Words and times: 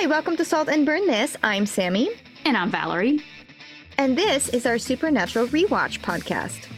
Hi, 0.00 0.06
welcome 0.06 0.36
to 0.36 0.44
Salt 0.44 0.68
and 0.68 0.86
Burn 0.86 1.06
This. 1.06 1.36
I'm 1.42 1.66
Sammy, 1.66 2.10
And 2.44 2.56
I'm 2.56 2.70
Valerie. 2.70 3.20
and 3.98 4.16
this 4.16 4.48
is 4.50 4.64
our 4.64 4.78
Supernatural 4.78 5.48
Rewatch 5.48 6.00
podcast. 6.00 6.68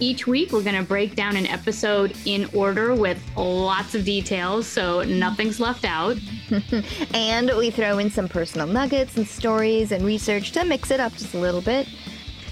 Each 0.00 0.26
week, 0.26 0.52
we're 0.52 0.62
going 0.62 0.76
to 0.76 0.82
break 0.82 1.14
down 1.14 1.36
an 1.36 1.46
episode 1.46 2.16
in 2.24 2.48
order 2.54 2.94
with 2.94 3.22
lots 3.36 3.94
of 3.94 4.04
details, 4.04 4.66
so 4.66 5.02
nothing's 5.02 5.60
left 5.60 5.84
out. 5.84 6.16
And 7.14 7.50
we 7.56 7.70
throw 7.70 7.98
in 7.98 8.10
some 8.10 8.28
personal 8.28 8.66
nuggets 8.66 9.16
and 9.16 9.26
stories 9.28 9.92
and 9.92 10.04
research 10.04 10.52
to 10.52 10.64
mix 10.64 10.90
it 10.90 10.98
up 11.00 11.12
just 11.12 11.34
a 11.34 11.38
little 11.38 11.60
bit. 11.62 11.86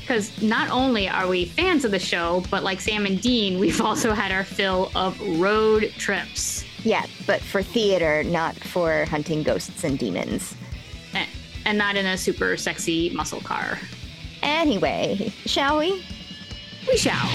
Because 0.01 0.41
not 0.43 0.71
only 0.71 1.09
are 1.09 1.29
we 1.29 1.47
fans 1.47 1.85
of 1.85 1.91
the 1.93 1.99
show, 1.99 2.43
but 2.51 2.63
like 2.63 2.81
Sam 2.81 3.07
and 3.07 3.21
Dean, 3.21 3.59
we've 3.59 3.81
also 3.83 4.13
had 4.13 4.33
our 4.33 4.45
fill 4.45 4.91
of 4.95 5.19
road 5.41 5.93
trips. 5.97 6.65
Yeah, 6.85 7.05
but 7.27 7.41
for 7.41 7.63
theater, 7.63 8.23
not 8.25 8.55
for 8.57 9.05
hunting 9.07 9.43
ghosts 9.43 9.85
and 9.85 9.99
demons. 9.99 10.55
Eh, 11.15 11.27
And 11.67 11.77
not 11.79 11.97
in 11.97 12.07
a 12.07 12.17
super 12.17 12.57
sexy 12.57 13.11
muscle 13.11 13.41
car. 13.41 13.79
Anyway, 14.43 15.33
shall 15.47 15.79
we? 15.79 16.03
We 16.89 16.97
shall. 16.97 17.29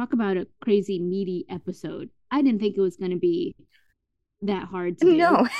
Talk 0.00 0.12
about 0.12 0.36
a 0.36 0.46
crazy 0.62 0.98
meaty 0.98 1.44
episode. 1.50 2.10
I 2.30 2.42
didn't 2.42 2.60
think 2.60 2.76
it 2.76 2.80
was 2.80 2.96
going 2.96 3.10
to 3.10 3.18
be 3.18 3.54
that 4.42 4.64
hard 4.68 4.98
to 4.98 5.04
do. 5.04 5.16
No, 5.16 5.46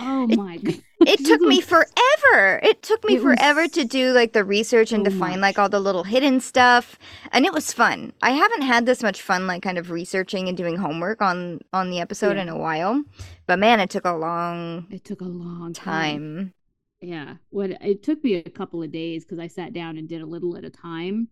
Oh 0.00 0.28
my 0.28 0.58
god. 0.58 0.80
it 1.00 1.24
took 1.24 1.40
me 1.40 1.60
forever. 1.72 2.60
It 2.62 2.82
took 2.82 3.02
me 3.04 3.16
It 3.16 3.22
was 3.22 3.34
forever 3.36 3.66
to 3.66 3.84
do 3.84 4.12
like 4.12 4.32
the 4.32 4.44
research 4.44 4.92
and 4.92 5.04
so 5.04 5.10
to 5.10 5.16
find 5.18 5.40
much. 5.40 5.48
like 5.48 5.58
all 5.58 5.68
the 5.68 5.80
little 5.80 6.04
hidden 6.04 6.38
stuff, 6.40 6.98
and 7.32 7.44
it 7.44 7.52
was 7.52 7.72
fun. 7.72 8.12
I 8.22 8.30
haven't 8.30 8.62
had 8.62 8.86
this 8.86 9.02
much 9.02 9.20
fun 9.20 9.46
like 9.48 9.62
kind 9.62 9.76
of 9.76 9.90
researching 9.90 10.46
and 10.48 10.56
doing 10.56 10.76
homework 10.76 11.20
on 11.20 11.60
on 11.72 11.90
the 11.90 11.98
episode 12.00 12.36
Yeah. 12.36 12.42
in 12.42 12.48
a 12.48 12.56
while. 12.56 13.02
But 13.48 13.58
man, 13.58 13.80
it 13.80 13.90
took 13.90 14.04
a 14.04 14.12
long 14.12 14.86
It 14.90 15.04
took 15.04 15.20
a 15.20 15.24
long 15.24 15.72
time. 15.72 16.14
time. 16.14 16.54
Yeah. 17.00 17.34
What 17.50 17.70
it 17.70 18.02
took 18.04 18.22
me 18.22 18.34
a 18.36 18.50
couple 18.50 18.82
of 18.84 18.92
days 18.92 19.24
because 19.24 19.40
I 19.40 19.48
sat 19.48 19.72
down 19.72 19.98
and 19.98 20.08
did 20.08 20.20
a 20.22 20.26
little 20.26 20.56
at 20.56 20.64
a 20.64 20.70
time. 20.70 21.28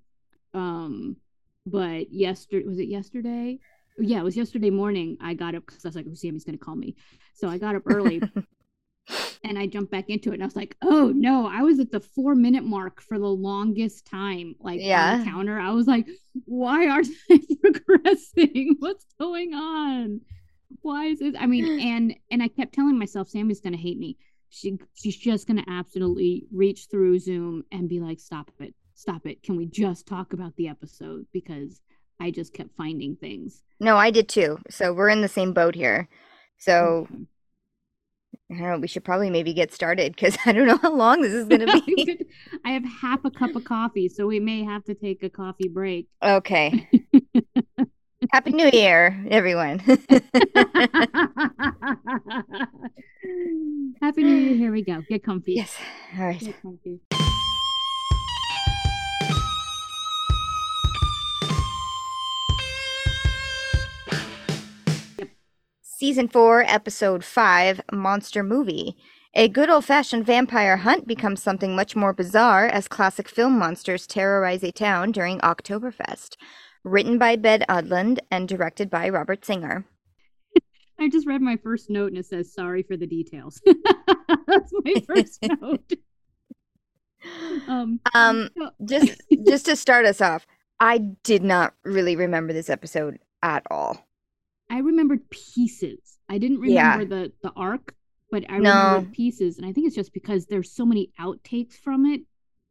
Um, 0.54 1.18
but 1.66 2.12
yesterday 2.12 2.64
was 2.66 2.78
it 2.78 2.88
yesterday? 2.88 3.58
Yeah, 3.98 4.20
it 4.20 4.24
was 4.24 4.36
yesterday 4.36 4.70
morning. 4.70 5.16
I 5.20 5.34
got 5.34 5.54
up 5.54 5.66
because 5.66 5.84
I 5.84 5.88
was 5.88 5.96
like, 5.96 6.06
"Oh, 6.08 6.14
Sammy's 6.14 6.44
gonna 6.44 6.58
call 6.58 6.76
me," 6.76 6.96
so 7.34 7.48
I 7.48 7.58
got 7.58 7.74
up 7.74 7.82
early 7.86 8.22
and 9.44 9.58
I 9.58 9.66
jumped 9.66 9.90
back 9.90 10.08
into 10.08 10.30
it. 10.30 10.34
And 10.34 10.42
I 10.42 10.46
was 10.46 10.56
like, 10.56 10.76
"Oh 10.82 11.12
no!" 11.14 11.46
I 11.46 11.62
was 11.62 11.78
at 11.80 11.90
the 11.90 12.00
four 12.00 12.34
minute 12.34 12.64
mark 12.64 13.00
for 13.00 13.18
the 13.18 13.26
longest 13.26 14.06
time, 14.06 14.54
like 14.60 14.80
on 15.12 15.18
the 15.18 15.24
counter. 15.24 15.58
I 15.58 15.70
was 15.70 15.86
like, 15.86 16.06
"Why 16.44 16.88
aren't 16.88 17.08
they 17.28 17.40
progressing? 17.60 18.76
What's 18.78 19.06
going 19.18 19.54
on? 19.54 20.20
Why 20.82 21.06
is 21.06 21.20
it?" 21.20 21.34
I 21.38 21.46
mean, 21.46 21.80
and 21.80 22.14
and 22.30 22.42
I 22.42 22.48
kept 22.48 22.74
telling 22.74 22.98
myself, 22.98 23.28
"Sammy's 23.28 23.60
gonna 23.60 23.76
hate 23.76 23.98
me." 23.98 24.16
she 24.48 24.78
she's 24.94 25.16
just 25.16 25.46
gonna 25.46 25.64
absolutely 25.66 26.46
reach 26.52 26.86
through 26.90 27.18
Zoom 27.18 27.64
and 27.72 27.88
be 27.88 28.00
like, 28.00 28.20
"Stop 28.20 28.50
it, 28.60 28.74
stop 28.96 29.26
it! 29.26 29.42
Can 29.44 29.56
we 29.56 29.66
just 29.66 30.06
talk 30.06 30.32
about 30.32 30.56
the 30.56 30.66
episode?" 30.68 31.26
Because 31.32 31.80
I 32.20 32.30
just 32.32 32.52
kept 32.52 32.76
finding 32.76 33.14
things. 33.16 33.62
No, 33.78 33.96
I 33.96 34.10
did 34.10 34.28
too. 34.28 34.58
So 34.68 34.92
we're 34.92 35.10
in 35.10 35.20
the 35.22 35.28
same 35.28 35.52
boat 35.52 35.74
here. 35.76 36.08
So. 36.58 37.06
I 38.48 38.54
don't 38.54 38.62
know. 38.62 38.78
We 38.78 38.86
should 38.86 39.02
probably 39.04 39.28
maybe 39.28 39.52
get 39.52 39.72
started 39.74 40.14
because 40.14 40.36
I 40.46 40.52
don't 40.52 40.68
know 40.68 40.76
how 40.76 40.94
long 40.94 41.20
this 41.20 41.32
is 41.32 41.48
going 41.48 41.60
to 41.66 41.82
be. 41.84 42.24
I 42.64 42.70
have 42.70 42.84
half 42.84 43.24
a 43.24 43.30
cup 43.30 43.56
of 43.56 43.64
coffee, 43.64 44.08
so 44.08 44.24
we 44.28 44.38
may 44.38 44.62
have 44.62 44.84
to 44.84 44.94
take 44.94 45.24
a 45.24 45.28
coffee 45.28 45.66
break. 45.68 46.06
okay. 46.22 46.88
Happy 48.32 48.52
New 48.52 48.70
Year, 48.72 49.24
everyone. 49.30 49.80
Happy 54.00 54.22
New 54.22 54.34
Year! 54.34 54.54
Here 54.56 54.72
we 54.72 54.82
go. 54.82 55.02
Get 55.08 55.24
comfy. 55.24 55.54
yes. 55.54 55.76
All 56.16 56.24
right. 56.26 56.54
Season 65.98 66.28
4, 66.28 66.62
Episode 66.64 67.24
5 67.24 67.80
Monster 67.90 68.42
Movie. 68.42 68.98
A 69.32 69.48
good 69.48 69.70
old 69.70 69.86
fashioned 69.86 70.26
vampire 70.26 70.76
hunt 70.76 71.06
becomes 71.06 71.42
something 71.42 71.74
much 71.74 71.96
more 71.96 72.12
bizarre 72.12 72.66
as 72.66 72.86
classic 72.86 73.30
film 73.30 73.58
monsters 73.58 74.06
terrorize 74.06 74.62
a 74.62 74.70
town 74.72 75.10
during 75.10 75.38
Oktoberfest. 75.40 76.36
Written 76.84 77.16
by 77.16 77.36
Ben 77.36 77.62
Edlund 77.66 78.18
and 78.30 78.46
directed 78.46 78.90
by 78.90 79.08
Robert 79.08 79.46
Singer. 79.46 79.86
I 81.00 81.08
just 81.08 81.26
read 81.26 81.40
my 81.40 81.56
first 81.56 81.88
note 81.88 82.08
and 82.08 82.18
it 82.18 82.26
says 82.26 82.52
sorry 82.52 82.82
for 82.82 82.98
the 82.98 83.06
details. 83.06 83.58
That's 84.46 84.72
my 84.84 84.94
first 85.06 85.38
note. 85.62 85.92
Um, 87.66 88.00
Um, 88.12 88.50
so- 88.54 88.70
just 88.84 89.22
just 89.46 89.64
to 89.64 89.76
start 89.76 90.04
us 90.04 90.20
off, 90.20 90.46
I 90.78 90.98
did 91.24 91.42
not 91.42 91.72
really 91.84 92.16
remember 92.16 92.52
this 92.52 92.68
episode 92.68 93.18
at 93.42 93.64
all. 93.70 94.05
I 94.70 94.78
remembered 94.78 95.28
pieces. 95.30 96.18
I 96.28 96.38
didn't 96.38 96.62
Yeah. 96.64 96.92
remember 96.98 97.14
the 97.24 97.32
the 97.42 97.52
arc, 97.54 97.94
but 98.30 98.44
I 98.50 98.58
No. 98.58 98.70
remembered 98.94 99.12
pieces, 99.12 99.58
and 99.58 99.66
I 99.66 99.72
think 99.72 99.86
it's 99.86 99.96
just 99.96 100.12
because 100.12 100.46
there's 100.46 100.72
so 100.72 100.84
many 100.84 101.12
outtakes 101.20 101.74
from 101.74 102.06
it 102.06 102.22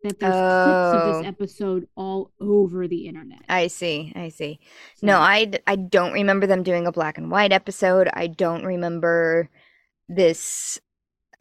that 0.04 0.20
there's 0.20 0.34
clips 0.34 0.36
of 0.36 1.02
Oh. 1.02 1.18
this 1.20 1.28
episode 1.28 1.88
all 1.96 2.32
over 2.40 2.88
the 2.88 3.08
internet. 3.08 3.40
I 3.50 3.68
see. 3.68 4.12
I 4.16 4.30
see. 4.30 4.60
So- 4.96 5.08
No, 5.08 5.20
I 5.20 5.46
don't 5.46 6.14
remember 6.14 6.46
them 6.48 6.62
doing 6.64 6.86
a 6.86 6.92
black 6.92 7.18
and 7.18 7.32
white 7.32 7.52
episode. 7.52 8.10
I 8.14 8.28
don't 8.28 8.66
remember 8.66 9.50
this. 10.10 10.80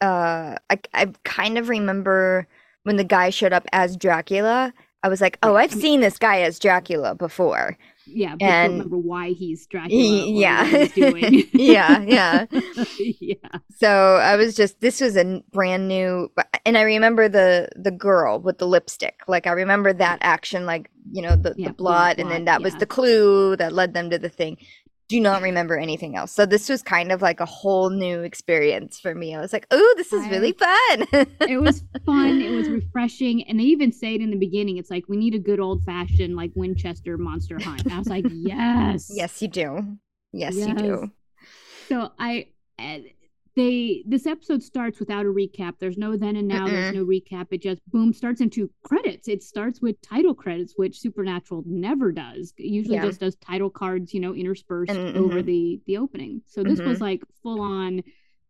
Uh, 0.01 0.55
I, 0.69 0.79
I 0.93 1.05
kind 1.23 1.57
of 1.57 1.69
remember 1.69 2.47
when 2.83 2.95
the 2.97 3.03
guy 3.03 3.29
showed 3.29 3.53
up 3.53 3.65
as 3.71 3.95
Dracula. 3.97 4.73
I 5.03 5.07
was 5.09 5.21
like, 5.21 5.37
oh. 5.43 5.55
I've 5.55 5.71
seen 5.71 6.01
this 6.01 6.17
guy 6.17 6.41
as 6.41 6.57
Dracula 6.57 7.13
before. 7.15 7.77
Yeah, 8.07 8.35
but 8.35 8.45
and- 8.45 8.73
remember 8.73 8.97
why 8.97 9.29
he's 9.29 9.65
Dracula. 9.67 10.01
Y- 10.01 10.25
yeah. 10.27 10.65
he's 10.65 10.91
doing. 10.93 11.43
Yeah, 11.53 12.01
yeah. 12.01 12.45
yeah. 12.99 13.59
So 13.77 14.15
I 14.15 14.35
was 14.35 14.55
just 14.55 14.79
this 14.81 15.01
was 15.01 15.15
a 15.17 15.41
brand 15.51 15.87
new, 15.87 16.31
and 16.65 16.77
I 16.77 16.81
remember 16.81 17.27
the 17.29 17.69
the 17.75 17.91
girl 17.91 18.39
with 18.39 18.57
the 18.57 18.67
lipstick. 18.67 19.21
Like 19.27 19.47
I 19.47 19.51
remember 19.51 19.93
that 19.93 20.19
action, 20.21 20.65
like 20.65 20.89
you 21.11 21.21
know 21.21 21.35
the 21.35 21.53
Yeah, 21.57 21.69
the 21.69 21.73
blood, 21.73 22.17
blood, 22.17 22.19
and 22.19 22.31
then 22.31 22.45
that 22.45 22.61
was 22.61 22.75
the 22.75 22.85
clue 22.85 23.55
that 23.57 23.73
led 23.73 23.93
them 23.93 24.09
to 24.09 24.17
the 24.19 24.29
thing. 24.29 24.57
Do 25.07 25.19
not 25.19 25.43
remember 25.43 25.77
anything 25.77 26.15
else. 26.15 26.31
So 26.31 26.45
this 26.45 26.67
was 26.67 26.81
kind 26.81 27.11
of 27.11 27.21
like 27.21 27.39
a 27.39 27.45
whole 27.45 27.91
new 27.91 28.21
experience 28.21 28.99
for 28.99 29.13
me. 29.13 29.35
I 29.35 29.39
was 29.39 29.53
like, 29.53 29.67
"Oh, 29.69 29.93
this 29.97 30.11
is 30.11 30.27
really 30.29 30.51
fun." 30.53 31.07
it 31.47 31.61
was 31.61 31.83
fun. 32.05 32.41
It 32.41 32.49
was 32.49 32.67
refreshing, 32.69 33.43
and 33.43 33.59
they 33.59 33.65
even 33.65 33.91
say 33.91 34.15
it 34.15 34.21
in 34.21 34.31
the 34.31 34.37
beginning. 34.37 34.77
It's 34.77 34.89
like 34.89 35.03
we 35.07 35.17
need 35.17 35.35
a 35.35 35.39
good 35.39 35.59
old 35.59 35.83
fashioned 35.83 36.35
like 36.35 36.51
Winchester 36.55 37.17
monster 37.17 37.59
hunt. 37.61 37.91
I 37.91 37.99
was 37.99 38.07
like, 38.07 38.25
yes, 38.31 39.11
yes, 39.13 39.41
you 39.41 39.47
do. 39.47 39.97
Yes, 40.31 40.55
you 40.55 40.73
do. 40.73 41.11
So 41.87 42.11
I, 42.17 42.47
they 43.55 44.03
this 44.05 44.25
episode 44.25 44.61
starts 44.61 44.99
without 44.99 45.25
a 45.25 45.29
recap. 45.29 45.75
There's 45.79 45.97
no 45.97 46.17
then 46.17 46.35
and 46.35 46.47
now. 46.47 46.67
There's 46.67 46.93
no 46.95 47.05
recap. 47.05 47.47
It 47.51 47.61
just 47.61 47.81
boom 47.91 48.11
starts 48.13 48.41
into 48.41 48.69
credits. 48.83 49.27
It 49.27 49.43
starts 49.43 49.81
with 49.81 49.99
title 50.01 50.33
credits, 50.35 50.73
which 50.75 50.99
Supernatural 50.99 51.63
never 51.65 52.11
does. 52.11 52.53
It 52.57 52.65
usually 52.65 52.95
Yeah. 52.95 53.05
just 53.05 53.19
does 53.21 53.35
title 53.37 53.69
cards, 53.69 54.13
you 54.13 54.19
know, 54.19 54.33
interspersed 54.35 54.91
And- 54.91 55.15
over 55.17 55.41
the 55.41 55.79
the 55.85 55.97
opening. 55.97 56.41
So 56.45 56.63
this 56.63 56.79
was 56.81 56.97
Mhm. 56.97 57.01
like 57.01 57.23
full 57.41 57.61
on, 57.61 58.03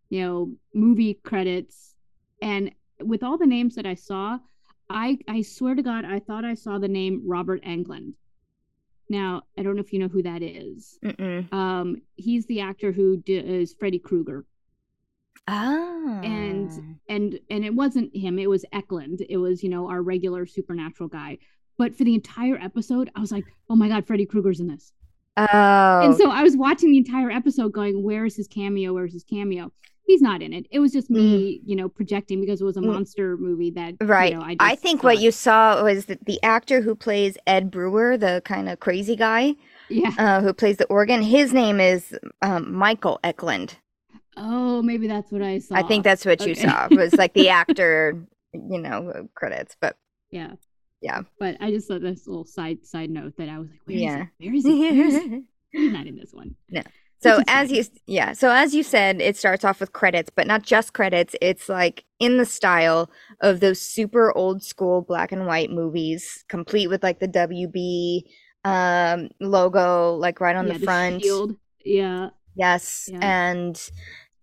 you 0.10 0.22
know, 0.22 0.56
movie 0.74 1.16
credits, 1.24 1.96
and 2.42 2.72
with 3.04 3.24
all 3.24 3.38
the 3.38 3.46
names 3.48 3.76
that 3.76 3.86
I 3.86 3.94
saw. 3.96 4.40
I, 4.88 5.18
I 5.28 5.42
swear 5.42 5.74
to 5.74 5.82
God, 5.82 6.06
I 6.06 6.20
thought 6.20 6.46
I 6.46 6.54
saw 6.54 6.78
the 6.78 6.88
name 6.88 7.24
Robert 7.26 7.64
Englund. 7.64 8.14
Now, 9.10 9.42
I 9.58 9.64
don't 9.64 9.76
know 9.76 9.82
if 9.82 9.92
you 9.92 9.98
know 9.98 10.08
who 10.08 10.22
that 10.22 10.44
is. 10.44 11.00
Um, 11.52 12.02
he's 12.18 12.46
the 12.46 12.60
actor 12.60 12.92
who 12.92 13.18
d- 13.18 13.34
is 13.38 13.74
Freddy 13.74 13.98
Krueger, 13.98 14.46
Ah. 15.48 16.22
and 16.24 16.98
and 17.08 17.40
and 17.50 17.64
it 17.66 17.74
wasn't 17.74 18.16
him. 18.16 18.40
It 18.40 18.50
was 18.50 18.66
Eklund. 18.74 19.22
It 19.30 19.38
was 19.38 19.64
you 19.64 19.70
know 19.70 19.90
our 19.90 20.02
regular 20.02 20.46
supernatural 20.46 21.10
guy. 21.10 21.38
But 21.78 21.96
for 21.96 22.04
the 22.06 22.14
entire 22.16 22.56
episode, 22.56 23.10
I 23.16 23.20
was 23.20 23.32
like, 23.32 23.44
oh 23.70 23.76
my 23.76 23.90
god, 23.90 24.08
Freddy 24.08 24.26
Krueger's 24.26 24.60
in 24.62 24.68
this. 24.68 24.94
oh, 25.38 26.02
And 26.04 26.16
so 26.16 26.30
I 26.32 26.42
was 26.42 26.56
watching 26.56 26.90
the 26.90 26.98
entire 26.98 27.30
episode, 27.30 27.74
going, 27.74 28.02
where 28.02 28.24
is 28.26 28.38
his 28.38 28.48
cameo? 28.48 28.94
Where's 28.94 29.12
his 29.12 29.26
cameo? 29.26 29.72
He's 30.08 30.22
not 30.22 30.42
in 30.42 30.54
it. 30.54 30.68
It 30.72 30.80
was 30.80 30.94
just 30.94 31.10
me, 31.10 31.60
you 31.66 31.76
know, 31.76 31.90
projecting 31.90 32.40
because 32.40 32.62
it 32.62 32.64
was 32.64 32.78
a 32.78 32.80
Mm. 32.80 32.94
monster 32.94 33.36
movie 33.38 33.72
that 33.72 33.96
Right. 34.02 34.32
You 34.34 34.40
know, 34.40 34.46
I, 34.46 34.56
I 34.60 34.76
think 34.76 35.04
what 35.04 35.20
you 35.20 35.32
saw 35.32 35.84
was 35.84 36.06
that 36.06 36.26
the 36.26 36.42
actor 36.44 36.80
who 36.82 36.96
plays 36.96 37.38
Ed 37.46 37.72
Brewer, 37.72 38.16
the 38.16 38.42
kind 38.46 38.70
of 38.70 38.80
crazy 38.80 39.16
guy. 39.18 39.56
Yeah. 39.90 40.12
uh, 40.18 40.42
who 40.42 40.54
plays 40.54 40.78
the 40.78 40.86
organ. 40.86 41.22
His 41.24 41.54
name 41.54 41.80
is 41.82 42.18
um, 42.42 42.74
Michael 42.74 43.20
Eklund. 43.24 43.78
Oh, 44.38 44.82
maybe 44.82 45.08
that's 45.08 45.32
what 45.32 45.42
I 45.42 45.60
saw. 45.60 45.76
I 45.76 45.84
think 45.84 46.04
that's 46.04 46.26
what 46.26 46.42
you 46.46 46.52
Okay. 46.52 46.62
saw. 46.62 46.88
Was 46.90 47.18
like 47.18 47.34
the 47.34 47.50
actor, 47.62 48.26
you 48.54 48.80
know, 48.80 49.28
credits. 49.36 49.76
But 49.80 49.98
Yeah. 50.32 50.54
Yeah. 51.02 51.22
But 51.40 51.58
I 51.60 51.72
just 51.72 51.88
thought 51.88 52.02
this 52.02 52.26
little 52.28 52.46
side 52.46 52.86
side 52.86 53.10
note 53.10 53.34
that 53.38 53.50
I 53.50 53.60
was 53.60 53.70
like, 53.70 53.82
where 53.86 53.96
is 53.98 54.02
Yeah. 54.04 54.26
he? 54.40 54.48
Where 54.50 54.56
is 54.56 54.66
he? 54.66 54.80
Where 54.80 55.06
is 55.08 55.24
he? 55.24 55.44
He's 55.72 55.92
not 55.92 56.08
in 56.08 56.16
this 56.16 56.32
one. 56.34 56.56
No. 56.70 56.82
So 57.22 57.42
as 57.48 57.72
you 57.72 57.84
yeah, 58.06 58.34
so 58.34 58.52
as 58.52 58.76
you 58.76 58.84
said, 58.84 59.20
it 59.20 59.36
starts 59.36 59.64
off 59.66 59.80
with 59.80 59.94
credits, 59.94 60.30
but 60.30 60.46
not 60.48 60.62
just 60.64 60.94
credits. 60.94 61.36
It's 61.42 61.68
like 61.70 62.06
in 62.20 62.38
the 62.38 62.46
style 62.46 63.10
of 63.42 63.62
those 63.62 63.82
super 63.82 64.32
old 64.38 64.62
school 64.64 65.02
black 65.02 65.32
and 65.32 65.48
white 65.48 65.72
movies, 65.72 66.46
complete 66.50 66.88
with 66.88 67.02
like 67.04 67.20
the 67.20 67.28
WB 67.28 68.24
um 68.64 69.30
logo 69.40 70.16
like 70.16 70.40
right 70.40 70.56
on 70.56 70.68
yeah, 70.68 70.74
the 70.78 70.80
front. 70.86 71.24
shield. 71.24 71.56
Yeah. 71.84 72.30
Yes, 72.56 73.10
Yeah. 73.12 73.20
and 73.22 73.90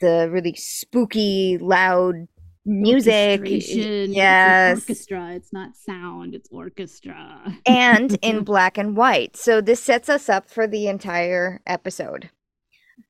the 0.02 0.28
really 0.30 0.54
spooky 0.54 1.56
loud 1.58 2.28
music. 2.66 3.40
Yes. 3.44 4.78
It's 4.78 4.88
orchestra. 4.88 5.32
It's 5.32 5.52
not 5.52 5.76
sound, 5.76 6.34
it's 6.34 6.48
orchestra. 6.52 7.58
and 7.66 8.18
in 8.22 8.44
black 8.44 8.76
and 8.76 8.96
white. 8.96 9.36
So 9.36 9.60
this 9.60 9.82
sets 9.82 10.08
us 10.08 10.28
up 10.28 10.50
for 10.50 10.66
the 10.66 10.88
entire 10.88 11.60
episode. 11.66 12.30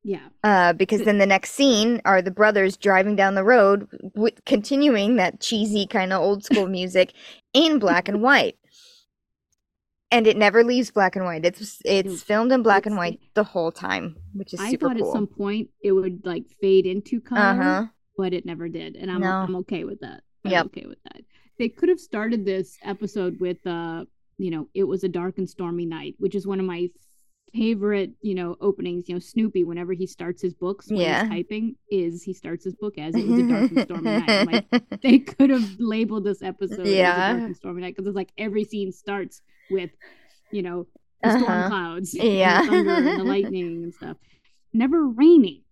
Yeah. 0.05 0.29
Uh, 0.43 0.73
because 0.73 1.03
then 1.03 1.19
the 1.19 1.27
next 1.27 1.53
scene 1.53 2.01
are 2.05 2.23
the 2.23 2.31
brothers 2.31 2.77
driving 2.77 3.17
down 3.17 3.35
the 3.35 3.45
road, 3.45 3.89
w- 4.15 4.35
continuing 4.47 5.17
that 5.17 5.41
cheesy 5.41 5.87
kind 5.87 6.13
of 6.13 6.21
old 6.21 6.45
school 6.45 6.67
music 6.69 7.13
in 7.53 7.79
black 7.79 8.09
and 8.09 8.23
white. 8.23 8.57
And 10.13 10.27
it 10.27 10.37
never 10.37 10.63
leaves 10.63 10.91
black 10.91 11.17
and 11.17 11.25
white. 11.25 11.45
It's 11.45 11.81
it's 11.85 12.23
filmed 12.23 12.53
in 12.53 12.63
black 12.63 12.87
and 12.87 12.97
white 12.97 13.19
the 13.35 13.43
whole 13.45 13.73
time, 13.73 14.17
which 14.35 14.53
is 14.55 14.61
I 14.61 14.71
super 14.71 14.89
thought 14.89 14.99
cool. 14.99 15.09
at 15.09 15.13
some 15.13 15.27
point 15.27 15.71
it 15.83 15.93
would 15.93 16.21
like 16.25 16.45
fade 16.61 16.87
into 16.87 17.21
color, 17.21 17.41
Uh 17.41 17.55
huh. 17.63 17.87
but 18.17 18.33
it 18.35 18.45
never 18.47 18.69
did. 18.69 18.95
And 18.97 19.11
I'm 19.11 19.21
No. 19.21 19.31
I'm 19.31 19.57
okay 19.57 19.85
with 19.85 20.01
that. 20.01 20.23
I'm 20.45 20.51
Yep. 20.53 20.67
okay 20.67 20.87
with 20.87 21.03
that. 21.05 21.23
They 21.59 21.69
could 21.71 21.89
have 21.89 21.99
started 22.01 22.45
this 22.45 22.77
episode 22.83 23.41
with 23.41 23.67
uh, 23.67 24.05
you 24.39 24.51
know, 24.51 24.69
it 24.75 24.85
was 24.85 25.03
a 25.03 25.09
dark 25.09 25.39
and 25.39 25.49
stormy 25.49 25.87
night, 25.87 26.15
which 26.19 26.35
is 26.35 26.47
one 26.47 26.61
of 26.61 26.67
my 26.67 26.89
favorite, 27.55 28.13
you 28.23 28.35
know, 28.35 28.57
openings. 28.61 29.09
You 29.09 29.15
know, 29.15 29.19
Snoopy, 29.19 29.65
whenever 29.65 29.93
he 29.93 30.07
starts 30.07 30.41
his 30.43 30.55
books 30.55 30.91
when 30.91 31.01
Yeah. 31.01 31.23
he's 31.23 31.31
typing, 31.31 31.77
is 31.91 32.23
he 32.23 32.33
starts 32.33 32.65
his 32.65 32.75
book 32.75 32.99
as 32.99 33.15
it 33.15 33.27
was 33.27 33.39
a 33.39 33.43
dark 33.49 33.71
and 33.71 33.83
stormy 33.83 34.11
night. 34.11 34.47
Like, 34.47 34.65
they 35.03 35.19
could 35.19 35.51
have 35.51 35.69
labeled 35.79 36.25
this 36.25 36.43
episode 36.43 36.81
as 36.81 36.87
a 36.87 36.93
Yeah. 36.93 37.33
dark 37.33 37.45
and 37.45 37.57
stormy 37.57 37.83
night 37.83 37.95
because 37.95 38.07
it's 38.09 38.17
like 38.17 38.33
every 38.39 38.65
scene 38.65 38.91
starts 38.93 39.43
with, 39.69 39.91
you 40.51 40.63
know, 40.63 40.87
the 41.23 41.31
storm 41.31 41.61
Uh-huh. 41.61 41.69
clouds, 41.69 42.15
Yeah. 42.15 42.59
and 42.63 42.67
the 42.67 42.71
thunder 42.73 43.09
and 43.11 43.21
the 43.21 43.25
lightning 43.35 43.83
and 43.85 43.95
stuff. 43.95 44.17
Never 44.73 45.07
raining, 45.09 45.63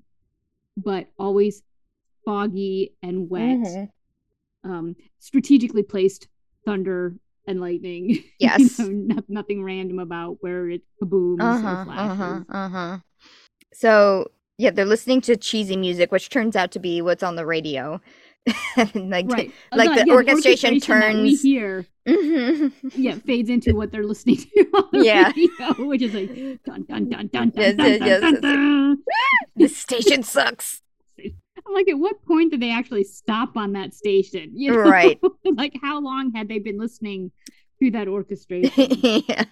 but 0.76 1.08
always 1.19 1.62
foggy 2.25 2.94
and 3.02 3.28
wet. 3.31 3.58
Mhm. 3.58 3.88
Um, 4.62 4.96
strategically 5.19 5.82
placed 5.82 6.28
thunder 6.66 7.14
and 7.46 7.60
lightning. 7.60 8.08
You 8.40 8.48
Yes. 8.48 8.78
know, 8.78 8.88
no- 8.88 9.25
nothing 9.28 9.62
random 9.62 9.98
about 9.98 10.38
where 10.40 10.69
it 10.70 10.82
kabooms 11.02 11.40
Uh-huh, 11.42 11.81
or 11.81 11.84
flashes. 11.84 12.20
uh-huh, 12.20 12.44
uh-huh. 12.50 12.98
So 13.72 14.31
yeah, 14.58 14.70
they're 14.70 14.84
listening 14.84 15.20
to 15.22 15.37
cheesy 15.37 15.76
music, 15.76 16.12
which 16.12 16.28
turns 16.28 16.56
out 16.56 16.70
to 16.72 16.78
be 16.78 17.00
what's 17.02 17.22
on 17.22 17.37
the 17.37 17.46
radio. 17.46 18.00
Like 18.94 19.26
Right. 19.31 19.52
Like 19.72 20.04
the 20.04 20.10
orchestration 20.12 20.70
that 20.70 20.75
we 20.75 20.81
turns- 20.81 21.42
hear, 21.42 21.87
Mhm. 22.08 22.72
yeah, 22.94 23.14
fades 23.26 23.50
into 23.50 23.75
what 23.75 23.92
they're 23.92 24.06
listening 24.06 24.37
to 24.38 24.60
on 24.75 24.88
the 24.92 25.04
Yeah. 25.04 25.32
radio, 25.37 25.87
which 25.87 26.02
is 26.02 26.14
like 26.14 26.34
dun 26.64 26.84
dun 26.84 27.08
dun 27.08 27.28
dun 27.28 27.50
dun 27.50 27.52
Yes, 27.56 27.76
dun, 27.76 27.87
yes, 27.87 27.98
dun, 27.98 28.08
yes, 28.08 28.20
dun, 28.20 28.40
dun. 28.40 28.98
this 29.56 29.76
station 29.76 30.22
sucks. 30.22 30.82
I'm 31.19 31.75
like, 31.75 31.88
at 31.90 31.98
what 31.98 32.25
point 32.25 32.52
did 32.52 32.60
they 32.60 32.70
actually 32.72 33.04
stop 33.04 33.56
on 33.56 33.72
that 33.75 33.92
station? 33.92 34.50
You 34.54 34.72
know? 34.72 34.78
Right. 34.78 35.20
like, 35.44 35.75
how 35.82 36.00
long 36.00 36.32
had 36.34 36.48
they 36.48 36.58
been 36.58 36.78
listening 36.78 37.31
to 37.82 37.90
that 37.90 38.08
orchestration? 38.08 38.72
yeah. 39.28 39.44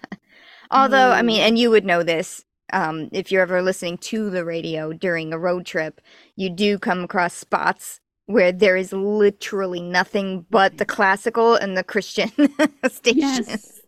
Although, 0.71 1.11
I 1.11 1.19
Um, 1.19 1.27
mean, 1.27 1.41
and 1.41 1.57
you 1.59 1.69
would 1.69 1.85
know 1.85 2.01
this 2.03 2.43
um, 2.73 3.09
if 3.11 3.31
you're 3.31 3.41
ever 3.43 3.61
listening 3.61 3.97
to 3.99 4.29
the 4.31 4.43
radio 4.43 4.91
during 4.93 5.33
a 5.33 5.39
road 5.39 5.65
trip, 5.67 6.01
you 6.35 6.49
do 6.49 6.77
come 6.79 7.03
across 7.03 7.33
spots 7.35 7.99
where 8.29 8.51
there 8.51 8.75
is 8.77 8.93
literally 8.93 9.81
nothing 9.81 10.45
but 10.51 10.77
the 10.77 10.85
classical 10.85 11.55
and 11.55 11.75
the 11.75 11.83
Christian 11.83 12.29
stations 12.87 13.47
Yes. 13.47 13.81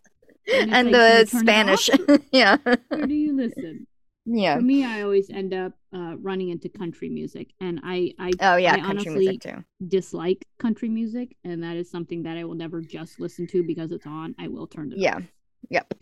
it's 0.47 0.73
and 0.73 0.91
like, 0.91 0.91
the 0.91 1.19
you 1.19 1.25
turn 1.25 1.69
it 1.69 1.79
Spanish. 1.79 1.89
yeah. 2.31 2.57
Where 2.89 3.05
do 3.07 3.13
you 3.13 3.35
listen? 3.35 3.85
Yeah. 4.25 4.55
For 4.55 4.61
me, 4.61 4.83
I 4.83 5.03
always 5.03 5.29
end 5.29 5.53
up 5.53 5.73
uh, 5.93 6.15
running 6.17 6.49
into 6.49 6.69
country 6.69 7.09
music, 7.09 7.53
and 7.59 7.79
I, 7.83 8.13
I, 8.19 8.31
Oh, 8.39 8.55
yeah. 8.55 8.73
I 8.73 8.79
country 8.79 8.89
honestly 8.89 9.25
music 9.27 9.41
too. 9.41 9.63
dislike 9.87 10.45
country 10.57 10.89
music, 10.89 11.35
and 11.43 11.61
that 11.63 11.75
is 11.75 11.91
something 11.91 12.23
that 12.23 12.35
I 12.37 12.43
will 12.43 12.55
never 12.55 12.81
just 12.81 13.19
listen 13.19 13.45
to 13.47 13.63
because 13.63 13.91
it's 13.91 14.07
on. 14.07 14.33
I 14.39 14.47
will 14.47 14.65
turn 14.67 14.91
it 14.91 14.97
Yeah. 14.97 15.17
off. 15.17 15.23
Yep. 15.69 15.93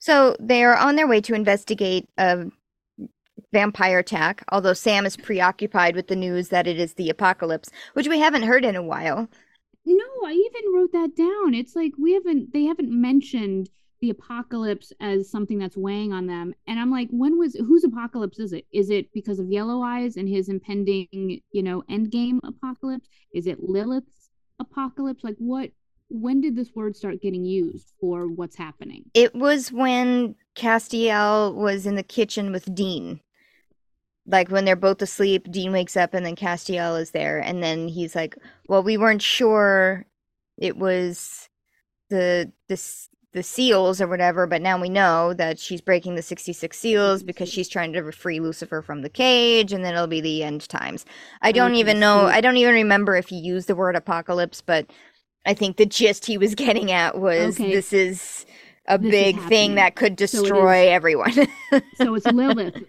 So 0.00 0.36
they 0.40 0.64
are 0.64 0.76
on 0.76 0.96
their 0.96 1.06
way 1.06 1.20
to 1.20 1.34
investigate 1.34 2.08
a 2.18 2.46
vampire 3.52 3.98
attack, 3.98 4.44
although 4.50 4.72
Sam 4.72 5.06
is 5.06 5.16
preoccupied 5.16 5.96
with 5.96 6.08
the 6.08 6.16
news 6.16 6.48
that 6.48 6.66
it 6.66 6.78
is 6.78 6.94
the 6.94 7.10
apocalypse, 7.10 7.70
which 7.94 8.08
we 8.08 8.18
haven't 8.18 8.42
heard 8.42 8.64
in 8.64 8.76
a 8.76 8.82
while. 8.82 9.28
No, 9.84 10.04
I 10.26 10.32
even 10.32 10.72
wrote 10.74 10.92
that 10.92 11.16
down. 11.16 11.54
It's 11.54 11.74
like 11.74 11.92
we 11.98 12.12
haven't 12.12 12.52
they 12.52 12.64
haven't 12.64 12.90
mentioned 12.90 13.70
the 14.00 14.10
apocalypse 14.10 14.92
as 15.00 15.30
something 15.30 15.58
that's 15.58 15.76
weighing 15.76 16.12
on 16.12 16.26
them. 16.26 16.54
And 16.66 16.78
I'm 16.78 16.90
like, 16.90 17.08
when 17.10 17.38
was 17.38 17.54
whose 17.54 17.84
apocalypse 17.84 18.38
is 18.38 18.52
it? 18.52 18.66
Is 18.72 18.90
it 18.90 19.12
because 19.12 19.38
of 19.38 19.50
Yellow 19.50 19.82
Eyes 19.82 20.16
and 20.16 20.28
his 20.28 20.48
impending, 20.48 21.40
you 21.52 21.62
know, 21.62 21.82
endgame 21.90 22.38
apocalypse? 22.44 23.08
Is 23.34 23.46
it 23.46 23.62
Lilith's 23.62 24.30
apocalypse? 24.58 25.22
Like 25.24 25.36
what 25.38 25.70
when 26.10 26.40
did 26.40 26.56
this 26.56 26.74
word 26.74 26.96
start 26.96 27.22
getting 27.22 27.44
used 27.44 27.92
for 28.00 28.26
what's 28.26 28.56
happening? 28.56 29.04
It 29.14 29.34
was 29.34 29.70
when 29.70 30.34
Castiel 30.56 31.54
was 31.54 31.86
in 31.86 31.94
the 31.94 32.02
kitchen 32.02 32.52
with 32.52 32.74
Dean. 32.74 33.20
Like 34.26 34.50
when 34.50 34.64
they're 34.64 34.76
both 34.76 35.02
asleep, 35.02 35.50
Dean 35.50 35.72
wakes 35.72 35.96
up 35.96 36.14
and 36.14 36.24
then 36.24 36.36
Castiel 36.36 37.00
is 37.00 37.10
there. 37.10 37.38
And 37.38 37.62
then 37.62 37.88
he's 37.88 38.14
like, 38.14 38.36
Well, 38.68 38.82
we 38.82 38.96
weren't 38.96 39.22
sure 39.22 40.06
it 40.58 40.76
was 40.76 41.48
the 42.10 42.52
the 42.68 42.80
the 43.32 43.42
seals 43.42 44.00
or 44.00 44.08
whatever, 44.08 44.46
but 44.46 44.60
now 44.60 44.80
we 44.80 44.88
know 44.88 45.32
that 45.34 45.58
she's 45.58 45.80
breaking 45.80 46.16
the 46.16 46.22
66 46.22 46.76
seals 46.76 47.20
mm-hmm. 47.20 47.26
because 47.26 47.48
she's 47.48 47.68
trying 47.68 47.92
to 47.92 48.10
free 48.12 48.40
Lucifer 48.40 48.82
from 48.82 49.02
the 49.02 49.08
cage 49.08 49.72
and 49.72 49.84
then 49.84 49.94
it'll 49.94 50.06
be 50.08 50.20
the 50.20 50.42
end 50.42 50.68
times. 50.68 51.04
I 51.40 51.50
oh, 51.50 51.52
don't 51.52 51.74
even 51.76 52.00
know, 52.00 52.26
I 52.26 52.40
don't 52.40 52.56
even 52.56 52.74
remember 52.74 53.14
if 53.16 53.28
he 53.28 53.36
used 53.36 53.68
the 53.68 53.76
word 53.76 53.94
apocalypse, 53.94 54.60
but 54.60 54.90
I 55.46 55.54
think 55.54 55.76
the 55.76 55.86
gist 55.86 56.26
he 56.26 56.38
was 56.38 56.54
getting 56.56 56.90
at 56.90 57.18
was 57.18 57.60
Okay. 57.60 57.72
this 57.72 57.92
is 57.92 58.46
a 58.88 58.98
This 58.98 59.10
big 59.10 59.40
thing 59.42 59.74
that 59.76 59.94
could 59.94 60.18
So 60.18 60.22
it 60.22 60.22
is- 60.22 60.40
destroy 60.42 60.88
everyone. 60.88 61.32
So 61.96 62.14
it's 62.14 62.26
Lilith 62.26 62.82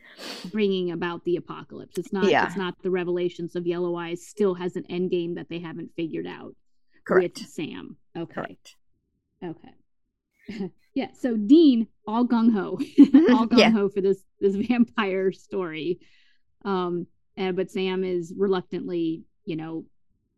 bringing 0.51 0.91
about 0.91 1.23
the 1.23 1.35
apocalypse. 1.35 1.97
It's 1.97 2.11
not 2.13 2.29
Yeah. 2.29 2.47
it's 2.47 2.55
not 2.57 2.75
the 2.81 2.89
revelations 2.89 3.55
of 3.55 3.67
Yellow 3.67 3.95
Eyes 3.95 4.25
still 4.25 4.55
has 4.55 4.75
an 4.75 4.85
end 4.89 5.11
game 5.11 5.35
that 5.35 5.49
they 5.49 5.59
haven't 5.59 5.91
figured 5.95 6.25
out 6.25 6.55
Correct. 7.05 7.39
with 7.39 7.47
Sam. 7.49 7.97
Okay. 8.17 8.33
Correct. 8.33 8.75
Okay. 9.43 10.71
yeah. 10.95 11.07
So 11.13 11.35
Dean, 11.37 11.87
all 12.07 12.25
gung 12.27 12.51
ho, 12.53 12.79
all 13.35 13.47
gung 13.47 13.59
Yeah. 13.59 13.69
ho 13.71 13.89
for 13.89 14.01
this 14.01 14.23
this 14.39 14.55
vampire 14.55 15.31
story. 15.31 15.99
Um, 16.65 17.05
and, 17.37 17.55
but 17.55 17.69
Sam 17.71 18.03
is 18.03 18.33
reluctantly, 18.35 19.23
you 19.45 19.55
know, 19.57 19.85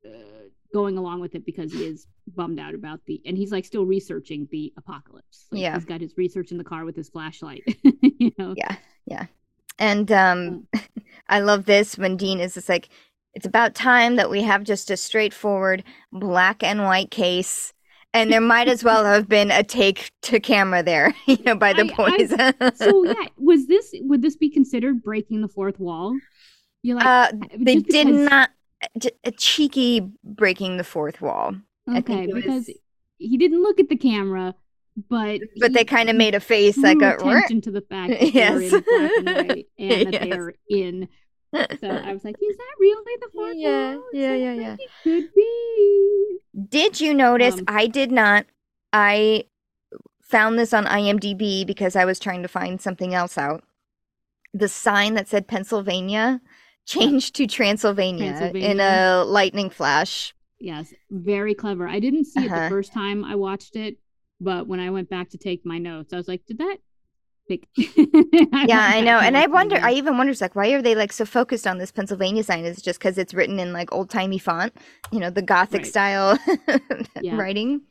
uh, 0.06 0.50
going 0.74 0.98
along 0.98 1.22
with 1.22 1.36
it 1.36 1.46
because 1.46 1.72
he 1.72 1.86
is 1.86 2.08
bummed 2.36 2.60
out 2.60 2.74
about 2.74 3.00
the, 3.06 3.22
and 3.26 3.38
he's 3.38 3.52
like 3.52 3.64
still 3.66 3.86
researching 3.86 4.48
the 4.52 4.74
apocalypse. 4.78 5.46
Like, 5.52 5.62
Yeah. 5.62 5.76
he's 5.76 5.86
got 5.86 6.02
his 6.02 6.14
research 6.18 6.52
in 6.52 6.58
the 6.58 6.64
car 6.64 6.84
with 6.86 6.96
his 6.96 7.10
flashlight. 7.10 7.64
you 8.02 8.32
know. 8.38 8.54
Yeah. 8.58 8.76
Yeah. 9.06 9.26
And 9.80 10.12
um 10.12 10.68
I 11.30 11.40
love 11.40 11.66
this 11.66 11.98
when 11.98 12.18
Dean 12.18 12.40
is 12.40 12.56
just 12.56 12.70
like 12.70 12.90
it's 13.34 13.46
about 13.46 13.74
time 13.76 14.16
that 14.18 14.30
we 14.30 14.42
have 14.44 14.64
just 14.64 14.92
a 14.92 14.98
straightforward 14.98 15.84
black 16.12 16.62
and 16.64 16.84
white 16.84 17.10
case 17.12 17.74
and 18.16 18.32
there 18.32 18.42
might 18.42 18.68
as 18.68 18.84
well 18.84 19.04
have 19.06 19.28
been 19.28 19.50
a 19.50 19.64
take 19.64 20.12
to 20.22 20.40
camera 20.40 20.84
there, 20.84 21.16
you 21.26 21.38
know, 21.46 21.56
by 21.56 21.74
the 21.74 21.92
I- 21.98 22.52
boys. 22.52 22.78
So 22.78 23.04
yeah, 23.06 23.28
was 23.38 23.66
this 23.68 23.94
would 24.02 24.22
this 24.22 24.36
be 24.36 24.50
considered 24.50 25.02
breaking 25.04 25.42
the 25.42 25.48
fourth 25.48 25.80
wall? 25.80 26.16
You're 26.84 26.98
like 26.98 27.06
uh 27.06 27.32
they 27.58 27.76
did 27.78 28.08
because- 28.08 28.30
not 28.30 28.50
a 29.24 29.32
cheeky 29.32 30.10
breaking 30.24 30.78
the 30.78 30.84
fourth 30.84 31.22
wall. 31.22 31.56
I 31.88 32.02
think 32.02 32.10
Okay, 32.10 32.24
it 32.30 32.34
because 32.36 32.68
was- 32.68 32.78
he 33.18 33.38
didn't 33.38 33.62
look 33.64 33.80
at 33.80 33.90
the 33.90 33.96
camera, 33.98 34.56
but 35.10 35.40
But 35.60 35.70
he- 35.72 35.74
they 35.74 35.86
kind 35.86 36.10
of 36.10 36.16
made 36.16 36.36
a 36.36 36.40
face 36.40 36.78
like 36.78 36.98
drew 37.00 37.08
a 37.08 37.16
attention 37.16 37.62
to 37.62 37.72
the 37.72 37.82
fact 37.82 38.12
that 38.12 38.20
they're 38.34 38.62
in 38.62 38.70
black 38.70 39.12
and 39.18 39.48
white 39.48 39.68
and 39.80 40.08
that 40.08 40.14
Yes. 40.14 40.24
they're 40.30 40.54
in. 40.70 41.08
So 41.54 41.88
I 41.88 42.12
was 42.14 42.24
like, 42.24 42.36
is 42.42 42.58
that 42.58 42.76
really 42.80 43.16
the 43.22 43.30
fourth 43.34 43.56
Yeah, 43.56 43.96
wall? 43.96 44.04
Yeah, 44.12 44.34
yeah, 44.36 44.54
yeah. 44.54 44.76
It 44.80 44.90
could 45.04 45.34
be. 45.36 46.38
Did 46.70 47.00
you 47.00 47.14
notice? 47.14 47.56
Um, 47.60 47.66
I 47.68 47.86
did 47.88 48.12
not. 48.12 48.46
I 48.92 49.46
found 50.22 50.58
this 50.58 50.74
on 50.74 50.86
IMDb 50.86 51.66
because 51.66 51.96
I 51.96 52.06
was 52.06 52.18
trying 52.20 52.42
to 52.42 52.48
find 52.48 52.82
something 52.82 53.14
else 53.14 53.38
out. 53.38 53.64
The 54.52 54.68
sign 54.68 55.14
that 55.14 55.28
said 55.28 55.48
Pennsylvania 55.48 56.42
changed 56.86 57.36
to 57.36 57.48
Transylvania, 57.48 58.52
in 58.56 58.80
a 58.80 59.24
lightning 59.26 59.70
flash. 59.70 60.34
Yes, 60.60 60.94
very 61.12 61.54
clever. 61.56 61.88
I 61.88 62.00
didn't 62.00 62.26
see 62.26 62.46
it 62.46 62.52
Uh-huh. 62.52 62.64
the 62.64 62.70
first 62.70 62.94
time 62.94 63.24
I 63.26 63.36
watched 63.36 63.76
it, 63.76 63.98
but 64.40 64.68
when 64.68 64.80
I 64.80 64.90
went 64.90 65.10
back 65.10 65.30
to 65.32 65.38
take 65.38 65.66
my 65.66 65.78
notes, 65.78 66.14
I 66.14 66.18
was 66.18 66.28
like, 66.28 66.46
did 66.46 66.60
that? 66.60 66.78
Yeah, 68.66 68.80
I 68.80 69.02
know. 69.02 69.20
And 69.20 69.36
I 69.36 69.48
wonder, 69.48 69.78
I 69.84 69.92
even 69.94 70.18
wonder, 70.18 70.34
like, 70.40 70.56
why 70.56 70.70
are 70.72 70.82
they 70.82 70.96
like 70.96 71.12
so 71.12 71.26
focused 71.26 71.68
on 71.68 71.78
this 71.78 71.92
Pennsylvania 71.92 72.44
sign? 72.44 72.64
Is 72.64 72.78
it 72.78 72.84
just 72.84 73.00
because 73.00 73.18
it's 73.18 73.34
written 73.34 73.60
in 73.60 73.74
like 73.74 73.92
old 73.92 74.10
timey 74.10 74.38
font, 74.38 74.74
you 75.12 75.20
know, 75.20 75.30
the 75.30 75.42
Gothic 75.42 75.82
Right. 75.82 75.88
style 75.88 76.40
Yeah. 77.22 77.36
writing? 77.36 77.82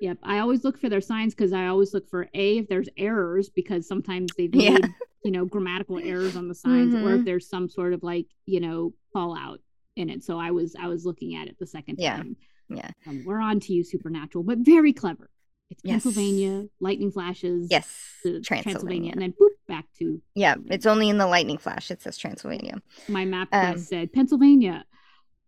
Yep. 0.00 0.18
I 0.24 0.38
always 0.40 0.64
look 0.64 0.78
for 0.80 0.88
their 0.88 1.00
signs 1.00 1.34
because 1.34 1.52
I 1.52 1.66
always 1.66 1.94
look 1.94 2.08
for 2.10 2.28
A, 2.34 2.58
if 2.58 2.68
there's 2.68 2.88
errors, 2.96 3.48
because 3.50 3.86
sometimes 3.86 4.34
they've 4.36 4.52
Yeah. 4.54 4.78
You 5.24 5.30
know, 5.30 5.44
grammatical 5.44 5.98
errors 5.98 6.36
on 6.36 6.48
the 6.48 6.54
signs, 6.54 6.94
or 6.94 6.98
Mhm. 6.98 7.18
if 7.20 7.24
there's 7.24 7.48
some 7.48 7.68
sort 7.68 7.92
of 7.92 8.02
like, 8.02 8.26
you 8.46 8.60
know, 8.60 8.94
call 9.12 9.36
out 9.36 9.60
in 9.96 10.10
it. 10.10 10.22
So 10.24 10.38
I 10.38 10.50
was 10.52 10.74
I 10.78 10.86
was 10.88 11.04
looking 11.04 11.34
at 11.34 11.48
it 11.48 11.56
the 11.58 11.66
second 11.66 11.98
Yeah. 11.98 12.16
time. 12.18 12.36
Yeah. 12.70 12.90
Um, 13.06 13.24
we're 13.24 13.40
on 13.40 13.60
to 13.60 13.72
you, 13.72 13.82
Supernatural, 13.84 14.44
but 14.44 14.58
very 14.58 14.92
clever. 14.92 15.30
It's 15.70 15.80
Yes. 15.84 16.02
Pennsylvania, 16.04 16.68
lightning 16.80 17.10
flashes. 17.10 17.68
Yes, 17.70 17.88
to 18.22 18.40
Transylvania. 18.40 19.12
and 19.12 19.20
then 19.20 19.32
boop 19.32 19.50
back 19.66 19.86
to 19.98 20.22
Yeah, 20.34 20.54
it's 20.70 20.86
only 20.86 21.08
in 21.08 21.18
the 21.18 21.26
lightning 21.26 21.58
flash. 21.58 21.90
It 21.90 22.00
says 22.00 22.16
Transylvania. 22.16 22.80
my 23.08 23.24
map 23.24 23.48
Um, 23.52 23.76
said 23.78 24.12
Pennsylvania, 24.12 24.84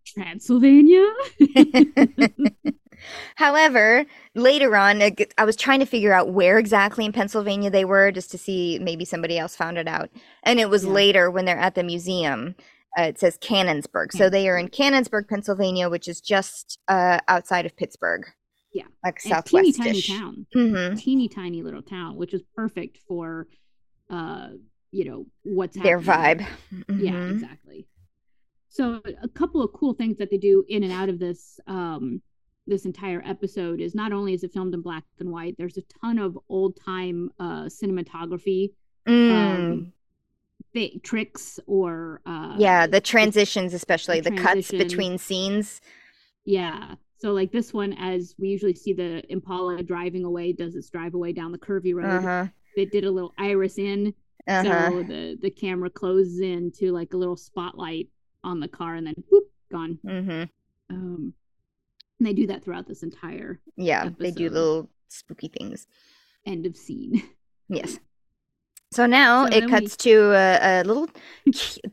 Transylvania. 0.05 1.07
However, 3.37 4.05
later 4.35 4.77
on, 4.77 5.03
I 5.03 5.45
was 5.45 5.57
trying 5.57 5.81
to 5.81 5.87
figure 5.87 6.13
out 6.13 6.31
where 6.33 6.59
exactly 6.59 7.05
in 7.05 7.13
Pennsylvania 7.13 7.71
they 7.71 7.85
were 7.85 8.11
just 8.13 8.31
to 8.33 8.39
see 8.39 8.79
maybe 8.81 9.05
somebody 9.05 9.39
else 9.39 9.57
found 9.57 9.79
it 9.79 9.89
out. 9.89 10.11
And 10.43 10.61
it 10.61 10.69
was 10.71 10.85
Yeah. 10.85 10.93
later 10.93 11.31
when 11.31 11.45
they're 11.45 11.59
at 11.59 11.75
the 11.75 11.83
museum. 11.83 12.55
Uh, 12.99 13.03
it 13.03 13.19
says 13.21 13.39
Canonsburg. 13.39 14.13
So 14.13 14.29
they 14.29 14.49
are 14.49 14.59
in 14.59 14.69
Canonsburg, 14.69 15.29
Pennsylvania, 15.29 15.89
which 15.89 16.09
is 16.09 16.21
just 16.21 16.79
uh, 16.89 17.21
outside 17.29 17.65
of 17.65 17.77
Pittsburgh. 17.77 18.27
Yeah. 18.73 18.87
Like 19.05 19.21
And 19.25 19.45
teeny 19.47 19.73
tiny 19.73 20.03
southwest. 20.03 20.09
town, 20.09 20.47
hmm 20.53 20.95
teeny 20.97 21.29
tiny 21.29 21.63
little 21.63 21.83
town, 21.83 22.17
which 22.17 22.35
is 22.35 22.43
perfect 22.57 22.99
for, 23.07 23.47
uh, 24.11 24.49
you 24.91 25.05
know 25.05 25.27
what's 25.45 25.77
Their 25.77 26.01
vibe. 26.01 26.39
there. 26.39 26.49
Yeah, 26.99 27.31
exactly. 27.31 27.87
So 28.69 29.01
a 29.23 29.29
couple 29.29 29.63
of 29.63 29.73
cool 29.73 29.95
things 29.95 30.19
that 30.19 30.31
they 30.31 30.39
do 30.39 30.65
in 30.69 30.83
and 30.83 30.93
out 30.93 31.09
of 31.09 31.19
this 31.19 31.61
um 31.67 32.23
this 32.67 32.85
entire 32.85 33.23
episode 33.27 33.81
is 33.81 33.95
not 33.95 34.13
only 34.13 34.33
is 34.35 34.45
it 34.45 34.53
filmed 34.53 34.75
in 34.75 34.83
black 34.83 35.05
and 35.19 35.31
white, 35.31 35.57
there's 35.59 35.77
a 35.79 35.83
ton 36.01 36.19
of 36.19 36.39
old 36.49 36.79
time 36.85 37.31
uh 37.39 37.65
cinematography 37.65 38.71
Mm. 39.09 39.31
um 39.33 39.93
th- 40.75 41.03
tricks 41.03 41.59
or 41.67 42.21
uh 42.27 42.55
yeah, 42.59 42.87
the 42.87 43.01
transitions, 43.01 43.73
especially 43.75 44.21
the, 44.21 44.31
cuts 44.31 44.69
transition. 44.69 44.79
between 44.79 45.19
scenes. 45.19 45.81
Yeah. 46.45 46.95
So 47.17 47.33
like 47.33 47.51
this 47.53 47.73
one, 47.75 47.93
as 47.95 48.35
we 48.39 48.49
usually 48.49 48.75
see 48.75 48.93
the 48.93 49.23
Impala 49.33 49.83
driving 49.83 50.25
away, 50.25 50.53
does 50.53 50.75
its 50.75 50.89
drive 50.91 51.15
away 51.15 51.33
down 51.33 51.53
the 51.53 51.59
curvy 51.59 51.95
road. 51.95 52.07
Uh 52.07 52.21
huh. 52.21 52.47
They 52.77 52.85
did 52.87 53.05
a 53.05 53.11
little 53.11 53.35
iris 53.37 53.79
in, 53.79 54.15
Uh 54.47 54.65
huh. 54.65 54.91
so 54.91 55.03
the 55.03 55.39
the 55.41 55.51
camera 55.51 55.91
closes 55.91 56.41
in 56.41 56.71
to 56.79 56.93
like 56.93 57.13
a 57.15 57.17
little 57.17 57.37
spotlight 57.37 58.09
on 58.45 58.61
the 58.61 58.69
car, 58.69 58.95
and 58.95 59.07
then 59.07 59.15
whoop, 59.31 59.45
gone. 59.73 59.99
hmm 60.03 60.45
Um, 60.89 61.35
and 62.21 62.27
they 62.29 62.33
do 62.35 62.47
that 62.47 62.63
throughout 62.63 62.87
this 62.87 63.03
entire 63.03 63.61
Yeah, 63.77 64.11
they 64.19 64.31
do 64.31 64.49
little 64.51 64.89
spooky 65.09 65.49
things. 65.49 65.87
end 66.47 66.67
of 66.67 66.77
scene. 66.77 67.23
Yes. 67.69 67.99
So 68.93 69.07
now 69.07 69.45
So 69.45 69.49
it 69.49 69.61
then 69.61 69.65
we- 69.67 69.71
cuts 69.71 69.97
to 69.99 70.33
a, 70.33 70.81
a 70.81 70.85
little, 70.85 71.09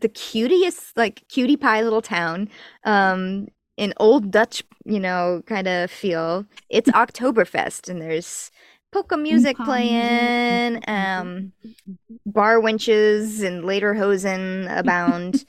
the 0.01 0.09
cutest, 0.09 0.97
like 0.97 1.27
cutie 1.29 1.55
pie 1.57 1.81
little 1.83 2.01
town, 2.01 2.49
um, 2.83 3.47
in 3.77 3.93
old 3.97 4.31
Dutch, 4.31 4.63
you 4.85 4.99
know, 4.99 5.43
kind 5.45 5.67
of 5.67 5.91
feel. 5.91 6.45
It's 6.69 6.89
Oktoberfest, 6.89 7.89
and 7.89 8.01
there's 8.01 8.49
polka 8.91 9.15
music 9.17 9.55
playing, 9.57 10.81
um, 10.87 11.51
bar 12.25 12.59
wenches 12.59 13.43
and 13.43 13.63
lederhosen 13.63 14.65
abound. 14.75 15.45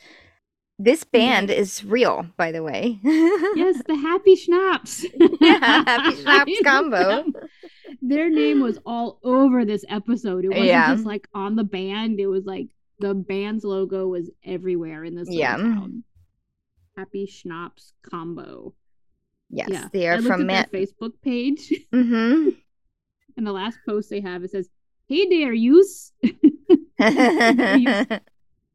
This 0.78 1.04
band 1.04 1.50
is 1.50 1.85
real, 1.85 2.26
by 2.37 2.52
the 2.52 2.62
way. 2.62 2.99
yes, 3.02 3.82
the 3.87 3.97
Happy 3.97 4.37
Schnapps. 4.37 5.04
Yeah, 5.40 5.58
Happy 5.85 6.16
Schnapps 6.23 6.61
combo. 6.64 7.25
Their 8.02 8.30
name 8.30 8.61
was 8.61 8.78
all 8.87 9.18
over 9.25 9.64
this 9.64 9.85
episode. 9.88 10.44
It 10.44 10.49
wasn't 10.50 10.66
Yeah. 10.66 10.94
just 10.94 11.06
like 11.06 11.26
on 11.35 11.56
the 11.56 11.64
band. 11.64 12.20
It 12.20 12.26
was 12.28 12.44
like 12.44 12.68
the 13.00 13.14
band's 13.14 13.64
logo 13.64 14.06
was 14.08 14.30
everywhere 14.44 15.04
in 15.04 15.14
this 15.16 15.28
Yeah. 15.30 15.56
town. 15.56 16.04
Happy 16.97 17.26
Schnapps 17.26 17.92
combo. 18.08 18.75
yes, 19.50 19.68
yeah, 19.70 19.88
they 19.92 20.08
are 20.08 20.20
from 20.20 20.42
at 20.42 20.47
Matt. 20.47 20.73
their 20.73 20.82
Facebook 20.82 21.12
page, 21.23 21.73
hmm 21.92 22.50
and 23.37 23.47
the 23.47 23.52
last 23.52 23.78
post 23.87 24.11
they 24.11 24.20
have 24.20 24.42
it 24.42 24.50
says, 24.50 24.68
"Hey 25.06 25.28
there, 25.28 25.52
use." 25.52 26.12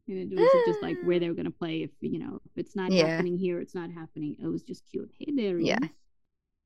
And 0.06 0.32
it 0.32 0.36
was 0.38 0.50
just 0.66 0.82
like 0.82 0.98
where 1.02 1.18
they 1.18 1.28
were 1.28 1.34
gonna 1.34 1.50
play. 1.50 1.82
If 1.82 1.90
you 2.00 2.18
know, 2.18 2.40
if 2.44 2.52
it's 2.56 2.76
not 2.76 2.92
Yeah. 2.92 3.06
happening 3.06 3.38
here, 3.38 3.60
it's 3.60 3.74
not 3.74 3.90
happening. 3.90 4.36
It 4.42 4.46
was 4.46 4.62
just 4.62 4.84
cute. 4.90 5.10
Hey 5.18 5.32
there, 5.34 5.58
Yeah. 5.58 5.78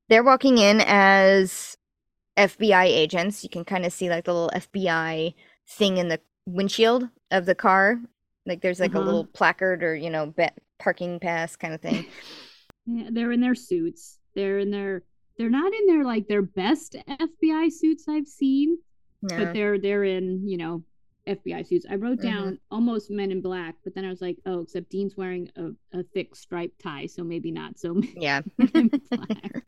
They're 0.08 0.24
walking 0.24 0.58
in 0.58 0.80
as 0.86 1.76
FBI 2.36 2.84
agents. 2.84 3.42
You 3.44 3.50
can 3.50 3.64
kind 3.64 3.84
of 3.84 3.92
see 3.92 4.08
like 4.08 4.24
the 4.24 4.32
little 4.32 4.50
FBI 4.54 5.34
thing 5.68 5.98
in 5.98 6.08
the 6.08 6.20
windshield 6.46 7.08
of 7.30 7.46
the 7.46 7.54
car. 7.54 8.00
Like 8.46 8.62
there's 8.62 8.80
like 8.80 8.94
Uh-huh. 8.94 9.04
a 9.04 9.04
little 9.04 9.26
placard 9.26 9.82
or, 9.84 9.94
you 9.94 10.08
know, 10.10 10.32
ba- 10.34 10.54
parking 10.78 11.20
pass 11.20 11.56
kind 11.56 11.74
of 11.74 11.80
thing. 11.82 12.06
Yeah, 12.86 13.08
they're 13.12 13.32
in 13.32 13.40
their 13.40 13.54
suits. 13.54 14.18
They're 14.34 14.58
in 14.58 14.70
their. 14.70 15.04
They're 15.36 15.50
not 15.50 15.72
in 15.72 15.86
their 15.86 16.04
like 16.04 16.26
their 16.26 16.42
best 16.42 16.96
FBI 17.08 17.70
suits 17.70 18.08
I've 18.08 18.26
seen, 18.26 18.78
but 19.22 19.52
they're 19.52 19.78
they're 19.78 20.02
in 20.04 20.48
you 20.48 20.56
know 20.56 20.82
FBI 21.28 21.66
suits. 21.66 21.86
I 21.88 21.94
wrote 21.96 22.18
Mhm. 22.18 22.22
down 22.22 22.58
almost 22.70 23.10
Men 23.10 23.30
in 23.30 23.40
Black, 23.40 23.76
but 23.84 23.94
then 23.94 24.04
I 24.04 24.08
was 24.08 24.20
like, 24.20 24.38
oh, 24.46 24.60
except 24.60 24.90
Dean's 24.90 25.16
wearing 25.16 25.50
a, 25.56 25.70
a 25.98 26.02
thick 26.02 26.34
striped 26.34 26.80
tie, 26.80 27.06
so 27.06 27.22
maybe 27.22 27.50
not. 27.50 27.78
So 27.78 28.00
Yeah. 28.16 28.40
Men 28.58 28.90
in 28.92 29.00
Black. 29.10 29.64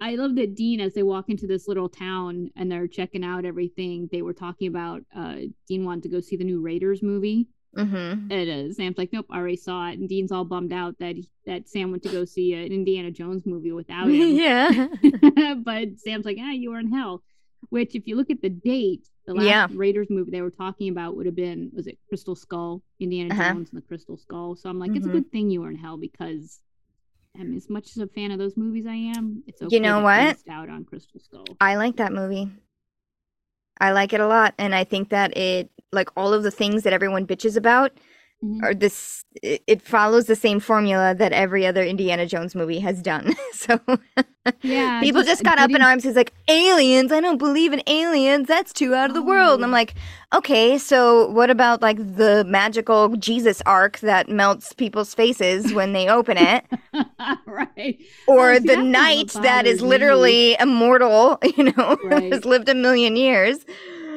I 0.00 0.16
love 0.16 0.34
that 0.36 0.54
Dean, 0.54 0.80
as 0.80 0.92
they 0.94 1.02
walk 1.02 1.30
into 1.30 1.46
this 1.46 1.66
little 1.68 1.88
town 1.88 2.50
and 2.56 2.70
they're 2.70 2.88
checking 2.88 3.24
out 3.24 3.44
everything, 3.44 4.08
they 4.12 4.22
were 4.22 4.34
talking 4.34 4.68
about. 4.68 5.02
Uh, 5.14 5.36
Dean 5.68 5.84
wanted 5.84 6.02
to 6.04 6.08
go 6.10 6.20
see 6.20 6.36
the 6.36 6.44
new 6.44 6.60
Raiders 6.60 7.02
movie, 7.02 7.46
hmm 7.74 7.86
and 8.30 8.32
uh, 8.32 8.72
Sam's 8.72 8.98
like, 8.98 9.12
"Nope, 9.12 9.26
I 9.30 9.38
already 9.38 9.56
saw 9.56 9.88
it." 9.88 9.98
And 9.98 10.08
Dean's 10.08 10.30
all 10.32 10.44
bummed 10.44 10.72
out 10.72 10.98
that 10.98 11.16
he, 11.16 11.28
that 11.46 11.68
Sam 11.68 11.90
went 11.90 12.02
to 12.02 12.10
go 12.10 12.24
see 12.24 12.52
an 12.54 12.72
Indiana 12.72 13.10
Jones 13.12 13.46
movie 13.46 13.72
without 13.72 14.06
him. 14.10 14.36
yeah. 14.36 14.88
but 15.64 15.98
Sam's 15.98 16.26
like, 16.26 16.38
"Ah, 16.40 16.50
you 16.50 16.70
were 16.70 16.80
in 16.80 16.92
hell." 16.92 17.22
Which, 17.70 17.94
if 17.94 18.06
you 18.06 18.16
look 18.16 18.30
at 18.30 18.42
the 18.42 18.50
date, 18.50 19.08
the 19.26 19.34
last 19.34 19.46
Yeah. 19.46 19.66
Raiders 19.70 20.08
movie 20.10 20.30
they 20.30 20.42
were 20.42 20.50
talking 20.50 20.88
about 20.90 21.16
would 21.16 21.26
have 21.26 21.34
been 21.34 21.70
was 21.74 21.86
it 21.86 21.98
Crystal 22.08 22.34
Skull, 22.36 22.82
Indiana 23.00 23.32
Uh-huh. 23.32 23.52
Jones 23.54 23.70
and 23.72 23.80
the 23.82 23.86
Crystal 23.86 24.16
Skull. 24.16 24.56
So 24.56 24.68
I'm 24.68 24.78
like, 24.78 24.94
it's 24.94 25.06
a 25.06 25.08
Mhm. 25.08 25.12
good 25.12 25.32
thing 25.32 25.50
you 25.50 25.60
were 25.62 25.70
in 25.70 25.76
hell 25.76 25.96
because. 25.96 26.60
I 27.36 27.42
mean, 27.42 27.56
as 27.56 27.68
much 27.68 27.96
as 27.96 27.98
a 27.98 28.06
fan 28.06 28.30
of 28.30 28.38
those 28.38 28.56
movies 28.56 28.86
I 28.86 28.94
am, 28.94 29.42
it's 29.48 29.60
okay 29.60 29.74
You 29.74 29.80
know 29.80 29.98
what? 30.02 30.38
out 30.48 30.68
on 30.68 30.84
Crystal 30.84 31.18
Skull. 31.18 31.56
I 31.60 31.74
like 31.74 31.96
that 31.96 32.12
movie. 32.12 32.48
I 33.80 33.90
like 33.90 34.12
it 34.12 34.20
a 34.20 34.28
lot. 34.28 34.54
And 34.56 34.72
I 34.72 34.84
think 34.84 35.08
that 35.08 35.36
it, 35.36 35.68
like 35.92 36.10
all 36.16 36.32
of 36.32 36.44
the 36.44 36.52
things 36.52 36.84
that 36.84 36.92
everyone 36.92 37.26
bitches 37.26 37.56
about, 37.56 37.90
Mhm. 38.42 38.62
are 38.62 38.74
this, 38.74 39.24
it, 39.42 39.80
follows 39.80 40.26
the 40.26 40.36
same 40.36 40.60
formula 40.60 41.14
that 41.14 41.32
every 41.32 41.66
other 41.66 41.82
Indiana 41.82 42.26
Jones 42.26 42.54
movie 42.54 42.78
has 42.80 43.00
done. 43.02 43.34
so. 43.52 43.78
Yeah, 44.60 45.00
People 45.00 45.22
just, 45.22 45.42
got 45.42 45.58
up 45.58 45.70
in 45.70 45.80
arms. 45.80 46.04
He's 46.04 46.16
like, 46.16 46.34
aliens. 46.48 47.10
I 47.12 47.20
don't 47.20 47.38
believe 47.38 47.72
in 47.72 47.82
aliens. 47.86 48.46
That's 48.46 48.74
too 48.74 48.94
out 48.94 49.08
of 49.08 49.14
the 49.14 49.22
world. 49.22 49.54
And 49.54 49.64
I'm 49.64 49.70
Oh. 49.70 49.72
like, 49.72 49.94
okay, 50.34 50.76
so 50.76 51.28
what 51.30 51.48
about 51.48 51.80
like 51.80 51.96
the 51.96 52.44
magical 52.46 53.16
Jesus 53.16 53.62
ark 53.64 54.00
that 54.00 54.28
melts 54.28 54.74
people's 54.74 55.14
faces 55.14 55.72
when 55.72 55.94
they 55.94 56.08
open 56.08 56.36
it? 56.36 56.64
right. 57.46 57.98
Or 58.26 58.50
Oh, 58.52 58.58
the 58.58 58.66
that's 58.66 58.76
not 58.76 58.76
what 58.78 58.84
knight 58.86 59.28
that 59.42 59.66
is 59.66 59.78
bothers 59.78 59.82
me. 59.82 59.88
literally 59.88 60.56
immortal, 60.60 61.38
you 61.56 61.72
know, 61.72 61.96
Right. 62.04 62.30
has 62.32 62.44
lived 62.44 62.68
a 62.68 62.74
million 62.74 63.16
years. 63.16 63.64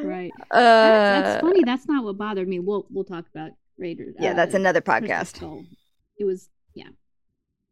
Right. 0.03 0.31
Uh, 0.51 0.57
That's, 0.59 1.27
that's 1.29 1.41
funny. 1.41 1.63
That's 1.63 1.87
not 1.87 2.03
what 2.03 2.17
bothered 2.17 2.47
me. 2.49 2.59
We'll 2.59 2.85
we'll 2.91 3.05
talk 3.05 3.25
about 3.33 3.51
Raiders. 3.77 4.15
Yeah, 4.19 4.33
that's 4.33 4.53
uh, 4.53 4.57
another 4.57 4.81
podcast. 4.81 5.65
It 6.19 6.25
was 6.25 6.49
yeah. 6.73 6.89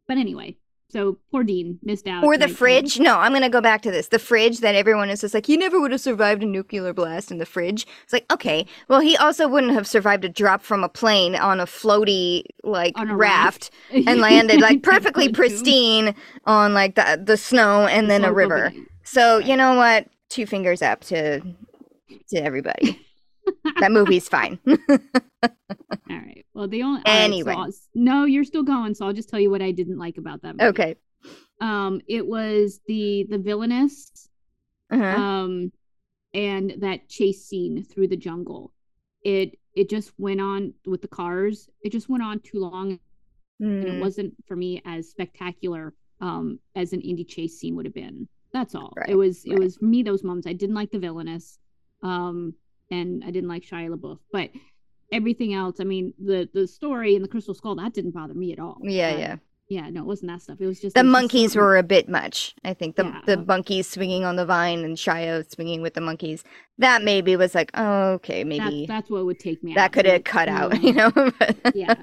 But 0.07 0.17
anyway, 0.17 0.57
so 0.89 1.17
poor 1.31 1.43
Dean 1.43 1.79
missed 1.81 2.07
out. 2.07 2.23
Or 2.23 2.37
the 2.37 2.47
fridge. 2.47 2.99
No, 2.99 3.17
I'm 3.17 3.31
going 3.31 3.41
to 3.41 3.49
go 3.49 3.61
back 3.61 3.81
to 3.83 3.91
this. 3.91 4.09
The 4.09 4.19
fridge 4.19 4.59
that 4.59 4.75
everyone 4.75 5.09
is 5.09 5.21
just 5.21 5.33
like, 5.33 5.49
you 5.49 5.57
never 5.57 5.79
would 5.79 5.91
have 5.91 6.01
survived 6.01 6.43
a 6.43 6.45
nuclear 6.45 6.93
blast 6.93 7.31
in 7.31 7.39
the 7.39 7.45
fridge. 7.45 7.87
It's 8.03 8.13
like, 8.13 8.31
okay, 8.31 8.67
well, 8.87 8.99
he 8.99 9.17
also 9.17 9.47
wouldn't 9.47 9.73
have 9.73 9.87
survived 9.87 10.25
a 10.25 10.29
drop 10.29 10.61
from 10.61 10.83
a 10.83 10.89
plane 10.89 11.35
on 11.35 11.59
a 11.59 11.65
floaty, 11.65 12.43
like, 12.63 12.93
a 12.97 13.05
raft, 13.07 13.71
raft. 13.91 14.07
and 14.07 14.21
landed, 14.21 14.61
like, 14.61 14.83
perfectly 14.83 15.27
pristine 15.29 16.13
on, 16.45 16.75
like, 16.75 16.93
the, 16.93 17.19
the 17.23 17.37
snow 17.37 17.87
and 17.87 18.09
then 18.09 18.23
a 18.23 18.31
river. 18.31 18.71
So, 19.03 19.39
you 19.39 19.57
know 19.57 19.75
what? 19.75 20.07
two 20.29 20.45
fingers 20.45 20.81
up 20.81 21.01
to 21.05 21.39
to 22.29 22.37
everybody. 22.37 22.99
that 23.79 23.91
movie's 23.91 24.27
fine. 24.29 24.59
All 26.09 26.17
right. 26.17 26.45
Well, 26.53 26.67
the 26.67 26.83
only 26.83 27.01
all 27.05 27.13
right, 27.13 27.23
Anyway. 27.23 27.53
I'll- 27.53 27.71
no, 27.95 28.25
you're 28.25 28.43
still 28.43 28.63
going, 28.63 28.93
so 28.93 29.05
I'll 29.05 29.13
just 29.13 29.29
tell 29.29 29.39
you 29.39 29.49
what 29.49 29.61
I 29.61 29.71
didn't 29.71 29.97
like 29.97 30.17
about 30.17 30.41
that 30.43 30.55
movie. 30.55 30.65
okay. 30.67 30.95
Um, 31.61 32.01
it 32.07 32.25
was 32.25 32.81
the 32.87 33.25
the 33.29 33.37
villainous, 33.37 34.29
Uh-huh. 34.91 35.03
um, 35.17 35.71
and 36.33 36.75
that 36.79 37.07
chase 37.09 37.45
scene 37.45 37.83
through 37.83 38.09
the 38.09 38.17
jungle. 38.17 38.73
It 39.23 39.57
it 39.75 39.89
just 39.89 40.11
went 40.17 40.41
on 40.41 40.73
with 40.85 41.01
the 41.01 41.07
cars. 41.07 41.69
It 41.81 41.91
just 41.91 42.09
went 42.09 42.23
on 42.23 42.39
too 42.39 42.59
long, 42.59 42.99
and 43.81 43.89
it 43.89 43.95
Mm, 43.95 43.99
wasn't 43.99 44.33
for 44.47 44.55
me 44.55 44.81
as 44.85 45.09
spectacular 45.09 45.93
um 46.21 46.59
as 46.75 46.93
an 46.93 47.01
indie 47.01 47.27
chase 47.27 47.57
scene 47.59 47.75
would 47.75 47.85
have 47.85 47.93
been. 47.95 48.27
That's 48.53 48.75
all. 48.75 48.93
Right, 48.95 49.09
It 49.09 49.15
was 49.15 49.43
it 49.45 49.55
was 49.55 49.77
for 49.77 49.85
me 49.85 50.03
those 50.03 50.23
moments. 50.23 50.47
I 50.47 50.53
didn't 50.53 50.75
like 50.75 50.91
the 50.91 50.99
villainous, 50.99 51.57
um, 52.03 52.53
and 52.91 53.23
I 53.23 53.31
didn't 53.31 53.49
like 53.49 53.63
Shia 53.63 53.89
LaBeouf, 53.93 54.19
but 54.31 54.49
everything 55.11 55.53
else. 55.53 55.79
I 55.79 55.83
mean, 55.83 56.13
the 56.23 56.49
the 56.53 56.67
story 56.67 57.15
and 57.15 57.23
the 57.23 57.29
Crystal 57.29 57.53
Skull 57.53 57.75
that 57.75 57.93
didn't 57.93 58.11
bother 58.11 58.33
me 58.33 58.51
at 58.53 58.59
all. 58.59 58.77
yeah, 58.81 59.15
yeah. 59.17 59.35
yeah. 59.69 59.89
No, 59.89 60.01
it 60.01 60.05
wasn't 60.05 60.31
that 60.31 60.41
stuff. 60.41 60.57
It 60.59 60.65
was 60.67 60.79
just 60.79 60.95
The 60.95 61.01
was 61.01 61.05
just 61.07 61.11
monkeys 61.11 61.55
were 61.55 61.77
a 61.77 61.83
bit 61.83 62.07
much. 62.09 62.55
I 62.63 62.73
think 62.73 62.95
the 62.95 63.05
Yeah. 63.05 63.21
the 63.25 63.37
monkeys 63.37 63.89
swinging 63.89 64.23
on 64.23 64.35
the 64.35 64.45
vine 64.45 64.83
and 64.83 64.97
Shia 64.97 65.49
swinging 65.53 65.81
with 65.81 65.93
the 65.93 66.01
monkeys. 66.01 66.43
That 66.77 67.03
maybe 67.03 67.35
was 67.35 67.55
like, 67.55 67.71
oh, 67.73 68.13
okay, 68.13 68.43
maybe 68.43 68.85
That's, 68.87 68.87
that's 68.87 69.09
what 69.09 69.25
would 69.25 69.39
take 69.39 69.63
me 69.63 69.71
out. 69.71 69.75
that 69.75 69.91
could 69.93 70.05
have 70.05 70.23
cut 70.23 70.49
out, 70.49 70.81
you 70.87 70.93
know. 70.93 71.11
But- 71.11 71.57
yeah. 71.75 71.95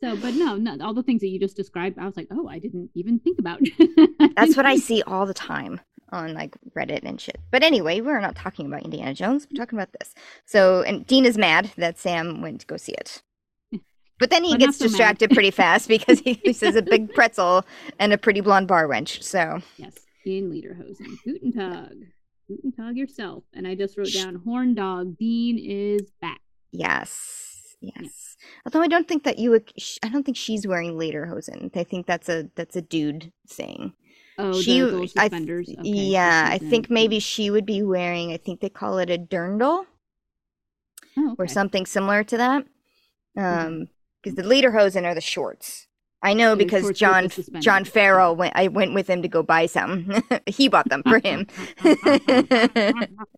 So, 0.00 0.16
but 0.16 0.34
no, 0.34 0.54
no, 0.54 0.76
all 0.80 0.94
the 0.94 1.02
things 1.02 1.22
that 1.22 1.26
you 1.26 1.40
just 1.40 1.56
described, 1.56 1.98
I 1.98 2.06
was 2.06 2.16
like, 2.16 2.28
oh, 2.30 2.46
I 2.46 2.60
didn't 2.60 2.90
even 2.94 3.18
think 3.18 3.40
about. 3.40 3.58
That's 4.36 4.56
what 4.56 4.64
I 4.64 4.76
see 4.76 5.02
all 5.02 5.26
the 5.26 5.34
time 5.34 5.80
on 6.10 6.34
like 6.34 6.56
Reddit 6.76 7.04
and 7.04 7.20
shit. 7.20 7.38
But 7.50 7.62
anyway, 7.62 8.00
we're 8.00 8.20
not 8.20 8.36
talking 8.36 8.66
about 8.66 8.82
Indiana 8.84 9.14
Jones. 9.14 9.46
We're 9.50 9.58
talking 9.64 9.78
about 9.78 9.92
this. 9.98 10.14
So, 10.44 10.82
and 10.82 11.06
Dean 11.06 11.24
is 11.24 11.36
mad 11.38 11.70
that 11.76 11.98
Sam 11.98 12.40
went 12.42 12.60
to 12.62 12.66
go 12.66 12.76
see 12.76 12.92
it. 12.92 13.22
But 14.20 14.30
then 14.30 14.42
he 14.42 14.56
gets 14.56 14.78
so 14.78 14.86
distracted 14.86 15.30
pretty 15.30 15.52
fast 15.52 15.86
because 15.94 16.18
he, 16.18 16.32
he 16.42 16.52
sees 16.52 16.74
a 16.74 16.82
big 16.82 17.14
pretzel 17.14 17.64
and 18.00 18.12
a 18.12 18.18
pretty 18.18 18.40
blonde 18.40 18.66
bar 18.66 18.88
wench. 18.88 19.22
So, 19.22 19.60
Yes, 19.76 19.94
in 20.26 20.50
Lederhosen. 20.50 21.16
Guten 21.24 21.52
Tag. 21.52 21.94
Guten 22.48 22.72
Tag 22.72 22.96
yourself. 22.96 23.44
And 23.54 23.64
I 23.66 23.76
just 23.76 23.96
wrote 23.96 24.12
down 24.12 24.42
Horn 24.44 24.74
Dog. 24.74 25.16
Dean 25.18 25.56
is 25.56 26.10
back. 26.20 26.40
yes, 26.72 27.76
yes. 27.80 28.36
Although 28.66 28.82
I 28.82 28.88
don't 28.88 29.06
think 29.06 29.22
that 29.22 29.38
you 29.38 29.54
I 30.02 30.08
don't 30.08 30.24
think 30.24 30.36
she's 30.36 30.66
wearing 30.66 30.94
lederhosen. 30.94 31.70
I 31.76 31.84
think 31.84 32.06
that's 32.06 32.28
a 32.28 32.50
that's 32.56 32.74
a 32.74 32.82
dude 32.82 33.32
thing. 33.48 33.92
Oh, 34.38 34.60
she, 34.60 34.80
I 34.80 35.06
suspenders. 35.06 35.68
Okay, 35.68 35.88
yeah, 35.88 36.48
I 36.50 36.58
think 36.58 36.88
maybe 36.88 37.18
she 37.18 37.50
would 37.50 37.66
be 37.66 37.82
wearing. 37.82 38.32
I 38.32 38.36
think 38.36 38.60
they 38.60 38.68
call 38.68 38.98
it 38.98 39.10
a 39.10 39.18
dirndl. 39.18 39.86
oh, 41.16 41.34
or 41.38 41.48
something 41.48 41.86
similar 41.86 42.22
to 42.24 42.36
that. 42.36 42.64
Um, 43.36 43.88
because 44.22 44.36
the 44.36 44.42
lederhosen 44.42 45.04
are 45.04 45.14
the 45.14 45.20
shorts. 45.20 45.86
I 46.22 46.34
know 46.34 46.54
the 46.54 46.64
because 46.64 46.82
shorts 46.82 47.36
with 47.36 47.46
the 47.46 47.52
John. 47.52 47.62
John 47.62 47.84
Farrell 47.84 48.34
went. 48.36 48.52
I 48.56 48.68
went 48.68 48.94
with 48.94 49.08
him 49.08 49.22
to 49.22 49.28
go 49.28 49.42
buy 49.42 49.66
some. 49.66 50.22
he 50.46 50.68
bought 50.68 50.88
them 50.88 51.02
for 51.02 51.18
him. 51.18 51.46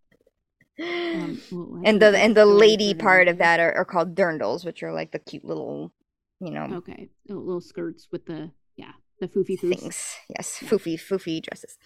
Um, 0.81 1.41
well, 1.51 1.83
and 1.85 2.01
the 2.01 2.17
and 2.19 2.35
the 2.35 2.47
lady 2.47 2.95
part 2.95 3.29
of 3.29 3.39
that 3.39 3.61
are, 3.61 3.75
are 3.75 3.85
called 3.85 4.15
dirndls, 4.15 4.65
which 4.65 4.83
are 4.83 4.93
like 4.93 5.13
the 5.13 5.19
cute 5.19 5.45
little, 5.45 5.93
you 6.41 6.51
know, 6.51 6.69
Okay, 6.77 7.11
little 7.29 7.61
skirts 7.61 8.09
with 8.11 8.25
the 8.27 8.51
yeah 8.77 8.93
the 9.21 9.29
foofy 9.29 9.59
things. 9.59 10.17
Yes, 10.29 10.59
Yeah. 10.63 10.69
foofy 10.69 10.95
foofy 10.95 11.43
dresses. 11.43 11.77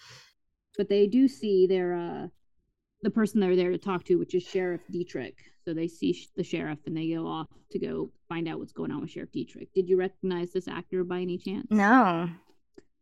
But 0.77 0.89
they 0.89 1.07
do 1.07 1.27
see 1.27 1.67
their 1.67 1.93
uh 1.93 2.27
the 3.01 3.09
person 3.11 3.39
they're 3.39 3.55
there 3.55 3.71
to 3.71 3.77
talk 3.77 4.03
to, 4.05 4.15
which 4.15 4.33
is 4.33 4.43
Sheriff 4.43 4.81
Dietrich. 4.89 5.37
So 5.63 5.73
they 5.73 5.87
see 5.87 6.13
sh- 6.13 6.29
the 6.35 6.43
sheriff 6.43 6.79
and 6.87 6.95
they 6.97 7.09
go 7.13 7.27
off 7.27 7.47
to 7.71 7.79
go 7.79 8.11
find 8.29 8.47
out 8.47 8.57
what's 8.59 8.71
going 8.73 8.91
on 8.91 9.01
with 9.01 9.11
Sheriff 9.11 9.31
Dietrich. 9.31 9.71
Did 9.73 9.87
you 9.89 9.97
recognize 9.97 10.51
this 10.53 10.67
actor 10.67 11.03
by 11.03 11.19
any 11.21 11.37
chance? 11.37 11.67
No. 11.69 12.29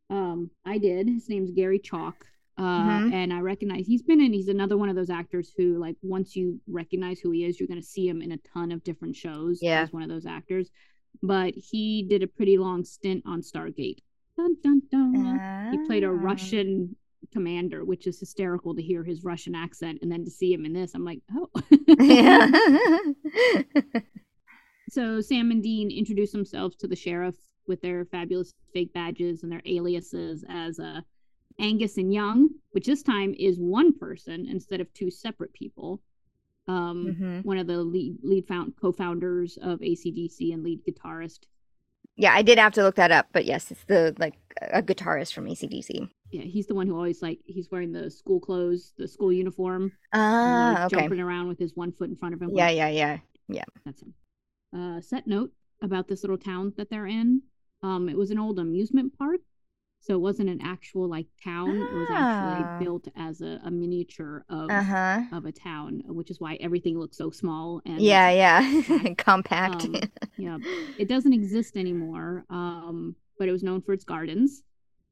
Um, 0.10 0.50
I 0.66 0.78
did. 0.78 1.08
His 1.08 1.30
name's 1.30 1.52
Gary 1.52 1.80
Chalk. 1.80 2.26
Uh, 2.58 3.00
Mhm. 3.00 3.14
and 3.14 3.34
I 3.34 3.40
recognize 3.40 3.88
he's 3.88 4.04
been 4.04 4.22
in. 4.22 4.32
He's 4.34 4.48
another 4.48 4.78
one 4.78 4.88
of 4.90 4.96
those 4.96 5.10
actors 5.10 5.52
who, 5.58 5.80
like, 5.80 5.96
once 6.04 6.36
you 6.36 6.60
recognize 6.68 7.20
who 7.20 7.32
he 7.32 7.46
is, 7.46 7.60
you're 7.60 7.68
going 7.68 7.82
to 7.82 7.86
see 7.86 8.08
him 8.08 8.22
in 8.22 8.32
a 8.32 8.38
ton 8.38 8.72
of 8.72 8.84
different 8.84 9.16
shows. 9.16 9.60
Yeah. 9.62 9.82
as 9.82 9.92
one 9.94 10.04
of 10.04 10.10
those 10.10 10.26
actors. 10.28 10.70
But 11.24 11.54
he 11.56 12.04
did 12.04 12.22
a 12.24 12.28
pretty 12.28 12.58
long 12.58 12.84
stint 12.84 13.24
on 13.26 13.42
Stargate. 13.42 14.00
Dun 14.38 14.56
dun 14.64 14.82
dun. 14.92 15.72
He 15.72 15.78
played 15.86 16.04
a 16.04 16.08
Ah. 16.08 16.12
Russian 16.12 16.96
commander, 17.32 17.84
which 17.86 18.06
is 18.08 18.20
hysterical 18.20 18.76
to 18.76 18.82
hear 18.82 19.04
his 19.04 19.24
Russian 19.24 19.56
accent, 19.56 20.00
and 20.02 20.12
then 20.12 20.24
to 20.26 20.32
see 20.32 20.54
him 20.54 20.66
in 20.66 20.74
this, 20.74 20.94
I'm 20.94 21.06
like, 21.06 21.22
oh. 21.34 21.50
so 24.90 25.22
Sam 25.22 25.52
and 25.52 25.64
Dean 25.64 25.90
introduce 25.92 26.32
themselves 26.32 26.76
to 26.78 26.88
the 26.88 26.96
sheriff 26.96 27.36
with 27.68 27.82
their 27.82 28.06
fabulous 28.06 28.54
fake 28.74 28.94
badges 28.94 29.44
and 29.44 29.52
their 29.52 29.62
aliases 29.66 30.44
as 30.50 30.80
uh, 30.80 31.02
Angus 31.60 31.98
and 31.98 32.14
Young, 32.14 32.50
which 32.72 32.86
this 32.86 33.04
time 33.04 33.34
is 33.40 33.58
one 33.60 33.98
person 33.98 34.48
instead 34.50 34.82
of 34.82 34.92
two 34.94 35.10
separate 35.10 35.54
people. 35.54 36.02
Um, 36.68 37.16
Mhm. 37.20 37.46
One 37.46 37.58
of 37.58 37.68
the 37.68 37.84
lead 37.84 38.18
lead 38.24 38.48
found 38.48 38.76
co-founders 38.78 39.58
of 39.62 39.80
ACDC 39.82 40.54
and 40.54 40.64
lead 40.64 40.82
guitarist. 40.86 41.40
Yeah, 42.16 42.34
I 42.34 42.42
did 42.44 42.58
have 42.60 42.74
to 42.74 42.84
look 42.84 42.96
that 42.96 43.12
up, 43.12 43.28
but 43.32 43.46
yes, 43.46 43.72
it's 43.72 43.84
the 43.86 44.16
like 44.20 44.36
a 44.62 44.82
guitarist 44.84 45.34
from 45.34 45.46
ACDC. 45.46 46.10
Yeah, 46.32 46.42
he's 46.44 46.68
the 46.68 46.76
one 46.76 46.88
who 46.88 46.96
always 46.96 47.22
like 47.22 47.40
he's 47.46 47.70
wearing 47.72 47.92
the 47.92 48.10
school 48.12 48.40
clothes, 48.40 48.94
the 48.98 49.08
school 49.08 49.32
uniform, 49.34 49.92
Ah, 50.14 50.74
like, 50.76 50.94
okay. 50.94 51.02
jumping 51.02 51.20
around 51.20 51.48
with 51.48 51.60
his 51.60 51.76
one 51.76 51.92
foot 51.92 52.10
in 52.10 52.16
front 52.16 52.36
of 52.36 52.42
him. 52.42 52.52
Yeah, 52.54 52.70
yeah, 52.70 52.90
yeah, 52.90 53.18
yeah. 53.48 53.64
That's 53.86 54.02
him. 54.02 54.14
Uh, 54.76 55.02
set 55.02 55.28
note 55.28 55.52
about 55.82 56.08
this 56.08 56.24
little 56.24 56.38
town 56.38 56.74
that 56.78 56.90
they're 56.90 57.08
in. 57.08 57.42
Um, 57.82 58.10
it 58.10 58.18
was 58.18 58.32
an 58.32 58.40
old 58.40 58.60
amusement 58.60 59.18
park, 59.18 59.42
so 60.04 60.14
it 60.16 60.20
wasn't 60.22 60.50
an 60.50 60.62
actual 60.62 61.08
like 61.10 61.28
town. 61.44 61.88
It 61.92 61.96
was 61.96 62.10
Ah. 62.12 62.22
actually 62.22 62.64
built 62.86 63.08
as 63.16 63.42
a, 63.42 63.60
a 63.64 63.72
miniature 63.72 64.46
of 64.50 64.70
Uh 64.70 64.84
huh. 64.84 65.22
of 65.32 65.46
a 65.46 65.52
town, 65.52 66.04
which 66.08 66.30
is 66.30 66.40
why 66.40 66.56
everything 66.62 67.00
looks 67.00 67.18
so 67.18 67.32
small. 67.32 67.82
And 67.86 68.02
Yeah, 68.02 68.30
yeah. 68.44 69.14
Compact. 69.18 69.86
Um, 69.86 69.96
yeah, 70.38 70.58
it 70.98 71.08
doesn't 71.08 71.34
exist 71.34 71.78
anymore. 71.78 72.46
Um, 72.50 73.16
but 73.40 73.48
it 73.50 73.52
was 73.52 73.64
known 73.64 73.82
for 73.82 73.94
its 73.94 74.04
gardens, 74.04 74.64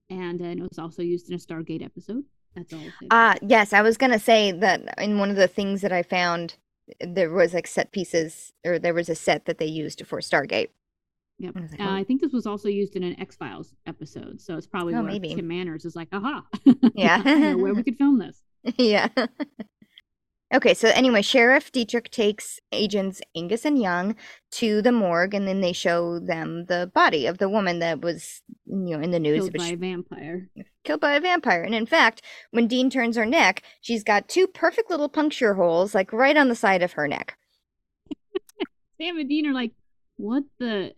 and, 0.09 0.41
uh, 0.41 0.45
it 0.45 0.59
was 0.69 0.77
also 0.79 1.01
used 1.01 1.29
in 1.29 1.35
a 1.35 1.39
Stargate 1.39 1.83
episode. 1.83 2.23
That's 2.55 2.73
all. 2.73 2.85
Ah, 3.09 3.35
yes, 3.41 3.73
I 3.73 3.81
was 3.81 3.97
gonna 3.97 4.19
say 4.19 4.51
that 4.51 4.81
in 4.99 5.17
one 5.17 5.29
of 5.29 5.37
the 5.37 5.47
things 5.47 5.81
that 5.81 5.91
I 5.93 6.03
found, 6.03 6.55
there 6.99 7.31
was 7.31 7.53
like 7.53 7.67
set 7.67 7.91
pieces, 7.91 8.51
or 8.65 8.77
there 8.77 8.93
was 8.93 9.09
a 9.09 9.15
set 9.15 9.45
that 9.45 9.57
they 9.57 9.65
used 9.65 10.05
for 10.05 10.19
Stargate. 10.19 10.69
Yep. 11.41 11.53
I 11.57 11.59
like, 11.59 11.71
Uh, 11.79 11.83
oh. 11.89 11.93
I 11.95 12.03
think 12.03 12.21
this 12.21 12.31
was 12.33 12.45
also 12.45 12.69
used 12.69 12.95
in 12.95 13.03
an 13.03 13.19
X 13.19 13.35
Files 13.35 13.73
episode, 13.87 14.39
so 14.39 14.55
it's 14.57 14.67
probably 14.67 14.93
Oh, 14.93 15.01
where 15.01 15.11
maybe. 15.11 15.33
Kim 15.33 15.47
Manners 15.47 15.85
is 15.85 15.95
like, 15.95 16.07
"Aha, 16.11 16.43
Yeah. 16.95 17.53
Where 17.55 17.73
we 17.73 17.83
could 17.83 17.97
film 17.97 18.19
this." 18.19 18.41
yeah. 18.77 19.07
okay, 20.53 20.73
so 20.75 20.89
anyway, 20.89 21.21
Sheriff 21.23 21.71
Dietrich 21.71 22.11
takes 22.11 22.59
agents 22.71 23.21
Angus 23.35 23.65
and 23.65 23.81
Young 23.81 24.15
to 24.51 24.81
the 24.83 24.91
morgue, 24.91 25.33
and 25.33 25.47
then 25.47 25.61
they 25.61 25.73
show 25.73 26.19
them 26.19 26.65
the 26.65 26.91
body 26.93 27.25
of 27.25 27.39
the 27.39 27.49
woman 27.49 27.79
that 27.79 28.01
was, 28.01 28.43
you 28.67 28.95
know, 28.95 28.99
in 28.99 29.09
the 29.09 29.19
news, 29.19 29.43
Killed 29.49 29.57
by 29.57 29.67
a 29.69 29.77
vampire. 29.77 30.49
killed 30.83 30.99
by 31.01 31.13
a 31.13 31.21
vampire. 31.21 31.63
And 31.63 31.73
in 31.73 31.85
fact, 31.87 32.21
when 32.51 32.67
Dean 32.67 32.89
turns 32.91 33.15
her 33.15 33.25
neck, 33.25 33.63
she's 33.81 34.03
got 34.03 34.27
two 34.29 34.45
perfect 34.45 34.91
little 34.91 35.09
puncture 35.09 35.55
holes, 35.55 35.95
like 35.95 36.13
right 36.13 36.37
on 36.37 36.49
the 36.49 36.55
side 36.55 36.83
of 36.83 36.91
her 36.93 37.07
neck. 37.07 37.35
Sam 38.99 39.17
and 39.17 39.27
Dean 39.27 39.47
are 39.47 39.53
like, 39.53 39.71
"What 40.17 40.43
the? 40.59 40.93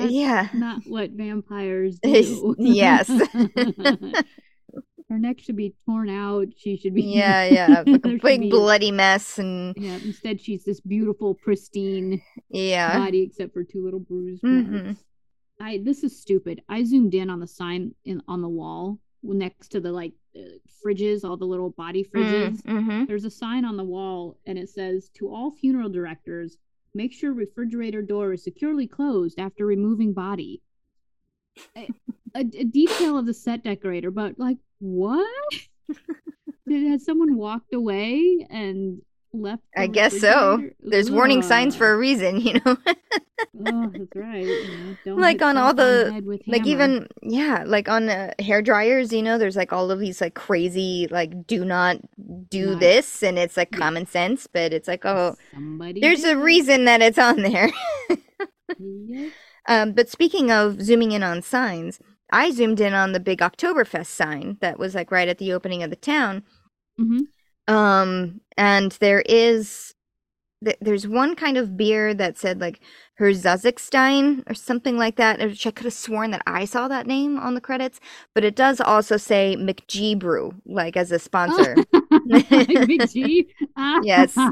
That's 0.00 0.12
yeah. 0.12 0.48
not 0.54 0.82
what 0.86 1.10
vampires 1.10 1.98
do." 2.02 2.54
yes. 2.58 3.08
Her 5.08 5.18
neck 5.20 5.38
should 5.38 5.54
be 5.56 5.72
torn 5.84 6.08
out. 6.10 6.48
She 6.56 6.76
should 6.76 6.92
be. 6.94 7.02
Yeah, 7.02 7.44
yeah. 7.44 7.84
Like 7.86 8.04
a 8.04 8.18
big 8.18 8.40
be- 8.40 8.50
bloody 8.50 8.90
mess 8.90 9.38
and 9.38 9.72
Yeah. 9.76 9.98
Instead, 10.04 10.40
she's 10.40 10.64
this 10.64 10.80
beautiful, 10.80 11.34
pristine 11.34 12.20
yeah. 12.48 12.98
body, 12.98 13.22
except 13.22 13.52
for 13.52 13.62
two 13.62 13.84
little 13.84 14.00
bruised 14.00 14.42
Mhm. 14.42 14.96
I 15.60 15.78
this 15.78 16.02
is 16.02 16.20
stupid. 16.20 16.60
I 16.68 16.82
zoomed 16.82 17.14
in 17.14 17.30
on 17.30 17.38
the 17.38 17.46
sign 17.46 17.94
in 18.04 18.20
on 18.26 18.42
the 18.42 18.48
wall 18.48 18.98
next 19.22 19.68
to 19.68 19.80
the 19.80 19.92
like 19.92 20.12
uh, 20.36 20.40
fridges, 20.84 21.24
all 21.24 21.36
the 21.36 21.46
little 21.46 21.70
body 21.70 22.04
fridges. 22.04 22.60
Mm-hmm. 22.62 23.04
There's 23.06 23.24
a 23.24 23.30
sign 23.30 23.64
on 23.64 23.76
the 23.76 23.84
wall, 23.84 24.36
and 24.44 24.58
it 24.58 24.68
says, 24.68 25.08
"To 25.18 25.28
all 25.32 25.52
funeral 25.52 25.88
directors, 25.88 26.58
make 26.96 27.12
sure 27.12 27.32
refrigerator 27.32 28.02
door 28.02 28.32
is 28.32 28.42
securely 28.42 28.86
closed 28.86 29.38
after 29.38 29.66
removing 29.66 30.12
body." 30.12 30.62
a, 31.76 31.88
a, 32.34 32.40
a 32.40 32.64
detail 32.64 33.18
of 33.18 33.26
the 33.26 33.34
set 33.34 33.62
decorator, 33.62 34.10
but 34.10 34.38
like, 34.38 34.58
what? 34.78 35.26
Has 36.68 37.04
someone 37.04 37.36
walked 37.36 37.74
away 37.74 38.46
and 38.50 39.00
left? 39.42 39.62
I 39.76 39.86
guess 39.86 40.18
so. 40.20 40.68
There's 40.80 41.10
warning 41.10 41.42
signs 41.42 41.74
for 41.76 41.92
a 41.92 41.96
reason, 41.96 42.40
you 42.46 42.54
know. 42.54 42.76
oh, 43.66 43.90
that's 43.92 44.14
right. 44.16 44.44
You 44.46 44.78
know, 44.78 44.96
don't 45.04 45.20
like 45.20 45.42
on 45.42 45.56
all 45.56 45.74
the 45.74 46.40
like 46.46 46.66
even 46.66 47.08
yeah 47.22 47.64
like 47.66 47.88
on 47.88 48.08
uh, 48.08 48.32
hair 48.38 48.62
dryers 48.62 49.12
you 49.12 49.22
know 49.22 49.38
there's 49.38 49.56
like 49.56 49.72
all 49.72 49.90
of 49.90 49.98
these 50.00 50.20
like 50.20 50.34
crazy 50.34 51.06
like 51.10 51.46
do 51.46 51.64
not 51.64 51.98
do 52.48 52.70
Not- 52.72 52.80
this 52.80 53.22
and 53.22 53.38
it's 53.38 53.56
like 53.56 53.68
Yeah. 53.72 53.78
common 53.78 54.06
sense 54.06 54.46
but 54.46 54.72
it's 54.72 54.88
like 54.88 55.04
oh 55.04 55.36
somebody. 55.52 56.00
there's 56.00 56.22
did 56.22 56.36
a 56.36 56.40
reason 56.40 56.84
that 56.86 57.02
it's 57.02 57.18
on 57.18 57.42
there 57.42 57.70
Yep. 58.78 59.32
um 59.68 59.92
but 59.92 60.08
speaking 60.08 60.50
of 60.50 60.80
zooming 60.82 61.12
in 61.12 61.22
on 61.22 61.42
signs 61.42 62.00
i 62.32 62.50
zoomed 62.50 62.80
in 62.80 62.94
on 62.94 63.12
the 63.12 63.20
big 63.20 63.38
oktoberfest 63.40 64.06
sign 64.06 64.56
that 64.60 64.78
was 64.78 64.94
like 64.94 65.10
right 65.10 65.28
at 65.28 65.38
the 65.38 65.52
opening 65.52 65.82
of 65.82 65.90
the 65.90 65.96
town 65.96 66.42
Mhm. 66.98 67.26
Um 67.68 68.40
and 68.56 68.92
there 68.92 69.22
is 69.26 69.94
th- 70.64 70.78
there's 70.80 71.06
one 71.06 71.34
kind 71.36 71.56
of 71.56 71.76
beer 71.76 72.14
that 72.14 72.38
said 72.38 72.60
like 72.60 72.80
Herzogstein 73.20 74.42
or 74.50 74.54
something 74.54 74.98
like 74.98 75.16
that, 75.16 75.38
which 75.40 75.66
I 75.66 75.70
could 75.70 75.84
have 75.84 75.94
sworn 75.94 76.30
that 76.32 76.42
I 76.46 76.64
saw 76.64 76.88
that 76.88 77.06
name 77.06 77.38
on 77.38 77.54
the 77.54 77.60
credits, 77.60 78.00
but 78.34 78.44
it 78.44 78.56
does 78.56 78.80
also 78.80 79.16
say 79.16 79.56
McG 79.58 80.18
Brew, 80.18 80.54
like 80.66 80.96
as 80.96 81.12
a 81.12 81.18
sponsor. 81.18 81.76
like 82.26 82.48
Yes. 84.02 84.36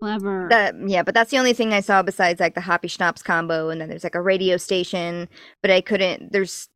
Clever. 0.00 0.46
That, 0.48 0.74
yeah, 0.88 1.02
but 1.02 1.14
that's 1.14 1.30
the 1.30 1.36
only 1.36 1.52
thing 1.52 1.74
I 1.74 1.80
saw 1.80 2.02
besides 2.02 2.40
like 2.40 2.54
the 2.54 2.62
Happy 2.62 2.88
Schnapps 2.88 3.22
combo, 3.22 3.68
and 3.68 3.78
then 3.78 3.90
there's 3.90 4.02
like 4.02 4.14
a 4.14 4.22
radio 4.22 4.56
station, 4.56 5.28
but 5.60 5.70
I 5.70 5.82
couldn't. 5.82 6.32
There's 6.32 6.69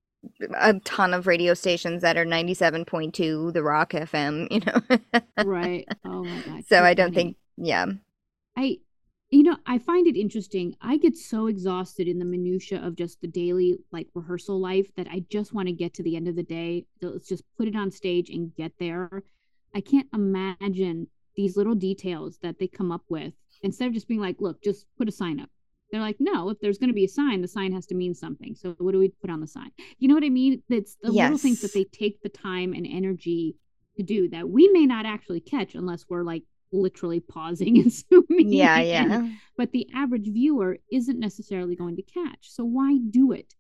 a 0.57 0.75
ton 0.81 1.15
of 1.15 1.27
radio 1.27 1.55
stations 1.55 2.03
that 2.03 2.17
are 2.17 2.25
97.2 2.27 3.53
The 3.53 3.63
Rock 3.63 3.93
FM, 3.93 4.49
you 4.51 4.61
know. 4.61 5.21
right. 5.45 5.87
Oh 6.05 6.23
my 6.25 6.41
god. 6.43 6.65
so 6.69 6.81
too 6.81 6.85
I 6.85 6.95
don't 6.95 7.13
funny. 7.13 7.15
think, 7.15 7.37
yeah, 7.57 7.87
I 8.57 8.79
you 9.31 9.43
know, 9.43 9.57
I 9.67 9.79
find 9.79 10.07
it 10.07 10.17
interesting. 10.17 10.77
I 10.81 10.97
get 10.97 11.17
so 11.17 11.49
exhausted 11.49 12.07
in 12.07 12.21
the 12.21 12.25
minutia 12.25 12.81
of 12.85 12.95
just 12.95 13.21
the 13.21 13.27
daily 13.27 13.79
like 13.91 14.07
rehearsal 14.15 14.61
life 14.61 14.87
that 14.97 15.09
I 15.11 15.25
just 15.29 15.53
want 15.53 15.67
to 15.67 15.73
get 15.73 15.93
to 15.95 16.03
the 16.05 16.15
end 16.15 16.29
of 16.29 16.37
the 16.37 16.43
day. 16.45 16.87
So 17.01 17.09
Let's 17.09 17.29
just 17.29 17.43
put 17.57 17.67
it 17.67 17.75
on 17.75 17.91
stage 17.91 18.31
and 18.31 18.55
get 18.55 18.73
there. 18.79 19.25
I 19.75 19.81
can't 19.81 20.07
imagine 20.15 21.09
these 21.37 21.57
little 21.57 21.75
details 21.75 22.39
that 22.43 22.61
they 22.61 22.69
come 22.69 22.93
up 22.93 23.03
with 23.09 23.33
instead 23.63 23.89
of 23.89 23.95
just 23.95 24.07
being 24.07 24.21
like, 24.21 24.37
look, 24.41 24.63
just 24.63 24.87
put 24.97 25.09
a 25.09 25.13
sign 25.13 25.41
up. 25.41 25.49
They're 25.91 26.01
like, 26.01 26.17
no, 26.19 26.51
if 26.51 26.59
there's 26.61 26.79
going 26.79 26.89
to 26.89 26.95
be 26.95 27.05
a 27.05 27.09
sign, 27.09 27.41
the 27.41 27.49
sign 27.49 27.73
has 27.73 27.87
to 27.87 27.95
mean 27.95 28.15
something. 28.15 28.55
So 28.57 28.75
what 28.79 28.93
do 28.93 28.99
we 28.99 29.09
put 29.21 29.31
on 29.31 29.41
the 29.41 29.47
sign? 29.47 29.71
You 29.99 30.09
know 30.09 30.15
what 30.15 30.25
I 30.25 30.29
mean? 30.31 30.63
It's 30.69 30.97
the 31.01 31.13
little 31.13 31.39
things 31.39 31.61
that 31.61 31.73
they 31.73 31.85
take 31.85 32.21
the 32.23 32.29
time 32.29 32.73
and 32.73 32.87
energy 32.87 33.57
to 33.97 34.03
do 34.03 34.29
that 34.31 34.49
we 34.49 34.69
may 34.73 34.87
not 34.87 35.07
actually 35.07 35.39
catch 35.41 35.77
unless 35.77 36.05
we're 36.09 36.25
like 36.25 36.43
literally 36.73 37.21
pausing 37.21 37.79
and 37.81 37.93
zooming. 37.93 38.53
yeah, 38.53 38.79
in. 38.79 39.11
yeah. 39.11 39.29
But 39.57 39.71
the 39.71 39.87
average 39.95 40.27
viewer 40.33 40.79
isn't 40.91 41.21
necessarily 41.21 41.77
going 41.77 41.95
to 41.97 42.03
catch. 42.03 42.51
So 42.51 42.65
why 42.65 42.99
do 43.11 43.31
it? 43.31 43.55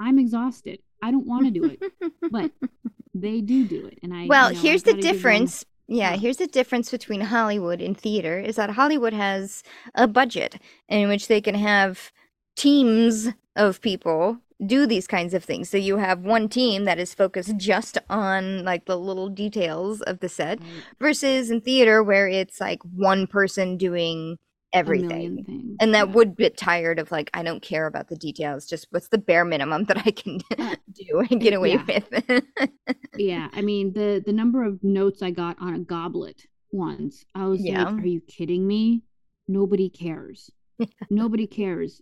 I'm 0.00 0.18
exhausted. 0.20 0.80
I 1.02 1.10
don't 1.10 1.26
want 1.26 1.46
to 1.46 1.50
do 1.50 1.64
it, 1.64 2.12
but 2.30 2.52
they 3.14 3.40
do 3.40 3.66
do 3.66 3.86
it. 3.86 3.98
And 4.04 4.14
I 4.14 4.26
Well, 4.26 4.50
you 4.52 4.56
know, 4.56 4.62
here's 4.62 4.82
the 4.84 4.92
gotta 4.92 5.02
give 5.02 5.06
them- 5.10 5.14
difference. 5.16 5.64
Yeah, 5.88 6.16
here's 6.16 6.38
the 6.38 6.46
difference 6.46 6.90
between 6.90 7.20
Hollywood 7.20 7.80
and 7.80 7.96
theater 7.96 8.38
is 8.38 8.56
that 8.56 8.70
Hollywood 8.70 9.12
has 9.12 9.62
a 9.94 10.06
budget 10.06 10.56
in 10.88 11.08
which 11.08 11.28
they 11.28 11.40
can 11.40 11.54
have 11.54 12.12
teams 12.56 13.28
of 13.56 13.80
people 13.80 14.38
do 14.64 14.86
these 14.86 15.06
kinds 15.06 15.34
of 15.34 15.44
things. 15.44 15.68
So 15.68 15.76
you 15.76 15.96
have 15.96 16.20
one 16.20 16.48
team 16.48 16.84
that 16.84 16.98
is 16.98 17.14
focused 17.14 17.56
just 17.56 17.98
on 18.08 18.64
like 18.64 18.84
the 18.84 18.96
little 18.98 19.28
details 19.28 20.00
of 20.02 20.20
the 20.20 20.28
set 20.28 20.60
versus 21.00 21.50
in 21.50 21.60
theater 21.60 22.02
where 22.02 22.28
it's 22.28 22.60
like 22.60 22.80
one 22.82 23.26
person 23.26 23.76
doing 23.76 24.38
everything. 24.72 25.76
And 25.80 25.94
that 25.94 26.08
Yeah. 26.08 26.14
would 26.14 26.36
get 26.36 26.56
tired 26.56 26.98
of 26.98 27.10
like 27.10 27.30
I 27.34 27.42
don't 27.42 27.62
care 27.62 27.86
about 27.86 28.08
the 28.08 28.16
details, 28.16 28.66
just 28.66 28.86
what's 28.90 29.08
the 29.08 29.18
bare 29.18 29.44
minimum 29.44 29.84
that 29.84 29.98
I 30.06 30.10
can 30.10 30.40
Uh, 30.58 30.76
do 30.92 31.20
and 31.30 31.40
get 31.40 31.54
away 31.54 31.72
yeah. 31.72 31.84
with. 31.86 32.44
yeah 33.16 33.48
i 33.52 33.60
mean 33.60 33.92
the 33.92 34.22
the 34.24 34.32
number 34.32 34.62
of 34.64 34.82
notes 34.82 35.22
i 35.22 35.30
got 35.30 35.56
on 35.60 35.74
a 35.74 35.78
goblet 35.78 36.46
once 36.70 37.24
i 37.34 37.44
was 37.46 37.60
Yeah. 37.60 37.84
like 37.84 38.02
are 38.02 38.06
you 38.06 38.20
kidding 38.22 38.66
me 38.66 39.02
nobody 39.48 39.90
cares 39.90 40.50
nobody 41.10 41.46
cares 41.46 42.00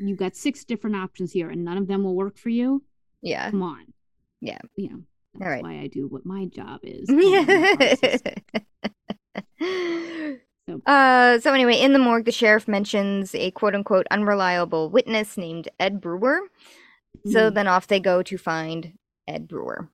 You've 0.00 0.18
got 0.18 0.36
six 0.36 0.64
different 0.64 0.94
options 0.96 1.32
here 1.32 1.50
and 1.50 1.64
none 1.64 1.78
of 1.78 1.88
them 1.88 2.04
will 2.04 2.14
work 2.14 2.38
for 2.38 2.48
you 2.50 2.84
yeah. 3.22 3.50
come 3.50 3.62
on 3.62 3.86
Yeah. 4.40 4.58
you 4.76 4.90
know 4.90 5.02
that's 5.34 5.48
right. 5.50 5.62
why 5.62 5.78
i 5.80 5.86
do 5.88 6.06
what 6.06 6.24
my 6.26 6.44
job 6.46 6.80
is 6.84 7.08
I'm 10.68 10.74
an 10.74 10.82
artist. 10.86 10.86
So- 10.86 10.92
uh, 10.92 11.40
so 11.40 11.54
anyway, 11.54 11.80
in 11.80 11.92
the 11.92 11.98
morgue, 11.98 12.24
the 12.24 12.32
sheriff 12.32 12.68
mentions 12.68 13.34
a 13.34 13.50
quote 13.52 13.74
unquote 13.74 14.06
unreliable 14.10 14.90
witness 14.90 15.36
named 15.36 15.68
Ed 15.80 16.00
Brewer. 16.00 16.40
So 17.26 17.50
Mhm. 17.50 17.54
then 17.54 17.66
off 17.68 17.86
they 17.86 18.00
go 18.00 18.22
to 18.22 18.38
find 18.38 18.94
Ed 19.28 19.48
Brewer. 19.48 19.88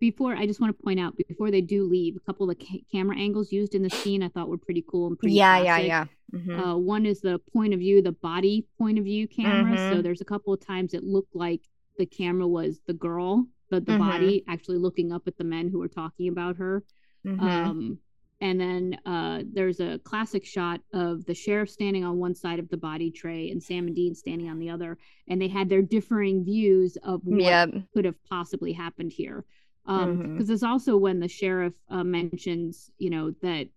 before 0.00 0.36
i 0.36 0.46
just 0.46 0.60
want 0.60 0.76
to 0.76 0.80
point 0.84 1.00
out 1.00 1.16
before 1.16 1.50
they 1.50 1.60
do 1.60 1.82
leave 1.82 2.14
a 2.14 2.20
couple 2.20 2.48
of 2.48 2.56
the 2.56 2.64
ca- 2.64 2.84
camera 2.92 3.16
angles 3.18 3.50
used 3.50 3.74
in 3.74 3.82
the 3.82 3.90
scene 3.90 4.22
i 4.22 4.28
thought 4.28 4.48
were 4.48 4.56
pretty 4.56 4.84
cool 4.88 5.08
and 5.08 5.18
pretty 5.18 5.34
Yeah, 5.34 5.60
classic. 5.60 5.88
yeah, 5.88 6.06
yeah, 6.32 6.38
Mhm. 6.40 6.74
Uh, 6.74 6.78
one 6.78 7.04
is 7.04 7.20
the 7.20 7.40
point 7.52 7.74
of 7.74 7.80
view, 7.80 8.00
the 8.00 8.12
body 8.12 8.64
point 8.78 8.96
of 8.98 9.04
view 9.04 9.26
camera. 9.26 9.76
So 9.76 9.96
Mhm. 9.96 10.02
there's 10.04 10.20
a 10.20 10.24
couple 10.24 10.52
of 10.52 10.60
times 10.60 10.94
it 10.94 11.02
looked 11.02 11.34
like 11.34 11.62
the 11.98 12.06
camera 12.06 12.46
was 12.46 12.80
the 12.86 12.92
girl, 12.94 13.48
the, 13.70 13.80
the 13.80 13.94
Mhm. 13.94 13.98
body 13.98 14.44
actually 14.46 14.78
looking 14.78 15.10
up 15.10 15.26
at 15.26 15.36
the 15.36 15.42
men 15.42 15.66
who 15.68 15.80
were 15.80 15.88
talking 15.88 16.28
about 16.28 16.58
her. 16.58 16.84
Mhm. 17.26 17.40
Um, 17.42 17.98
and 18.40 18.60
then 18.60 18.98
uh, 19.04 19.42
there's 19.52 19.80
a 19.80 19.98
classic 20.04 20.44
shot 20.44 20.80
of 20.92 21.24
the 21.26 21.34
sheriff 21.34 21.68
standing 21.70 22.04
on 22.04 22.18
one 22.18 22.34
side 22.34 22.58
of 22.58 22.68
the 22.68 22.76
body 22.76 23.10
tray 23.10 23.50
and 23.50 23.60
Sam 23.62 23.86
and 23.88 23.96
Dean 23.96 24.14
standing 24.14 24.48
on 24.48 24.58
the 24.58 24.70
other. 24.70 24.96
And 25.28 25.42
they 25.42 25.48
had 25.48 25.68
their 25.68 25.82
differing 25.82 26.44
views 26.44 26.96
of 27.02 27.20
what 27.24 27.40
Yep. 27.40 27.70
could 27.92 28.04
have 28.04 28.22
possibly 28.24 28.72
happened 28.72 29.12
here. 29.12 29.44
Um, 29.86 30.16
Mhm. 30.18 30.32
because 30.34 30.48
there's 30.48 30.62
also 30.62 30.96
when 30.96 31.18
the 31.18 31.28
sheriff 31.28 31.74
uh, 31.88 32.04
mentions, 32.04 32.90
you 32.98 33.10
know, 33.10 33.30
that, 33.42 33.68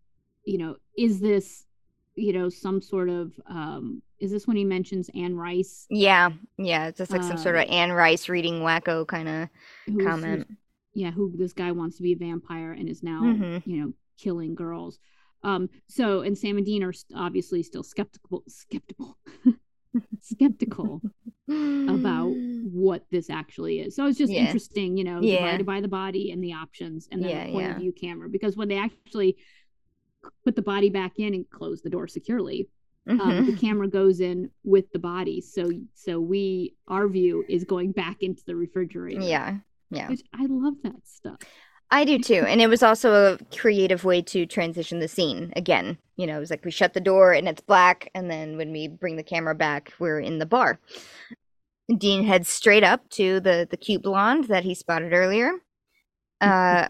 you 0.45 0.57
know, 0.59 0.75
is 0.97 1.19
this, 1.19 1.65
you 2.15 2.33
know, 2.33 2.49
some 2.49 2.81
sort 2.81 3.09
of, 3.09 3.31
um, 3.47 4.01
is 4.19 4.29
this 4.29 4.45
when 4.45 4.57
he 4.57 4.65
mentions 4.65 5.09
Anne 5.15 5.35
Rice? 5.35 5.87
Yeah, 5.89 6.31
yeah. 6.57 6.87
It's 6.89 6.97
just 6.99 7.11
like 7.11 7.23
some 7.23 7.37
sort 7.37 7.55
of 7.55 7.61
Uh, 7.61 7.71
Anne 7.71 7.91
Rice 7.93 8.29
reading 8.29 8.55
wacko 8.61 9.07
kind 9.07 9.27
of 9.27 9.49
who's- 9.87 10.05
comment. 10.05 10.47
yeah, 10.93 11.09
who 11.11 11.31
this 11.37 11.53
guy 11.53 11.71
wants 11.71 11.95
to 11.97 12.03
be 12.03 12.11
a 12.11 12.17
vampire 12.17 12.73
and 12.73 12.87
is 12.89 13.01
now, 13.01 13.21
Mhm. 13.23 13.65
you 13.65 13.77
know, 13.77 13.93
killing 14.21 14.55
girls. 14.55 14.99
Um, 15.43 15.69
so 15.87 16.21
and 16.21 16.37
Sam 16.37 16.57
and 16.57 16.65
Dean 16.65 16.83
are 16.83 16.93
obviously 17.15 17.63
still 17.63 17.83
skeptical, 17.83 18.43
skeptical, 18.47 19.17
skeptical 20.21 21.01
about 21.49 22.31
what 22.71 23.05
this 23.11 23.29
actually 23.29 23.79
is. 23.79 23.95
So 23.95 24.05
it's 24.05 24.17
just 24.17 24.31
Yeah. 24.31 24.41
interesting, 24.45 24.97
you 24.97 25.03
know, 25.03 25.19
Yeah. 25.21 25.37
divided 25.39 25.65
by 25.65 25.81
the 25.81 25.87
body 25.87 26.31
and 26.31 26.43
the 26.43 26.53
options 26.53 27.07
and 27.11 27.21
then 27.23 27.29
Yeah, 27.29 27.45
the 27.47 27.51
point 27.53 27.65
yeah. 27.65 27.71
of 27.75 27.81
view 27.81 27.91
camera. 27.91 28.29
Because 28.29 28.55
when 28.55 28.67
they 28.67 28.77
actually 28.77 29.37
put 30.43 30.55
the 30.55 30.61
body 30.61 30.89
back 30.89 31.17
in 31.17 31.33
and 31.33 31.49
close 31.49 31.81
the 31.81 31.89
door 31.89 32.07
securely, 32.07 32.69
um, 33.07 33.19
Mhm. 33.19 33.45
the 33.47 33.57
camera 33.57 33.87
goes 33.87 34.19
in 34.19 34.51
with 34.63 34.91
the 34.91 34.99
body. 34.99 35.41
So 35.41 35.71
so 35.95 36.21
we 36.21 36.75
our 36.87 37.07
view 37.07 37.43
is 37.49 37.63
going 37.63 37.91
back 37.93 38.21
into 38.21 38.43
the 38.45 38.55
refrigerator. 38.55 39.21
Yeah, 39.21 39.57
yeah. 39.89 40.07
Which 40.07 40.21
I 40.33 40.45
love 40.45 40.75
that 40.83 41.07
stuff. 41.07 41.39
I 41.91 42.05
do 42.05 42.17
too. 42.17 42.45
And 42.47 42.61
it 42.61 42.67
was 42.67 42.81
also 42.81 43.33
a 43.33 43.37
creative 43.55 44.05
way 44.05 44.21
to 44.23 44.45
transition 44.45 44.99
the 44.99 45.09
scene. 45.09 45.51
Again, 45.57 45.97
you 46.15 46.25
know, 46.25 46.37
it 46.37 46.39
was 46.39 46.49
like 46.49 46.63
we 46.63 46.71
shut 46.71 46.93
the 46.93 47.01
door 47.01 47.33
and 47.33 47.47
it's 47.47 47.61
black, 47.61 48.09
and 48.15 48.31
then 48.31 48.55
when 48.55 48.71
we 48.71 48.87
bring 48.87 49.17
the 49.17 49.23
camera 49.23 49.53
back, 49.53 49.93
we're 49.99 50.19
in 50.19 50.39
the 50.39 50.45
bar. 50.45 50.79
Dean 51.97 52.23
heads 52.23 52.47
straight 52.47 52.85
up 52.85 53.09
to 53.09 53.41
the 53.41 53.67
the 53.69 53.75
cute 53.75 54.03
blonde 54.03 54.45
that 54.45 54.63
he 54.63 54.73
spotted 54.73 55.11
earlier. 55.11 55.51
Uh, 56.41 56.87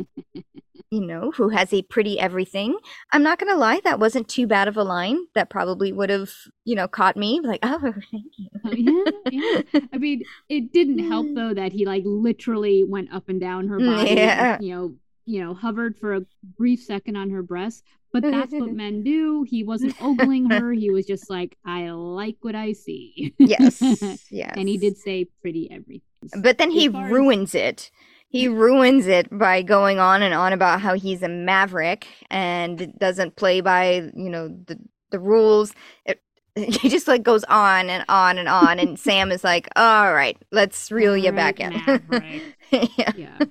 you 0.92 1.00
know, 1.00 1.32
who 1.32 1.50
has 1.50 1.74
a 1.74 1.82
pretty 1.84 2.20
everything. 2.20 2.78
I'm 3.12 3.24
not 3.24 3.40
gonna 3.40 3.56
lie, 3.56 3.80
that 3.86 4.00
wasn't 4.00 4.28
too 4.28 4.46
bad 4.46 4.68
of 4.68 4.76
a 4.76 4.84
line. 4.84 5.26
That 5.36 5.50
probably 5.50 5.94
would 5.94 6.10
have, 6.10 6.32
you 6.66 6.76
know, 6.76 6.88
caught 6.88 7.16
me. 7.16 7.40
Like, 7.42 7.60
oh, 7.64 7.94
thank 8.12 8.26
you. 8.38 8.48
Yeah, 9.32 9.62
yeah. 9.72 9.80
I 9.94 9.98
mean, 9.98 10.24
it 10.50 10.72
didn't 10.74 11.00
help 11.00 11.28
though 11.34 11.54
that 11.54 11.72
he 11.72 11.86
like 11.86 12.04
literally 12.06 12.84
went 12.84 13.14
up 13.14 13.30
and 13.30 13.40
down 13.40 13.68
her 13.70 13.80
body, 13.80 14.12
Yeah. 14.12 14.60
you 14.60 14.76
know, 14.76 14.96
you 15.26 15.44
know, 15.44 15.54
hovered 15.54 15.98
for 15.98 16.16
a 16.16 16.22
brief 16.58 16.82
second 16.84 17.16
on 17.16 17.30
her 17.30 17.42
breast. 17.42 17.84
But 18.14 18.24
that's 18.24 18.52
what 18.52 18.74
men 18.74 19.04
do. 19.04 19.44
He 19.44 19.64
wasn't 19.64 19.96
ogling 20.02 20.50
her. 20.50 20.74
He 20.74 20.90
was 20.92 21.06
just 21.06 21.30
like, 21.30 21.58
I 21.66 21.90
like 21.92 22.36
what 22.42 22.56
I 22.56 22.74
see. 22.74 23.34
yes, 23.38 23.82
yes. 24.30 24.54
and 24.58 24.68
he 24.68 24.78
did 24.78 24.98
say 24.98 25.28
pretty 25.42 25.72
everything. 25.72 26.02
But 26.42 26.58
then 26.58 26.70
he 26.72 26.90
ruins 26.90 27.56
it. 27.56 27.90
He 28.32 28.48
ruins 28.48 29.08
it 29.08 29.28
by 29.38 29.62
going 29.62 30.00
on 30.00 30.22
and 30.22 30.34
on 30.34 30.54
about 30.54 30.82
how 30.82 30.94
he's 30.96 31.22
a 31.22 31.28
maverick 31.28 32.08
and 32.30 32.98
doesn't 32.98 33.36
play 33.36 33.62
by, 33.62 34.10
you 34.16 34.30
know, 34.30 34.48
the 34.48 34.80
the 35.12 35.20
rules. 35.20 35.74
It, 36.06 36.22
he 36.56 36.90
just 36.90 37.08
like 37.08 37.24
goes 37.24 37.44
on 37.46 37.90
and 37.90 38.06
on 38.10 38.38
and 38.38 38.48
on 38.48 38.80
and 38.80 38.98
Sam 39.06 39.32
is 39.32 39.44
like, 39.44 39.68
"All 39.76 40.14
right, 40.14 40.38
let's 40.52 40.92
reel 40.92 41.16
you 41.18 41.32
back 41.32 41.60
in." 41.60 41.74
Yeah. 42.72 43.12
yeah 43.18 43.46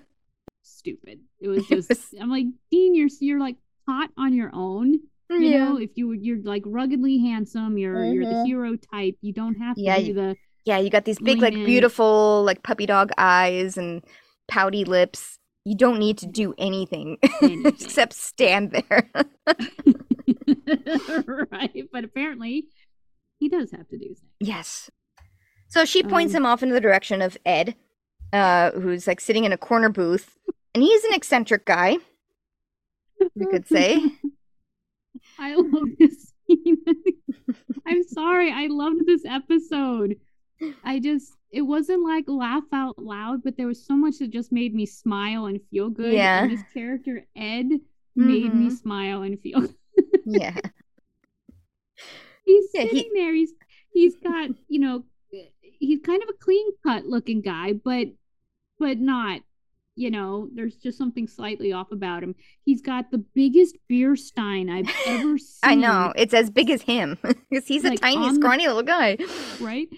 stupid 0.62 1.20
it 1.40 1.48
was 1.48 1.64
It 1.64 1.68
just 1.76 1.88
was- 1.90 2.14
i'm 2.18 2.30
like 2.30 2.46
dean 2.70 2.94
you're 2.94 3.08
you're 3.20 3.38
like 3.38 3.56
hot 3.86 4.10
on 4.16 4.32
your 4.32 4.50
own 4.54 4.94
You 5.28 5.50
Yeah. 5.50 5.72
know, 5.72 5.76
if 5.78 5.90
you 5.94 6.12
you're 6.12 6.42
like 6.42 6.62
ruggedly 6.66 7.18
handsome, 7.18 7.78
you're 7.78 8.02
you're 8.04 8.26
the 8.26 8.34
Mhm. 8.34 8.46
hero 8.46 8.76
type. 8.76 9.16
You 9.20 9.32
don't 9.32 9.54
have 9.56 9.76
to 9.76 9.82
Yeah, 9.82 9.98
be 10.00 10.12
the 10.12 10.36
Yeah, 10.64 10.78
you 10.78 10.90
got 10.90 11.04
these 11.04 11.18
big, 11.20 11.40
like 11.40 11.54
beautiful, 11.64 12.42
like 12.44 12.62
puppy 12.64 12.84
dog 12.86 13.10
eyes 13.16 13.76
and 13.78 14.02
pouty 14.50 14.84
lips. 14.84 15.38
You 15.64 15.76
don't 15.76 15.98
need 15.98 16.18
to 16.18 16.26
do 16.26 16.54
anything 16.58 17.18
Anything. 17.42 17.66
except 17.66 18.12
stand 18.14 18.72
there. 18.72 19.10
right. 21.50 21.84
But 21.92 22.04
apparently, 22.04 22.66
he 23.38 23.48
does 23.48 23.70
have 23.72 23.88
to 23.88 23.98
do 23.98 24.06
things. 24.06 24.20
Yes. 24.40 24.90
So 25.68 25.84
she 25.84 26.02
points 26.02 26.34
Um, 26.34 26.38
him 26.42 26.46
off 26.46 26.62
into 26.62 26.74
the 26.74 26.80
direction 26.80 27.22
of 27.22 27.36
Ed, 27.46 27.74
uh, 28.32 28.72
who's 28.72 29.06
like 29.06 29.20
sitting 29.20 29.44
in 29.44 29.52
a 29.52 29.56
corner 29.58 29.88
booth, 29.88 30.36
and 30.74 30.82
he's 30.82 31.04
an 31.04 31.14
eccentric 31.14 31.64
guy. 31.66 31.96
We 33.36 33.46
could 33.46 33.68
say. 33.68 34.00
I 35.38 35.54
love 35.54 35.88
this 35.98 36.32
scene. 36.46 36.78
I'm 37.86 38.02
sorry. 38.04 38.50
I 38.52 38.66
loved 38.68 39.06
this 39.06 39.22
episode. 39.26 40.16
I 40.84 40.98
just, 41.00 41.36
it 41.50 41.62
wasn't 41.62 42.04
like 42.04 42.24
laugh 42.28 42.64
out 42.72 42.98
loud, 42.98 43.42
but 43.42 43.56
there 43.56 43.66
was 43.66 43.84
so 43.84 43.94
much 43.96 44.18
that 44.18 44.30
just 44.30 44.52
made 44.52 44.74
me 44.74 44.86
smile 44.86 45.46
and 45.46 45.60
feel 45.70 45.88
good. 45.90 46.12
Yeah. 46.12 46.42
And 46.44 46.52
this 46.52 46.62
character, 46.74 47.26
Ed, 47.36 47.68
made 48.16 48.54
me 48.54 48.68
Mhm. 48.68 48.72
smile 48.78 49.22
and 49.22 49.40
feel 49.40 49.66
Yeah. 50.26 50.56
he's 52.44 52.66
Yeah, 52.74 52.82
he- 52.82 52.88
sitting 52.88 53.12
there. 53.14 53.34
He's 53.34 53.52
he's 53.92 54.16
got 54.16 54.50
you 54.68 54.80
know 54.80 55.04
he's 55.62 56.00
kind 56.00 56.22
of 56.22 56.28
a 56.28 56.32
clean 56.34 56.66
cut 56.84 57.06
looking 57.06 57.40
guy, 57.40 57.72
but 57.72 58.08
but 58.78 58.98
not 58.98 59.40
you 59.96 60.10
know. 60.10 60.48
There's 60.54 60.76
just 60.76 60.98
something 60.98 61.26
slightly 61.28 61.72
off 61.72 61.92
about 61.92 62.22
him. 62.22 62.34
He's 62.64 62.80
got 62.82 63.10
the 63.10 63.18
biggest 63.18 63.76
beer 63.88 64.16
stein 64.16 64.68
I've 64.70 64.88
ever 65.06 65.38
seen. 65.38 65.58
I 65.62 65.74
know. 65.74 66.12
It's 66.16 66.34
as 66.34 66.50
big 66.50 66.70
as 66.70 66.82
him 66.82 67.18
because 67.50 67.66
he's 67.66 67.84
a 67.84 67.96
tiny, 67.96 68.16
on 68.16 68.34
the- 68.34 68.40
scrawny 68.40 68.66
little 68.66 68.82
guy. 68.82 69.18
right? 69.60 69.88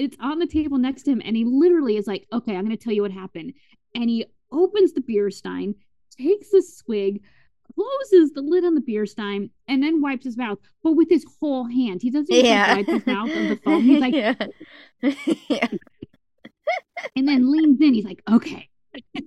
It's 0.00 0.16
on 0.20 0.38
the 0.38 0.46
table 0.46 0.78
next 0.78 1.02
to 1.04 1.10
him, 1.12 1.20
and 1.24 1.36
he 1.36 1.44
literally 1.44 1.96
is 1.96 2.06
like, 2.06 2.26
"Okay, 2.32 2.56
I'm 2.56 2.64
going 2.64 2.76
to 2.76 2.82
tell 2.82 2.92
you 2.92 3.02
what 3.02 3.12
happened." 3.12 3.52
And 3.94 4.08
he 4.08 4.24
opens 4.50 4.92
the 4.94 5.00
beer 5.02 5.30
stein, 5.30 5.74
takes 6.16 6.52
a 6.54 6.62
swig, 6.62 7.22
closes 7.74 8.32
the 8.32 8.40
lid 8.40 8.64
on 8.64 8.74
the 8.74 8.80
beer 8.80 9.04
stein, 9.04 9.50
and 9.68 9.82
then 9.82 10.00
wipes 10.00 10.24
his 10.24 10.36
mouth, 10.38 10.58
but 10.82 10.92
with 10.92 11.08
his 11.10 11.26
whole 11.38 11.64
hand. 11.64 12.00
He 12.02 12.10
doesn't 12.10 12.32
even 12.34 12.46
Yeah. 12.46 12.76
wipe 12.76 12.86
his 12.86 13.06
mouth 13.06 13.30
on 13.30 13.48
the 13.48 13.56
phone. 13.64 13.82
He's 13.82 14.00
like, 14.00 14.14
yeah. 14.14 14.34
yeah. 15.48 15.68
and 17.16 17.28
then 17.28 17.50
leans 17.52 17.80
in. 17.80 17.92
He's 17.94 18.04
like, 18.04 18.22
"Okay." 18.30 18.68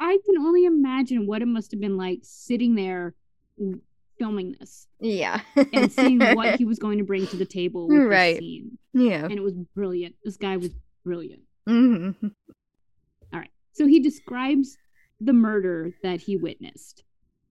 I 0.00 0.16
can 0.24 0.38
only 0.38 0.64
imagine 0.64 1.26
what 1.26 1.42
it 1.42 1.46
must 1.46 1.72
have 1.72 1.80
been 1.80 1.96
like 1.96 2.20
sitting 2.22 2.76
there 2.76 3.14
filming 4.18 4.54
this 4.58 4.86
Yeah. 5.00 5.40
and 5.72 5.90
seeing 5.92 6.18
what 6.34 6.56
he 6.56 6.64
was 6.72 6.78
going 6.78 6.98
to 6.98 7.04
bring 7.04 7.26
to 7.28 7.36
the 7.36 7.44
table 7.46 7.88
with 7.88 8.02
Right. 8.04 8.34
this 8.34 8.38
scene. 8.40 8.78
Yeah. 8.92 9.24
And 9.24 9.32
it 9.32 9.42
was 9.42 9.54
brilliant. 9.74 10.16
This 10.24 10.36
guy 10.36 10.56
was 10.56 10.70
brilliant. 11.04 11.42
hmm 11.66 12.10
All 13.32 13.40
right. 13.40 13.50
So 13.72 13.86
he 13.86 14.00
describes 14.00 14.76
the 15.20 15.32
murder 15.32 15.92
that 16.02 16.20
he 16.20 16.36
witnessed. 16.36 17.04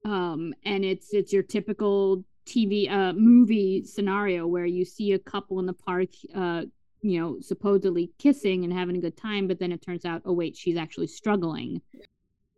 Um, 0.06 0.54
and 0.64 0.86
it's 0.86 1.14
it's 1.14 1.34
your 1.34 1.44
typical 1.44 2.24
TV 2.48 2.90
uh 2.90 3.12
movie 3.14 3.84
scenario 3.84 4.48
where 4.48 4.66
you 4.66 4.86
see 4.86 5.12
a 5.12 5.20
couple 5.20 5.60
in 5.60 5.66
the 5.66 5.74
park 5.74 6.08
uh 6.34 6.62
you 7.02 7.20
know 7.20 7.38
supposedly 7.42 8.14
kissing 8.20 8.64
and 8.64 8.72
having 8.72 8.96
a 8.96 9.02
good 9.02 9.18
time 9.18 9.48
but 9.50 9.60
then 9.60 9.74
it 9.74 9.82
turns 9.82 10.06
out 10.06 10.22
oh 10.24 10.32
wait 10.32 10.56
she's 10.56 10.78
actually 10.78 11.08
struggling 11.08 11.82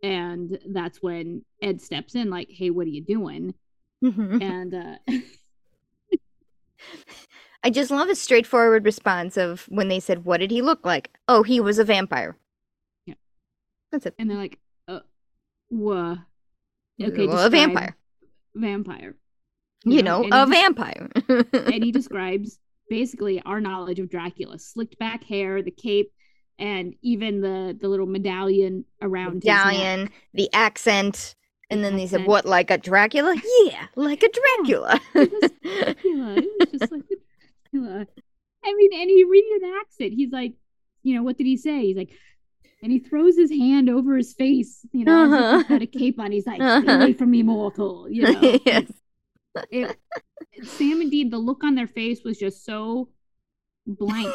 and 0.02 0.58
that's 0.72 1.02
when 1.02 1.44
ed 1.60 1.80
steps 1.80 2.14
in 2.14 2.30
like 2.30 2.46
hey 2.50 2.70
what 2.70 2.86
are 2.86 2.90
you 2.90 3.02
doing 3.02 3.52
and 4.42 4.74
uh 4.74 4.96
I 7.62 7.68
just 7.70 7.90
love 7.90 8.08
his 8.08 8.20
straightforward 8.20 8.84
response 8.86 9.36
of 9.36 9.66
when 9.68 9.88
they 9.88 10.00
said, 10.00 10.24
What 10.24 10.38
did 10.40 10.50
he 10.50 10.62
look 10.62 10.84
like? 10.86 11.10
Oh, 11.28 11.42
he 11.42 11.60
was 11.60 11.78
a 11.78 11.84
vampire. 11.84 12.36
Yeah. 13.06 13.14
That's 13.92 14.06
it. 14.06 14.14
and 14.18 14.30
they're 14.30 14.38
like 14.38 14.58
uh 14.88 15.00
Well, 15.70 16.24
okay 17.02 17.26
a 17.28 17.50
vampire. 17.50 17.96
vampire 18.54 19.14
You 19.84 20.02
know, 20.02 20.22
and 20.24 20.32
a 20.32 20.46
des- 20.46 20.50
vampire. 20.50 21.08
and 21.52 21.84
he 21.84 21.92
describes 22.00 22.58
basically 22.88 23.40
our 23.42 23.60
knowledge 23.60 23.98
of 24.00 24.08
Dracula: 24.10 24.58
slicked 24.58 24.98
back 24.98 25.22
hair, 25.24 25.62
the 25.62 25.70
cape, 25.70 26.10
and 26.58 26.94
even 27.02 27.40
the 27.42 27.76
the 27.78 27.88
little 27.88 28.06
medallion 28.06 28.84
around 29.02 29.34
his 29.34 29.44
neck. 29.44 29.66
Medallion, 29.66 30.10
the 30.34 30.48
accent. 30.54 31.34
And 31.70 31.84
then 31.84 31.96
they 31.96 32.06
said. 32.06 32.26
What, 32.26 32.44
like 32.46 32.70
a 32.70 32.78
Dracula? 32.78 33.34
Yeah, 33.64 33.86
like 33.96 34.22
a 34.22 34.28
Dracula. 34.28 35.00
Dracula. 35.12 36.34
It 36.36 36.70
was 36.72 36.80
just 36.80 36.92
like 36.92 37.02
Dracula. 37.72 38.06
I 38.64 38.74
mean, 38.74 38.90
and 38.92 39.08
he 39.10 39.24
reenacts 39.24 39.96
it. 40.04 40.12
He's 40.12 40.30
like, 40.32 40.54
you 41.02 41.14
know, 41.14 41.22
what 41.22 41.38
did 41.38 41.46
he 41.46 41.56
say? 41.56 41.80
He's 41.86 41.96
like, 41.96 42.10
and 42.82 42.90
he 42.92 42.98
throws 42.98 43.36
his 43.36 43.50
hand 43.50 43.88
over 43.88 44.16
his 44.16 44.32
face, 44.34 44.84
you 44.92 45.04
know, 45.04 45.24
Uh-huh. 45.24 45.58
he's 45.58 45.66
got 45.68 45.82
a 45.82 45.86
cape 45.86 46.18
on. 46.18 46.32
He's 46.32 46.46
like, 46.46 46.56
stay 46.56 46.64
Uh-huh. 46.66 46.92
away 46.92 47.12
from 47.14 47.30
me, 47.30 47.42
mortal. 47.42 48.08
You 48.10 48.22
know, 48.32 48.58
yes. 48.66 48.90
it, 49.70 49.96
Sam 50.62 51.00
and 51.00 51.10
Dean, 51.10 51.30
the 51.30 51.38
look 51.38 51.62
on 51.64 51.74
their 51.74 51.86
face 51.86 52.20
was 52.24 52.38
just 52.38 52.64
so 52.64 53.08
blank. 53.86 54.32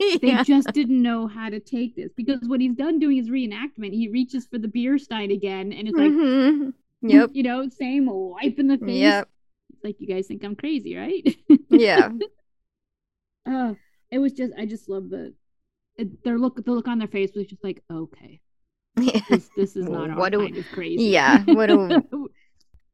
They 0.20 0.28
Yeah. 0.28 0.42
just 0.42 0.68
didn't 0.72 1.00
know 1.02 1.26
how 1.26 1.48
to 1.50 1.60
take 1.60 1.94
this 1.96 2.12
because 2.16 2.40
when 2.46 2.60
he's 2.60 2.74
done 2.74 2.98
doing 2.98 3.16
his 3.16 3.30
reenactment, 3.30 3.92
he 3.92 4.08
reaches 4.08 4.46
for 4.46 4.58
the 4.58 4.68
beer 4.68 4.98
stein 4.98 5.30
again, 5.30 5.72
and 5.72 5.88
it's 5.88 5.96
like, 5.96 6.10
mm-hmm. 6.10 6.70
Yep. 7.08 7.30
you 7.32 7.42
know, 7.42 7.68
same 7.68 8.06
wipe 8.10 8.58
in 8.58 8.66
the 8.68 8.78
face. 8.78 8.88
Yep. 8.98 9.28
Like 9.82 9.96
you 10.00 10.06
guys 10.06 10.26
think 10.26 10.42
I'm 10.44 10.56
crazy, 10.56 10.96
right? 10.96 11.36
Yeah. 11.70 12.10
uh, 13.46 13.74
it 14.10 14.18
was 14.18 14.32
just, 14.32 14.52
I 14.58 14.66
just 14.66 14.88
love 14.88 15.10
the 15.10 15.34
it, 15.96 16.24
their 16.24 16.38
look. 16.38 16.64
The 16.64 16.72
look 16.72 16.88
on 16.88 16.98
their 16.98 17.08
face 17.08 17.32
was 17.36 17.46
just 17.46 17.62
like, 17.62 17.82
okay, 17.92 18.40
this, 18.96 19.48
this 19.56 19.76
is 19.76 19.86
not 19.88 20.10
our 20.10 20.16
What 20.18 20.32
do- 20.32 20.40
kind 20.40 20.56
of 20.56 20.66
crazy. 20.72 21.04
Yeah, 21.04 21.44
what 21.44 21.66
do- 21.66 22.30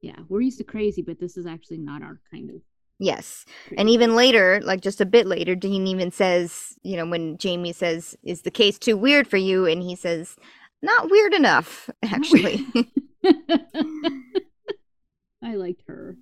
yeah, 0.02 0.16
we're 0.28 0.40
used 0.42 0.58
to 0.58 0.64
crazy, 0.64 1.02
but 1.02 1.18
this 1.20 1.36
is 1.36 1.46
actually 1.46 1.78
not 1.78 2.02
our 2.02 2.20
kind 2.30 2.50
of. 2.50 2.56
Yes. 3.02 3.46
And 3.78 3.88
even 3.88 4.14
later, 4.14 4.60
like 4.62 4.82
just 4.82 5.00
a 5.00 5.06
bit 5.06 5.26
later, 5.26 5.54
Dean 5.54 5.86
even 5.86 6.10
says, 6.10 6.78
you 6.82 6.98
know, 6.98 7.06
when 7.06 7.38
Jamie 7.38 7.72
says, 7.72 8.14
Is 8.22 8.42
the 8.42 8.50
case 8.50 8.78
too 8.78 8.96
weird 8.96 9.26
for 9.26 9.38
you? 9.38 9.64
And 9.64 9.82
he 9.82 9.96
says, 9.96 10.36
Not 10.82 11.10
weird 11.10 11.32
enough, 11.32 11.88
actually. 12.02 12.66
I 15.42 15.54
liked 15.54 15.82
her. 15.88 16.16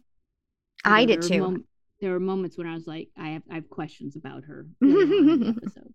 I 0.85 1.05
did 1.05 1.23
there 1.23 1.29
too. 1.29 1.41
mom- 1.41 1.64
there 2.01 2.12
were 2.12 2.21
moments 2.21 2.57
when 2.57 2.69
I 2.69 2.75
was 2.75 2.87
like, 2.87 3.09
I 3.19 3.31
have 3.31 3.43
I 3.51 3.57
have 3.57 3.69
questions 3.69 4.14
about 4.14 4.45
her. 4.45 4.67
later 4.81 5.01
on 5.01 5.12
in 5.19 5.41
the 5.41 5.49
episode. 5.49 5.95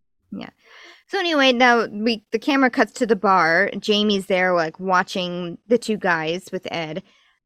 So 1.08 1.20
anyway, 1.20 1.54
now 1.54 1.86
we 1.86 2.26
the 2.32 2.40
camera 2.40 2.70
cuts 2.70 2.92
to 2.94 3.06
the 3.06 3.16
bar. 3.16 3.70
Jamie's 3.80 4.26
there, 4.26 4.54
like 4.54 4.80
watching 4.80 5.60
the 5.68 5.78
two 5.78 5.96
guys 5.96 6.50
with 6.52 6.68
Ed, 6.72 7.04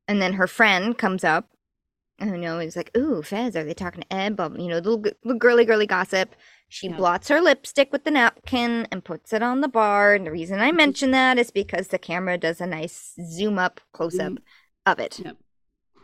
and 0.07 0.21
then 0.21 0.33
her 0.33 0.47
friend 0.47 0.97
comes 0.97 1.23
up. 1.23 1.49
And 2.19 2.31
you 2.31 2.37
know, 2.37 2.59
he's 2.59 2.75
like, 2.75 2.95
"Ooh, 2.97 3.21
Fez, 3.21 3.55
are 3.55 3.63
they 3.63 3.73
talking 3.73 4.01
to 4.01 4.13
Ed?" 4.13 4.35
But 4.35 4.59
you 4.59 4.67
know, 4.69 4.79
the 4.79 4.89
little, 4.91 5.37
girly, 5.37 5.65
girly 5.65 5.85
gossip. 5.85 6.35
She 6.69 6.87
Yeah. 6.87 6.97
blots 6.97 7.27
her 7.29 7.39
lipstick 7.39 7.91
with 7.93 8.03
the 8.03 8.11
napkin 8.11 8.87
and 8.91 9.03
puts 9.05 9.31
it 9.33 9.41
on 9.43 9.61
the 9.61 9.67
bar. 9.69 10.13
And 10.15 10.25
the 10.25 10.31
reason 10.31 10.59
I 10.59 10.71
mention 10.71 11.11
that 11.11 11.37
is 11.37 11.51
because 11.51 11.87
the 11.89 11.99
camera 11.99 12.37
does 12.37 12.59
a 12.59 12.67
nice 12.67 13.13
zoom 13.25 13.57
up, 13.59 13.79
close 13.93 14.19
up 14.19 14.33
Zoom. 14.33 14.39
of 14.85 14.99
it. 14.99 15.19
Yep. 15.19 15.37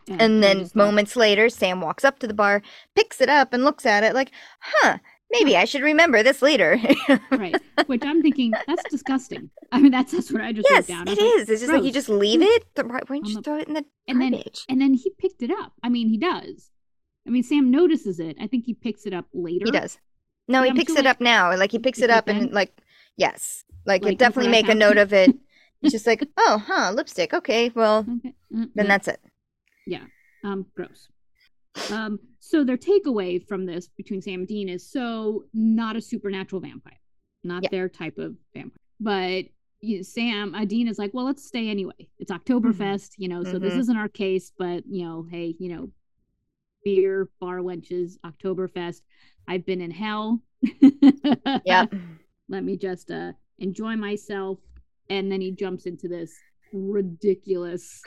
Yeah, 0.06 0.16
And 0.20 0.42
then 0.42 0.70
moments 0.74 1.16
later, 1.16 1.48
Sam 1.48 1.80
walks 1.80 2.04
up 2.04 2.18
to 2.20 2.26
the 2.26 2.34
bar, 2.34 2.62
picks 2.94 3.20
it 3.20 3.28
up, 3.30 3.52
and 3.54 3.64
looks 3.64 3.86
at 3.86 4.04
it 4.04 4.14
like, 4.14 4.30
"Huh, 4.60 4.98
maybe 5.34 5.56
I 5.56 5.64
should 5.66 5.82
remember 5.82 6.22
this 6.22 6.40
later." 6.40 6.80
right, 7.30 7.54
which 7.86 8.02
I'm 8.04 8.22
thinking 8.22 8.52
that's 8.66 8.82
disgusting. 8.90 9.50
I 9.72 9.80
mean, 9.80 9.92
that's 9.92 10.12
that's 10.12 10.32
what 10.32 10.40
I 10.40 10.52
just 10.52 10.66
Yes, 10.70 10.88
wrote 10.88 10.96
down. 10.96 11.08
It 11.08 11.18
like, 11.18 11.40
is. 11.40 11.48
It's 11.50 11.60
just 11.60 11.72
like 11.72 11.84
you 11.84 11.92
just 11.92 12.08
leave 12.08 12.40
it. 12.42 12.64
Why 12.76 13.00
don't 13.06 13.26
you 13.26 13.42
throw 13.42 13.58
it 13.58 13.68
in 13.68 13.74
the 13.74 13.84
and 14.08 14.20
then 14.20 14.32
garbage? 14.32 14.64
and 14.68 14.80
then 14.80 14.94
he 14.94 15.10
picked 15.18 15.42
it 15.42 15.50
up. 15.50 15.72
I 15.82 15.88
mean, 15.88 16.08
he 16.08 16.16
does. 16.18 16.70
I 17.26 17.30
mean, 17.30 17.42
Sam 17.42 17.70
notices 17.70 18.20
it. 18.20 18.36
I 18.40 18.46
think 18.46 18.64
he 18.66 18.74
picks 18.74 19.06
it 19.06 19.12
up 19.14 19.26
later. 19.34 19.64
He 19.66 19.70
does. 19.70 19.98
No, 20.46 20.62
he 20.62 20.70
I'm 20.70 20.76
picks 20.76 20.92
sure, 20.92 21.00
it 21.00 21.04
like- 21.06 21.16
up 21.16 21.20
now. 21.20 21.54
Like 21.56 21.72
he 21.72 21.78
picks 21.78 22.00
it 22.00 22.10
up 22.10 22.28
and 22.28 22.42
then? 22.42 22.50
like 22.52 22.72
yes, 23.16 23.64
like, 23.86 24.02
Like, 24.04 24.14
it 24.14 24.18
definitely 24.18 24.50
make 24.50 24.68
a 24.68 24.74
note 24.74 24.98
of 24.98 25.12
it. 25.12 25.34
He's 25.80 25.92
just 25.92 26.06
like, 26.06 26.26
oh, 26.38 26.62
huh, 26.66 26.92
lipstick. 26.94 27.34
Okay, 27.34 27.70
well 27.74 28.06
Okay. 28.18 28.28
uh, 28.30 28.32
then 28.50 28.70
yeah. 28.76 28.84
that's 28.84 29.08
it. 29.08 29.20
Yeah. 29.86 30.04
Um 30.42 30.66
gross 30.76 31.08
um 31.90 32.18
so 32.46 32.62
their 32.62 32.76
takeaway 32.76 33.42
from 33.48 33.64
this 33.66 33.88
between 33.96 34.20
sam 34.20 34.40
and 34.40 34.48
dean 34.48 34.68
is 34.68 34.86
so 34.96 35.44
not 35.54 35.96
a 35.96 36.00
supernatural 36.00 36.60
vampire 36.60 37.00
not 37.42 37.62
Yeah. 37.62 37.68
their 37.70 37.88
type 37.88 38.18
of 38.18 38.34
vampire 38.54 38.76
but 39.00 39.44
you 39.80 40.02
sam 40.04 40.54
uh, 40.54 40.64
dean 40.64 40.86
is 40.88 40.98
like 40.98 41.12
well 41.14 41.24
let's 41.24 41.44
stay 41.46 41.68
anyway 41.68 42.08
it's 42.18 42.30
oktoberfest 42.30 43.10
you 43.18 43.28
know 43.28 43.42
so 43.44 43.58
this 43.58 43.74
Mhm. 43.74 43.78
isn't 43.80 43.96
our 43.96 44.08
case 44.08 44.52
but 44.58 44.84
you 44.86 45.04
know 45.04 45.26
hey 45.30 45.54
you 45.58 45.68
know 45.74 45.90
beer 46.84 47.28
bar 47.40 47.58
wenches 47.60 48.18
oktoberfest 48.26 49.00
i've 49.48 49.64
been 49.64 49.80
in 49.80 49.90
hell 49.90 50.40
Yep. 51.64 51.92
let 52.48 52.62
me 52.64 52.76
just 52.76 53.10
uh 53.10 53.32
enjoy 53.58 53.96
myself 53.96 54.58
and 55.10 55.30
then 55.30 55.40
he 55.40 55.50
jumps 55.50 55.86
into 55.86 56.08
this 56.08 56.32
ridiculous. 56.74 58.02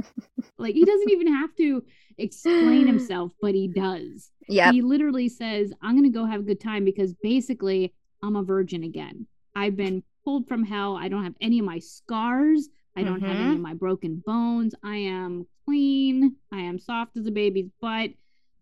like 0.58 0.74
he 0.74 0.84
doesn't 0.84 1.10
even 1.10 1.32
have 1.34 1.54
to 1.56 1.82
explain 2.18 2.86
himself, 2.86 3.32
but 3.40 3.54
he 3.54 3.68
does. 3.68 4.30
Yeah. 4.48 4.70
He 4.70 4.82
literally 4.82 5.28
says, 5.28 5.72
I'm 5.82 5.96
going 5.96 6.10
to 6.10 6.16
go 6.16 6.26
have 6.26 6.40
a 6.40 6.44
good 6.44 6.60
time 6.60 6.84
because 6.84 7.14
basically 7.22 7.94
I'm 8.22 8.36
a 8.36 8.42
virgin 8.42 8.84
again. 8.84 9.26
I've 9.56 9.76
been 9.76 10.02
pulled 10.24 10.46
from 10.46 10.64
hell. 10.64 10.96
I 10.96 11.08
don't 11.08 11.24
have 11.24 11.34
any 11.40 11.58
of 11.58 11.64
my 11.64 11.78
scars. 11.78 12.68
I 12.94 13.02
don't 13.02 13.22
have 13.22 13.36
any 13.36 13.44
mm-hmm. 13.44 13.54
of 13.54 13.60
my 13.60 13.74
broken 13.74 14.22
bones. 14.24 14.74
I 14.84 14.96
am 14.96 15.46
clean. 15.64 16.36
I 16.52 16.60
am 16.60 16.78
soft 16.78 17.16
as 17.16 17.26
a 17.26 17.30
baby's 17.30 17.70
butt. 17.80 18.10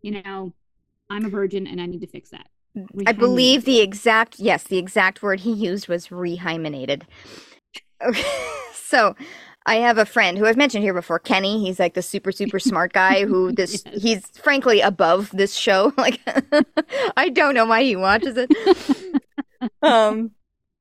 You 0.02 0.22
know, 0.22 0.54
I'm 1.10 1.24
a 1.24 1.28
virgin 1.28 1.66
and 1.66 1.80
I 1.80 1.86
need 1.86 2.00
to 2.02 2.06
fix 2.06 2.30
that. 2.30 2.46
I 3.06 3.12
believe 3.12 3.64
the 3.64 3.80
exact 3.80 4.38
yes, 4.38 4.62
the 4.62 4.78
exact 4.78 5.22
word 5.22 5.40
he 5.40 5.52
used 5.52 5.88
was 5.88 6.08
rehymenated. 6.08 7.02
Okay. 8.04 8.22
So 8.72 9.14
I 9.66 9.76
have 9.76 9.98
a 9.98 10.04
friend 10.04 10.36
who 10.36 10.46
I've 10.46 10.56
mentioned 10.56 10.82
here 10.82 10.92
before, 10.94 11.20
Kenny. 11.20 11.64
He's 11.64 11.78
like 11.78 11.94
the 11.94 12.02
super, 12.02 12.32
super 12.32 12.58
smart 12.58 12.92
guy 12.92 13.24
who 13.24 13.52
this 13.56 13.84
Yes. 13.86 14.02
he's 14.02 14.26
frankly 14.30 14.80
above 14.80 15.30
this 15.32 15.54
show. 15.54 15.92
Like 15.96 16.18
I 17.16 17.28
don't 17.28 17.54
know 17.54 17.66
why 17.66 17.84
he 17.84 17.94
watches 17.94 18.36
it. 18.36 18.50
um 19.82 20.32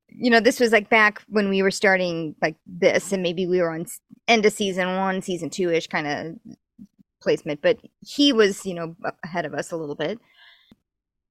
you 0.07 0.31
know, 0.31 0.39
this 0.39 0.59
was 0.59 0.71
like 0.71 0.89
back 0.89 1.21
when 1.29 1.49
we 1.49 1.61
were 1.61 1.69
starting 1.69 2.35
like 2.41 2.55
this, 2.65 3.11
and 3.11 3.21
maybe 3.21 3.45
we 3.45 3.61
were 3.61 3.69
on 3.69 3.85
end 4.27 4.45
of 4.47 4.53
season 4.53 4.95
one, 4.97 5.21
season 5.21 5.51
two 5.51 5.69
ish 5.71 5.85
kind 5.87 6.07
of 6.07 6.35
placement, 7.21 7.61
but 7.61 7.77
he 8.01 8.33
was, 8.33 8.65
you 8.65 8.73
know, 8.73 8.95
ahead 9.23 9.45
of 9.45 9.53
us 9.53 9.71
a 9.71 9.77
little 9.77 9.95
bit. 9.95 10.19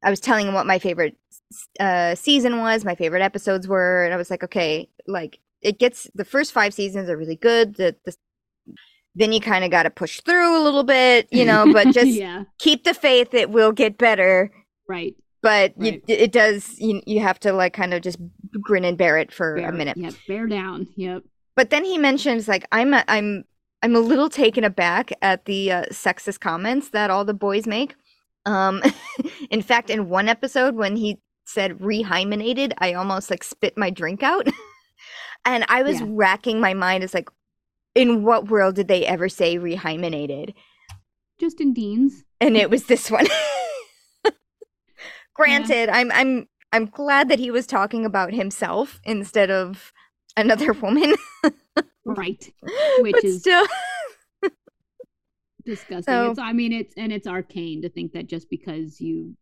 I 0.05 0.11
was 0.11 0.21
telling 0.21 0.47
him 0.47 0.55
what 0.55 0.65
my 0.67 0.79
favorite 0.79 1.17
uh, 1.81 2.15
season 2.15 2.59
was, 2.61 2.85
my 2.85 2.95
favorite 2.95 3.23
episodes 3.23 3.67
were, 3.67 4.05
and 4.05 4.15
I 4.15 4.17
was 4.17 4.31
like, 4.31 4.45
okay, 4.45 4.89
like 5.09 5.41
it 5.63 5.79
gets 5.79 6.09
the 6.15 6.25
first 6.25 6.53
five 6.53 6.73
seasons 6.75 7.09
are 7.09 7.17
really 7.17 7.37
good. 7.37 7.77
The, 7.77 7.97
the 8.05 8.15
then 9.15 9.33
you 9.33 9.41
kind 9.41 9.65
of 9.65 9.71
got 9.71 9.83
to 9.85 9.91
push 9.91 10.21
through 10.21 10.61
a 10.61 10.63
little 10.63 10.85
bit, 10.85 11.27
you 11.33 11.45
know, 11.45 11.73
but 11.73 11.89
just 11.93 12.07
yeah, 12.11 12.45
keep 12.59 12.85
the 12.85 12.95
faith; 12.95 13.35
it 13.35 13.51
will 13.51 13.73
get 13.73 13.99
better. 13.99 14.51
right. 14.89 15.15
But 15.41 15.75
Right. 15.77 16.03
you, 16.09 16.15
it 16.15 16.33
does. 16.33 16.79
You, 16.81 17.01
you 17.07 17.21
have 17.21 17.39
to 17.41 17.53
like 17.53 17.73
kind 17.73 17.95
of 17.95 18.03
just 18.03 18.19
grin 18.61 18.85
and 18.85 18.99
bear 18.99 19.19
it 19.19 19.33
for 19.33 19.55
Bear, 19.55 19.69
a 19.69 19.73
minute. 19.73 19.97
Yep, 19.97 20.15
bear 20.27 20.47
down. 20.49 20.89
Yep. 20.97 21.23
But 21.55 21.71
then 21.71 21.85
he 21.85 21.97
mentions 21.97 22.49
like 22.49 22.67
I'm 22.73 22.93
a, 22.93 23.05
I'm 23.07 23.45
I'm 23.83 23.95
a 23.95 24.01
little 24.01 24.29
taken 24.29 24.65
aback 24.65 25.13
at 25.23 25.45
the 25.45 25.71
uh, 25.73 25.85
sexist 25.93 26.41
comments 26.41 26.91
that 26.91 27.11
all 27.11 27.25
the 27.25 27.35
boys 27.35 27.67
make. 27.69 27.95
Um, 28.47 28.83
in 29.51 29.63
fact, 29.63 29.91
in 29.91 30.09
one 30.09 30.29
episode 30.29 30.75
when 30.75 30.97
he 30.97 31.19
said 31.45 31.79
rehymenated, 31.79 32.73
I 32.79 32.95
almost 32.95 33.31
like 33.31 33.45
spit 33.45 33.79
my 33.79 33.91
drink 33.91 34.25
out, 34.25 34.49
and 35.55 35.65
I 35.69 35.83
was 35.83 36.01
Yeah. 36.01 36.07
racking 36.11 36.61
my 36.61 36.75
mind. 36.75 37.05
It's 37.05 37.15
like, 37.15 37.29
in 37.95 38.23
what 38.23 38.49
world 38.49 38.75
did 38.77 38.89
they 38.89 39.05
ever 39.07 39.29
say 39.29 39.57
rehymenated? 39.57 40.55
Justin 41.41 41.73
Dean's. 41.73 42.25
And 42.41 42.57
it 42.57 42.71
was 42.71 42.87
this 42.87 43.11
one. 43.11 43.27
Granted, 45.35 45.89
I'm 45.89 46.11
I'm 46.13 46.49
I'm 46.73 46.87
glad 46.87 47.29
that 47.29 47.39
he 47.39 47.51
was 47.51 47.67
talking 47.67 48.05
about 48.05 48.33
himself 48.33 49.01
instead 49.05 49.51
of 49.51 49.93
another 50.37 50.73
woman. 50.73 51.15
Right. 52.05 52.53
Which 53.01 53.25
is 53.25 53.35
is- 53.37 53.41
still 53.41 53.67
Disgusting. 55.65 56.03
So- 56.13 56.31
it's 56.31 56.39
I 56.41 56.53
mean 56.53 56.73
it's 56.73 56.95
and 56.97 57.13
it's 57.13 57.27
arcane 57.27 57.83
to 57.83 57.89
think 57.89 58.13
that 58.13 58.27
just 58.27 58.51
because 58.51 59.01
you 59.01 59.37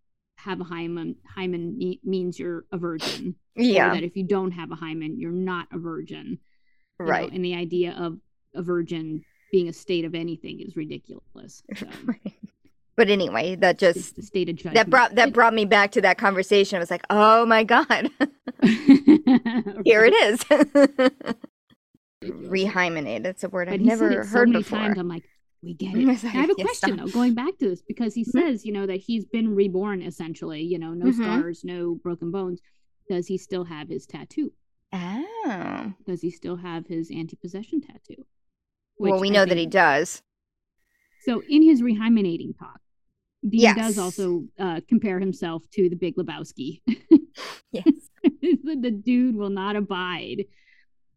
have 0.47 0.61
a 0.61 0.65
hymen 0.65 1.17
hymen 1.35 1.79
means 2.03 2.39
you're 2.39 2.65
a 2.73 2.79
virgin. 2.79 3.35
Yeah, 3.55 3.93
that 3.95 4.03
if 4.03 4.17
you 4.17 4.25
don't 4.25 4.53
have 4.53 4.71
a 4.71 4.75
hymen, 4.77 5.19
you're 5.21 5.31
not 5.33 5.67
a 5.73 5.79
virgin. 5.79 6.39
you 6.99 7.05
know, 7.05 7.11
right. 7.11 7.31
and 7.33 7.45
the 7.45 7.55
idea 7.55 7.93
of 7.99 8.19
a 8.55 8.63
virgin 8.63 9.23
being 9.53 9.69
a 9.69 9.73
state 9.73 10.05
of 10.05 10.15
anything 10.15 10.61
is 10.61 10.77
ridiculous. 10.77 11.63
So, 11.77 11.87
But 12.97 13.11
anyway, 13.11 13.57
that 13.57 13.79
just 13.79 14.17
the 14.17 14.23
state 14.23 14.49
of 14.49 14.57
judgment. 14.57 14.77
that 14.77 14.89
brought 14.89 15.15
that 15.17 15.33
brought 15.35 15.53
me 15.53 15.67
back 15.67 15.91
to 15.93 16.01
that 16.01 16.17
conversation. 16.17 16.77
I 16.77 16.81
was 16.81 16.91
like, 16.91 17.05
"Oh 17.11 17.45
my 17.45 17.63
god, 17.63 18.09
here 19.85 20.05
it 20.07 20.15
is." 20.15 20.41
Rehymenate. 22.25 23.25
It's 23.27 23.45
a 23.45 23.49
word 23.51 23.69
But 23.69 23.75
I've 23.75 23.81
never 23.83 24.25
so 24.25 24.31
heard 24.31 24.49
many 24.49 24.63
before. 24.63 24.79
times. 24.79 24.99
I'm 24.99 25.09
like, 25.09 25.25
we 25.63 25.75
get 25.75 25.97
it. 25.97 26.07
like, 26.07 26.25
I 26.25 26.29
have 26.29 26.51
a 26.51 26.55
"Yeah, 26.59 26.65
question 26.65 26.95
stop." 26.95 27.07
though, 27.07 27.11
going 27.13 27.35
back 27.35 27.57
to 27.59 27.69
this 27.69 27.83
because 27.83 28.15
he 28.15 28.25
Mhm. 28.25 28.31
says, 28.33 28.65
you 28.65 28.73
know, 28.73 28.87
that 28.87 28.97
he's 29.01 29.25
been 29.25 29.55
reborn 29.55 30.03
essentially. 30.03 30.63
You 30.63 30.79
know, 30.79 30.93
no 30.95 31.07
Mhm. 31.07 31.15
scars, 31.25 31.65
no 31.65 31.95
broken 31.97 32.31
bones. 32.31 32.61
Does 33.09 33.27
he 33.27 33.39
still 33.39 33.65
have 33.65 33.89
his 33.89 34.07
tattoo? 34.07 34.53
Oh, 34.93 35.93
Does 36.07 36.21
he 36.23 36.31
still 36.31 36.57
have 36.57 36.87
his 36.87 37.11
anti-possession 37.11 37.81
tattoo? 37.81 38.25
well, 38.99 39.21
we 39.21 39.31
know 39.31 39.45
that 39.45 39.59
he 39.59 39.67
does. 39.67 40.23
So 41.21 41.43
in 41.49 41.63
his 41.63 41.83
rehymenating 41.83 42.57
talk, 42.59 42.81
Dean 43.47 43.61
Yes. 43.63 43.77
does 43.77 43.99
also 43.99 44.47
uh, 44.59 44.81
compare 44.89 45.19
himself 45.21 45.69
to 45.73 45.89
the 45.89 45.97
Big 45.97 46.17
Lebowski. 46.17 46.83
Yes, 47.73 48.11
the, 48.23 48.77
the 48.81 48.91
dude 48.91 49.35
will 49.37 49.51
not 49.51 49.77
abide, 49.77 50.45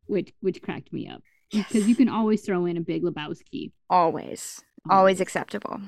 which 0.08 0.34
which 0.41 0.62
cracked 0.62 0.91
me 0.91 1.08
up 1.08 1.23
because 1.51 1.88
you 1.88 1.95
can 1.95 2.09
always 2.09 2.41
throw 2.41 2.65
in 2.65 2.77
a 2.77 2.81
Big 2.81 3.03
Lebowski. 3.03 3.71
always, 3.89 4.62
always 4.89 5.19
acceptable. 5.21 5.79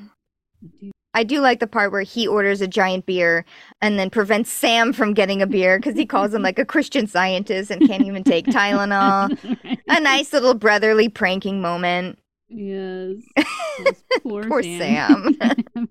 I 1.13 1.24
do 1.26 1.41
like 1.41 1.60
the 1.60 1.67
part 1.67 1.91
where 1.91 2.04
he 2.04 2.26
orders 2.28 2.62
a 2.62 2.67
giant 2.67 3.06
beer 3.06 3.43
and 3.82 4.00
then 4.00 4.10
prevents 4.10 4.50
Sam 4.50 4.93
from 4.93 5.13
getting 5.13 5.41
a 5.41 5.47
beer 5.47 5.78
because 5.78 5.95
he 5.95 6.06
calls 6.06 6.34
him 6.34 6.41
like 6.41 6.58
a 6.58 6.63
Christian 6.65 7.06
scientist 7.06 7.69
and 7.69 7.86
can't 7.86 8.06
even 8.06 8.24
take 8.24 8.45
Tylenol. 8.45 9.38
A 9.89 10.00
nice 10.00 10.32
little 10.32 10.54
brotherly 10.54 11.10
pranking 11.10 11.62
moment. 11.62 12.17
Yes. 12.47 13.17
Yes, 13.80 14.04
Poor, 14.21 14.43
Poor 14.43 14.62
Sam. 14.62 15.36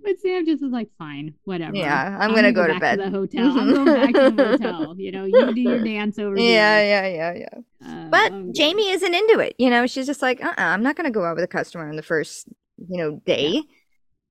but 0.04 0.18
Sam 0.20 0.44
just 0.46 0.62
was 0.62 0.72
like, 0.72 0.88
fine, 0.98 1.34
whatever. 1.44 1.76
Yeah, 1.76 2.16
I'm 2.20 2.34
gonna 2.34 2.52
go 2.52 2.66
to 2.66 2.72
back 2.74 2.80
bed." 2.80 2.96
to 2.96 3.02
the 3.04 3.10
hotel. 3.10 3.58
I'm 3.58 3.74
going 3.84 3.84
back 3.86 4.14
to 4.14 4.30
the 4.30 4.46
hotel. 4.48 4.94
You 4.98 5.12
know, 5.12 5.24
you 5.24 5.54
do 5.54 5.60
your 5.60 5.82
dance 5.84 6.18
over 6.18 6.36
Yeah, 6.38 6.76
there. 6.76 7.10
yeah, 7.12 7.32
yeah, 7.34 7.46
yeah. 7.82 7.86
Uh, 8.04 8.08
But 8.10 8.32
I'm. 8.32 8.52
Jamie 8.52 8.90
isn't 8.90 9.14
into 9.14 9.38
it. 9.40 9.54
You 9.58 9.70
know, 9.70 9.86
she's 9.86 10.06
just 10.06 10.22
like, 10.22 10.42
uh 10.42 10.48
uh-uh, 10.48 10.54
I'm 10.58 10.82
not 10.82 10.96
going 10.96 11.06
to 11.06 11.10
go 11.10 11.24
out 11.24 11.34
with 11.36 11.44
a 11.44 11.48
customer 11.48 11.88
on 11.88 11.96
the 11.96 12.02
first, 12.02 12.48
you 12.88 12.96
know, 12.98 13.20
day. 13.26 13.62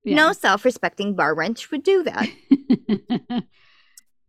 No 0.06 0.32
self 0.32 0.66
respecting 0.66 1.16
bar 1.16 1.36
wench 1.36 1.70
would 1.72 1.84
do 1.84 2.04
that. 2.04 2.28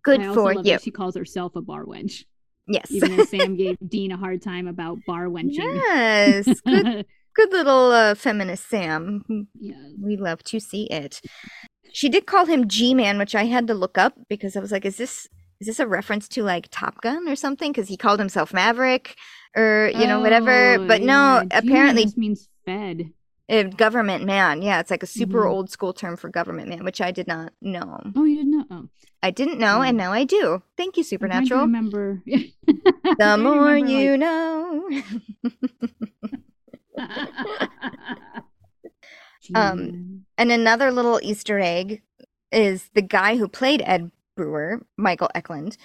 Good 0.02 0.24
for 0.34 0.52
you. 0.54 0.78
she 0.78 0.90
calls 0.90 1.14
herself 1.16 1.56
a 1.56 1.62
bar 1.62 1.84
wench, 1.84 2.24
Yes. 2.66 2.90
even 2.90 3.20
as 3.20 3.28
Sam 3.28 3.56
gave 3.56 3.76
Dean 3.86 4.12
a 4.12 4.16
hard 4.16 4.42
time 4.42 4.66
about 4.66 4.98
bar 5.06 5.26
wenching. 5.28 5.58
yes. 5.58 6.46
Good, 6.66 7.06
good 7.34 7.50
little 7.52 7.90
uh, 7.92 8.14
feminist 8.14 8.68
Sam. 8.68 9.24
yeah. 9.58 9.74
We 10.00 10.16
love 10.16 10.42
to 10.44 10.60
see 10.60 10.84
it. 10.86 11.20
She 11.92 12.08
did 12.08 12.26
call 12.26 12.46
him 12.46 12.68
G 12.68 12.94
Man, 12.94 13.18
which 13.18 13.34
I 13.34 13.44
had 13.44 13.66
to 13.66 13.74
look 13.74 13.98
up 13.98 14.14
because 14.28 14.56
I 14.56 14.60
was 14.60 14.70
like, 14.72 14.84
is 14.84 14.96
this 14.96 15.28
is 15.60 15.66
this 15.66 15.80
a 15.80 15.86
reference 15.86 16.28
to 16.28 16.42
like 16.42 16.68
Top 16.70 17.00
Gun 17.02 17.28
or 17.28 17.36
something? 17.36 17.72
Because 17.72 17.88
he 17.88 17.96
called 17.96 18.18
himself 18.20 18.52
Maverick 18.54 19.16
or 19.56 19.90
you 19.94 20.06
know 20.06 20.20
whatever. 20.20 20.74
Oh, 20.74 20.86
But 20.86 21.02
no, 21.02 21.42
yeah, 21.42 21.58
apparently 21.58 22.02
G-Man 22.02 22.06
just 22.06 22.16
means 22.18 22.48
fed. 22.64 23.10
uh, 23.50 23.64
government 23.64 24.24
man. 24.24 24.62
Yeah, 24.62 24.78
it's 24.80 24.90
like 24.90 25.02
a 25.02 25.06
super 25.08 25.42
Mhm. 25.44 25.50
old 25.50 25.70
school 25.70 25.92
term 25.92 26.16
for 26.16 26.28
government 26.30 26.68
man, 26.68 26.84
which 26.84 27.00
I 27.00 27.10
did 27.10 27.26
not 27.26 27.52
know. 27.60 28.00
Oh, 28.14 28.24
you 28.24 28.36
didn't 28.36 28.52
know? 28.56 28.64
Oh. 28.70 28.88
I 29.22 29.30
didn't 29.32 29.58
know, 29.58 29.82
and 29.82 29.98
now 29.98 30.12
I 30.12 30.24
do. 30.24 30.62
Thank 30.78 30.96
you, 30.96 31.02
I'm 31.02 31.18
trying 31.18 31.42
to 31.42 31.48
Supernatural. 31.48 31.60
remember. 31.62 32.22
The 33.18 33.36
more 33.36 33.76
you 33.76 34.16
know. 34.16 34.88
Um, 39.54 40.26
And 40.38 40.52
another 40.52 40.92
little 40.92 41.18
Easter 41.22 41.58
egg 41.58 42.02
is 42.52 42.90
the 42.94 43.02
guy 43.02 43.36
who 43.36 43.48
played 43.48 43.82
Ed 43.84 44.10
Brewer, 44.36 44.86
Michael 44.96 45.30
Eklund. 45.34 45.76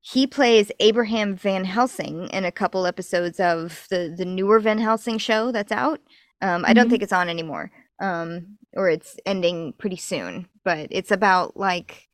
He 0.00 0.26
plays 0.26 0.72
Abraham 0.80 1.36
Van 1.36 1.64
Helsing 1.64 2.26
in 2.28 2.44
a 2.44 2.50
couple 2.50 2.86
episodes 2.86 3.38
of 3.38 3.86
the 3.90 4.12
the 4.16 4.24
newer 4.24 4.58
Van 4.58 4.78
Helsing 4.78 5.18
show 5.18 5.52
that's 5.52 5.70
out. 5.70 6.00
Um, 6.40 6.64
I 6.64 6.72
don't 6.72 6.86
Mhm. 6.86 6.90
think 6.90 7.02
it's 7.04 7.12
on 7.12 7.28
anymore, 7.28 7.70
um, 8.00 8.58
or 8.74 8.88
it's 8.88 9.16
ending 9.26 9.74
pretty 9.74 9.96
soon. 9.96 10.48
But 10.64 10.88
it's 10.90 11.12
about 11.12 11.56
like 11.56 12.08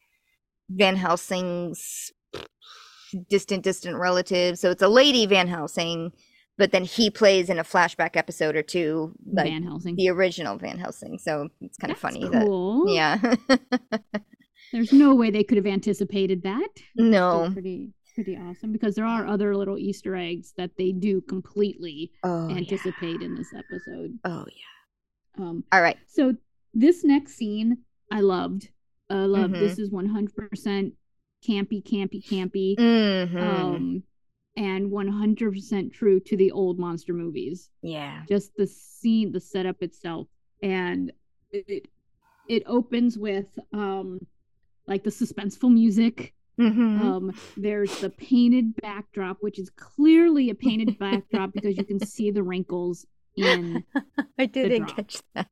Van 0.68 0.96
Helsing's 0.96 2.12
distant, 3.30 3.62
distant 3.64 3.96
relatives. 3.96 4.60
So 4.60 4.70
it's 4.70 4.82
a 4.82 4.88
lady 4.88 5.24
Van 5.24 5.48
Helsing, 5.48 6.12
but 6.58 6.72
then 6.72 6.84
he 6.84 7.08
plays 7.10 7.48
in 7.48 7.58
a 7.58 7.64
flashback 7.64 8.16
episode 8.16 8.56
or 8.56 8.62
two, 8.62 9.14
like 9.32 9.46
Van 9.46 9.62
Helsing. 9.62 9.96
the 9.96 10.10
original 10.10 10.56
Van 10.58 10.78
Helsing. 10.78 11.18
So 11.18 11.48
it's 11.62 11.78
kind 11.78 11.90
of 11.92 11.98
funny 11.98 12.28
cool. 12.28 12.84
that 12.86 12.92
yeah. 12.92 13.98
There's 14.72 14.92
no 14.92 15.14
way 15.14 15.30
they 15.30 15.44
could 15.44 15.56
have 15.56 15.66
anticipated 15.66 16.42
that. 16.42 16.68
No. 16.96 17.50
pretty 17.52 17.92
pretty 18.14 18.36
awesome 18.36 18.72
because 18.72 18.96
there 18.96 19.06
are 19.06 19.26
other 19.26 19.56
little 19.56 19.78
Easter 19.78 20.16
eggs 20.16 20.52
that 20.56 20.72
they 20.76 20.90
do 20.92 21.20
completely 21.22 22.10
Oh 22.24 22.48
yeah. 22.48 22.56
anticipate 22.56 23.22
in 23.22 23.34
this 23.36 23.52
episode. 23.56 24.18
Oh 24.24 24.44
yeah. 24.46 25.44
Um, 25.44 25.64
All 25.72 25.80
right. 25.80 25.96
so 26.08 26.34
this 26.74 27.04
next 27.04 27.34
scene 27.36 27.78
I 28.12 28.20
loved. 28.20 28.68
I 29.08 29.14
loved. 29.24 29.54
Mhm. 29.54 29.60
This 29.60 29.78
is 29.78 29.90
100% 29.90 30.92
campy, 31.48 31.82
campy, 31.82 32.22
campy. 32.28 32.76
Mm-hmm. 32.76 33.38
Um, 33.38 34.02
and 34.58 34.90
100% 34.90 35.92
true 35.92 36.18
to 36.18 36.36
the 36.36 36.50
old 36.50 36.80
monster 36.80 37.12
movies. 37.12 37.70
Yeah. 37.80 38.22
Just 38.28 38.56
the 38.56 38.66
scene, 38.66 39.30
the 39.30 39.40
setup 39.40 39.82
itself. 39.82 40.26
And 40.62 41.12
it, 41.52 41.86
it 42.48 42.64
opens 42.66 43.16
with 43.16 43.46
um 43.72 44.26
like 44.86 45.04
the 45.04 45.10
suspenseful 45.10 45.72
music. 45.72 46.34
Mm-hmm. 46.60 47.06
Um, 47.06 47.34
there's 47.56 48.00
the 48.00 48.10
painted 48.10 48.74
backdrop, 48.76 49.36
which 49.40 49.60
is 49.60 49.70
clearly 49.70 50.50
a 50.50 50.56
painted 50.56 50.98
backdrop 50.98 51.52
because 51.52 51.76
you 51.76 51.84
can 51.84 52.04
see 52.04 52.32
the 52.32 52.42
wrinkles 52.42 53.06
in 53.36 53.84
I 54.38 54.46
didn't 54.46 54.86
catch 54.86 55.22
that. 55.34 55.46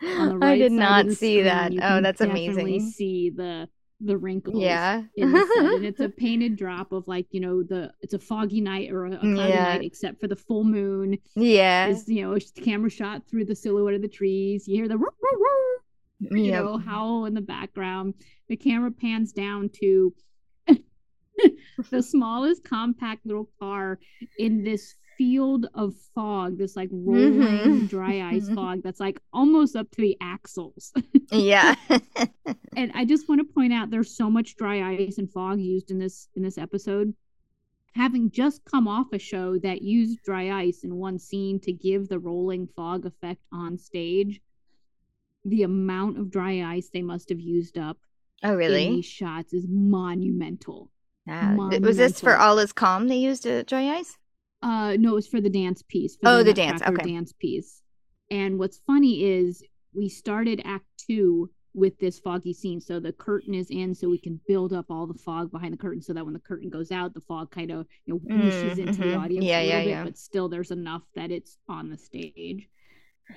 right 0.00 0.42
I 0.42 0.58
did 0.58 0.72
not 0.72 1.06
see 1.08 1.42
screen, 1.42 1.44
that. 1.44 1.72
Oh, 1.82 2.00
that's 2.00 2.22
amazing. 2.22 2.88
See 2.92 3.28
the 3.28 3.68
the 4.00 4.16
wrinkles. 4.16 4.62
Yeah. 4.62 5.02
In 5.16 5.32
the 5.32 5.38
set. 5.56 5.64
and 5.74 5.84
it's 5.90 6.00
a 6.00 6.08
painted 6.08 6.56
drop 6.56 6.92
of 6.92 7.08
like 7.08 7.26
you 7.30 7.40
know 7.40 7.62
the 7.62 7.92
it's 8.00 8.14
a 8.14 8.18
foggy 8.18 8.60
night 8.60 8.90
or 8.92 9.06
a, 9.06 9.12
a 9.14 9.18
cloudy 9.18 9.52
Yeah. 9.52 9.64
night 9.74 9.84
except 9.84 10.20
for 10.20 10.28
the 10.28 10.36
full 10.36 10.64
moon. 10.64 11.18
yeah. 11.34 11.86
Is 11.88 12.08
you 12.08 12.22
know 12.22 12.32
it's 12.34 12.50
the 12.52 12.60
camera 12.62 12.90
shot 12.90 13.22
through 13.28 13.46
the 13.46 13.56
silhouette 13.56 13.94
of 13.94 14.02
the 14.02 14.08
trees. 14.08 14.68
You 14.68 14.76
hear 14.76 14.88
the 14.88 14.96
"Roar, 14.98 15.12
roar, 15.22 15.38
roar," 15.40 16.38
you 16.38 16.44
Yep. 16.52 16.64
know 16.64 16.78
howl 16.78 17.24
in 17.26 17.34
the 17.34 17.40
background. 17.40 18.14
The 18.48 18.56
camera 18.56 18.90
pans 18.92 19.32
down 19.32 19.68
to 19.80 20.14
the 21.90 22.02
smallest 22.02 22.64
compact 22.64 23.24
little 23.26 23.48
car 23.60 23.98
in 24.38 24.62
this 24.64 24.94
field 25.18 25.66
of 25.74 25.94
fog, 26.14 26.56
this 26.56 26.76
like 26.76 26.88
rolling 26.92 27.40
Mhm. 27.40 27.88
dry 27.88 28.22
ice 28.22 28.48
fog 28.48 28.82
that's 28.82 29.00
like 29.00 29.20
almost 29.32 29.76
up 29.76 29.90
to 29.90 30.00
the 30.00 30.16
axles. 30.20 30.92
Yeah. 31.30 31.74
and 32.76 32.90
I 32.94 33.04
just 33.04 33.28
want 33.28 33.40
to 33.46 33.52
point 33.52 33.72
out 33.74 33.90
there's 33.90 34.16
so 34.16 34.30
much 34.30 34.56
dry 34.56 34.92
ice 34.94 35.18
and 35.18 35.30
fog 35.30 35.60
used 35.60 35.90
in 35.90 35.98
this 35.98 36.28
in 36.36 36.42
this 36.42 36.56
episode. 36.56 37.12
Having 37.94 38.30
just 38.30 38.64
come 38.64 38.86
off 38.88 39.08
a 39.12 39.18
show 39.18 39.58
that 39.58 39.82
used 39.82 40.22
dry 40.22 40.50
ice 40.62 40.84
in 40.84 40.94
one 40.94 41.18
scene 41.18 41.58
to 41.60 41.72
give 41.72 42.08
the 42.08 42.18
rolling 42.18 42.68
fog 42.76 43.04
effect 43.04 43.42
on 43.52 43.76
stage, 43.76 44.40
the 45.44 45.64
amount 45.64 46.16
of 46.18 46.30
dry 46.30 46.62
ice 46.62 46.88
they 46.90 47.02
must 47.02 47.28
have 47.28 47.40
used 47.40 47.76
up 47.76 47.98
oh, 48.44 48.52
in 48.52 48.56
really? 48.56 48.86
these 48.88 49.04
shots 49.06 49.52
is 49.52 49.66
monumental. 49.68 50.90
Ah, 51.28 51.68
th- 51.70 51.82
was 51.82 51.96
this 51.98 52.20
for. 52.20 52.36
All 52.36 52.58
Is 52.58 52.72
Calm 52.72 53.08
they 53.08 53.16
used 53.16 53.46
uh, 53.46 53.64
dry 53.64 53.96
ice? 53.98 54.16
Uh, 54.62 54.96
no, 54.98 55.12
it 55.12 55.14
was 55.14 55.26
for 55.28 55.40
the 55.40 55.50
dance 55.50 55.82
piece. 55.82 56.16
For 56.16 56.22
Oh, 56.28 56.42
the 56.42 56.52
dance, 56.52 56.82
okay. 56.82 57.04
dance 57.12 57.32
piece. 57.32 57.82
And 58.30 58.58
what's 58.58 58.78
funny 58.78 59.24
is 59.24 59.62
we 59.94 60.08
started 60.08 60.60
Act 60.64 60.84
Two 60.96 61.50
with 61.74 61.98
this 61.98 62.18
foggy 62.18 62.52
scene, 62.52 62.80
so 62.80 62.98
the 62.98 63.12
curtain 63.12 63.54
is 63.54 63.70
in, 63.70 63.94
so 63.94 64.08
we 64.08 64.18
can 64.18 64.40
build 64.48 64.72
up 64.72 64.86
all 64.90 65.06
the 65.06 65.14
fog 65.18 65.50
behind 65.52 65.72
the 65.72 65.76
curtain, 65.78 66.02
so 66.02 66.12
that 66.12 66.24
when 66.24 66.34
the 66.34 66.40
curtain 66.40 66.68
goes 66.70 66.90
out, 66.90 67.14
the 67.14 67.20
fog 67.20 67.50
kind 67.50 67.70
of 67.70 67.86
you 68.04 68.14
know 68.14 68.20
whooshes 68.20 68.78
into 68.78 68.98
the 68.98 69.04
Mhm. 69.14 69.20
audience 69.20 69.44
Yeah, 69.46 69.60
a 69.60 69.62
little 69.62 69.78
yeah, 69.78 69.84
bit, 69.84 69.90
yeah. 69.90 70.04
but 70.04 70.18
still 70.18 70.48
there's 70.48 70.70
enough 70.72 71.02
that 71.14 71.30
it's 71.30 71.56
on 71.68 71.88
the 71.88 71.96
stage. 71.96 72.68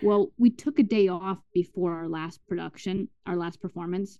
Well, 0.01 0.31
we 0.37 0.49
took 0.49 0.79
a 0.79 0.83
day 0.83 1.07
off 1.07 1.39
before 1.53 1.93
our 1.93 2.07
last 2.09 2.39
production, 2.47 3.09
our 3.27 3.35
last 3.35 3.61
performance, 3.61 4.19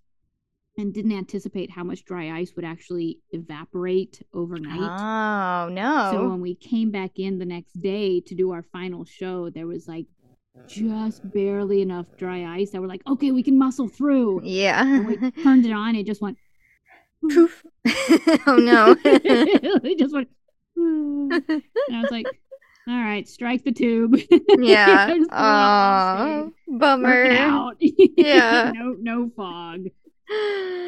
and 0.78 0.94
didn't 0.94 1.12
anticipate 1.12 1.70
how 1.70 1.84
much 1.84 2.06
dry 2.06 2.32
ice 2.32 2.54
would 2.56 2.66
actually 2.66 3.20
evaporate 3.32 4.22
overnight. 4.34 4.80
Oh, 4.80 5.70
no. 5.70 6.10
So 6.12 6.30
when 6.30 6.42
we 6.42 6.56
came 6.56 6.92
back 6.92 7.12
in 7.18 7.40
the 7.40 7.46
next 7.46 7.74
day 7.82 8.22
to 8.22 8.36
do 8.36 8.52
our 8.52 8.64
final 8.64 9.04
show, 9.06 9.50
there 9.50 9.68
was 9.68 9.88
like 9.88 10.06
just 10.68 11.30
barely 11.32 11.82
enough 11.82 12.06
dry 12.18 12.46
ice 12.58 12.72
that 12.72 12.82
we're 12.82 12.88
like, 12.88 13.04
okay, 13.08 13.32
we 13.32 13.44
can 13.44 13.58
muscle 13.58 13.88
through. 13.88 14.40
And 14.40 14.48
yeah. 14.48 15.02
we 15.02 15.32
turned 15.44 15.66
it 15.66 15.72
on, 15.72 15.96
it 15.96 16.06
just 16.06 16.22
went. 16.22 16.38
Poof. 17.30 17.64
oh, 18.48 18.56
no. 18.58 18.96
it 19.06 20.00
just 20.00 20.14
went. 20.14 20.30
and 20.76 21.54
I 21.94 22.02
was 22.02 22.12
like, 22.12 22.26
all 22.88 22.96
right, 22.96 23.28
strike 23.28 23.64
the 23.64 23.72
tube. 23.72 24.18
yeah. 24.58 25.16
Oh, 25.32 26.52
bummer. 26.68 27.26
Yeah. 28.18 28.72
no, 28.74 28.96
no 29.00 29.30
fog. 29.36 29.86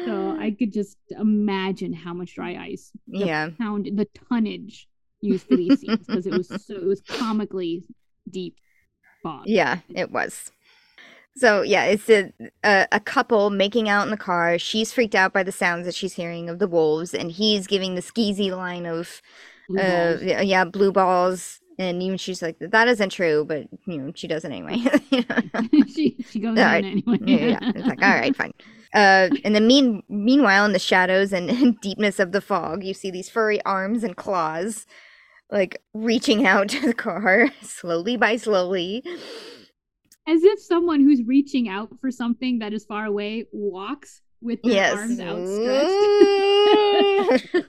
So 0.06 0.36
I 0.38 0.50
could 0.58 0.72
just 0.72 0.98
imagine 1.10 1.92
how 1.92 2.12
much 2.12 2.34
dry 2.34 2.56
ice 2.56 2.90
the 3.06 3.20
Yeah. 3.20 3.50
pound 3.58 3.86
the 3.94 4.06
tonnage 4.28 4.88
used 5.20 5.46
for 5.46 5.56
these 5.56 5.80
scenes 5.80 6.06
because 6.06 6.26
it 6.26 6.34
was 6.34 6.48
so 6.66 6.74
it 6.74 6.84
was 6.84 7.00
comically 7.08 7.84
deep 8.28 8.56
fog. 9.22 9.46
Yeah, 9.46 9.78
it 9.94 10.10
was. 10.10 10.50
So 11.36 11.62
yeah, 11.62 11.84
it's 11.86 12.08
a, 12.08 12.32
a 12.62 12.86
a 12.92 13.00
couple 13.00 13.50
making 13.50 13.88
out 13.88 14.04
in 14.04 14.10
the 14.10 14.16
car. 14.16 14.58
She's 14.58 14.92
freaked 14.92 15.14
out 15.16 15.32
by 15.32 15.42
the 15.42 15.52
sounds 15.52 15.86
that 15.86 15.94
she's 15.94 16.12
hearing 16.14 16.48
of 16.48 16.58
the 16.58 16.68
wolves, 16.68 17.12
and 17.14 17.32
he's 17.32 17.66
giving 17.66 17.94
the 17.94 18.02
skeezy 18.02 18.54
line 18.56 18.86
of, 18.86 19.20
Blue 19.68 19.78
uh, 19.78 20.18
balls. 20.18 20.22
yeah, 20.22 20.64
blue 20.64 20.92
balls. 20.92 21.60
And 21.78 22.02
even 22.02 22.18
she's 22.18 22.40
like, 22.42 22.56
that 22.60 22.88
isn't 22.88 23.10
true, 23.10 23.44
but 23.44 23.66
you 23.86 23.98
know, 23.98 24.12
she 24.14 24.28
does 24.28 24.44
it 24.44 24.52
anyway. 24.52 24.76
You 25.10 25.24
know? 25.28 25.84
she 25.88 26.16
she 26.30 26.40
goes 26.40 26.58
All 26.58 26.74
in 26.74 26.84
anyway. 26.84 27.18
yeah, 27.24 27.46
yeah. 27.46 27.72
It's 27.74 27.86
like, 27.86 28.02
all 28.02 28.14
right, 28.14 28.34
fine. 28.34 28.52
Uh, 28.94 29.28
and 29.44 29.54
then 29.54 29.66
mean, 29.66 30.02
meanwhile, 30.08 30.64
in 30.64 30.72
the 30.72 30.78
shadows 30.78 31.32
and 31.32 31.78
deepness 31.82 32.20
of 32.20 32.32
the 32.32 32.40
fog, 32.40 32.84
you 32.84 32.94
see 32.94 33.10
these 33.10 33.28
furry 33.28 33.60
arms 33.64 34.04
and 34.04 34.16
claws, 34.16 34.86
like 35.50 35.82
reaching 35.94 36.46
out 36.46 36.68
to 36.68 36.80
the 36.80 36.94
car, 36.94 37.50
slowly 37.60 38.16
by 38.16 38.36
slowly. 38.36 39.02
As 40.26 40.42
if 40.42 40.60
someone 40.60 41.00
who's 41.00 41.22
reaching 41.26 41.68
out 41.68 41.90
for 42.00 42.10
something 42.10 42.60
that 42.60 42.72
is 42.72 42.84
far 42.84 43.04
away 43.04 43.46
walks 43.52 44.22
with 44.44 44.62
their 44.62 44.72
Yes. 44.72 44.94
arms 44.94 45.18
outstretched. 45.20 46.44
Mm. 47.56 47.64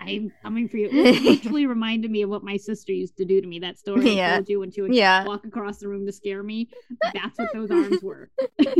I'm 0.00 0.32
coming 0.42 0.68
for 0.68 0.76
you. 0.76 0.88
It 0.92 1.22
literally 1.22 1.66
reminded 1.66 2.10
me 2.10 2.22
of 2.22 2.30
what 2.30 2.42
my 2.44 2.56
sister 2.56 2.92
used 2.92 3.16
to 3.16 3.24
do 3.24 3.40
to 3.40 3.46
me. 3.46 3.58
That 3.60 3.78
story 3.78 4.14
Yeah. 4.16 4.32
I 4.32 4.36
told 4.36 4.48
you 4.48 4.60
when 4.60 4.70
she 4.70 4.82
would 4.82 4.94
yeah. 4.94 5.24
walk 5.24 5.44
across 5.46 5.78
the 5.78 5.88
room 5.88 6.06
to 6.06 6.12
scare 6.12 6.42
me. 6.42 6.68
That's 7.14 7.38
what 7.38 7.52
those 7.52 7.70
arms 7.70 8.02
were. 8.02 8.30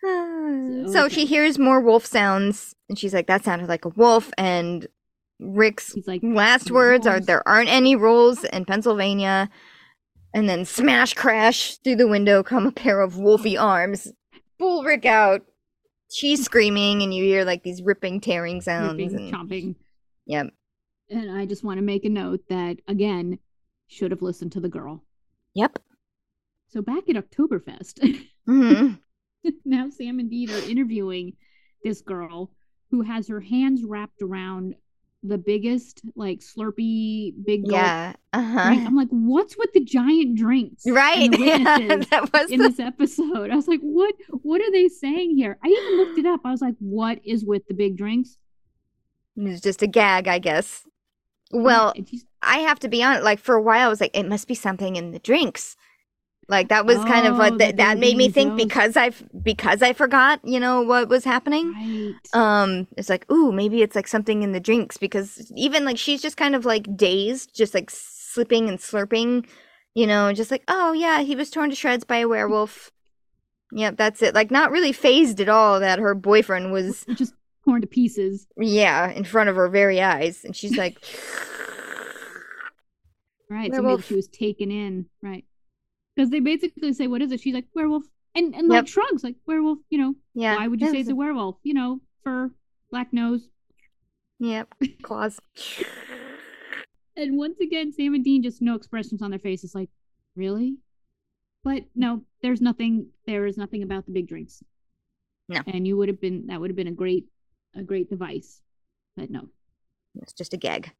So 0.00 1.04
okay. 1.06 1.08
she 1.14 1.26
hears 1.26 1.58
more 1.58 1.80
wolf 1.80 2.06
sounds, 2.06 2.74
and 2.88 2.96
she's 2.96 3.12
like, 3.12 3.26
"That 3.26 3.44
sounded 3.44 3.68
like 3.68 3.84
a 3.84 3.88
wolf." 3.90 4.30
And 4.38 4.86
Rick's 5.40 5.92
He's 5.92 6.06
like, 6.06 6.20
last 6.22 6.70
"No 6.70 6.76
words 6.76 7.04
are, 7.06 7.18
"There 7.20 7.46
aren't 7.46 7.68
any 7.68 7.96
rules 7.96 8.44
in 8.44 8.64
Pennsylvania." 8.64 9.50
And 10.34 10.48
then 10.48 10.64
smash 10.64 11.14
crash 11.14 11.78
through 11.78 11.96
the 11.96 12.08
window 12.08 12.42
come 12.42 12.66
a 12.66 12.72
pair 12.72 13.00
of 13.00 13.14
wolfy 13.14 13.60
arms, 13.60 14.12
pull 14.58 14.84
Rick 14.84 15.06
out. 15.06 15.42
She's 16.10 16.44
screaming, 16.44 17.02
and 17.02 17.12
you 17.12 17.24
hear 17.24 17.44
like 17.44 17.62
these 17.62 17.82
ripping, 17.82 18.20
tearing 18.20 18.60
sounds. 18.60 18.98
ripping, 18.98 19.16
and, 19.16 19.32
chomping. 19.32 19.74
Yep. 20.26 20.48
And 21.10 21.30
I 21.30 21.46
just 21.46 21.64
want 21.64 21.78
to 21.78 21.82
make 21.82 22.04
a 22.04 22.10
note 22.10 22.40
that 22.48 22.78
again, 22.86 23.38
should 23.88 24.10
have 24.10 24.22
listened 24.22 24.52
to 24.52 24.60
the 24.60 24.68
girl. 24.68 25.02
Yep. 25.54 25.78
So 26.68 26.82
back 26.82 27.08
at 27.08 27.16
Oktoberfest, 27.16 28.26
hmm 28.46 28.92
now 29.64 29.88
Sam 29.88 30.18
and 30.18 30.30
Dean 30.30 30.50
are 30.50 30.70
interviewing 30.70 31.34
this 31.82 32.02
girl 32.02 32.50
who 32.90 33.02
has 33.02 33.28
her 33.28 33.40
hands 33.40 33.84
wrapped 33.84 34.22
around 34.22 34.74
the 35.24 35.38
biggest, 35.38 36.00
like 36.14 36.38
Slurpee 36.40 37.32
big 37.44 37.62
gulp 37.64 37.72
Yeah. 37.72 38.12
Uh 38.32 38.40
drink. 38.66 38.80
huh. 38.82 38.86
I'm 38.86 38.96
like, 38.96 39.08
what's 39.10 39.58
with 39.58 39.72
the 39.72 39.80
giant 39.84 40.36
drinks? 40.38 40.84
Right. 40.86 41.28
Yeah. 41.38 41.96
That 42.10 42.30
was 42.32 42.50
in 42.50 42.60
the 42.60 42.68
this 42.68 42.78
episode. 42.80 43.50
I 43.50 43.56
was 43.56 43.66
like, 43.68 43.80
what 43.80 44.14
what 44.42 44.60
are 44.60 44.70
they 44.70 44.88
saying 44.88 45.36
here? 45.36 45.58
I 45.64 45.68
even 45.68 45.96
looked 45.98 46.18
it 46.18 46.26
up. 46.26 46.40
I 46.44 46.50
was 46.52 46.60
like, 46.62 46.76
what 46.78 47.18
is 47.24 47.44
with 47.44 47.66
the 47.66 47.74
big 47.74 47.96
drinks? 47.96 48.38
it's 49.36 49.60
just 49.60 49.82
a 49.82 49.86
gag, 49.86 50.26
I 50.28 50.38
guess. 50.38 50.84
Well, 51.52 51.92
And 51.96 52.08
she's- 52.08 52.24
I 52.42 52.58
have 52.58 52.78
to 52.80 52.88
be 52.88 53.02
honest. 53.02 53.24
Like 53.24 53.38
for 53.40 53.54
a 53.56 53.62
while, 53.62 53.86
I 53.86 53.88
was 53.88 54.00
like, 54.00 54.16
it 54.16 54.28
must 54.28 54.46
be 54.48 54.54
something 54.54 54.96
in 54.96 55.10
the 55.12 55.18
drinks. 55.18 55.76
Like 56.50 56.68
that 56.68 56.86
was 56.86 56.96
kind 57.04 57.26
of 57.26 57.34
Oh, 57.34 57.38
what 57.38 57.58
that 57.58 57.64
th- 57.64 57.76
that 57.76 57.98
made 57.98 58.16
me 58.16 58.30
think 58.30 58.56
because 58.56 58.96
I 58.96 59.10
because 59.42 59.82
I 59.82 59.92
forgot, 59.92 60.40
you 60.44 60.58
know, 60.58 60.80
what 60.80 61.08
was 61.10 61.24
happening. 61.24 61.72
right. 61.74 62.14
Um, 62.32 62.86
it's 62.96 63.10
like, 63.10 63.30
ooh, 63.30 63.52
maybe 63.52 63.82
it's 63.82 63.94
like 63.94 64.08
something 64.08 64.42
in 64.42 64.52
the 64.52 64.60
drinks 64.60 64.96
because 64.96 65.52
even 65.54 65.84
like 65.84 65.98
she's 65.98 66.22
just 66.22 66.38
kind 66.38 66.54
of 66.54 66.64
like 66.64 66.96
dazed, 66.96 67.54
just 67.54 67.74
like 67.74 67.90
slipping 67.90 68.68
and 68.68 68.78
slurping, 68.78 69.46
you 69.94 70.06
know, 70.06 70.32
just 70.32 70.50
like, 70.50 70.62
oh 70.68 70.92
yeah, 70.92 71.20
he 71.20 71.36
was 71.36 71.50
torn 71.50 71.68
to 71.68 71.76
shreds 71.76 72.04
by 72.04 72.16
a 72.18 72.28
werewolf. 72.28 72.90
Yep, 73.72 73.98
that's 73.98 74.22
it. 74.22 74.34
Like 74.34 74.50
not 74.50 74.70
really 74.70 74.92
phased 74.92 75.42
at 75.42 75.50
all 75.50 75.80
that 75.80 75.98
her 75.98 76.14
boyfriend 76.14 76.72
was 76.72 77.04
just 77.14 77.34
torn 77.66 77.82
to 77.82 77.86
pieces. 77.86 78.46
yeah 78.56 79.10
in 79.10 79.24
front 79.24 79.50
of 79.50 79.56
her 79.56 79.68
very 79.68 80.00
eyes, 80.00 80.46
and 80.46 80.56
she's 80.56 80.78
like. 80.78 80.96
Right. 83.50 83.70
So 83.70 83.76
maybe 83.78 83.86
Werewolf. 83.86 84.04
she 84.06 84.14
was 84.14 84.28
taken 84.28 84.70
in. 84.70 85.06
Right. 85.22 85.44
Because 86.18 86.30
they 86.30 86.40
basically 86.40 86.92
say, 86.94 87.06
what 87.06 87.22
is 87.22 87.30
it? 87.30 87.38
She's 87.38 87.54
like, 87.54 87.66
werewolf. 87.76 88.02
And 88.34 88.52
and 88.52 88.64
Yep. 88.64 88.70
like 88.70 88.88
shrugs, 88.88 89.22
like 89.22 89.36
werewolf, 89.46 89.78
you 89.88 89.98
know, 89.98 90.16
Yeah. 90.34 90.56
why 90.56 90.66
would 90.66 90.80
you 90.80 90.90
say 90.90 90.98
it's 90.98 91.08
a 91.08 91.14
werewolf? 91.14 91.58
You 91.62 91.74
know, 91.74 92.00
fur, 92.24 92.50
black 92.90 93.12
nose. 93.12 93.48
Yep. 94.40 94.74
Claws. 95.02 95.38
And 97.16 97.36
once 97.38 97.60
again, 97.60 97.92
Sam 97.92 98.14
and 98.14 98.24
Dean 98.24 98.42
just 98.42 98.60
no 98.60 98.74
expressions 98.74 99.22
on 99.22 99.30
their 99.30 99.38
faces, 99.38 99.76
like, 99.76 99.90
really? 100.34 100.78
But 101.62 101.84
no, 101.94 102.24
there's 102.42 102.60
nothing 102.60 103.10
there 103.26 103.46
is 103.46 103.56
nothing 103.56 103.84
about 103.84 104.06
the 104.06 104.12
big 104.12 104.26
drinks. 104.26 104.60
No. 105.48 105.60
And 105.68 105.86
you 105.86 105.96
would 105.96 106.08
have 106.08 106.20
been 106.20 106.46
that 106.48 106.60
would 106.60 106.70
have 106.70 106.76
been 106.76 106.88
a 106.88 106.92
great 106.92 107.26
a 107.76 107.82
great 107.84 108.10
device. 108.10 108.60
But 109.16 109.30
no, 109.30 109.48
It's 110.16 110.32
just 110.32 110.52
a 110.52 110.56
gag. 110.56 110.90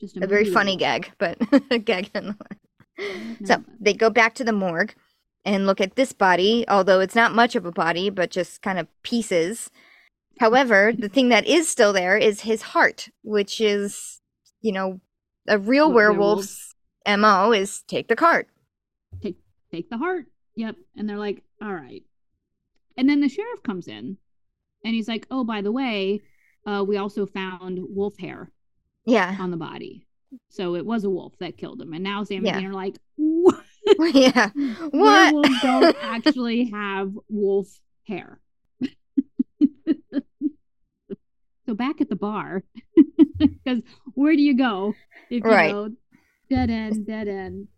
just 0.00 0.16
A 0.16 0.26
very 0.26 0.50
funny 0.50 0.76
gag, 0.76 1.12
but 1.18 1.38
a 1.70 1.78
gag 1.78 2.10
nonetheless. 2.12 2.58
So 3.44 3.64
they 3.78 3.94
go 3.94 4.10
back 4.10 4.34
to 4.36 4.44
the 4.44 4.52
morgue 4.52 4.94
and 5.44 5.66
look 5.66 5.80
at 5.80 5.94
this 5.94 6.12
body, 6.12 6.64
although 6.68 7.00
it's 7.00 7.14
not 7.14 7.34
much 7.34 7.54
of 7.54 7.64
a 7.64 7.72
body, 7.72 8.10
but 8.10 8.30
just 8.30 8.60
kind 8.62 8.78
of 8.78 8.88
pieces. 9.02 9.70
However, 10.40 10.92
the 10.96 11.08
thing 11.08 11.28
that 11.30 11.46
is 11.46 11.68
still 11.68 11.92
there 11.92 12.16
is 12.16 12.40
his 12.42 12.62
heart, 12.62 13.08
which 13.22 13.60
is, 13.60 14.20
you 14.60 14.72
know, 14.72 15.00
a 15.46 15.58
real 15.58 15.92
werewolf's 15.92 16.74
MO 17.06 17.52
is 17.52 17.82
take 17.88 18.08
the 18.08 18.16
cart. 18.16 18.48
take 19.22 19.88
the 19.90 19.98
heart. 19.98 20.26
Yep. 20.56 20.76
And 20.96 21.08
they're 21.08 21.18
like, 21.18 21.42
all 21.62 21.72
right. 21.74 22.02
And 22.96 23.08
then 23.08 23.20
the 23.20 23.28
sheriff 23.28 23.62
comes 23.62 23.86
in 23.86 24.16
and 24.84 24.94
he's 24.94 25.08
like, 25.08 25.26
oh, 25.30 25.44
by 25.44 25.60
the 25.62 25.70
way, 25.72 26.20
uh, 26.66 26.84
we 26.86 26.96
also 26.96 27.26
found 27.26 27.78
wolf 27.88 28.18
hair 28.18 28.50
Yeah. 29.06 29.36
on 29.38 29.50
the 29.52 29.56
body. 29.56 30.07
So 30.50 30.74
it 30.74 30.84
was 30.84 31.04
a 31.04 31.10
wolf 31.10 31.34
that 31.38 31.56
killed 31.56 31.80
him. 31.80 31.92
And 31.92 32.04
now 32.04 32.22
Sam 32.24 32.44
Yeah. 32.44 32.52
and 32.54 32.60
Dean 32.62 32.70
are 32.70 32.74
like, 32.74 32.96
what? 33.16 33.64
yeah. 34.14 34.50
What? 34.90 34.92
Werewolves 34.92 35.58
don't 35.62 35.96
actually 36.02 36.70
have 36.70 37.12
wolf 37.28 37.68
hair. 38.06 38.40
so 41.66 41.74
back 41.74 42.00
at 42.00 42.08
the 42.08 42.16
bar, 42.16 42.64
because 43.38 43.82
where 44.14 44.34
do 44.34 44.42
you 44.42 44.56
go 44.56 44.94
if 45.30 45.44
you 45.44 45.50
Right. 45.50 45.72
go 45.72 45.90
dead 46.50 46.70
end, 46.70 47.06
dead 47.06 47.28
end? 47.28 47.68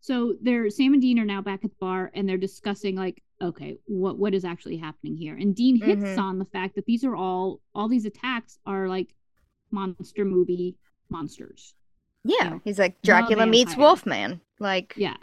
So 0.00 0.36
they're 0.40 0.70
Sam 0.70 0.92
and 0.92 1.02
Dean 1.02 1.18
are 1.18 1.24
now 1.24 1.42
back 1.42 1.64
at 1.64 1.70
the 1.70 1.76
bar 1.80 2.10
and 2.14 2.28
they're 2.28 2.38
discussing 2.38 2.94
like, 2.96 3.22
okay, 3.42 3.76
what 3.86 4.18
what 4.18 4.34
is 4.34 4.44
actually 4.44 4.76
happening 4.76 5.16
here? 5.16 5.36
And 5.36 5.54
Dean 5.54 5.76
hits 5.76 6.02
Mhm. 6.04 6.18
on 6.18 6.38
the 6.38 6.44
fact 6.44 6.76
that 6.76 6.86
these 6.86 7.04
are 7.04 7.16
all 7.16 7.60
all 7.74 7.88
these 7.88 8.04
attacks 8.06 8.58
are 8.66 8.88
like 8.88 9.14
monster 9.70 10.24
movie 10.24 10.76
monsters. 11.10 11.74
Yeah. 12.26 12.58
He's 12.64 12.78
like 12.78 13.00
Dracula 13.02 13.46
meets. 13.46 13.76
Wolfman. 13.76 14.40
Like, 14.58 14.94
Yeah. 14.96 15.16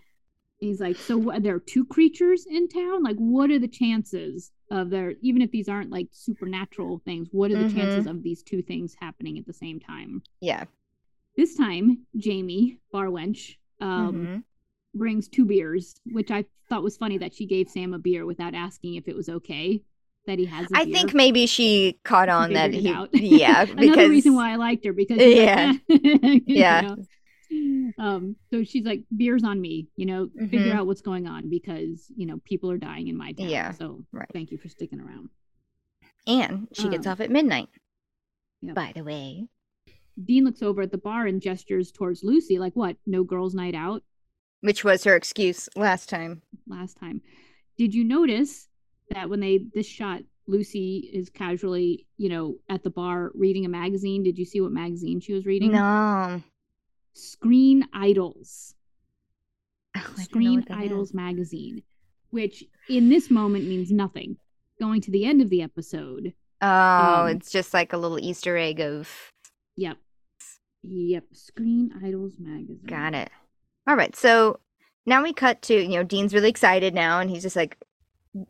He's 0.59 0.79
like, 0.79 0.95
so 0.95 1.17
what, 1.17 1.43
there 1.43 1.55
are 1.55 1.59
two 1.59 1.83
creatures 1.85 2.45
in 2.49 2.69
town? 2.69 3.03
Like, 3.03 3.17
what 3.17 3.49
are 3.51 3.59
the 3.59 3.67
chances 3.67 4.51
of 4.71 4.89
there, 4.89 5.13
even 5.21 5.41
if 5.41 5.51
these 5.51 5.67
aren't 5.67 5.89
like 5.91 6.07
supernatural 6.11 7.01
things, 7.03 7.27
what 7.31 7.51
are 7.51 7.57
the 7.57 7.65
Mm-hmm. 7.65 7.77
chances 7.77 8.07
of 8.07 8.23
these 8.23 8.41
two 8.43 8.61
things 8.61 8.95
happening 8.99 9.37
at 9.37 9.45
the 9.45 9.53
same 9.53 9.79
time? 9.79 10.21
yeah. 10.39 10.65
This 11.35 11.55
time, 11.57 12.05
Jamie, 12.15 12.77
bar 12.91 13.07
wench, 13.07 13.57
um, 13.81 14.15
Mhm. 14.15 14.43
brings 14.93 15.27
two 15.27 15.45
beers, 15.45 15.95
which 16.05 16.29
I 16.31 16.45
thought 16.69 16.83
was 16.83 16.95
funny 16.95 17.17
that 17.17 17.33
she 17.33 17.45
gave 17.47 17.69
Sam 17.69 17.93
a 17.93 17.99
beer 17.99 18.25
without 18.25 18.53
asking 18.53 18.95
if 18.95 19.07
it 19.07 19.15
was 19.15 19.27
okay 19.29 19.81
that 20.25 20.39
he 20.39 20.45
has 20.45 20.67
I 20.73 20.85
beer. 20.85 20.93
think 20.93 21.13
maybe 21.13 21.45
she 21.47 21.99
caught 22.03 22.29
on 22.29 22.53
that 22.53 22.73
he, 22.73 22.89
yeah, 23.13 23.63
Another 23.69 23.81
because 23.91 24.09
reason 24.09 24.35
why 24.35 24.51
I 24.51 24.55
liked 24.55 24.85
her 24.85 24.93
because 24.93 25.17
Yeah. 25.19 25.73
like, 25.89 26.43
Yeah. 26.47 26.81
know. 26.81 27.93
Um, 27.99 28.35
so 28.49 28.63
she's 28.63 28.83
like, 28.85 29.03
beers 29.15 29.43
on 29.43 29.61
me, 29.61 29.87
you 29.95 30.05
know, 30.07 30.29
figure 30.49 30.73
Mhm. 30.73 30.75
out 30.75 30.87
what's 30.87 31.01
going 31.01 31.27
on 31.27 31.49
because 31.49 32.11
you 32.15 32.25
know 32.25 32.39
people 32.45 32.71
are 32.71 32.77
dying 32.77 33.07
in 33.09 33.17
my 33.17 33.33
town. 33.33 33.49
Yeah, 33.49 33.71
So 33.73 34.03
right. 34.11 34.27
thank 34.33 34.51
you 34.51 34.57
for 34.57 34.69
sticking 34.69 34.99
around. 34.99 35.29
and 36.25 36.67
she 36.73 36.87
gets 36.89 37.05
Um, 37.05 37.11
off 37.13 37.19
at 37.19 37.29
midnight. 37.29 37.67
yep. 38.61 38.75
By 38.75 38.93
the 38.95 39.03
way, 39.03 39.47
Dean 40.23 40.45
looks 40.45 40.61
over 40.63 40.81
at 40.83 40.91
the 40.91 40.97
bar 40.97 41.25
and 41.27 41.41
gestures 41.41 41.91
towards 41.91 42.23
Lucy, 42.23 42.57
like, 42.59 42.75
"What? 42.75 42.95
No 43.05 43.23
girls' 43.23 43.53
night 43.53 43.75
out?" 43.75 44.03
which 44.61 44.83
was 44.85 45.03
her 45.03 45.15
excuse 45.15 45.67
last 45.75 46.07
time. 46.09 46.41
Last 46.65 46.95
time, 46.97 47.21
did 47.77 47.93
you 47.93 48.03
notice 48.05 48.69
that 49.09 49.29
when 49.29 49.39
they 49.39 49.65
this 49.73 49.87
shot, 49.87 50.21
Lucy 50.47 51.09
is 51.13 51.29
casually, 51.29 52.05
you 52.17 52.29
know, 52.29 52.55
at 52.69 52.83
the 52.83 52.89
bar 52.89 53.31
reading 53.33 53.65
a 53.65 53.69
magazine? 53.69 54.23
Did 54.23 54.37
you 54.37 54.45
see 54.45 54.61
what 54.61 54.71
magazine 54.71 55.19
she 55.19 55.33
was 55.33 55.45
reading? 55.45 55.71
No. 55.71 56.41
Screen 57.13 57.87
Idols. 57.93 58.75
Oh, 59.95 59.99
I 59.99 60.01
don't 60.01 60.17
know 60.17 60.23
Screen 60.23 60.65
that 60.67 60.77
is. 60.79 60.85
Idols 60.85 61.13
magazine, 61.13 61.83
which 62.31 62.63
in 62.89 63.09
this 63.09 63.29
moment 63.29 63.65
means 63.67 63.91
nothing. 63.91 64.37
Going 64.79 65.01
to 65.01 65.11
the 65.11 65.25
end 65.25 65.41
of 65.41 65.49
the 65.49 65.61
episode, 65.61 66.33
Oh, 66.61 66.67
Um, 67.25 67.27
it's 67.29 67.51
just 67.51 67.73
like 67.73 67.93
a 67.93 67.97
little 67.97 68.17
Easter 68.19 68.57
egg 68.57 68.79
of 68.79 69.09
yep, 69.75 69.97
yep, 70.81 71.25
Screen 71.33 71.93
Idols 72.03 72.33
magazine. 72.39 72.79
got 72.87 73.13
it. 73.13 73.29
All 73.87 73.95
right, 73.95 74.15
so 74.15 74.59
now 75.05 75.21
we 75.21 75.31
cut 75.33 75.61
to 75.63 75.75
you 75.75 75.89
know 75.97 76.03
Dean's 76.03 76.33
really 76.33 76.49
excited 76.49 76.93
now, 76.93 77.19
and 77.19 77.29
he's 77.29 77.43
just 77.43 77.55
like 77.55 77.77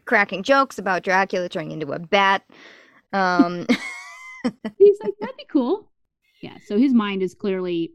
cracking 0.06 0.44
jokes 0.44 0.78
about 0.78 1.04
Dracula 1.04 1.50
turning 1.50 1.72
into 1.72 1.92
a 1.92 2.00
bat. 2.00 2.44
Um, 3.12 3.66
He's 4.78 4.98
like, 5.04 5.14
that'd 5.20 5.38
be 5.38 5.46
cool. 5.50 5.90
Yeah, 6.42 6.58
so 6.66 6.78
his 6.78 6.94
mind 6.94 7.24
is 7.24 7.34
clearly 7.34 7.94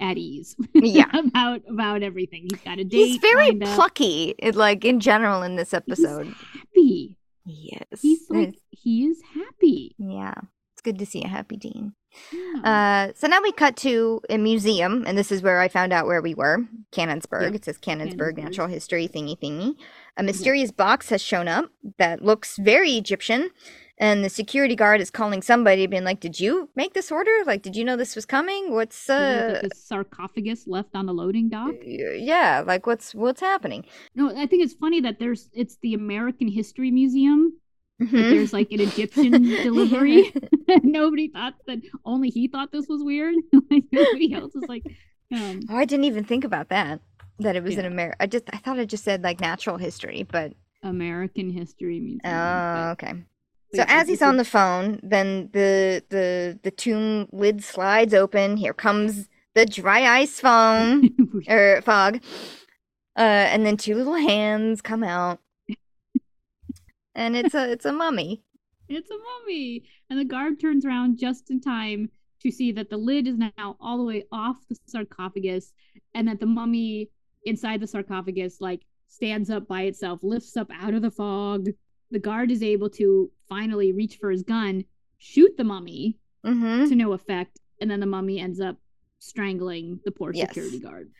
at 0.00 0.18
ease. 0.18 0.56
Yeah. 0.74 1.10
about 1.14 1.62
about 1.68 2.02
everything. 2.02 2.48
He's 2.50 2.60
got 2.60 2.78
a 2.78 2.84
date. 2.84 3.06
he's 3.06 3.16
very 3.18 3.50
up. 3.50 3.74
plucky, 3.76 4.34
like 4.54 4.84
in 4.84 4.98
general 5.00 5.42
in 5.42 5.56
this 5.56 5.70
He's 5.70 5.74
episode. 5.74 6.34
happy. 6.52 7.16
Yes, 7.44 8.00
He's 8.02 8.28
like 8.28 8.56
he 8.70 9.06
is 9.06 9.22
happy. 9.34 9.94
yeah, 9.98 10.34
it's 10.74 10.82
good 10.82 10.98
to 10.98 11.06
see 11.06 11.22
a 11.22 11.28
happy 11.28 11.56
Dean. 11.56 11.94
Yeah. 12.32 13.08
Uh, 13.08 13.12
so 13.14 13.26
now 13.26 13.40
we 13.42 13.52
cut 13.52 13.76
to 13.78 14.20
a 14.30 14.38
museum, 14.38 15.04
and 15.06 15.16
this 15.16 15.30
is 15.30 15.42
where 15.42 15.60
I 15.60 15.68
found 15.68 15.92
out 15.92 16.06
where 16.06 16.22
we 16.22 16.34
were. 16.34 16.58
Canonsburg. 16.92 17.50
Yeah. 17.50 17.56
It 17.56 17.64
says 17.64 17.78
Canonsburg 17.78 18.36
Canonsburg. 18.36 18.38
Natural 18.38 18.68
History 18.68 19.08
thingy 19.08 19.38
thingy. 19.38 19.76
A 20.16 20.22
mysterious 20.22 20.70
box 20.70 21.10
has 21.10 21.20
shown 21.20 21.46
up 21.48 21.70
that 21.98 22.22
looks 22.22 22.56
very 22.56 22.92
Egyptian, 22.92 23.50
and 23.98 24.24
the 24.24 24.30
security 24.30 24.74
guard 24.74 25.00
is 25.00 25.10
calling 25.10 25.42
somebody, 25.42 25.86
being 25.86 26.04
like, 26.04 26.20
"Did 26.20 26.40
you 26.40 26.70
make 26.74 26.94
this 26.94 27.12
order? 27.12 27.30
Like, 27.44 27.62
did 27.62 27.76
you 27.76 27.84
know 27.84 27.96
this 27.96 28.16
was 28.16 28.24
coming? 28.24 28.72
What's 28.72 29.08
uh?" 29.10 29.60
like 29.62 29.72
a 29.72 29.76
sarcophagus 29.76 30.66
left 30.66 30.94
on 30.94 31.06
the 31.06 31.12
loading 31.12 31.48
dock. 31.48 31.74
Yeah, 31.84 32.62
like 32.66 32.86
what's 32.86 33.14
what's 33.14 33.40
happening? 33.40 33.84
No, 34.14 34.30
I 34.30 34.46
think 34.46 34.64
it's 34.64 34.74
funny 34.74 35.00
that 35.00 35.18
there's 35.18 35.50
it's 35.52 35.76
the 35.82 35.94
American 35.94 36.48
History 36.48 36.90
Museum, 36.90 37.58
Mhm. 38.02 38.10
there's 38.30 38.52
like 38.52 38.70
an 38.72 38.80
Egyptian 38.80 39.32
delivery. 39.42 40.32
Nobody 40.82 41.28
thought 41.28 41.54
that 41.66 41.78
only 42.04 42.28
he 42.28 42.46
thought 42.48 42.70
this 42.72 42.86
was 42.88 43.02
weird. 43.02 43.34
like 43.70 43.84
everybody 43.92 44.34
else 44.34 44.54
is 44.54 44.64
like, 44.68 44.84
um, 45.32 45.60
Oh, 45.70 45.76
I 45.76 45.84
didn't 45.86 46.04
even 46.04 46.24
think 46.24 46.44
about 46.44 46.68
that. 46.68 47.00
That 47.38 47.56
it 47.56 47.62
was 47.62 47.74
Yeah. 47.76 47.82
America. 47.86 48.16
I 48.20 48.26
just 48.26 48.44
I 48.52 48.58
thought 48.58 48.78
it 48.78 48.88
just 48.90 49.04
said 49.04 49.22
like 49.22 49.40
natural 49.40 49.76
history, 49.78 50.26
but 50.30 50.52
American 50.82 51.50
History 51.50 51.98
Museum. 52.00 52.20
oh, 52.24 52.90
okay. 52.92 53.14
So 53.74 53.84
as 53.88 54.08
he's 54.08 54.22
on 54.22 54.36
the 54.36 54.44
phone, 54.44 55.00
then 55.02 55.50
the 55.52 56.02
the 56.10 56.58
the 56.62 56.70
tomb 56.70 57.28
lid 57.32 57.62
slides 57.64 58.14
open. 58.14 58.56
Here 58.56 58.72
comes 58.74 59.28
the 59.54 59.66
dry 59.66 60.18
ice 60.20 60.38
foam 60.40 61.42
or 61.48 61.82
fog, 61.82 62.22
uh, 63.16 63.20
and 63.52 63.66
then 63.66 63.76
two 63.76 63.94
little 63.94 64.14
hands 64.14 64.80
come 64.82 65.02
out, 65.02 65.40
and 67.16 67.36
it's 67.36 67.54
a 67.54 67.70
it's 67.72 67.84
a 67.84 67.92
mummy. 67.92 68.42
it's 68.88 69.10
a 69.10 69.18
mummy, 69.18 69.82
and 70.08 70.18
the 70.20 70.24
guard 70.24 70.60
turns 70.60 70.84
around 70.86 71.18
just 71.18 71.50
in 71.50 71.60
time 71.60 72.08
to 72.42 72.50
see 72.52 72.70
that 72.72 72.90
the 72.90 72.96
lid 72.96 73.26
is 73.26 73.36
now 73.38 73.76
all 73.80 73.98
the 73.98 74.04
way 74.04 74.24
off 74.30 74.56
the 74.68 74.76
sarcophagus, 74.86 75.72
and 76.14 76.28
that 76.28 76.38
the 76.38 76.46
mummy 76.46 77.10
inside 77.44 77.80
the 77.80 77.86
sarcophagus 77.86 78.60
like 78.60 78.82
stands 79.08 79.50
up 79.50 79.66
by 79.66 79.82
itself, 79.82 80.20
lifts 80.22 80.56
up 80.56 80.70
out 80.80 80.94
of 80.94 81.02
the 81.02 81.10
fog. 81.10 81.68
The 82.12 82.18
guard 82.20 82.50
is 82.52 82.62
able 82.62 82.90
to 82.90 83.30
finally 83.48 83.92
reach 83.92 84.18
for 84.20 84.30
his 84.30 84.42
gun, 84.44 84.84
shoot 85.18 85.56
the 85.56 85.64
mummy 85.64 86.18
Mm-hmm. 86.44 86.88
to 86.90 86.94
no 86.94 87.12
effect, 87.12 87.58
and 87.80 87.90
then 87.90 87.98
the 87.98 88.06
mummy 88.06 88.38
ends 88.38 88.60
up 88.60 88.76
strangling 89.18 89.98
the 90.04 90.12
poor 90.12 90.30
Yes. 90.32 90.48
security 90.50 90.78
guard 90.78 91.10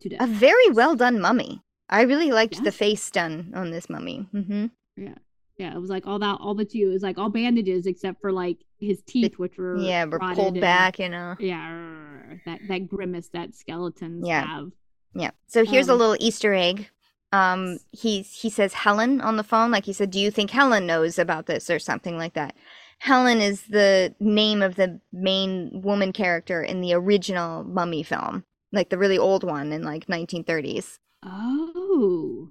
to 0.00 0.08
death. 0.10 0.20
A 0.20 0.26
very 0.28 0.70
well 0.70 0.94
done 0.94 1.20
mummy. 1.20 1.60
I 1.88 2.02
really 2.02 2.30
liked 2.30 2.56
Yeah. 2.56 2.62
the 2.62 2.70
face 2.72 3.10
done 3.10 3.50
on 3.56 3.72
this 3.72 3.90
mummy. 3.90 4.28
Mm-hmm. 4.32 4.66
Yeah, 4.96 5.14
Yeah, 5.58 5.74
it 5.74 5.80
was 5.80 5.90
like 5.90 6.06
all 6.06 6.18
that, 6.18 6.38
all 6.40 6.54
that 6.56 6.74
you, 6.74 6.90
it 6.90 6.92
was 6.92 7.02
like 7.02 7.18
all 7.18 7.28
bandages 7.30 7.86
except 7.86 8.20
for 8.20 8.32
like 8.32 8.58
his 8.78 9.02
teeth, 9.02 9.38
which 9.38 9.56
were 9.58 9.76
Yeah, 9.78 10.04
we're 10.04 10.18
pulled 10.34 10.54
and- 10.54 10.60
back, 10.60 10.98
you 10.98 11.08
know. 11.08 11.36
Yeah, 11.38 12.36
that 12.46 12.60
that 12.68 12.88
grimace 12.88 13.28
that 13.28 13.54
skeletons 13.54 14.26
Yeah. 14.26 14.46
have. 14.46 14.70
Yeah. 15.14 15.30
So 15.46 15.64
here's 15.64 15.88
a 15.88 15.92
Um, 15.92 15.98
little 15.98 16.16
Easter 16.20 16.54
egg. 16.54 16.90
Um, 17.32 17.78
he 17.92 18.22
he 18.22 18.48
says 18.50 18.74
Helen 18.74 19.20
on 19.20 19.36
the 19.36 19.42
phone, 19.44 19.70
like 19.72 19.84
he 19.86 19.92
said, 19.92 20.10
"Do 20.10 20.20
you 20.20 20.30
think 20.30 20.50
Helen 20.50 20.86
knows 20.86 21.18
about 21.18 21.46
this 21.46 21.68
or 21.70 21.78
something 21.80 22.16
like 22.16 22.34
that?" 22.34 22.54
Helen 22.98 23.40
is 23.40 23.64
the 23.66 24.14
name 24.20 24.62
of 24.62 24.76
the 24.76 25.00
main 25.12 25.82
woman 25.82 26.12
character 26.12 26.62
in 26.62 26.80
the 26.80 26.94
original 26.94 27.64
Mummy 27.64 28.02
film, 28.04 28.44
like 28.72 28.88
the 28.90 28.98
really 28.98 29.18
old 29.18 29.42
one 29.42 29.72
in 29.72 29.82
like 29.82 30.06
1930s. 30.06 30.98
Oh, 31.24 32.50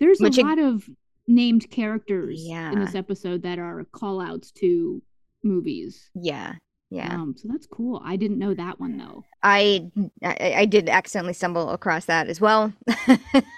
there's 0.00 0.20
a 0.20 0.30
lot 0.42 0.58
of 0.58 0.88
named 1.28 1.70
characters 1.70 2.44
in 2.46 2.80
this 2.84 2.94
episode 2.94 3.42
that 3.42 3.58
are 3.58 3.84
call 3.92 4.20
outs 4.20 4.50
to 4.52 5.02
movies. 5.44 6.10
Yeah, 6.14 6.54
yeah. 6.90 7.14
Um, 7.14 7.34
so 7.36 7.48
that's 7.50 7.66
cool. 7.66 8.00
I 8.04 8.16
didn't 8.16 8.38
know 8.38 8.54
that 8.54 8.78
one 8.80 8.96
though. 8.98 9.24
I, 9.42 9.90
I 10.22 10.54
I 10.58 10.64
did 10.66 10.88
accidentally 10.88 11.32
stumble 11.32 11.70
across 11.70 12.04
that 12.06 12.28
as 12.28 12.40
well. 12.40 12.72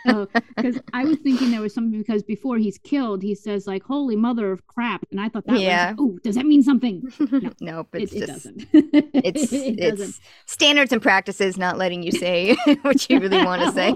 Oh, 0.06 0.28
because 0.54 0.78
I 0.92 1.04
was 1.06 1.16
thinking 1.20 1.50
there 1.50 1.62
was 1.62 1.72
something 1.72 1.98
because 1.98 2.22
before 2.22 2.58
he's 2.58 2.76
killed, 2.76 3.22
he 3.22 3.34
says 3.34 3.66
like 3.66 3.82
"Holy 3.82 4.16
mother 4.16 4.52
of 4.52 4.66
crap," 4.66 5.02
and 5.10 5.18
I 5.18 5.30
thought 5.30 5.46
that 5.46 5.58
Yeah. 5.58 5.92
was 5.92 5.96
oh, 5.98 6.18
does 6.22 6.34
that 6.36 6.44
mean 6.44 6.62
something? 6.62 7.02
No, 7.32 7.50
nope, 7.60 7.88
it's 7.94 8.12
it, 8.12 8.22
it 8.22 8.26
doesn't. 8.26 8.66
it's 8.72 9.52
it 9.52 9.78
it's 9.78 9.98
doesn't. 9.98 10.20
standards 10.44 10.92
and 10.92 11.00
practices 11.00 11.56
not 11.56 11.78
letting 11.78 12.02
you 12.02 12.12
say 12.12 12.54
what 12.82 13.08
you 13.08 13.18
really 13.18 13.42
want 13.44 13.62
to 13.62 13.72
say. 13.72 13.94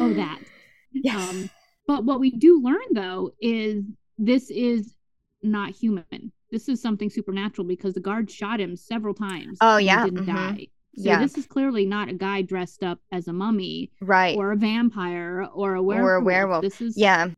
Oh, 0.00 0.12
that. 0.14 0.40
Yes. 0.94 1.30
Um, 1.30 1.48
but 1.86 2.04
what 2.04 2.20
we 2.20 2.30
do 2.32 2.60
learn 2.62 2.82
though 2.92 3.32
is 3.40 3.82
this 4.18 4.50
is 4.50 4.94
not 5.42 5.70
human. 5.70 6.30
This 6.50 6.68
is 6.68 6.82
something 6.82 7.08
supernatural 7.08 7.66
because 7.66 7.94
the 7.94 8.00
guard 8.00 8.30
shot 8.30 8.60
him 8.60 8.76
several 8.76 9.14
times. 9.14 9.56
Oh, 9.62 9.76
and 9.76 9.80
he 9.80 9.86
yeah, 9.86 10.04
didn't 10.04 10.26
mhm. 10.26 10.34
die. 10.34 10.66
So 10.96 11.04
Yeah. 11.04 11.18
this 11.22 11.38
is 11.38 11.46
clearly 11.46 11.86
not 11.86 12.10
a 12.10 12.12
guy 12.12 12.42
dressed 12.42 12.82
up 12.82 12.98
as 13.10 13.26
a 13.26 13.32
mummy 13.32 13.90
right. 14.02 14.36
or 14.36 14.52
a 14.52 14.56
vampire 14.56 15.48
or 15.54 15.74
a 15.76 15.82
werewolf. 15.82 16.24
werewolf. 16.24 16.62
This 16.62 16.82
is 16.82 16.98
yeah. 16.98 17.28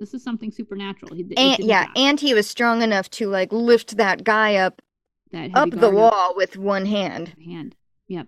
This 0.00 0.12
is 0.12 0.24
something 0.24 0.50
supernatural. 0.50 1.14
He, 1.14 1.22
it 1.22 1.38
And 1.38 1.58
yeah, 1.60 1.84
die. 1.86 1.92
and 1.94 2.18
he 2.18 2.34
was 2.34 2.48
strong 2.48 2.82
enough 2.82 3.08
to 3.10 3.28
like 3.28 3.52
lift 3.52 3.96
that 3.96 4.24
guy 4.24 4.56
up 4.56 4.82
that 5.30 5.52
up 5.54 5.70
the 5.70 5.88
wall 5.90 6.34
with 6.36 6.56
one 6.56 6.84
hand. 6.84 7.32
hand. 7.44 7.76
Yep. 8.08 8.26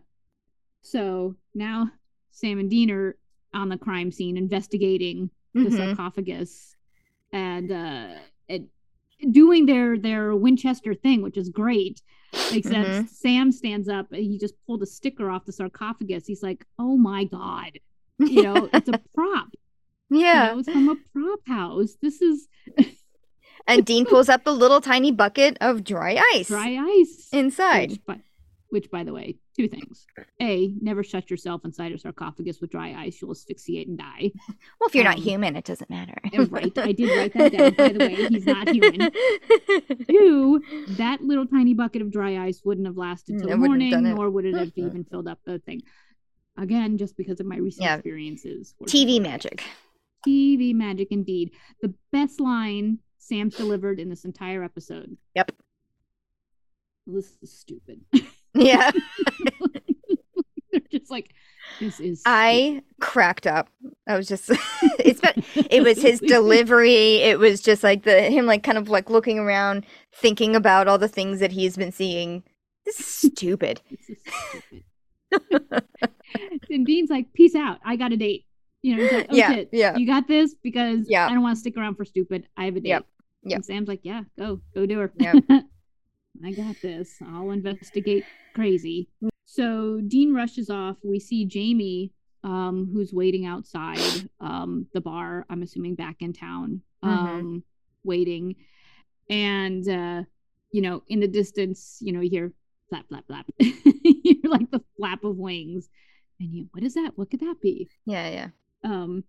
So 0.83 1.35
now 1.55 1.91
Sam 2.31 2.61
and 2.61 2.71
Dean 2.71 2.93
are 2.93 3.17
on 3.57 3.69
the 3.69 3.79
crime 3.79 4.11
scene 4.13 4.37
investigating 4.37 5.31
the 5.55 5.61
Mhm. 5.71 5.77
sarcophagus 5.77 6.77
and 7.33 7.73
uh 7.73 8.15
and 8.49 8.69
doing 9.33 9.67
their 9.67 9.99
their 9.99 10.37
Winchester 10.37 10.95
thing, 10.95 11.23
which 11.23 11.37
is 11.37 11.49
great. 11.49 12.03
Except 12.53 12.89
Mhm. 12.89 13.09
Sam 13.09 13.51
stands 13.53 13.89
up 13.89 14.13
and 14.13 14.23
he 14.23 14.39
just 14.39 14.55
pulled 14.67 14.83
a 14.83 14.87
sticker 14.87 15.31
off 15.31 15.47
the 15.47 15.53
sarcophagus. 15.53 16.27
He's 16.27 16.43
like, 16.43 16.67
"Oh 16.79 16.97
my 16.97 17.25
god!" 17.25 17.73
You 18.35 18.43
know, 18.43 18.69
it's 18.73 18.89
a 18.89 19.01
prop. 19.15 19.49
yeah. 20.11 20.49
You 20.49 20.53
know, 20.53 20.59
it's 20.61 20.71
from 20.71 20.89
a 20.89 20.97
prop 21.13 21.41
house. 21.47 21.97
This 22.03 22.21
is 22.21 22.49
And 23.69 23.85
Dean 23.85 24.07
pulls 24.07 24.29
up 24.29 24.45
the 24.45 24.53
little 24.55 24.81
tiny 24.81 25.11
bucket 25.11 25.57
of 25.61 25.83
dry 25.83 26.23
ice 26.35 26.47
dry 26.57 26.77
ice 27.01 27.29
inside. 27.33 27.91
Which 27.93 28.05
by, 28.07 28.21
which, 28.71 28.91
by 28.91 29.05
the 29.05 29.13
way, 29.13 29.37
two 29.57 29.69
things: 29.69 30.07
a, 30.41 30.73
never 30.81 31.03
shut 31.03 31.31
yourself 31.31 31.65
inside 31.65 31.93
a 31.93 31.99
sarcophagus 31.99 32.61
with 32.61 32.71
dry 32.71 32.95
ice; 32.95 33.21
you'll 33.21 33.31
asphyxiate 33.31 33.89
and 33.89 33.99
die. 33.99 34.33
Well, 34.81 34.89
if 34.89 34.95
you're 34.95 35.05
not 35.05 35.17
um, 35.17 35.23
human, 35.23 35.57
it 35.57 35.65
doesn't 35.65 35.91
matter. 35.91 36.15
Right. 36.51 36.77
I 36.79 36.93
did 36.93 37.17
write 37.17 37.33
that 37.35 37.53
down, 37.53 37.75
by 37.75 37.89
the 37.89 37.99
way. 37.99 38.15
He's 38.29 38.47
not 38.47 38.69
human. 38.69 39.11
Two, 40.09 40.61
that 40.97 41.23
little 41.23 41.47
tiny 41.47 41.75
bucket 41.75 42.03
of 42.03 42.11
dry 42.11 42.39
ice 42.39 42.63
wouldn't 42.65 42.87
have 42.87 42.97
lasted 42.97 43.39
till 43.39 43.51
It 43.51 43.57
morning, 43.57 44.03
nor 44.03 44.31
would 44.31 44.45
it 44.45 44.55
have 44.55 44.73
even 44.77 45.05
filled 45.05 45.29
up 45.29 45.39
the 45.45 45.59
thing. 45.61 45.83
Again, 46.59 46.97
just 46.99 47.17
because 47.17 47.41
of 47.41 47.47
my 47.47 47.57
recent 47.57 47.85
Yeah. 47.85 47.97
experiences. 47.97 48.75
TV 48.85 49.21
magic. 49.21 49.63
TV 50.27 50.75
magic, 50.75 51.09
indeed. 51.11 51.53
The 51.83 51.95
best 52.13 52.41
line 52.41 52.99
Sam's 53.19 53.57
delivered 53.57 53.99
in 54.01 54.09
this 54.09 54.25
entire 54.25 54.63
episode. 54.63 55.17
Yep. 55.35 55.53
This 57.07 57.37
is 57.43 57.53
stupid. 57.53 58.01
Yeah. 58.57 58.91
They're 60.73 60.81
just 60.91 61.11
like, 61.11 61.33
this 61.81 62.01
is. 62.01 62.23
I 62.27 62.83
cracked 63.01 63.47
up. 63.47 63.69
I 64.09 64.17
was 64.17 64.27
just 64.29 64.51
it's 64.99 65.21
been 65.21 65.45
it 65.71 65.83
was 65.83 66.01
his 66.01 66.21
delivery. 66.27 67.17
It 67.17 67.39
was 67.39 67.61
just 67.61 67.83
like 67.83 68.05
the 68.05 68.23
him 68.23 68.47
like 68.47 68.63
kind 68.63 68.79
of 68.79 68.89
like 68.89 69.11
looking 69.11 69.39
around, 69.39 69.85
thinking 70.15 70.57
about 70.57 70.89
all 70.89 70.99
the 70.99 71.09
things 71.09 71.41
that 71.41 71.53
he's 71.53 71.77
been 71.77 71.93
seeing. 71.93 72.43
This 72.85 73.01
is 73.01 73.07
stupid. 73.33 73.81
This 73.91 74.11
is 74.11 74.19
stupid. 75.31 75.83
and 76.71 76.87
Dean's 76.87 77.11
like, 77.11 77.33
peace 77.33 77.55
out. 77.55 77.79
I 77.85 77.97
got 77.97 78.13
a 78.13 78.17
date. 78.17 78.45
You 78.83 78.97
know, 78.97 79.03
he's 79.03 79.13
like, 79.13 79.27
oh 79.31 79.35
Yeah, 79.35 79.53
shit, 79.55 79.69
yeah. 79.73 79.97
you 79.97 80.07
got 80.07 80.29
this 80.29 80.55
because 80.63 81.07
Yeah. 81.09 81.27
I 81.27 81.31
don't 81.31 81.43
want 81.43 81.57
to 81.57 81.61
stick 81.61 81.77
around 81.77 81.97
for 81.97 82.05
stupid. 82.05 82.47
I 82.57 82.67
have 82.67 82.77
a 82.77 82.81
date. 82.81 82.91
Yep, 82.91 83.07
yep. 83.45 83.57
And 83.57 83.65
Sam's 83.65 83.89
like, 83.89 84.01
yeah, 84.05 84.23
go, 84.39 84.61
go 84.75 84.87
do 84.87 84.99
her. 85.01 85.13
Yep. 85.19 85.45
I 86.45 86.53
got 86.53 86.77
this. 86.83 87.17
I'll 87.27 87.51
investigate 87.51 88.25
crazy. 88.55 89.09
So 89.45 90.01
Dean 90.07 90.35
rushes 90.35 90.71
off. 90.71 90.97
We 91.03 91.19
see 91.21 91.45
Jamie, 91.45 92.13
um, 92.45 92.91
who's 92.93 93.13
waiting 93.13 93.47
outside 93.47 94.29
um, 94.41 94.87
the 94.93 95.01
bar. 95.01 95.47
I'm 95.51 95.63
assuming 95.63 95.95
back 95.95 96.17
in 96.21 96.33
town, 96.33 96.83
Mhm. 97.05 97.09
um, 97.09 97.65
waiting. 98.05 98.57
And 99.31 99.89
uh, 99.89 100.23
you 100.73 100.83
know, 100.83 101.03
in 101.09 101.21
the 101.21 101.29
distance, 101.29 101.99
you 102.01 102.13
know, 102.13 102.21
you 102.21 102.31
hear 102.31 102.53
flap, 102.89 103.07
flap, 103.09 103.25
flap. 103.27 103.47
You're 103.59 104.51
like 104.51 104.71
the 104.71 104.83
flap 104.97 105.25
of 105.25 105.37
wings, 105.37 105.89
and 106.41 106.53
you, 106.53 106.69
what 106.73 106.85
is 106.85 106.95
that? 106.95 107.13
What 107.17 107.31
could 107.31 107.41
that 107.41 107.57
be? 107.61 107.89
Yeah, 108.05 108.29
yeah. 108.29 108.49
Um, 108.85 109.25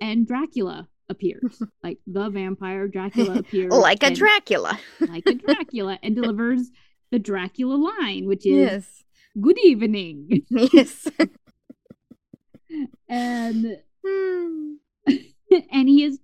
and 0.00 0.26
Dracula 0.26 0.88
appears, 1.12 1.62
like 1.84 1.98
the 2.06 2.28
vampire 2.28 2.88
Dracula 2.88 3.38
appears, 3.38 3.72
Like 3.72 4.02
a 4.02 4.06
and- 4.06 4.16
Dracula. 4.16 4.78
like 5.00 5.26
a 5.26 5.34
Dracula, 5.34 5.98
and 6.02 6.16
delivers 6.16 6.70
the 7.12 7.18
Dracula 7.20 7.74
line, 7.74 8.26
which 8.26 8.44
is 8.46 8.54
Yes. 8.56 9.04
"Good 9.40 9.58
evening," 9.60 10.42
Yes. 10.50 11.06
and 13.08 13.78
Hmm. 14.04 14.72
and 15.70 15.88
he 15.88 16.02
is 16.04 16.18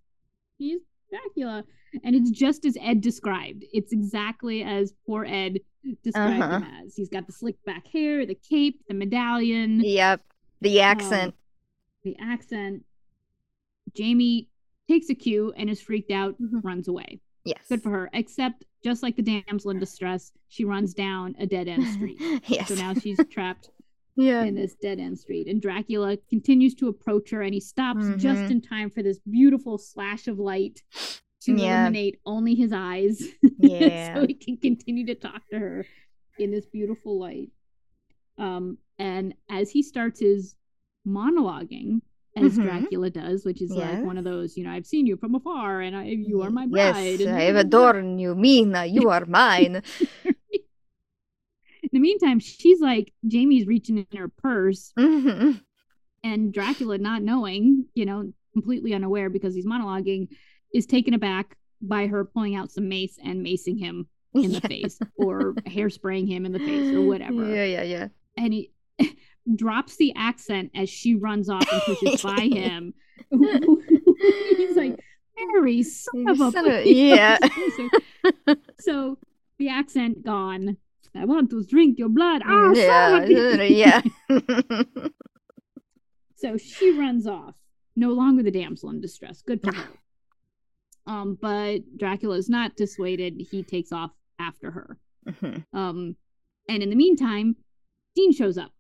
he's 0.58 0.80
Dracula, 1.10 1.64
and 2.02 2.16
it's 2.16 2.30
just 2.30 2.64
as 2.64 2.76
Ed 2.80 3.00
described. 3.00 3.64
It's 3.72 3.92
exactly 3.92 4.62
as 4.62 4.92
poor 5.06 5.24
Ed 5.24 5.58
described 6.02 6.42
Uh-huh. 6.42 6.56
him 6.60 6.64
as. 6.84 6.96
He's 6.96 7.08
got 7.08 7.26
the 7.26 7.32
slick 7.32 7.62
back 7.64 7.86
hair, 7.86 8.26
the 8.26 8.34
cape, 8.34 8.80
the 8.88 8.94
medallion, 8.94 9.80
Yep. 9.84 10.22
The 10.60 10.80
accent. 10.80 11.34
the 12.02 12.16
accent. 12.20 12.84
Jamie 13.96 14.48
takes 14.88 15.10
a 15.10 15.14
cue 15.14 15.52
and 15.56 15.68
is 15.70 15.80
freaked 15.80 16.10
out, 16.10 16.40
Mhm. 16.40 16.64
runs 16.64 16.88
away. 16.88 17.20
yes. 17.44 17.66
Good 17.68 17.82
for 17.82 17.90
her. 17.90 18.10
Except, 18.12 18.64
just 18.84 19.02
like 19.02 19.16
the 19.16 19.22
damsel 19.22 19.70
in 19.70 19.78
distress, 19.78 20.32
she 20.48 20.64
runs 20.64 20.92
down 20.94 21.34
a 21.38 21.46
dead 21.46 21.66
end 21.68 21.86
street. 21.86 22.18
yes. 22.48 22.68
So 22.68 22.74
now 22.74 22.92
she's 22.94 23.18
trapped 23.30 23.70
yeah. 24.16 24.44
in 24.44 24.54
this 24.54 24.74
dead 24.74 24.98
end 24.98 25.18
street. 25.18 25.46
And 25.48 25.60
Dracula 25.62 26.16
continues 26.28 26.74
to 26.76 26.88
approach 26.88 27.30
her 27.30 27.42
and 27.42 27.54
he 27.54 27.60
stops 27.60 28.04
just 28.18 28.40
Mhm. 28.42 28.50
in 28.50 28.60
time 28.60 28.90
for 28.90 29.02
this 29.02 29.18
beautiful 29.20 29.78
slash 29.78 30.26
of 30.28 30.38
light 30.38 30.82
to 31.42 31.52
Yeah. 31.54 31.82
illuminate 31.84 32.18
only 32.26 32.54
his 32.54 32.72
eyes. 32.72 33.22
Yeah. 33.58 34.14
so 34.16 34.26
he 34.26 34.34
can 34.34 34.56
continue 34.58 35.06
to 35.06 35.14
talk 35.14 35.48
to 35.50 35.58
her 35.58 35.86
in 36.38 36.50
this 36.50 36.66
beautiful 36.66 37.18
light. 37.18 37.50
Um, 38.36 38.78
and 38.98 39.34
as 39.48 39.70
he 39.70 39.82
starts 39.82 40.20
his 40.20 40.54
monologuing, 41.06 42.00
as 42.44 42.58
Mhm. 42.58 42.62
Dracula 42.64 43.10
does, 43.10 43.44
which 43.44 43.60
is 43.62 43.70
like 43.70 44.04
one 44.04 44.18
of 44.18 44.24
those, 44.24 44.56
you 44.56 44.64
know, 44.64 44.70
I've 44.70 44.86
seen 44.86 45.06
you 45.06 45.16
from 45.16 45.34
afar 45.34 45.80
and 45.80 45.96
I, 45.96 46.04
you 46.04 46.42
are 46.42 46.50
my 46.50 46.66
bride. 46.66 46.78
Yes, 46.78 46.92
bride. 46.94 47.28
I 47.28 47.42
and 47.42 47.56
have 47.56 47.56
adorned 47.66 48.20
you, 48.20 48.34
Mina. 48.34 48.86
You 48.86 49.08
are 49.10 49.24
mine. 49.26 49.82
In 51.82 51.90
the 51.92 52.00
meantime, 52.00 52.40
she's 52.40 52.80
like, 52.80 53.12
Jamie's 53.26 53.66
reaching 53.66 53.98
in 53.98 54.18
her 54.18 54.28
purse 54.28 54.92
Mhm. 54.98 55.60
and 56.24 56.52
Dracula, 56.52 56.98
not 56.98 57.22
knowing, 57.22 57.86
you 57.94 58.04
know, 58.04 58.32
completely 58.52 58.92
unaware 58.94 59.30
because 59.30 59.54
he's 59.54 59.66
monologuing, 59.66 60.28
is 60.74 60.86
taken 60.86 61.14
aback 61.14 61.56
by 61.80 62.08
her 62.08 62.24
pulling 62.24 62.56
out 62.56 62.72
some 62.72 62.88
mace 62.88 63.16
and 63.22 63.44
macing 63.46 63.78
him 63.78 64.08
in 64.34 64.52
the 64.52 64.60
face 64.68 64.98
or 65.16 65.54
hairspraying 65.66 66.26
him 66.28 66.44
in 66.44 66.52
the 66.52 66.58
face 66.58 66.92
or 66.92 67.00
whatever. 67.02 67.44
Yeah, 67.54 67.64
yeah, 67.64 67.82
yeah. 67.82 68.08
And 68.36 68.52
he 68.52 68.72
drops 69.56 69.96
the 69.96 70.12
accent 70.16 70.70
as 70.74 70.88
she 70.90 71.14
runs 71.14 71.48
off 71.48 71.66
and 71.72 71.82
pushes 71.82 72.22
by 72.22 72.48
him. 72.52 72.94
he's 73.30 74.76
like, 74.76 74.98
Harry, 75.36 75.82
son 75.82 76.28
of 76.28 76.40
a 76.40 76.50
Son 76.50 76.70
of- 76.70 76.86
yeah. 76.86 77.38
so, 77.76 77.88
so 78.80 79.18
the 79.58 79.68
accent 79.68 80.24
gone. 80.24 80.76
I 81.16 81.24
want 81.24 81.50
to 81.50 81.64
drink 81.64 81.98
your 81.98 82.08
blood. 82.10 82.42
Ah, 82.44 82.72
yeah, 82.74 83.08
son 83.10 83.22
of 83.24 83.28
a 83.30 83.32
bitch. 83.32 83.76
yeah. 84.98 85.06
So 86.36 86.56
she 86.56 86.92
runs 86.96 87.26
off, 87.26 87.56
no 87.96 88.10
longer 88.10 88.42
the 88.42 88.50
damsel 88.50 88.90
in 88.90 89.00
distress. 89.00 89.42
Good 89.42 89.60
for 89.62 89.72
her. 89.74 89.88
Um, 91.06 91.38
but 91.40 91.78
Dracula 91.96 92.36
is 92.36 92.48
not 92.48 92.76
dissuaded. 92.76 93.34
He 93.50 93.62
takes 93.62 93.90
off 93.92 94.12
after 94.38 94.70
her. 94.70 94.98
Mhm. 95.26 95.64
Um, 95.72 96.16
and 96.68 96.82
in 96.82 96.90
the 96.90 96.96
meantime, 96.96 97.56
Dean 98.14 98.32
shows 98.32 98.58
up. 98.58 98.70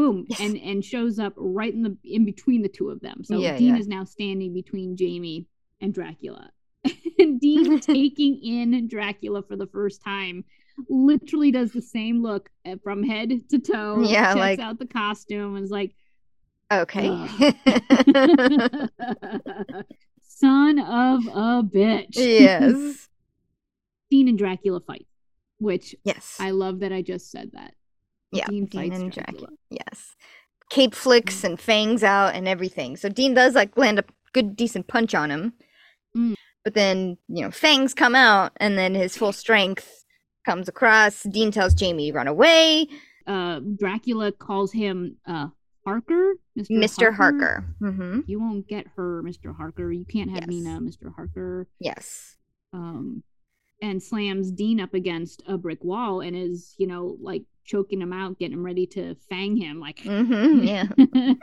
Boom, 0.00 0.24
Yes. 0.30 0.40
and 0.40 0.56
and 0.56 0.84
shows 0.84 1.18
up 1.18 1.34
right 1.36 1.72
in 1.74 1.82
the 1.82 1.96
in 2.04 2.24
between 2.24 2.62
the 2.62 2.68
two 2.68 2.88
of 2.88 3.00
them. 3.00 3.22
So 3.22 3.38
Yeah, 3.38 3.58
Dean 3.58 3.74
yeah. 3.74 3.80
is 3.80 3.86
now 3.86 4.04
standing 4.04 4.54
between 4.54 4.96
Jamie 4.96 5.46
and 5.82 5.92
Dracula. 5.92 6.50
and 7.18 7.38
Dean 7.38 7.78
taking 7.94 8.40
in 8.42 8.88
Dracula 8.88 9.42
for 9.42 9.56
the 9.56 9.66
first 9.66 10.02
time 10.02 10.44
literally 10.88 11.50
does 11.50 11.72
the 11.72 11.82
same 11.82 12.22
look 12.22 12.48
uh, 12.64 12.76
from 12.82 13.02
head 13.02 13.30
to 13.50 13.58
toe. 13.58 14.00
Yeah, 14.00 14.28
checks 14.28 14.36
like- 14.38 14.58
out 14.60 14.78
the 14.78 14.86
costume 14.86 15.56
and 15.56 15.64
is 15.64 15.70
like, 15.70 15.94
Okay. 16.72 17.08
son 20.22 20.78
of 20.78 21.26
a 21.26 21.62
bitch. 21.62 22.16
yes. 22.16 23.08
Dean 24.10 24.28
and 24.28 24.38
Dracula 24.38 24.80
fight, 24.80 25.06
which 25.58 25.94
Yes. 26.04 26.36
I 26.40 26.50
love 26.52 26.80
that 26.80 26.92
I 26.92 27.02
just 27.02 27.30
said 27.30 27.50
that. 27.52 27.74
Yeah. 28.32 28.46
Dean 28.46 28.66
Dean 28.66 28.92
and 28.92 29.12
Dracula. 29.12 29.38
Dracula. 29.38 29.48
Yes. 29.70 30.16
cape 30.70 30.94
flicks 30.94 31.42
and 31.44 31.60
fangs 31.60 32.02
out 32.04 32.34
and 32.34 32.46
everything. 32.46 32.96
So 32.96 33.08
Dean 33.08 33.34
does 33.34 33.54
like 33.54 33.76
land 33.76 33.98
a 33.98 34.04
good 34.32 34.56
decent 34.56 34.86
punch 34.86 35.14
on 35.14 35.30
him. 35.30 35.52
Mm. 36.16 36.34
But 36.64 36.74
then, 36.74 37.16
you 37.28 37.42
know, 37.42 37.50
fangs 37.50 37.94
come 37.94 38.14
out 38.14 38.52
and 38.58 38.76
then 38.78 38.94
his 38.94 39.16
full 39.16 39.32
strength 39.32 40.04
comes 40.46 40.68
across. 40.68 41.22
Dean 41.24 41.50
tells 41.50 41.74
Jamie 41.74 42.10
to 42.10 42.16
run 42.16 42.28
away. 42.28 42.86
Uh, 43.26 43.60
Dracula 43.78 44.30
calls 44.32 44.72
him 44.72 45.16
uh, 45.26 45.48
Harker, 45.86 46.34
Mr. 46.58 46.70
Mr. 46.70 47.14
Harker. 47.14 47.64
hmm 47.78 48.20
You 48.26 48.40
won't 48.40 48.68
get 48.68 48.86
her, 48.96 49.22
Mr. 49.24 49.56
Harker. 49.56 49.90
You 49.90 50.04
can't 50.04 50.30
have 50.30 50.40
Yes. 50.40 50.48
Mina, 50.48 50.80
Mr. 50.80 51.14
Harker. 51.14 51.66
Yes. 51.80 52.36
Um, 52.72 53.22
and 53.82 54.02
slams 54.02 54.52
Dean 54.52 54.78
up 54.80 54.92
against 54.94 55.42
a 55.48 55.56
brick 55.56 55.82
wall 55.82 56.20
and 56.20 56.36
is, 56.36 56.74
you 56.78 56.86
know, 56.86 57.16
like 57.20 57.42
choking 57.64 58.00
him 58.00 58.12
out, 58.12 58.38
getting 58.38 58.54
him 58.58 58.64
ready 58.64 58.86
to 58.88 59.14
fang 59.28 59.56
him. 59.56 59.80
Like, 59.80 60.00
hmm 60.00 60.60
Yeah. 60.62 60.84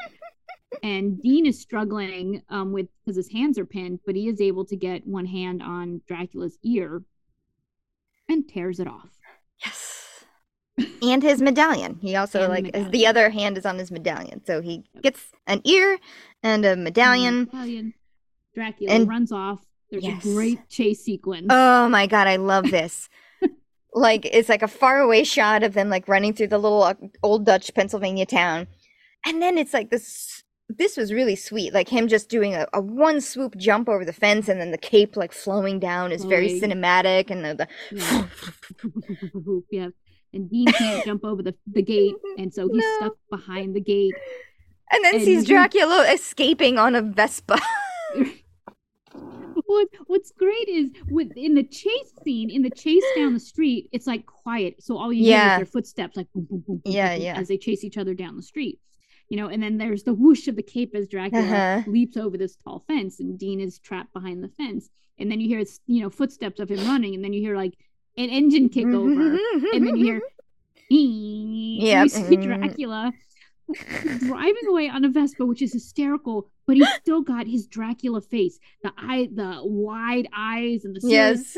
and 0.83 1.21
Dean 1.21 1.45
is 1.45 1.59
struggling 1.59 2.41
um, 2.49 2.71
with 2.71 2.87
because 3.05 3.15
his 3.15 3.31
hands 3.31 3.57
are 3.57 3.65
pinned, 3.65 3.99
but 4.05 4.15
he 4.15 4.27
is 4.27 4.41
able 4.41 4.65
to 4.65 4.75
get 4.75 5.05
one 5.07 5.25
hand 5.25 5.61
on 5.63 6.01
Dracula's 6.07 6.57
ear 6.63 7.03
and 8.29 8.47
tears 8.47 8.79
it 8.79 8.87
off. 8.87 9.09
Yes. 9.63 10.25
And 11.01 11.23
his 11.23 11.41
medallion. 11.41 11.97
He 12.01 12.15
also 12.15 12.43
And 12.43 12.51
like 12.73 12.91
the 12.91 13.07
other 13.07 13.29
hand 13.29 13.57
is 13.57 13.65
on 13.65 13.77
his 13.79 13.89
medallion. 13.91 14.43
So 14.45 14.61
he 14.61 14.83
gets 15.01 15.31
an 15.47 15.61
ear 15.63 15.97
and 16.43 16.63
a 16.65 16.75
medallion. 16.75 17.45
Medallion. 17.51 17.93
Dracula 18.53 18.93
And- 18.93 19.07
runs 19.07 19.31
off. 19.31 19.59
There's 19.89 20.03
Yes. 20.03 20.25
a 20.25 20.33
great 20.33 20.67
chase 20.67 21.01
sequence. 21.01 21.47
Oh 21.49 21.87
my 21.87 22.07
god, 22.07 22.27
I 22.27 22.35
love 22.35 22.69
this. 22.69 23.07
Like 23.97 24.25
it's 24.25 24.49
like 24.49 24.61
a 24.61 24.67
faraway 24.67 25.23
shot 25.23 25.63
of 25.63 25.73
them 25.73 25.89
like 25.89 26.07
running 26.07 26.33
through 26.33 26.47
the 26.47 26.57
little 26.57 26.83
uh, 26.83 26.93
old 27.23 27.45
Dutch 27.45 27.73
Pennsylvania 27.73 28.25
town. 28.25 28.67
And 29.25 29.41
then 29.41 29.57
it's 29.57 29.73
like 29.73 29.89
this 29.89 30.43
this 30.69 30.97
was 30.97 31.13
really 31.13 31.35
sweet. 31.35 31.73
Like 31.73 31.87
him 31.89 32.07
just 32.07 32.29
doing 32.29 32.53
a, 32.53 32.67
a 32.73 32.81
one 32.81 33.21
swoop 33.21 33.55
jump 33.57 33.87
over 33.89 34.03
the 34.03 34.13
fence 34.13 34.49
and 34.49 34.59
then 34.59 34.71
the 34.71 34.77
cape 34.77 35.15
like 35.15 35.31
flowing 35.31 35.79
down 35.79 36.11
is 36.11 36.25
very 36.25 36.59
Flowing. 36.59 36.73
cinematic 36.81 37.29
and 37.31 37.45
the, 37.45 37.67
the 37.91 38.27
Yeah. 39.71 39.81
yeah. 39.83 39.87
And 40.33 40.49
Dean 40.51 40.67
can't 40.67 41.05
jump 41.05 41.23
over 41.23 41.41
the, 41.41 41.55
the 41.73 41.81
gate, 41.81 42.13
and 42.37 42.53
so 42.53 42.67
he's 42.67 42.83
No. 42.83 42.97
stuck 42.99 43.13
behind 43.31 43.75
the 43.75 43.79
gate. 43.79 44.13
and 44.91 45.03
then 45.05 45.15
And 45.15 45.23
sees 45.23 45.43
he- 45.43 45.53
Dracula 45.53 46.05
escaping 46.11 46.77
on 46.77 46.95
a 46.95 47.01
Vespa. 47.01 47.57
What 49.67 49.87
what's 50.07 50.31
great 50.31 50.67
is 50.69 50.89
with 51.09 51.31
in 51.35 51.53
the 51.53 51.63
chase 51.63 52.11
scene, 52.23 52.49
in 52.49 52.61
the 52.61 52.69
chase 52.69 53.03
down 53.15 53.33
the 53.33 53.39
street, 53.39 53.89
it's 53.91 54.07
like 54.07 54.25
quiet. 54.25 54.81
So 54.81 54.97
all 54.97 55.11
you 55.13 55.25
hear 55.25 55.49
is 55.51 55.57
their 55.57 55.65
footsteps, 55.65 56.15
like 56.17 56.27
boom, 56.33 56.47
boom, 56.49 56.63
boom, 56.65 56.81
Yeah, 56.85 57.15
boom, 57.15 57.23
yeah. 57.23 57.37
as 57.37 57.47
they 57.49 57.57
chase 57.57 57.83
each 57.83 57.97
other 57.97 58.13
down 58.13 58.35
the 58.37 58.41
street. 58.43 58.79
You 59.29 59.35
know, 59.37 59.47
and 59.49 59.61
then 59.61 59.77
there's 59.77 60.03
the 60.03 60.13
whoosh 60.13 60.47
of 60.47 60.55
the 60.55 60.63
cape 60.63 60.95
as 60.95 61.07
Dracula 61.09 61.43
Uh-huh. 61.45 61.83
leaps 61.85 62.15
over 62.15 62.37
this 62.37 62.55
tall 62.55 62.85
fence, 62.87 63.19
and 63.19 63.37
Dean 63.37 63.59
is 63.59 63.77
trapped 63.79 64.13
behind 64.13 64.41
the 64.41 64.47
fence. 64.47 64.89
And 65.19 65.29
then 65.29 65.41
you 65.41 65.49
hear, 65.49 65.59
it's 65.59 65.81
you 65.85 66.01
know, 66.01 66.09
footsteps 66.09 66.61
of 66.61 66.69
him 66.71 66.85
running, 66.87 67.13
and 67.13 67.21
then 67.23 67.33
you 67.33 67.41
hear 67.41 67.55
like 67.57 67.73
an 68.17 68.29
engine 68.29 68.69
kick 68.69 68.85
over, 68.87 69.11
and 69.73 69.85
then 69.85 69.97
you 69.97 70.05
hear, 70.05 70.21
yeah, 70.89 72.03
you 72.03 72.09
see 72.09 72.37
Mm. 72.37 72.43
Dracula 72.43 73.11
driving 74.19 74.67
away 74.67 74.89
on 74.89 75.03
a 75.05 75.09
Vespa, 75.09 75.45
which 75.45 75.61
is 75.61 75.73
hysterical, 75.73 76.49
but 76.65 76.77
he's 76.77 76.87
still 77.01 77.21
got 77.21 77.47
his 77.47 77.67
Dracula 77.67 78.21
face, 78.21 78.59
the 78.83 78.91
eye, 78.97 79.29
the 79.33 79.59
wide 79.63 80.27
eyes, 80.35 80.85
and 80.85 80.95
the 80.95 81.01
Yes. 81.03 81.57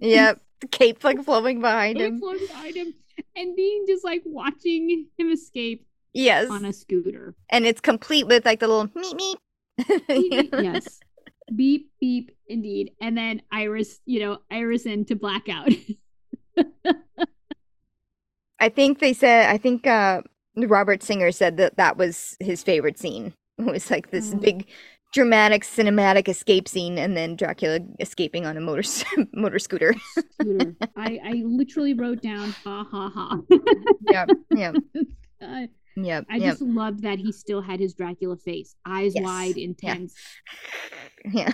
Yep. 0.00 0.40
The 0.60 0.66
cape 0.68 1.02
like 1.02 1.22
flowing 1.24 1.60
behind 1.60 2.00
him. 2.00 2.20
behind 2.20 2.76
him, 2.76 2.94
and 3.34 3.56
being 3.56 3.84
just 3.88 4.04
like 4.04 4.22
watching 4.24 5.06
him 5.18 5.30
escape 5.30 5.84
Yes. 6.12 6.48
on 6.50 6.64
a 6.64 6.72
scooter. 6.72 7.34
And 7.50 7.66
it's 7.66 7.80
complete 7.80 8.26
with 8.26 8.44
like 8.44 8.60
the 8.60 8.68
little 8.68 8.86
meep 8.88 9.36
meep. 9.78 10.52
yes, 10.62 11.00
beep 11.54 11.90
beep, 12.00 12.30
indeed. 12.46 12.92
And 13.00 13.16
then 13.16 13.42
Iris, 13.50 14.00
you 14.06 14.20
know, 14.20 14.38
Iris 14.50 14.86
into 14.86 15.16
blackout. 15.16 15.70
I 18.60 18.68
think 18.68 19.00
they 19.00 19.12
said 19.12 19.50
I 19.50 19.58
think 19.58 19.86
uh 19.86 20.22
Robert 20.56 21.02
Singer 21.02 21.32
said 21.32 21.56
that 21.56 21.76
that 21.76 21.96
was 21.96 22.36
his 22.40 22.62
favorite 22.62 22.98
scene. 22.98 23.34
It 23.58 23.64
was 23.66 23.90
like 23.90 24.10
this 24.10 24.32
Oh. 24.34 24.38
big 24.38 24.66
dramatic 25.12 25.62
cinematic 25.62 26.26
escape 26.28 26.66
scene 26.66 26.96
and 26.98 27.14
then 27.16 27.36
Dracula 27.36 27.80
escaping 28.00 28.46
on 28.46 28.56
a 28.56 28.60
motor 28.60 28.82
motor 29.34 29.58
scooter. 29.58 29.94
scooter. 30.38 30.74
I 30.96 31.18
I 31.24 31.32
literally 31.44 31.92
wrote 31.94 32.22
down 32.22 32.50
ha 32.64 32.84
ha 32.90 33.10
ha. 33.10 33.40
yep. 34.10 34.28
Yep. 34.54 34.76
Uh, 35.42 35.66
Yep. 35.96 36.26
I 36.30 36.36
yep. 36.36 36.50
just 36.52 36.62
loved 36.62 37.02
that 37.02 37.18
he 37.18 37.32
still 37.32 37.60
had 37.60 37.78
his 37.80 37.92
Dracula 37.94 38.36
face, 38.36 38.76
eyes 38.86 39.12
Yes. 39.14 39.24
wide, 39.24 39.56
Yeah. 39.56 39.64
intense. 39.64 40.14
Yeah. 41.30 41.50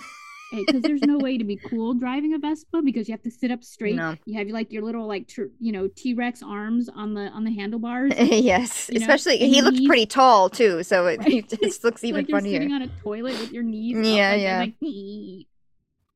Because 0.50 0.82
there's 0.82 1.02
no 1.02 1.18
way 1.18 1.36
to 1.36 1.44
be 1.44 1.56
cool 1.56 1.92
driving 1.94 2.32
a 2.32 2.38
Vespa 2.38 2.80
because 2.82 3.06
you 3.08 3.12
have 3.12 3.22
to 3.22 3.30
sit 3.30 3.50
up 3.50 3.62
straight. 3.62 3.96
No. 3.96 4.16
You 4.24 4.38
have 4.38 4.48
like 4.48 4.72
your 4.72 4.82
little 4.82 5.06
like 5.06 5.28
tr- 5.28 5.52
you 5.60 5.72
know 5.72 5.88
T 5.88 6.14
Rex 6.14 6.42
arms 6.42 6.88
on 6.88 7.12
the 7.14 7.28
on 7.28 7.44
the 7.44 7.52
handlebars. 7.52 8.12
yes. 8.16 8.88
You 8.90 9.00
know, 9.00 9.04
Especially 9.04 9.40
and 9.40 9.54
he 9.54 9.60
looked 9.60 9.84
pretty 9.86 10.06
tall 10.06 10.48
too, 10.48 10.82
so 10.82 11.06
it, 11.06 11.18
Right. 11.20 11.44
it 11.52 11.60
just 11.62 11.84
looks 11.84 12.02
even 12.04 12.22
like 12.22 12.28
you're 12.30 12.40
sitting 12.40 12.72
on 12.72 12.82
a 12.82 12.88
toilet 13.02 13.38
with 13.38 13.52
your 13.52 13.62
knees. 13.62 13.96
Yeah, 14.06 14.30
like, 14.30 14.32
and, 14.32 14.42
yeah. 14.42 14.58
like, 14.60 15.46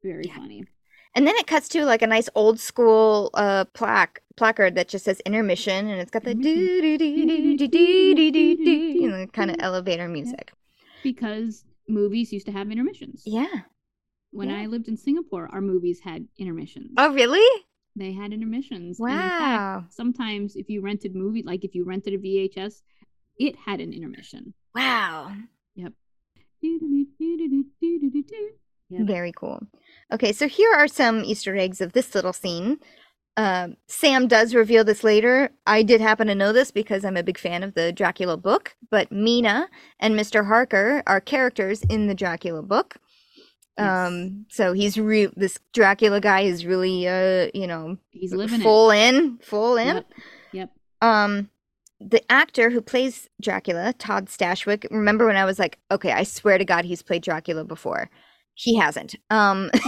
very 0.03 0.25
Yeah. 0.27 0.37
funny. 0.37 0.65
And 1.15 1.27
then 1.27 1.37
it 1.37 1.47
cuts 1.47 1.69
to 1.71 1.85
like 1.85 2.01
a 2.01 2.07
nice 2.07 2.31
old 2.35 2.59
school 2.59 3.29
uh 3.35 3.67
plaque 3.75 4.23
placard 4.37 4.75
that 4.77 4.89
just 4.89 5.05
says 5.05 5.21
intermission 5.27 5.87
and 5.89 6.01
it's 6.01 6.11
got 6.11 6.25
the 6.25 6.35
do 6.35 6.43
do 6.81 6.97
do 6.97 7.15
do 7.15 7.27
do 7.27 7.69
do 7.69 8.15
do 8.15 8.31
do 8.33 8.57
do 8.65 8.71
you 8.71 9.11
know 9.11 9.27
kind 9.27 9.51
of 9.51 9.57
elevator 9.61 10.09
music. 10.09 10.53
Because 11.03 11.65
movies 11.87 12.33
used 12.33 12.47
to 12.47 12.53
have 12.53 12.71
intermissions. 12.71 13.25
Yeah. 13.27 13.47
When 14.33 14.49
yeah. 14.49 14.61
I 14.61 14.67
lived 14.67 14.89
in 14.89 14.97
Singapore, 14.97 15.49
our 15.53 15.61
movies 15.61 16.01
had 16.01 16.27
intermissions. 16.39 16.93
Oh 16.97 17.13
really? 17.13 17.65
They 17.95 18.13
had 18.13 18.33
intermissions. 18.33 18.99
And 18.99 19.11
in 19.11 19.19
fact, 19.19 19.41
Wow. 19.41 19.85
sometimes 19.91 20.57
if 20.57 20.71
you 20.71 20.81
rented 20.81 21.15
movie, 21.15 21.43
like 21.43 21.65
if 21.65 21.75
you 21.75 21.85
rented 21.85 22.15
a 22.15 22.19
VHS, 22.19 22.83
it 23.39 23.57
had 23.57 23.81
an 23.81 23.93
intermission. 23.93 24.55
Wow. 24.75 25.33
Yep. 25.75 25.93
Yep. 28.89 29.07
Very 29.07 29.33
cool. 29.33 29.61
Okay, 30.13 30.33
so 30.33 30.49
here 30.49 30.73
are 30.75 30.89
some 30.89 31.25
Easter 31.25 31.57
eggs 31.57 31.81
of 31.81 31.93
this 31.93 32.15
little 32.15 32.33
scene. 32.33 32.79
Um, 33.37 33.77
Sam 33.87 34.29
does 34.29 34.55
reveal 34.55 34.85
this 34.85 35.03
later. 35.03 35.51
I 35.67 35.83
did 35.83 36.01
happen 36.03 36.27
to 36.27 36.35
know 36.35 36.53
this 36.53 36.71
because 36.71 37.05
I'm 37.05 37.17
a 37.17 37.23
big 37.23 37.39
fan 37.39 37.63
of 37.63 37.73
the 37.75 37.91
Dracula 37.93 38.37
book, 38.37 38.77
but 38.91 39.11
Mina 39.11 39.69
and 39.99 40.15
Mr. 40.15 40.47
Harker 40.47 41.03
are 41.07 41.21
characters 41.21 41.83
in 41.89 42.07
the 42.07 42.15
Dracula 42.15 42.63
book. 42.63 42.97
Yes. 43.79 44.09
Um, 44.09 44.47
so 44.49 44.73
he's 44.73 44.99
real. 44.99 45.31
This 45.37 45.59
Dracula 45.73 46.21
guy 46.21 46.41
is 46.41 46.67
really, 46.67 47.09
uh, 47.09 47.49
you 47.55 47.67
know, 47.67 47.97
He's 48.11 48.33
living 48.33 48.61
full 48.61 48.91
in, 48.91 49.39
full 49.39 49.77
in. 49.77 49.97
Yep. 49.97 50.07
Yep. 50.53 50.71
Um, 51.01 51.49
the 52.01 52.23
actor 52.31 52.69
who 52.71 52.81
plays 52.81 53.29
Dracula, 53.41 53.93
Todd 53.95 54.27
Stashwick. 54.27 54.87
Remember 54.91 55.27
when 55.27 55.37
I 55.37 55.45
was 55.45 55.59
like, 55.59 55.79
okay, 55.91 56.13
I 56.13 56.25
swear 56.25 56.59
to 56.59 56.65
God, 56.65 56.85
he's 56.85 57.03
played 57.03 57.23
Dracula 57.23 57.65
before. 57.65 58.11
He 58.55 58.77
hasn't. 58.77 59.15
Um, 59.31 59.71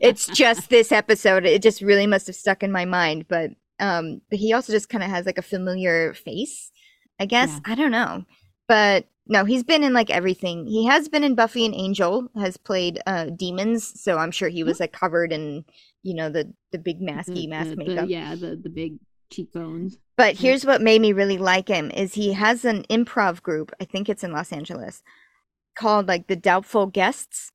it's 0.00 0.26
just 0.28 0.70
this 0.70 0.92
episode. 0.92 1.44
It 1.44 1.62
just 1.62 1.80
really 1.82 2.06
must 2.06 2.26
have 2.28 2.36
stuck 2.36 2.62
in 2.62 2.70
my 2.70 2.84
mind. 2.84 3.26
But 3.28 3.50
um, 3.80 4.20
but 4.30 4.38
he 4.38 4.52
also 4.52 4.72
just 4.72 4.88
kind 4.88 5.02
of 5.02 5.10
has 5.10 5.26
like 5.26 5.38
a 5.38 5.42
familiar 5.42 6.14
face. 6.14 6.70
I 7.18 7.26
guess 7.26 7.50
Yeah. 7.50 7.72
I 7.72 7.74
don't 7.74 7.90
know, 7.90 8.24
but 8.68 9.06
no, 9.26 9.44
he's 9.44 9.64
been 9.64 9.82
in 9.82 9.92
like 9.94 10.10
everything. 10.10 10.66
He 10.66 10.84
has 10.86 11.08
been 11.08 11.24
in 11.24 11.34
Buffy 11.34 11.64
and 11.64 11.74
Angel. 11.74 12.28
Has 12.36 12.56
played 12.56 13.00
uh 13.06 13.26
demons, 13.36 14.00
so 14.00 14.18
I'm 14.18 14.30
sure 14.30 14.48
he 14.48 14.62
was 14.64 14.80
like 14.80 14.92
covered 14.92 15.32
in 15.32 15.64
you 16.02 16.14
know 16.14 16.28
the 16.28 16.52
the 16.72 16.78
big 16.78 17.00
masky 17.00 17.34
The- 17.34 17.46
mask 17.48 17.70
the- 17.70 17.76
the- 17.76 17.84
makeup. 17.84 18.08
yeah, 18.08 18.34
the 18.34 18.56
the 18.56 18.68
big 18.68 18.98
cheekbones. 19.32 19.96
But 20.16 20.36
here's 20.36 20.64
what 20.66 20.80
made 20.82 21.00
me 21.00 21.12
really 21.12 21.38
like 21.38 21.68
him 21.68 21.90
is 21.90 22.14
he 22.14 22.34
has 22.34 22.64
an 22.64 22.84
improv 22.90 23.42
group. 23.42 23.72
I 23.80 23.84
think 23.84 24.08
it's 24.08 24.22
in 24.22 24.32
Los 24.32 24.52
Angeles 24.52 25.02
called 25.76 26.06
like 26.06 26.26
the 26.28 26.36
Doubtful 26.36 26.86
Guests. 26.86 27.50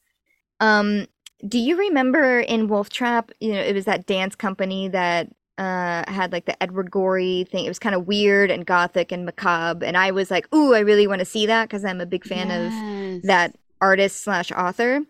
Um 0.59 1.07
do 1.47 1.57
you 1.57 1.77
remember 1.77 2.39
in 2.41 2.67
Wolf 2.67 2.89
Trap, 2.89 3.31
you 3.39 3.53
know, 3.53 3.61
it 3.61 3.73
was 3.73 3.85
that 3.85 4.05
dance 4.05 4.35
company 4.35 4.89
that 4.89 5.29
uh 5.59 6.09
had 6.11 6.31
like 6.31 6.45
the 6.45 6.61
Edward 6.63 6.89
Gorey 6.89 7.45
thing. 7.51 7.65
It 7.65 7.69
was 7.69 7.79
kind 7.79 7.95
of 7.95 8.07
weird 8.07 8.49
and 8.49 8.65
gothic 8.65 9.11
and 9.11 9.25
macabre 9.25 9.85
and 9.85 9.97
I 9.97 10.11
was 10.11 10.31
like, 10.31 10.53
"Ooh, 10.55 10.73
I 10.73 10.79
really 10.79 11.07
want 11.07 11.19
to 11.19 11.25
see 11.25 11.45
that 11.45 11.69
because 11.69 11.85
I'm 11.85 12.01
a 12.01 12.05
big 12.05 12.25
fan 12.25 12.49
of 12.49 13.23
that 13.23 13.55
artist 13.81 14.21
slash 14.21 14.51
author. 14.51 15.01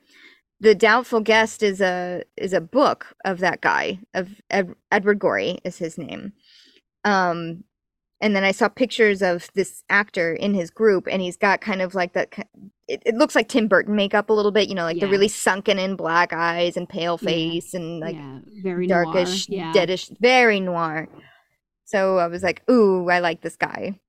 The 0.61 0.75
Doubtful 0.75 1.21
Guest 1.21 1.63
is 1.63 1.79
a 1.81 2.23
is 2.35 2.53
a 2.53 2.61
book 2.61 3.15
of 3.23 3.39
that 3.39 3.61
guy 3.61 3.99
of 4.13 4.41
Ed, 4.49 4.75
Edward 4.91 5.19
Gorey 5.19 5.59
is 5.63 5.77
his 5.77 5.97
name. 5.97 6.33
Um, 7.05 7.63
and 8.21 8.35
then 8.35 8.43
I 8.43 8.51
saw 8.51 8.67
pictures 8.67 9.21
of 9.21 9.49
this 9.55 9.83
actor 9.89 10.33
in 10.33 10.53
his 10.53 10.69
group, 10.69 11.07
and 11.09 11.21
he's 11.21 11.37
got 11.37 11.61
kind 11.61 11.81
of 11.81 11.95
like 11.95 12.13
that. 12.13 12.33
It, 12.87 13.01
it 13.05 13.15
looks 13.15 13.35
like 13.35 13.47
Tim 13.49 13.67
Burton 13.67 13.95
makeup 13.95 14.29
a 14.29 14.33
little 14.33 14.51
bit, 14.51 14.67
you 14.67 14.75
know, 14.75 14.83
like 14.83 14.99
the 14.99 15.07
really 15.07 15.27
sunken 15.27 15.77
in 15.79 15.95
black 15.95 16.33
eyes 16.33 16.75
and 16.75 16.87
pale 16.89 17.19
Yeah. 17.21 17.27
face 17.29 17.73
and 17.73 17.99
like 17.99 18.15
yeah, 18.15 18.39
very 18.63 18.87
darkish, 18.87 19.47
Yeah. 19.49 19.71
deadish, 19.73 20.09
very 20.19 20.59
noir. 20.59 21.07
So 21.85 22.17
I 22.17 22.27
was 22.27 22.43
like, 22.43 22.61
"Ooh, 22.69 23.09
I 23.09 23.19
like 23.19 23.41
this 23.41 23.55
guy." 23.55 23.99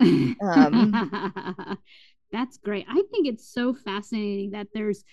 Um, 0.00 0.92
That's 2.32 2.56
great. 2.58 2.86
I 2.88 2.94
think 3.10 3.26
it's 3.26 3.52
so 3.52 3.74
fascinating 3.74 4.52
that 4.52 4.68
there's, 4.72 5.04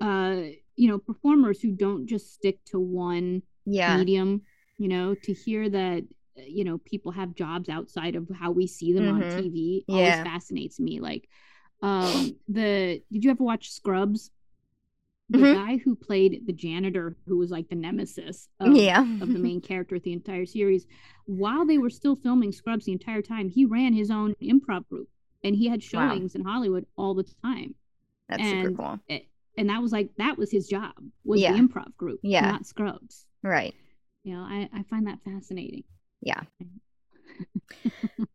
uh, 0.00 0.36
you 0.76 0.88
know, 0.88 0.98
performers 0.98 1.60
who 1.60 1.72
don't 1.72 2.06
just 2.06 2.34
stick 2.34 2.58
to 2.66 2.78
one 2.78 3.42
yeah. 3.64 3.96
medium. 3.96 4.42
You 4.78 4.88
know, 4.88 5.14
to 5.14 5.32
hear 5.32 5.68
that, 5.70 6.02
you 6.36 6.64
know, 6.64 6.78
people 6.78 7.12
have 7.12 7.34
jobs 7.34 7.68
outside 7.68 8.14
of 8.16 8.28
how 8.30 8.50
we 8.50 8.66
see 8.66 8.92
them 8.92 9.08
on 9.08 9.20
Mhm. 9.22 9.38
TV 9.42 9.84
Yeah. 9.86 9.94
always 9.94 10.14
fascinates 10.32 10.80
me. 10.80 11.00
Like, 11.00 11.28
um, 11.82 12.36
the 12.48 13.02
did 13.10 13.24
you 13.24 13.30
ever 13.30 13.44
watch 13.44 13.70
Scrubs? 13.70 14.30
The 15.28 15.38
Mhm. 15.38 15.54
guy 15.54 15.76
who 15.78 15.94
played 15.94 16.46
the 16.46 16.52
janitor, 16.52 17.16
who 17.26 17.38
was 17.38 17.50
like 17.50 17.68
the 17.68 17.74
nemesis 17.74 18.48
of, 18.60 18.76
Yeah. 18.76 19.00
of 19.22 19.32
the 19.32 19.38
main 19.38 19.60
character 19.62 19.98
the 19.98 20.12
entire 20.12 20.44
series, 20.46 20.86
while 21.24 21.64
they 21.64 21.78
were 21.78 21.90
still 21.90 22.16
filming 22.16 22.52
Scrubs 22.52 22.84
the 22.84 22.92
entire 22.92 23.22
time, 23.22 23.48
he 23.48 23.64
ran 23.64 23.92
his 23.94 24.10
own 24.10 24.34
improv 24.42 24.86
group 24.88 25.08
and 25.42 25.56
he 25.56 25.66
had 25.68 25.80
Wow. 25.92 26.10
showings 26.14 26.34
in 26.34 26.44
Hollywood 26.44 26.86
all 26.96 27.14
the 27.14 27.24
time. 27.42 27.74
That's 28.28 28.42
super 28.42 28.68
and- 28.68 28.76
cool. 28.76 29.00
And 29.56 29.68
that 29.70 29.82
was 29.82 29.92
like 29.92 30.14
that 30.16 30.38
was 30.38 30.50
his 30.50 30.66
job 30.66 30.94
was 31.24 31.40
Yeah. 31.40 31.52
the 31.52 31.58
improv 31.62 31.94
group, 31.96 32.20
Yeah. 32.22 32.50
not 32.50 32.66
Scrubs. 32.66 33.26
Right. 33.42 33.74
You 34.24 34.34
know, 34.34 34.42
I, 34.42 34.68
I 34.72 34.82
find 34.84 35.06
that 35.08 35.22
fascinating. 35.24 35.84
Yeah. 36.22 36.40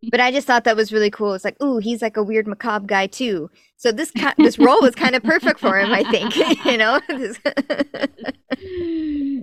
But 0.10 0.20
I 0.20 0.32
just 0.32 0.48
thought 0.48 0.64
that 0.66 0.76
was 0.76 0.92
really 0.94 1.10
cool. 1.10 1.34
It's 1.34 1.44
like, 1.46 1.62
ooh, 1.62 1.78
he's 1.80 2.02
like 2.02 2.18
a 2.18 2.24
weird 2.24 2.48
macabre 2.48 2.86
guy 2.88 3.08
too. 3.08 3.50
So 3.76 3.92
this 3.92 4.12
ki- 4.12 4.34
this 4.38 4.58
role 4.58 4.82
was 4.82 4.96
kind 4.96 5.16
of 5.16 5.24
perfect 5.24 5.60
for 5.60 5.78
him, 5.78 5.92
I 5.92 6.04
think. 6.04 6.36
you 6.66 6.78
know. 6.78 7.00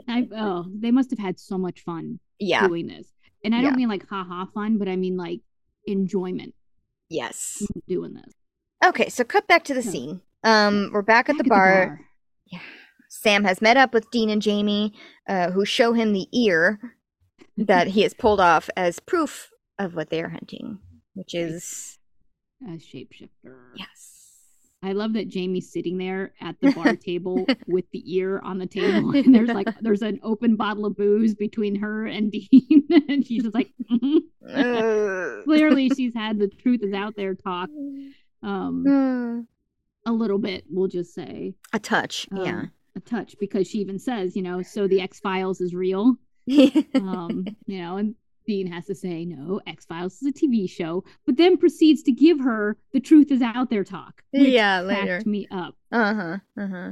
I, 0.09 0.29
oh, 0.37 0.67
they 0.75 0.91
must 0.91 1.11
have 1.11 1.19
had 1.19 1.39
so 1.39 1.59
much 1.59 1.81
fun 1.81 2.19
yeah. 2.39 2.67
doing 2.67 2.87
this. 2.87 3.09
And 3.45 3.55
I 3.55 3.61
don't 3.61 3.73
Yeah. 3.73 3.77
mean 3.77 3.89
like 3.89 4.07
haha 4.09 4.47
fun, 4.47 4.79
but 4.79 4.89
I 4.89 4.97
mean 4.97 5.17
like 5.17 5.41
enjoyment 5.87 6.55
Yes. 7.11 7.63
doing 7.87 8.15
this. 8.15 8.33
Okay, 8.85 9.09
so 9.09 9.25
cut 9.25 9.47
back 9.47 9.65
to 9.65 9.75
the 9.75 9.83
scene. 9.83 10.21
Um, 10.43 10.91
we're 10.93 11.03
back 11.03 11.29
at 11.29 11.37
Back 11.37 11.45
the 11.45 11.49
bar. 11.49 12.01
Yeah, 12.47 12.61
Sam 13.09 13.45
has 13.45 13.63
met 13.63 13.77
up 13.77 13.95
with 13.95 14.11
Dean 14.11 14.29
and 14.29 14.43
Jamie, 14.43 14.93
uh, 15.29 15.51
who 15.51 15.65
show 15.65 15.93
him 15.95 16.13
the 16.13 16.27
ear 16.33 16.79
that 17.57 17.89
he 17.89 18.03
has 18.03 18.15
pulled 18.19 18.41
off 18.41 18.69
as 18.77 19.01
proof 19.01 19.51
of 19.79 19.95
what 19.95 20.11
they 20.11 20.23
are 20.23 20.29
hunting, 20.29 20.79
which 21.15 21.35
is 21.35 21.99
A 22.67 22.73
shapeshifter. 22.79 23.57
yes. 23.77 24.11
I 24.83 24.93
love 24.93 25.15
that 25.15 25.29
Jamie's 25.29 25.73
sitting 25.73 25.97
there 25.97 26.35
at 26.43 26.57
the 26.61 26.71
bar 26.73 26.95
table 27.07 27.47
with 27.67 27.87
the 27.93 28.03
ear 28.15 28.39
on 28.45 28.59
the 28.59 28.67
table, 28.67 29.11
and 29.17 29.35
there's 29.35 29.49
like 29.49 29.67
there's 29.81 30.03
an 30.03 30.21
open 30.23 30.57
bottle 30.57 30.85
of 30.85 30.95
booze 30.97 31.35
between 31.35 31.77
her 31.77 32.05
and 32.07 32.31
Dean, 32.31 32.87
and 33.09 33.27
she's 33.27 33.45
just 33.45 33.55
like, 33.55 33.71
"Mhm." 33.91 34.19
Ugh. 34.47 35.45
clearly 35.45 35.89
she's 35.89 36.13
had 36.15 36.39
the 36.39 36.49
truth 36.49 36.83
is 36.83 36.93
out 36.93 37.15
there 37.17 37.35
talk, 37.35 37.71
um, 38.43 38.85
Mm, 38.87 39.47
a 40.05 40.13
little 40.13 40.37
bit, 40.39 40.65
we'll 40.69 40.89
just 40.89 41.15
say, 41.15 41.55
a 41.73 41.79
touch, 41.79 42.29
um, 42.33 42.71
a 42.95 43.01
touch, 43.01 43.37
because 43.41 43.67
she 43.67 43.79
even 43.79 43.99
says, 43.99 44.37
you 44.37 44.43
know, 44.43 44.61
so 44.61 44.87
the 44.87 45.01
X 45.01 45.19
Files 45.19 45.63
is 45.63 45.75
real, 45.75 46.05
yeah. 46.07 46.15
um, 46.95 47.45
you 47.67 47.79
know, 47.79 47.97
and 47.97 48.15
Dean 48.47 48.67
has 48.71 48.87
to 48.87 48.95
say, 48.95 49.25
no, 49.25 49.61
X 49.67 49.85
Files 49.87 50.21
is 50.21 50.29
a 50.29 50.33
TV 50.33 50.69
show, 50.69 51.03
but 51.27 51.37
then 51.37 51.57
proceeds 51.57 52.03
to 52.05 52.13
give 52.13 52.41
her 52.41 52.77
the 52.93 53.01
truth 53.01 53.31
is 53.31 53.41
out 53.43 53.71
there 53.71 53.85
talk, 53.85 54.23
Yeah, 54.33 54.81
later. 54.81 55.23
me 55.25 55.49
up. 55.51 55.77
Uh 55.91 56.15
huh. 56.15 56.37
Uh 56.59 56.67
huh. 56.67 56.91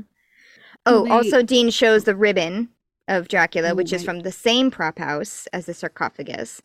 Oh, 0.86 1.09
also, 1.11 1.42
Dean 1.42 1.70
shows 1.70 2.05
the 2.05 2.16
ribbon 2.16 2.68
of 3.09 3.28
Dracula, 3.28 3.70
Oh, 3.70 3.74
which 3.74 3.92
is 3.92 4.03
from 4.03 4.20
the 4.20 4.32
same 4.32 4.70
prop 4.70 4.98
house 4.98 5.46
as 5.53 5.66
the 5.66 5.74
sarcophagus. 5.74 6.62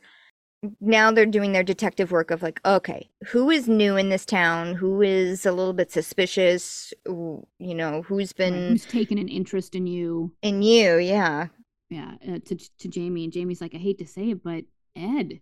Now 0.82 1.12
they're 1.12 1.28
doing 1.28 1.52
their 1.52 1.62
detective 1.64 2.10
work 2.12 2.32
of 2.32 2.42
like, 2.42 2.60
okay, 2.66 3.10
who 3.28 3.52
is 3.52 3.68
new 3.68 3.96
in 3.96 4.10
this 4.10 4.26
town? 4.26 4.74
Who 4.74 5.04
is 5.04 5.46
a 5.46 5.52
little 5.52 5.74
bit 5.74 5.92
suspicious? 5.92 6.94
Who- 7.06 7.46
You 7.60 7.76
know, 7.76 8.02
who's 8.02 8.34
been 8.34 8.70
who's 8.70 8.86
taken 8.86 9.20
an 9.20 9.28
interest 9.28 9.76
in 9.76 9.86
you 9.86 10.32
in 10.42 10.64
you? 10.64 10.98
Yeah. 10.98 11.48
Yeah 11.90 12.16
uh, 12.28 12.40
to 12.46 12.56
to 12.80 12.88
Jamie 12.88 13.24
and 13.24 13.34
Jamie's 13.34 13.62
like 13.62 13.74
I 13.76 13.78
hate 13.78 14.00
to 14.00 14.08
say 14.08 14.32
it 14.32 14.44
but 14.44 14.64
Ed 14.96 15.40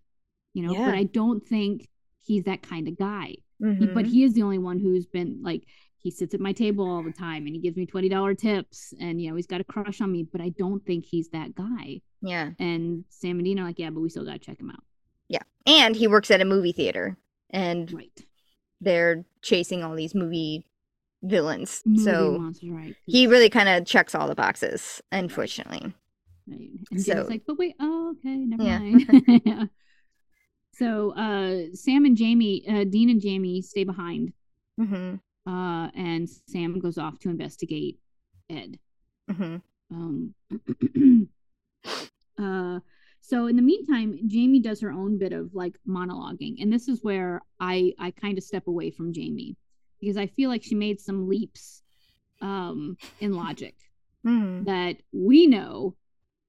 you 0.54 0.64
know 0.66 0.74
Yeah. 0.74 0.86
but 0.86 0.96
I 0.96 1.04
don't 1.04 1.46
think 1.46 1.88
he's 2.22 2.44
that 2.46 2.62
kind 2.62 2.88
of 2.88 2.98
guy 2.98 3.36
He- 3.60 3.66
Mhm. 3.66 3.94
but 3.94 4.06
he 4.06 4.24
is 4.24 4.34
the 4.34 4.42
only 4.44 4.58
one 4.58 4.80
who's 4.80 5.06
been 5.06 5.40
like 5.42 5.64
he 5.98 6.12
sits 6.12 6.34
at 6.36 6.40
my 6.40 6.52
table 6.54 6.88
all 6.88 7.02
the 7.04 7.12
time 7.12 7.46
and 7.48 7.56
he 7.56 7.60
gives 7.62 7.76
me 7.78 7.88
$20 7.88 8.36
tips 8.38 8.94
and 9.00 9.20
you 9.22 9.30
know 9.30 9.36
he's 9.36 9.48
got 9.48 9.62
a 9.62 9.64
crush 9.64 10.02
on 10.02 10.12
me 10.12 10.24
but 10.24 10.42
I 10.42 10.50
don't 10.50 10.86
think 10.86 11.06
he's 11.06 11.30
that 11.30 11.56
guy 11.56 12.02
yeah. 12.22 12.52
and 12.60 13.06
Sam 13.10 13.38
and 13.38 13.46
Dean 13.46 13.60
are 13.60 13.64
like 13.66 13.80
yeah 13.80 13.90
but 13.90 14.02
we 14.02 14.10
still 14.10 14.26
got 14.26 14.34
to 14.34 14.40
check 14.40 14.60
him 14.60 14.70
out 14.70 14.84
yeah 15.30 15.42
And 15.66 15.96
he 15.96 16.08
works 16.08 16.30
at 16.32 16.42
a 16.42 16.46
movie 16.46 16.74
theater, 16.74 17.18
and 17.50 17.92
right 17.92 18.26
they're 18.82 19.26
chasing 19.42 19.84
all 19.84 19.96
these 19.96 20.14
movie 20.14 20.66
villains. 21.24 21.82
Movie 21.86 22.04
so 22.04 22.38
monsters 22.38 22.70
right 22.70 22.96
he 23.08 23.26
really 23.26 23.50
kind 23.50 23.70
of 23.70 23.86
checks 23.88 24.14
all 24.14 24.28
the 24.28 24.36
boxes, 24.36 25.02
unfortunately. 25.12 25.94
And 26.48 26.80
So- 27.02 27.14
Jamie's 27.14 27.30
like, 27.30 27.44
but 27.48 27.58
wait, 27.58 27.76
oh, 27.80 28.12
okay, 28.18 28.36
never 28.38 28.64
Yeah. 28.64 28.80
mind. 28.80 29.24
yeah. 29.46 29.66
So 30.74 31.12
uh 31.12 31.74
Sam 31.74 32.06
and 32.06 32.18
Jamie, 32.18 32.64
uh 32.68 32.84
Dean 32.84 33.10
and 33.10 33.22
Jamie 33.22 33.62
stay 33.62 33.84
behind. 33.84 34.34
hmm 34.78 35.16
Uh 35.48 35.90
and 35.96 36.30
Sam 36.48 36.80
goes 36.80 36.98
off 36.98 37.18
to 37.20 37.30
investigate 37.30 38.00
Ed. 38.50 38.78
hmm 39.30 39.58
Um 39.92 40.34
uh 42.42 42.80
so 43.22 43.48
in 43.48 43.56
the 43.56 43.62
meantime, 43.64 44.20
Jamie 44.28 44.60
does 44.60 44.82
her 44.82 44.92
own 44.92 45.18
bit 45.18 45.34
of 45.34 45.56
like 45.56 45.80
monologuing. 45.88 46.62
And 46.62 46.72
this 46.72 46.88
is 46.88 47.04
where 47.04 47.42
I 47.60 47.94
I 47.98 48.12
kind 48.12 48.38
of 48.38 48.44
step 48.44 48.68
away 48.68 48.92
from 48.92 49.14
Jamie 49.14 49.56
because 50.00 50.18
I 50.18 50.28
feel 50.28 50.50
like 50.50 50.62
she 50.64 50.76
made 50.76 51.00
some 51.02 51.28
leaps 51.28 51.82
um 52.42 52.98
in 53.22 53.34
logic 53.34 53.76
hmm 54.24 54.64
that 54.66 54.98
we 55.14 55.48
know 55.48 55.96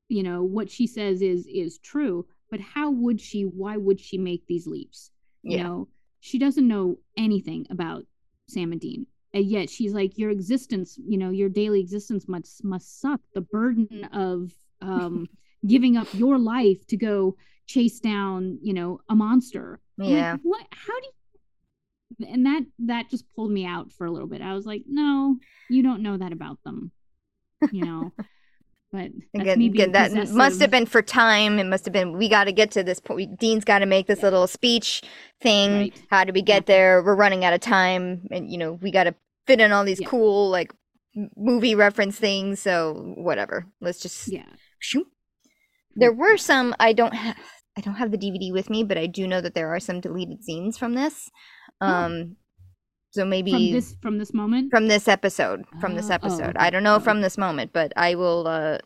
you 0.09 0.23
know 0.23 0.43
what 0.43 0.71
she 0.71 0.87
says 0.87 1.21
is 1.23 1.47
is 1.47 1.79
true 1.79 2.27
but 2.51 2.61
how 2.61 2.91
would 2.91 3.21
she 3.21 3.43
why 3.43 3.77
would 3.77 4.01
she 4.01 4.19
make 4.19 4.47
these 4.47 4.67
leaps 4.67 5.11
you 5.43 5.57
Yeah. 5.57 5.63
know? 5.65 5.89
She 6.21 6.39
doesn't 6.39 6.67
know 6.67 6.99
anything 7.17 7.67
about 7.71 8.05
sam 8.49 8.73
and 8.73 8.81
dean 8.81 9.07
and 9.35 9.45
yet 9.45 9.69
she's 9.71 9.93
like 9.93 10.17
your 10.19 10.31
existence 10.31 10.99
you 11.07 11.19
know 11.19 11.31
your 11.31 11.49
daily 11.49 11.81
existence 11.81 12.27
must 12.29 12.65
must 12.65 13.01
suck. 13.01 13.21
The 13.35 13.41
burden 13.43 13.89
of 14.13 14.53
um 14.81 15.27
giving 15.67 15.97
up 15.97 16.09
your 16.13 16.39
life 16.39 16.87
to 16.89 16.97
go 16.97 17.37
chase 17.67 17.99
down 18.01 18.59
you 18.63 18.73
know 18.73 19.01
a 19.09 19.15
monster. 19.17 19.81
I'm 19.99 20.05
like, 20.07 20.15
Yeah. 20.15 20.37
what 20.43 20.67
how 20.71 20.99
do 21.01 21.07
you 21.07 22.27
and 22.29 22.47
that 22.47 22.63
that 22.79 23.11
just 23.11 23.25
pulled 23.35 23.51
me 23.51 23.67
out 23.67 23.93
for 23.93 24.07
a 24.07 24.11
little 24.11 24.29
bit. 24.29 24.41
I 24.43 24.55
was 24.55 24.67
like 24.67 24.85
no 24.87 25.37
you 25.69 25.83
don't 25.83 26.03
know 26.03 26.17
that 26.17 26.33
about 26.33 26.59
them 26.65 26.93
you 27.73 27.85
know 27.85 28.13
but 28.97 29.11
that's 29.35 29.43
Again, 29.43 29.59
me 29.59 29.67
again, 29.67 29.93
being 29.93 29.93
that 29.93 30.31
must 30.33 30.61
have 30.61 30.71
been 30.71 30.87
for 30.87 31.03
time. 31.03 31.59
It 31.59 31.65
must 31.67 31.85
have 31.85 31.93
been. 31.93 32.17
We 32.17 32.29
got 32.29 32.45
to 32.45 32.53
get 32.53 32.71
to 32.73 32.83
this 32.83 32.99
point. 33.01 33.39
Dean's 33.39 33.65
got 33.65 33.81
to 33.81 33.87
make 33.87 34.07
this 34.07 34.23
little 34.23 34.47
speech 34.47 35.03
thing. 35.41 35.73
Right. 35.73 36.03
How 36.11 36.25
do 36.25 36.33
we 36.33 36.43
get 36.43 36.63
Yeah. 36.63 36.75
there? 36.75 37.03
We're 37.03 37.15
running 37.17 37.45
out 37.45 37.53
of 37.53 37.61
time, 37.61 38.27
and 38.31 38.51
you 38.51 38.59
know 38.59 38.73
we 38.73 38.91
got 38.91 39.05
to 39.05 39.15
fit 39.47 39.61
in 39.61 39.73
all 39.73 39.85
these 39.85 40.01
Yeah. 40.01 40.09
cool 40.09 40.51
like 40.51 40.73
movie 41.37 41.75
reference 41.75 42.19
things. 42.19 42.61
So 42.61 43.15
whatever. 43.17 43.67
Let's 43.81 44.01
just 44.01 44.29
yeah 44.29 44.47
shoot. 44.79 45.07
There 45.95 46.13
were 46.13 46.37
some. 46.37 46.75
I 46.81 46.93
don't 46.93 47.15
have. 47.15 47.37
I 47.79 47.83
don't 47.83 47.97
have 47.97 48.11
the 48.11 48.19
DVD 48.19 48.53
with 48.53 48.71
me, 48.71 48.85
but 48.85 48.97
I 48.97 49.07
do 49.07 49.27
know 49.27 49.41
that 49.43 49.55
there 49.55 49.69
are 49.75 49.81
some 49.81 50.01
deleted 50.01 50.43
scenes 50.43 50.79
from 50.79 50.95
this. 50.95 51.31
Oh. 51.81 51.87
Um, 51.87 52.37
so 53.17 53.25
maybe 53.25 53.51
from 53.51 53.71
this 53.73 53.97
from 54.03 54.19
this 54.19 54.33
moment 54.35 54.71
from 54.71 54.87
this 54.89 55.09
episode. 55.09 55.65
From 55.81 55.95
this 55.95 56.07
Ah, 56.11 56.13
oh, 56.13 56.15
episode, 56.15 56.57
okay. 56.57 56.67
I 56.67 56.71
don't 56.71 56.83
know 56.83 56.97
Oh, 56.97 57.01
from 57.01 57.21
this 57.21 57.37
moment, 57.39 57.73
but 57.73 57.93
I 57.97 58.15
will. 58.15 58.47
Uh, 58.47 58.79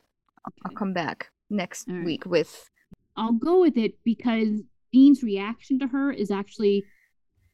I'll 0.65 0.73
come 0.75 0.93
back 0.93 1.31
next 1.51 1.87
right. 1.89 2.05
week 2.05 2.25
with 2.25 2.71
I'll 3.17 3.33
go 3.33 3.61
with 3.61 3.77
it 3.77 3.95
because 4.05 4.63
Dean's 4.93 5.23
reaction 5.23 5.79
to 5.81 5.87
her 5.89 6.11
is 6.11 6.31
actually 6.31 6.85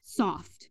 soft, 0.03 0.69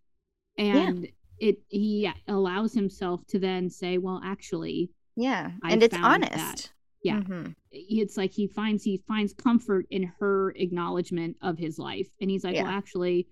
and 0.57 1.07
it 1.39 1.59
he 1.69 2.11
allows 2.29 2.73
himself 2.73 3.27
to 3.29 3.39
then 3.39 3.69
say, 3.69 3.99
"Well, 3.99 4.21
actually, 4.25 4.91
yeah, 5.17 5.51
I 5.63 5.73
and 5.73 5.83
it's 5.83 5.97
found 5.97 6.23
that. 6.23 6.33
honest. 6.33 6.73
Yeah. 7.03 7.21
Mhm. 7.21 7.55
it's 7.71 8.17
like 8.17 8.33
he 8.33 8.49
finds 8.49 8.83
he 8.83 9.03
finds 9.07 9.33
comfort 9.35 9.87
in 9.91 10.05
her 10.19 10.51
acknowledgement 10.57 11.37
of 11.43 11.59
his 11.59 11.79
life, 11.79 12.09
and 12.21 12.31
he's 12.31 12.43
like, 12.43 12.55
Yeah. 12.55 12.63
"Well, 12.65 12.73
actually, 12.73 13.29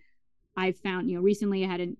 I 0.57 0.73
found 0.73 1.09
you 1.11 1.17
know 1.17 1.23
recently 1.23 1.65
I 1.65 1.69
had 1.69 1.81
a 1.81 1.85
he 1.87 1.97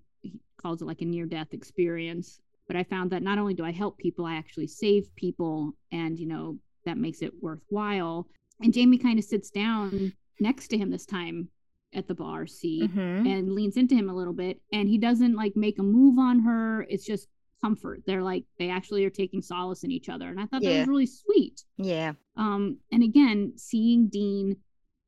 calls 0.57 0.81
it 0.81 0.85
like 0.85 1.01
a 1.01 1.05
near 1.05 1.25
death 1.25 1.53
experience, 1.53 2.39
but 2.67 2.75
I 2.75 2.83
found 2.83 3.11
that 3.11 3.23
not 3.23 3.37
only 3.37 3.53
do 3.53 3.63
I 3.65 3.71
help 3.71 3.97
people, 3.97 4.25
I 4.25 4.35
actually 4.35 4.67
save 4.67 5.13
people, 5.15 5.73
and 5.91 6.19
you 6.19 6.25
know 6.27 6.57
that 6.85 6.97
makes 6.97 7.21
it 7.21 7.33
worthwhile." 7.41 8.27
And 8.61 8.73
Jamie 8.73 8.97
kind 8.97 9.19
of 9.19 9.25
sits 9.25 9.49
down 9.49 10.13
next 10.39 10.69
to 10.69 10.77
him 10.77 10.89
this 10.89 11.05
time 11.05 11.49
at 11.93 12.07
the 12.07 12.15
bar 12.15 12.45
seat 12.47 12.91
Mhm. 12.91 13.27
and 13.27 13.53
leans 13.53 13.77
into 13.77 13.95
him 13.95 14.09
a 14.09 14.15
little 14.15 14.33
bit 14.33 14.61
and 14.73 14.89
he 14.89 14.97
doesn't 14.97 15.33
like 15.35 15.55
make 15.55 15.79
a 15.79 15.83
move 15.83 16.19
on 16.19 16.39
her. 16.39 16.83
It's 16.89 17.05
just 17.05 17.29
comfort. 17.61 18.03
They're 18.05 18.23
like 18.23 18.45
they 18.59 18.69
actually 18.69 19.05
are 19.05 19.09
taking 19.09 19.41
solace 19.41 19.83
in 19.85 19.91
each 19.91 20.09
other 20.09 20.27
and 20.29 20.39
i 20.39 20.45
thought 20.45 20.61
that 20.61 20.79
was 20.79 20.87
really 20.87 21.05
sweet. 21.05 21.63
Yeah, 21.77 22.13
um 22.35 22.77
and 22.91 23.01
again 23.03 23.53
seeing 23.57 24.07
dean 24.07 24.57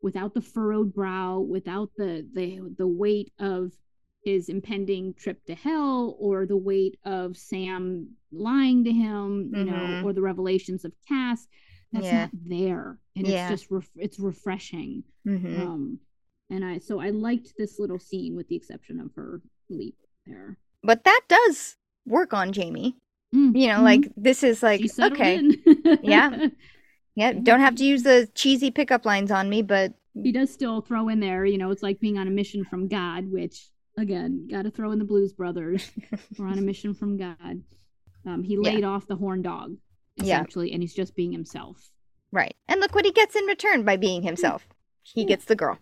without 0.01 0.33
the 0.33 0.41
furrowed 0.41 0.93
brow, 0.93 1.39
without 1.41 1.91
the 1.97 2.25
the 2.33 2.73
the 2.77 2.87
weight 2.87 3.31
of 3.39 3.73
his 4.23 4.49
impending 4.49 5.13
trip 5.13 5.43
to 5.45 5.55
hell 5.55 6.15
or 6.19 6.45
the 6.45 6.57
weight 6.57 6.97
of 7.05 7.37
Sam 7.37 8.09
lying 8.31 8.83
to 8.83 8.91
him, 8.91 9.51
you 9.55 9.63
know, 9.63 9.73
Mhm. 9.73 10.03
or 10.03 10.13
the 10.13 10.21
revelations 10.21 10.83
of 10.83 10.93
Cass. 11.07 11.47
That's 11.93 12.05
Yeah. 12.05 12.21
not 12.23 12.31
there, 12.33 12.99
and 13.15 13.25
Yeah. 13.27 13.49
it's 13.51 13.61
just 13.61 13.71
ref- 13.71 13.89
it's 13.95 14.19
refreshing. 14.19 15.03
Mhm. 15.25 15.59
Um, 15.59 15.99
and 16.49 16.65
I 16.65 16.79
so 16.79 16.99
I 16.99 17.11
liked 17.11 17.53
this 17.57 17.79
little 17.79 17.99
scene 17.99 18.35
with 18.35 18.47
the 18.49 18.55
exception 18.57 18.99
of 18.99 19.13
her 19.15 19.41
leap 19.69 19.95
there. 20.25 20.57
But 20.83 21.05
that 21.05 21.21
does 21.29 21.77
work 22.05 22.33
on 22.33 22.51
Jamie. 22.51 22.97
Mm, 23.33 23.57
You 23.59 23.67
know, 23.67 23.79
mhm. 23.79 23.83
like 23.83 24.11
this 24.17 24.43
is 24.43 24.61
like 24.63 24.81
okay. 24.99 25.41
Yeah. 26.03 26.47
yeah, 27.15 27.31
don't 27.33 27.61
have 27.61 27.75
to 27.75 27.85
use 27.85 28.03
the 28.03 28.29
cheesy 28.35 28.71
pickup 28.71 29.05
lines 29.05 29.31
on 29.31 29.49
me, 29.49 29.61
but 29.61 29.93
he 30.13 30.31
does 30.33 30.51
still 30.51 30.81
throw 30.81 31.07
in 31.07 31.19
there, 31.21 31.45
you 31.45 31.57
know, 31.57 31.71
it's 31.71 31.83
like 31.83 31.99
being 32.01 32.17
on 32.17 32.27
a 32.27 32.31
mission 32.31 32.65
from 32.65 32.87
God, 32.89 33.31
which 33.31 33.69
again, 33.97 34.47
got 34.49 34.63
to 34.63 34.71
throw 34.71 34.91
in 34.91 34.99
the 34.99 35.05
Blues 35.05 35.33
Brothers. 35.33 35.91
We're 36.37 36.47
on 36.47 36.57
a 36.57 36.61
mission 36.61 36.93
from 36.93 37.17
God. 37.17 37.61
Um, 38.25 38.43
he 38.43 38.53
Yeah. 38.53 38.59
laid 38.73 38.83
off 38.83 39.07
the 39.07 39.15
horn 39.15 39.41
dog, 39.41 39.77
Yeah. 40.17 40.43
and 40.55 40.81
he's 40.81 40.93
just 40.93 41.15
being 41.15 41.31
himself. 41.31 41.91
right. 42.31 42.55
And 42.67 42.79
look 42.81 42.93
what 42.93 43.05
he 43.05 43.11
gets 43.11 43.35
in 43.35 43.45
return 43.45 43.83
by 43.83 43.95
being 43.97 44.21
himself. 44.21 44.67
He 45.01 45.21
Yeah. 45.21 45.27
gets 45.27 45.45
the 45.45 45.55
girl. 45.55 45.79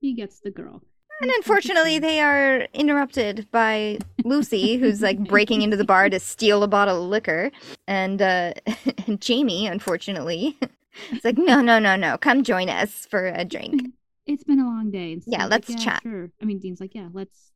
He 0.00 0.14
gets 0.14 0.38
the 0.40 0.50
girl. 0.50 0.82
And 1.20 1.30
unfortunately, 1.32 1.98
they 1.98 2.20
are 2.20 2.68
interrupted 2.72 3.48
by 3.50 3.98
Lucy, 4.24 4.76
who's 4.76 5.02
like 5.02 5.18
breaking 5.18 5.62
into 5.62 5.76
the 5.76 5.84
bar 5.84 6.08
to 6.08 6.20
steal 6.20 6.62
a 6.62 6.68
bottle 6.68 7.02
of 7.02 7.10
liquor. 7.10 7.50
And 7.88 8.22
uh, 8.22 8.54
and 9.08 9.20
Jamie, 9.20 9.66
unfortunately, 9.66 10.56
is 11.12 11.24
like, 11.24 11.36
no, 11.36 11.60
no, 11.60 11.80
no, 11.80 11.96
no, 11.96 12.16
come 12.16 12.44
join 12.44 12.68
us 12.68 13.04
for 13.10 13.26
a 13.26 13.44
drink. 13.44 13.92
It's 14.26 14.44
been 14.44 14.60
a 14.60 14.64
long 14.64 14.92
day. 14.92 15.20
Yeah, 15.26 15.46
let's 15.46 15.68
like, 15.68 15.80
chat. 15.80 16.02
Sure. 16.04 16.30
I 16.40 16.44
mean, 16.44 16.60
Dean's 16.60 16.80
like, 16.80 16.94
yeah, 16.94 17.08
let's 17.12 17.50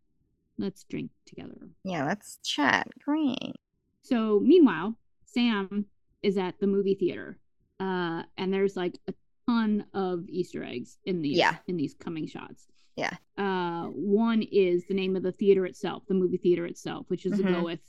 let's 0.58 0.84
drink 0.84 1.10
together. 1.26 1.56
Yeah, 1.84 2.04
let's 2.04 2.38
chat. 2.44 2.88
Great. 3.04 3.54
So 4.02 4.40
meanwhile, 4.40 4.94
Sam 5.24 5.86
is 6.22 6.36
at 6.38 6.58
the 6.60 6.66
movie 6.66 6.94
theater, 6.94 7.38
uh, 7.80 8.22
and 8.36 8.52
there's 8.52 8.76
like 8.76 8.94
a 9.08 9.14
ton 9.48 9.84
of 9.94 10.28
Easter 10.28 10.62
eggs 10.64 10.98
in 11.04 11.22
these 11.22 11.38
Yeah. 11.38 11.56
in 11.66 11.76
these 11.76 11.94
coming 11.94 12.26
shots. 12.26 12.66
Yeah. 12.96 13.16
Uh, 13.38 13.86
one 13.86 14.42
is 14.42 14.86
the 14.86 14.94
name 14.94 15.16
of 15.16 15.22
the 15.22 15.32
theater 15.32 15.64
itself, 15.66 16.04
the 16.06 16.14
movie 16.14 16.36
theater 16.36 16.66
itself, 16.66 17.06
which 17.08 17.24
is 17.26 17.32
Mhm. 17.32 17.36
the 17.38 17.42
Goethe 17.44 17.80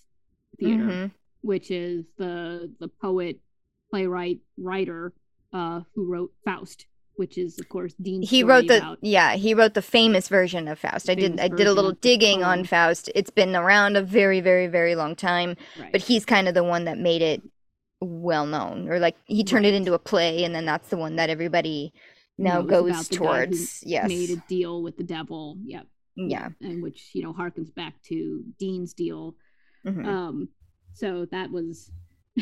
Theater, 0.59 0.83
Mhm. 0.83 1.11
which 1.41 1.71
is 1.71 2.05
the 2.17 2.73
the 2.79 2.87
poet, 2.87 3.39
playwright, 3.89 4.39
writer, 4.57 5.13
uh, 5.51 5.81
who 5.93 6.05
wrote 6.05 6.33
Faust, 6.45 6.87
which 7.15 7.37
is 7.37 7.59
of 7.59 7.69
course 7.69 7.93
Dean. 8.01 8.21
He 8.21 8.43
wrote 8.43 8.67
the 8.67 8.77
about- 8.77 8.99
yeah, 9.01 9.35
he 9.35 9.53
wrote 9.53 9.73
the 9.73 9.81
famous 9.81 10.27
version 10.27 10.67
of 10.67 10.79
Faust. 10.79 11.09
I 11.09 11.15
did 11.15 11.39
I 11.39 11.47
did 11.47 11.67
a 11.67 11.73
little 11.73 11.93
digging 11.93 12.43
on. 12.43 12.63
Faust. 12.65 13.09
It's 13.15 13.29
been 13.29 13.55
around 13.55 13.95
a 13.97 14.01
very 14.01 14.41
very 14.41 14.67
very 14.67 14.95
long 14.95 15.15
time, 15.15 15.55
right. 15.79 15.91
but 15.91 16.01
he's 16.01 16.25
kind 16.25 16.47
of 16.47 16.53
the 16.53 16.63
one 16.63 16.85
that 16.85 16.97
made 16.97 17.21
it 17.21 17.41
well 18.01 18.45
known 18.45 18.89
or 18.89 18.99
like 18.99 19.15
he 19.25 19.43
turned 19.43 19.65
it 19.65 19.73
into 19.73 19.93
a 19.93 19.99
play 19.99 20.43
and 20.43 20.53
then 20.53 20.65
that's 20.65 20.89
the 20.89 20.97
one 20.97 21.15
that 21.15 21.29
everybody 21.29 21.93
now 22.37 22.61
goes 22.61 22.89
about 22.89 23.05
the 23.05 23.15
guy 23.17 23.23
who 23.23 23.25
towards. 23.45 23.83
Yes. 23.85 24.07
made 24.09 24.29
a 24.31 24.35
deal 24.49 24.83
with 24.83 24.97
the 24.97 25.03
devil. 25.03 25.57
Yep. 25.63 25.87
Yeah. 26.15 26.49
and 26.61 26.83
which 26.83 27.11
you 27.13 27.23
know 27.23 27.33
harkens 27.33 27.73
back 27.73 27.93
to 28.09 28.43
Dean's 28.59 28.93
deal. 28.93 29.35
Mhm. 29.85 30.05
Um, 30.05 30.49
so 30.93 31.25
that 31.31 31.49
was 31.51 31.91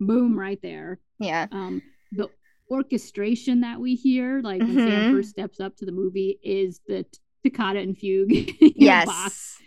boom 0.00 0.38
right 0.38 0.60
there. 0.62 1.00
yeah. 1.18 1.46
Um, 1.50 1.82
the 2.12 2.28
orchestration 2.70 3.60
that 3.60 3.80
we 3.80 3.94
hear, 3.94 4.40
like 4.42 4.60
when 4.60 4.74
Sam 4.74 4.88
Mhm. 4.88 5.12
first 5.12 5.30
steps 5.30 5.60
up 5.60 5.76
to 5.76 5.84
the 5.86 5.92
movie, 5.92 6.38
is 6.42 6.80
the 6.86 7.04
toccata 7.44 7.80
and 7.80 7.96
fugue. 7.98 8.32
Yes. 8.76 9.58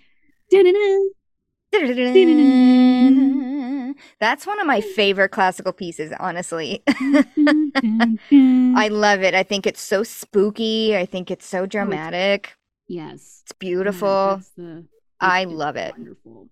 That's 4.19 4.45
one 4.47 4.59
of 4.59 4.67
my 4.67 4.81
favorite 4.81 5.29
classical 5.29 5.71
pieces, 5.73 6.11
honestly. 6.19 6.83
I 6.87 7.25
love 8.91 9.21
it. 9.21 9.33
I 9.33 9.43
think 9.43 9.65
it's 9.67 9.81
so 9.81 10.03
spooky. 10.03 10.95
I 10.97 11.05
think 11.05 11.31
it's 11.31 11.45
so 11.45 11.65
dramatic. 11.65 12.55
yes, 12.87 13.41
It's 13.43 13.51
beautiful. 13.53 14.35
that's 14.37 14.49
the- 14.51 14.85
I 15.19 15.41
it's 15.43 15.51
love 15.51 15.75
it. 15.77 15.93
Wonderful. 15.97 16.49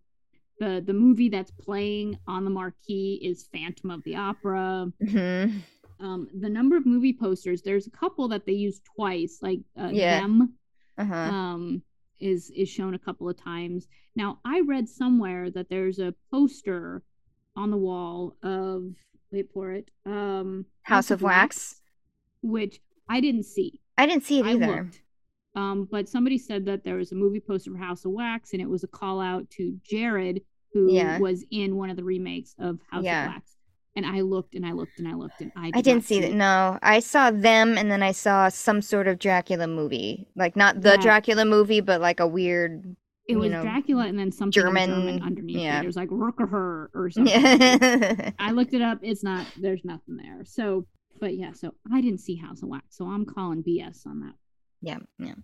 The 0.59 0.81
the 0.85 0.93
movie 0.93 1.29
that's 1.29 1.51
playing 1.51 2.17
on 2.27 2.45
the 2.45 2.51
marquee 2.51 3.19
is 3.21 3.47
Phantom 3.51 3.91
of 3.91 4.03
the 4.03 4.15
Opera. 4.15 4.91
Mhm. 5.03 5.61
Um 5.99 6.27
the 6.41 6.49
number 6.49 6.75
of 6.77 6.85
movie 6.85 7.13
posters 7.13 7.61
there's 7.61 7.87
a 7.87 7.91
couple 7.91 8.27
that 8.27 8.45
they 8.45 8.53
use 8.53 8.81
twice 8.95 9.39
like 9.41 9.59
uh, 9.79 9.89
Yeah. 9.91 10.19
them 10.21 10.53
Uh-huh. 10.97 11.15
um 11.15 11.81
is 12.19 12.49
is 12.51 12.69
shown 12.69 12.93
a 12.93 12.99
couple 12.99 13.27
of 13.29 13.37
times 13.37 13.87
now 14.15 14.39
i 14.45 14.61
read 14.61 14.87
somewhere 14.87 15.49
that 15.49 15.69
there's 15.69 15.99
a 15.99 16.13
poster 16.31 17.03
on 17.55 17.69
the 17.71 17.77
wall 17.77 18.35
of 18.43 18.93
wait 19.31 19.47
for 19.53 19.71
it 19.71 19.89
um 20.05 20.65
House 20.83 21.11
of 21.11 21.21
Wax. 21.21 21.81
which 22.41 22.79
i 23.09 23.19
didn't 23.19 23.43
see 23.43 23.79
I 23.97 24.05
didn't 24.05 24.23
see 24.23 24.39
it 24.39 24.45
i 24.45 24.51
either. 24.53 24.89
um 25.55 25.87
but 25.91 26.07
somebody 26.09 26.37
said 26.37 26.65
that 26.65 26.83
there 26.83 26.95
was 26.95 27.11
a 27.11 27.15
movie 27.15 27.39
poster 27.39 27.71
for 27.71 27.77
house 27.77 28.05
of 28.05 28.11
wax 28.11 28.53
and 28.53 28.61
it 28.61 28.69
was 28.69 28.83
a 28.83 28.87
call 28.87 29.19
out 29.19 29.49
to 29.51 29.77
jared 29.83 30.41
who 30.73 30.91
Yeah. 30.91 31.19
was 31.19 31.43
in 31.51 31.75
one 31.75 31.89
of 31.91 31.97
the 31.97 32.03
remakes 32.03 32.55
of 32.57 32.79
house 32.89 33.03
Yeah. 33.03 33.25
of 33.27 33.33
wax 33.33 33.55
and 33.95 34.05
i 34.05 34.21
looked 34.21 34.55
and 34.55 34.65
i 34.65 34.71
looked 34.71 34.97
and 34.99 35.07
i 35.07 35.13
looked 35.13 35.39
and 35.41 35.51
i, 35.55 35.67
I 35.67 35.71
did 35.71 35.83
didn't 35.83 35.97
not 35.97 36.03
see 36.05 36.17
it. 36.19 36.21
that. 36.29 36.33
No, 36.33 36.79
I 36.81 36.99
saw 36.99 37.31
them, 37.31 37.77
and 37.77 37.89
then 37.91 38.01
I 38.03 38.11
saw 38.11 38.49
some 38.49 38.81
sort 38.81 39.07
of 39.07 39.19
Dracula 39.19 39.67
movie, 39.67 40.27
like 40.35 40.55
not 40.55 40.81
the 40.81 40.91
Yeah. 40.91 40.97
Dracula 40.97 41.45
movie, 41.45 41.81
but 41.81 42.01
like 42.01 42.19
a 42.19 42.27
weird. 42.27 42.95
It 43.29 43.37
was 43.37 43.51
know, 43.51 43.61
Dracula 43.61 44.05
and 44.07 44.19
then 44.19 44.31
something 44.33 44.51
German, 44.51 44.89
German- 44.89 45.21
underneath 45.23 45.57
yeah. 45.57 45.79
it. 45.79 45.83
It 45.83 45.87
was 45.87 45.95
like 45.95 46.09
Rooker 46.09 46.87
or 46.93 47.09
something. 47.13 47.33
Yeah. 47.33 48.31
I 48.37 48.51
looked 48.51 48.73
it 48.73 48.81
up. 48.81 48.99
It's 49.01 49.23
not. 49.23 49.45
There's 49.57 49.85
nothing 49.85 50.17
there. 50.17 50.43
So, 50.43 50.85
but 51.21 51.37
yeah. 51.37 51.53
So 51.53 51.73
I 51.93 52.01
didn't 52.01 52.19
see 52.19 52.35
House 52.35 52.61
of 52.63 52.67
Wax. 52.69 52.97
So 52.97 53.05
I'm 53.05 53.25
calling 53.25 53.63
BS 53.63 54.05
on 54.05 54.19
that. 54.21 54.33
yeah. 54.81 54.97
Yeah. 55.19 55.35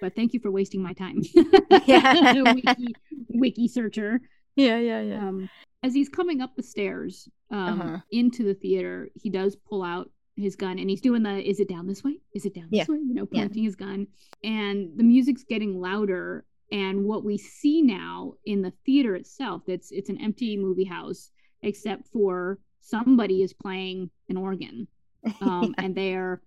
But 0.00 0.16
thank 0.16 0.32
you 0.34 0.40
for 0.40 0.50
wasting 0.50 0.82
my 0.82 0.94
time. 0.94 1.22
Yeah. 1.86 2.42
wiki, 2.54 2.94
wiki 3.28 3.68
searcher. 3.68 4.20
Yeah. 4.56 4.78
Yeah. 4.78 5.28
Um, 5.28 5.48
as 5.82 5.94
he's 5.94 6.08
coming 6.08 6.40
up 6.40 6.54
the 6.56 6.62
stairs 6.62 7.28
um, 7.50 7.80
Uh-huh. 7.80 7.98
into 8.10 8.42
the 8.44 8.54
theater, 8.54 9.08
he 9.14 9.30
does 9.30 9.56
pull 9.56 9.82
out 9.82 10.10
his 10.36 10.54
gun 10.56 10.78
and 10.78 10.88
he's 10.88 11.00
doing 11.00 11.22
the 11.22 11.48
is 11.48 11.58
it 11.60 11.68
down 11.68 11.86
this 11.86 12.04
way? 12.04 12.20
Is 12.34 12.44
it 12.46 12.54
down 12.54 12.68
Yeah. 12.70 12.82
this 12.82 12.88
way? 12.88 12.98
You 12.98 13.14
know, 13.14 13.28
Yeah. 13.32 13.42
pointing 13.42 13.64
his 13.64 13.76
gun. 13.76 14.06
And 14.44 14.96
the 14.96 15.02
music's 15.04 15.44
getting 15.44 15.80
louder. 15.80 16.44
And 16.70 17.04
what 17.06 17.24
we 17.24 17.38
see 17.38 17.80
now 17.82 18.34
in 18.44 18.60
the 18.62 18.72
theater 18.84 19.14
itself, 19.16 19.62
it's 19.68 19.90
it's 19.90 20.10
an 20.10 20.20
empty 20.20 20.56
movie 20.56 20.84
house, 20.84 21.30
except 21.62 22.06
for 22.08 22.58
somebody 22.80 23.42
is 23.42 23.52
playing 23.52 24.10
an 24.28 24.36
organ. 24.36 24.86
Um, 25.40 25.74
and 25.78 25.94
they're 25.94 26.40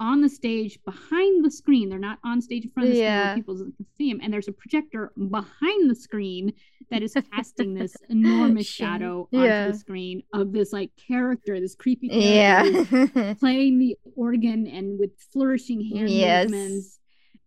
on 0.00 0.20
the 0.20 0.28
stage 0.28 0.78
behind 0.84 1.44
the 1.44 1.50
screen. 1.50 1.88
They're 1.88 1.98
not 1.98 2.18
on 2.24 2.40
stage 2.42 2.64
in 2.64 2.70
front 2.70 2.88
of 2.88 2.94
the 2.94 2.98
screen 2.98 3.04
Yeah. 3.12 3.26
where 3.28 3.36
people 3.36 3.56
can 3.56 3.86
see 3.96 4.10
them. 4.12 4.20
And 4.22 4.32
there's 4.32 4.48
a 4.48 4.52
projector 4.52 5.12
behind 5.30 5.88
the 5.90 5.94
screen 5.94 6.52
that 6.90 7.02
is 7.02 7.14
casting 7.32 7.74
this 7.74 7.96
enormous 8.08 8.66
shadow 8.66 9.28
onto 9.32 9.46
Yeah. 9.46 9.68
the 9.68 9.78
screen 9.78 10.22
of 10.32 10.52
this 10.52 10.72
like 10.72 10.90
character, 10.96 11.60
this 11.60 11.74
creepy 11.76 12.08
character 12.08 13.10
Yeah. 13.14 13.34
playing 13.40 13.78
the 13.78 13.96
organ 14.16 14.66
and 14.66 14.98
with 14.98 15.10
flourishing 15.32 15.80
hand 15.94 16.10
Yes. 16.10 16.48
movements. 16.50 16.98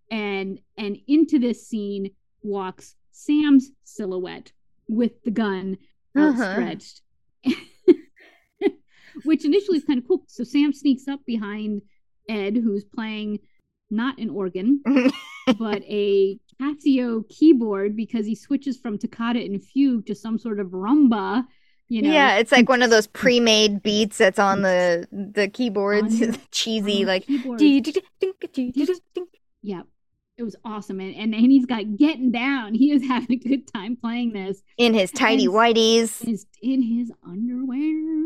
And 0.09 0.61
and 0.77 0.97
into 1.07 1.39
this 1.39 1.67
scene 1.67 2.11
walks 2.41 2.95
Sam's 3.11 3.71
silhouette 3.83 4.53
with 4.87 5.21
the 5.23 5.31
gun 5.31 5.77
Uh-huh. 6.15 6.43
outstretched. 6.43 7.01
Which 9.23 9.45
initially 9.45 9.79
is 9.79 9.83
kind 9.83 9.99
of 9.99 10.07
cool. 10.07 10.23
So 10.27 10.43
Sam 10.43 10.71
sneaks 10.73 11.07
up 11.07 11.19
behind 11.25 11.81
Ed, 12.30 12.57
who's 12.57 12.84
playing 12.84 13.39
not 13.89 14.17
an 14.19 14.30
organ, 14.30 14.82
but 15.59 15.84
a 15.84 16.39
Casio 16.61 17.28
keyboard 17.30 17.95
because 17.95 18.25
he 18.25 18.36
switches 18.36 18.78
from 18.78 18.97
toccata 18.97 19.39
and 19.39 19.63
fugue 19.63 20.05
to 20.07 20.15
some 20.15 20.38
sort 20.38 20.59
of 20.59 20.67
rumba. 20.67 21.45
You 21.89 22.01
know, 22.01 22.11
yeah, 22.11 22.36
it's 22.38 22.51
like 22.51 22.67
one 22.67 22.82
of 22.82 22.89
those 22.89 23.07
pre-made 23.07 23.82
beats 23.82 24.17
that's 24.17 24.39
on 24.39 24.61
the 24.61 25.07
the 25.11 25.47
keyboards, 25.47 26.21
On 26.21 26.38
cheesy 26.51 27.03
on 27.03 27.07
like. 27.07 27.25
keyboard. 27.25 27.59
Yeah, 29.61 29.84
it 30.38 30.43
was 30.43 30.55
awesome, 30.65 30.99
and, 30.99 31.15
and 31.15 31.34
he's 31.34 31.65
got 31.65 31.95
getting 31.95 32.32
down. 32.32 32.73
He 32.73 32.91
is 32.91 33.03
having 33.07 33.32
a 33.32 33.36
good 33.38 33.71
time 33.73 33.95
playing 33.95 34.34
this. 34.34 34.61
In 34.78 34.93
his 34.93 35.11
tidy 35.11 35.47
whities. 35.47 36.21
In 36.61 36.82
his 36.82 37.11
underwear, 37.25 38.16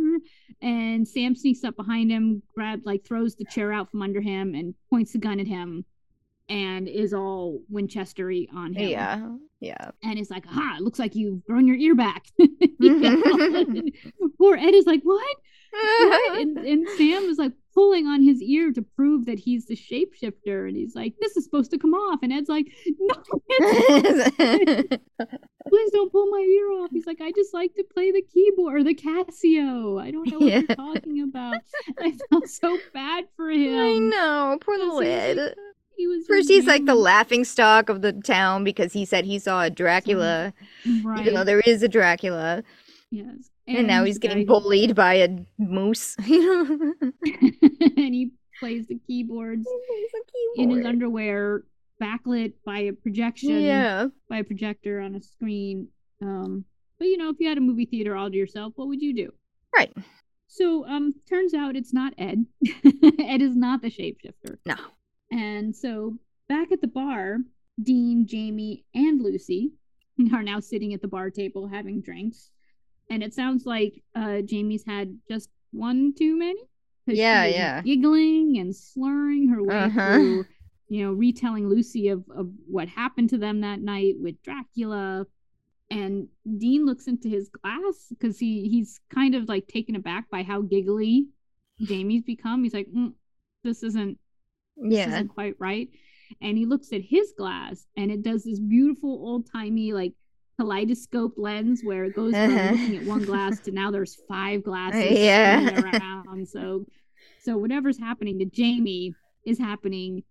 and 0.62 1.08
Sam 1.08 1.36
sneaks 1.36 1.64
up 1.64 1.76
behind 1.76 2.12
him, 2.12 2.44
grabs 2.56 2.86
like 2.86 3.06
throws 3.06 3.36
the 3.36 3.46
chair 3.46 3.72
out 3.72 3.90
from 3.90 4.02
under 4.02 4.22
him, 4.22 4.54
and 4.54 4.76
points 4.90 5.14
the 5.14 5.20
gun 5.20 5.40
at 5.40 5.48
him, 5.48 5.86
and 6.50 6.88
is 6.88 7.14
all 7.14 7.62
Winchestery 7.72 8.48
on 8.54 8.74
him. 8.74 8.90
Yeah, 8.90 9.28
yeah. 9.60 9.92
and 10.04 10.20
is 10.20 10.30
like, 10.30 10.46
"Ah, 10.50 10.78
it 10.78 10.82
looks 10.82 11.00
like 11.00 11.16
you've 11.16 11.44
grown 11.46 11.68
your 11.68 11.78
ear 11.78 11.96
back." 11.96 12.26
You? 12.80 13.92
Poor 14.38 14.56
Ed 14.56 14.74
is 14.74 14.86
like, 14.86 15.02
"What?" 15.04 15.38
What? 15.72 16.42
and, 16.42 16.58
and 16.58 16.88
Sam 16.98 17.24
is 17.24 17.38
like, 17.38 17.54
pulling 17.82 18.06
on 18.06 18.22
his 18.22 18.44
ear 18.44 18.72
to 18.72 18.82
prove 18.82 19.26
that 19.26 19.40
he's 19.40 19.66
the 19.66 19.76
shapeshifter. 19.76 20.68
And 20.68 20.78
he's 20.78 20.96
like, 20.96 21.16
This 21.20 21.36
is 21.36 21.44
supposed 21.44 21.72
to 21.72 21.80
come 21.80 21.96
off. 21.96 22.20
And 22.22 22.32
Ed's 22.32 22.48
like, 22.48 22.68
No, 23.00 23.16
please 25.68 25.92
don't 25.92 26.12
pull 26.12 26.28
my 26.28 26.46
ear 26.48 26.72
off. 26.74 26.92
He's 26.92 27.08
like, 27.08 27.22
I 27.22 27.32
just 27.32 27.56
like 27.56 27.74
to 27.76 27.84
play 27.84 28.12
the 28.12 28.22
keyboard 28.22 28.82
or 28.82 28.84
the 28.84 28.94
Casio. 28.94 30.00
I 30.00 30.12
don't 30.12 30.28
know 30.28 30.38
what 30.38 30.48
yeah. 30.48 30.62
you're 30.68 30.76
talking 30.76 31.24
about. 31.24 31.58
I 32.00 32.16
felt 32.30 32.48
so 32.48 32.78
bad 32.94 33.26
for 33.36 33.50
him. 33.52 33.80
I 33.80 33.98
know, 33.98 34.60
poor 34.62 34.78
little 34.78 35.02
Ed. 35.02 35.56
He 35.98 36.08
was 36.08 36.26
First, 36.28 36.50
he's 36.50 36.68
like 36.68 36.86
the 36.86 36.96
laughing 36.96 37.44
stock 37.44 37.90
of 37.90 38.02
the 38.02 38.14
town 38.14 38.64
because 38.64 38.94
he 38.94 39.06
said 39.06 39.26
he 39.26 39.40
saw 39.40 39.64
a 39.64 39.70
Dracula, 39.70 40.54
right. 41.04 41.20
even 41.20 41.34
though 41.34 41.44
there 41.44 41.60
is 41.60 41.84
a 41.84 41.88
Dracula. 41.88 42.64
Yes. 43.12 43.51
And, 43.68 43.78
and 43.78 43.88
now 43.88 44.04
he's 44.04 44.18
getting 44.18 44.46
bullied 44.46 44.96
by 44.96 45.16
a 45.16 45.30
moose. 45.58 46.16
and 46.20 46.26
he 47.98 48.32
plays 48.60 48.88
the 48.88 49.00
keyboards 49.08 49.66
keyboard. 49.66 50.56
in 50.56 50.70
his 50.78 50.86
underwear, 50.86 51.64
backlit 52.02 52.54
by 52.66 52.80
a 52.80 52.94
projection. 52.94 53.62
Yeah. 53.62 54.08
By 54.30 54.40
a 54.40 54.44
projector 54.44 55.00
on 55.00 55.16
a 55.16 55.22
screen. 55.22 55.88
Um, 56.22 56.66
but 56.98 57.08
you 57.08 57.18
know, 57.18 57.30
if 57.30 57.38
you 57.40 57.48
had 57.48 57.58
a 57.58 57.62
movie 57.62 57.86
theater 57.86 58.16
all 58.16 58.30
to 58.30 58.36
yourself, 58.38 58.74
what 58.76 58.88
would 58.88 59.02
you 59.02 59.14
do? 59.14 59.34
Right. 59.76 59.96
So 60.48 60.86
um 60.86 61.14
turns 61.30 61.54
out 61.54 61.76
it's 61.76 61.94
not 61.94 62.14
Ed. 62.18 62.46
Ed 63.20 63.42
is 63.42 63.56
not 63.56 63.82
the 63.82 63.90
shapeshifter. 63.90 64.58
No. 64.66 64.76
And 65.32 65.76
so 65.76 66.18
back 66.50 66.72
at 66.72 66.82
the 66.82 66.88
bar, 66.88 67.38
Dean, 67.82 68.28
Jamie, 68.28 68.86
and 68.94 69.22
Lucy 69.22 69.72
are 70.34 70.44
now 70.44 70.60
sitting 70.60 70.94
at 70.94 71.02
the 71.02 71.08
bar 71.08 71.30
table 71.30 71.68
having 71.68 72.02
drinks 72.02 72.52
and 73.12 73.22
it 73.22 73.34
sounds 73.34 73.66
like 73.66 74.02
uh, 74.16 74.42
Jamie's 74.42 74.86
had 74.86 75.20
just 75.28 75.50
one 75.72 76.14
too 76.18 76.40
many. 76.40 76.62
Yeah, 77.06 77.46
yeah. 77.46 77.82
Giggling 77.82 78.58
and 78.58 78.74
slurring 78.74 79.50
her 79.50 79.62
way 79.62 79.76
uh-huh. 79.76 80.14
through, 80.14 80.46
you 80.88 81.04
know, 81.04 81.12
retelling 81.12 81.68
Lucy 81.68 82.08
of, 82.08 82.24
of 82.34 82.50
what 82.68 82.88
happened 82.88 83.30
to 83.32 83.38
them 83.38 83.62
that 83.62 83.82
night 83.82 84.14
with 84.18 84.42
Dracula. 84.44 85.26
And 85.90 86.30
Dean 86.58 86.86
looks 86.86 87.08
into 87.08 87.28
his 87.28 87.50
glass 87.50 88.08
because 88.10 88.40
he 88.40 88.70
he's 88.70 89.02
kind 89.14 89.36
of 89.36 89.50
like 89.50 89.68
taken 89.68 89.98
aback 89.98 90.30
by 90.30 90.44
how 90.44 90.62
giggly 90.62 91.28
Jamie's 91.82 92.24
become. 92.24 92.64
He's 92.64 92.74
like, 92.74 92.88
mm, 92.96 93.12
"This 93.66 93.84
isn't, 93.84 94.18
this 94.78 94.94
yeah, 94.94 95.08
isn't 95.10 95.28
quite 95.28 95.56
right." 95.60 95.90
And 96.42 96.58
he 96.58 96.66
looks 96.66 96.94
at 96.94 97.02
his 97.02 97.34
glass, 97.38 97.86
and 97.98 98.10
it 98.10 98.22
does 98.22 98.46
this 98.46 98.62
beautiful 98.62 99.10
old 99.10 99.52
timey 99.52 99.92
like 99.92 100.14
kaleidoscope 100.62 101.34
lens 101.38 101.82
where 101.84 102.06
it 102.06 102.16
goes 102.16 102.34
from 102.34 102.56
uh-huh. 102.56 102.72
looking 102.72 102.98
at 102.98 103.06
one 103.06 103.24
glass 103.24 103.60
to 103.62 103.72
now 103.72 103.90
there's 103.90 104.18
five 104.28 104.64
glasses 104.64 105.12
yeah. 105.20 105.80
around. 105.80 106.48
So 106.48 106.86
so 107.42 107.58
whatever's 107.58 107.98
happening 107.98 108.38
to 108.40 108.46
Jamie 108.46 109.16
is 109.46 109.58
happening 109.58 110.24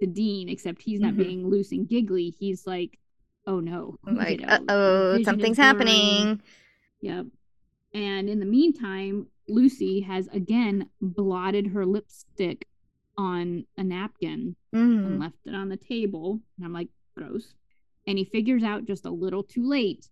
to 0.00 0.06
Dean, 0.06 0.48
except 0.48 0.82
he's 0.82 1.00
not 1.00 1.14
mm-hmm. 1.14 1.22
being 1.22 1.48
loose 1.48 1.72
and 1.72 1.88
giggly. 1.88 2.34
He's 2.38 2.66
like, 2.66 2.98
oh 3.46 3.60
no. 3.60 3.98
Like, 4.04 4.40
you 4.40 4.46
know, 4.46 4.58
oh, 4.68 5.22
something's 5.22 5.56
happening. 5.56 6.42
Yep. 7.00 7.26
And 7.94 8.28
in 8.28 8.38
the 8.38 8.46
meantime, 8.46 9.28
Lucy 9.48 10.02
has 10.02 10.28
again 10.28 10.90
blotted 11.00 11.68
her 11.68 11.86
lipstick 11.86 12.66
on 13.16 13.64
a 13.78 13.82
napkin 13.82 14.54
mm-hmm. 14.74 15.06
and 15.06 15.20
left 15.20 15.38
it 15.46 15.54
on 15.54 15.70
the 15.70 15.78
table. 15.78 16.40
And 16.58 16.66
I'm 16.66 16.74
like, 16.74 16.88
gross 17.16 17.54
and 18.08 18.16
he 18.16 18.24
figures 18.24 18.64
out 18.64 18.86
just 18.86 19.04
a 19.04 19.10
little 19.10 19.42
too 19.42 19.68
late 19.68 20.08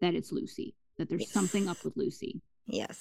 that 0.00 0.14
it's 0.14 0.32
Lucy, 0.32 0.74
that 0.98 1.08
there's 1.08 1.22
yes. 1.22 1.30
something 1.30 1.68
up 1.68 1.76
with 1.84 1.96
Lucy. 1.96 2.42
Yes. 2.66 3.00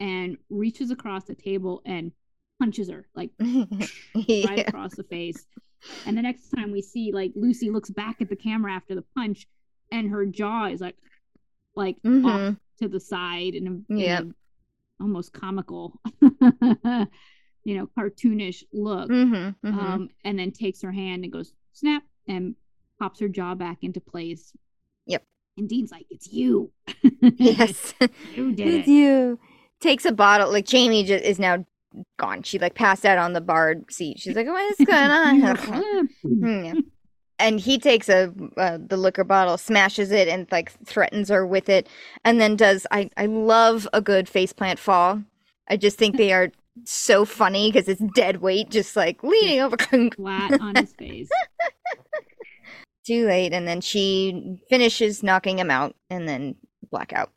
And 0.00 0.38
reaches 0.48 0.90
across 0.90 1.24
the 1.24 1.34
table 1.34 1.82
and 1.84 2.10
punches 2.58 2.88
her 2.88 3.06
like 3.14 3.30
yeah. 3.38 4.48
right 4.48 4.66
across 4.66 4.96
the 4.96 5.04
face. 5.04 5.46
And 6.06 6.16
the 6.16 6.22
next 6.22 6.48
time 6.48 6.72
we 6.72 6.80
see 6.80 7.12
like 7.12 7.32
Lucy 7.36 7.70
looks 7.70 7.90
back 7.90 8.22
at 8.22 8.30
the 8.30 8.36
camera 8.36 8.72
after 8.72 8.94
the 8.94 9.04
punch 9.14 9.46
and 9.92 10.10
her 10.10 10.24
jaw 10.24 10.66
is 10.66 10.80
like 10.80 10.96
like 11.76 11.96
mm-hmm. 12.02 12.26
off 12.26 12.56
to 12.80 12.88
the 12.88 13.00
side 13.00 13.54
and 13.54 13.84
yeah 13.88 14.22
almost 15.00 15.32
comical 15.32 16.00
you 16.20 17.78
know 17.78 17.88
cartoonish 17.98 18.64
look 18.72 19.08
mm-hmm, 19.08 19.66
mm-hmm. 19.66 19.78
Um, 19.78 20.08
and 20.24 20.38
then 20.38 20.50
takes 20.50 20.82
her 20.82 20.92
hand 20.92 21.24
and 21.24 21.32
goes 21.32 21.52
snap 21.72 22.02
and 22.26 22.54
pops 23.00 23.18
her 23.18 23.28
jaw 23.28 23.54
back 23.56 23.78
into 23.82 24.00
place. 24.00 24.52
Yep. 25.06 25.24
And 25.56 25.68
Dean's 25.68 25.90
like, 25.90 26.06
"It's 26.10 26.32
you." 26.32 26.70
yes, 27.20 27.94
you 28.36 28.52
did 28.52 28.68
it's 28.68 28.88
it. 28.88 28.90
you. 28.90 29.40
Takes 29.80 30.04
a 30.04 30.12
bottle. 30.12 30.52
Like 30.52 30.66
Jamie 30.66 31.04
just 31.04 31.24
is 31.24 31.38
now 31.40 31.64
gone. 32.18 32.42
She 32.42 32.58
like 32.58 32.74
passed 32.74 33.04
out 33.04 33.18
on 33.18 33.32
the 33.32 33.40
bar 33.40 33.76
seat. 33.88 34.20
She's 34.20 34.36
like, 34.36 34.46
"What 34.46 34.78
is 34.78 34.86
going 34.86 35.10
on?" 36.22 36.84
And 37.40 37.58
he 37.58 37.78
takes 37.78 38.10
a 38.10 38.30
uh, 38.58 38.76
the 38.86 38.98
liquor 38.98 39.24
bottle, 39.24 39.56
smashes 39.56 40.10
it, 40.10 40.28
and 40.28 40.46
like 40.52 40.72
threatens 40.84 41.30
her 41.30 41.46
with 41.46 41.70
it, 41.70 41.88
and 42.22 42.38
then 42.38 42.54
does. 42.54 42.86
I 42.90 43.08
I 43.16 43.24
love 43.24 43.88
a 43.94 44.02
good 44.02 44.26
faceplant 44.26 44.78
fall. 44.78 45.22
I 45.66 45.78
just 45.78 45.96
think 45.96 46.18
they 46.18 46.34
are 46.34 46.52
so 46.84 47.24
funny 47.24 47.72
because 47.72 47.88
it's 47.88 48.02
dead 48.14 48.42
weight, 48.42 48.68
just 48.68 48.94
like 48.94 49.22
leaning 49.22 49.60
over, 49.60 49.78
flat 49.78 50.60
on 50.60 50.74
his 50.74 50.92
face 50.92 51.30
too 53.06 53.26
late 53.26 53.52
and 53.52 53.66
then 53.66 53.80
she 53.80 54.60
finishes 54.68 55.22
knocking 55.22 55.58
him 55.58 55.70
out 55.70 55.94
and 56.08 56.28
then 56.28 56.56
blackout. 56.90 57.30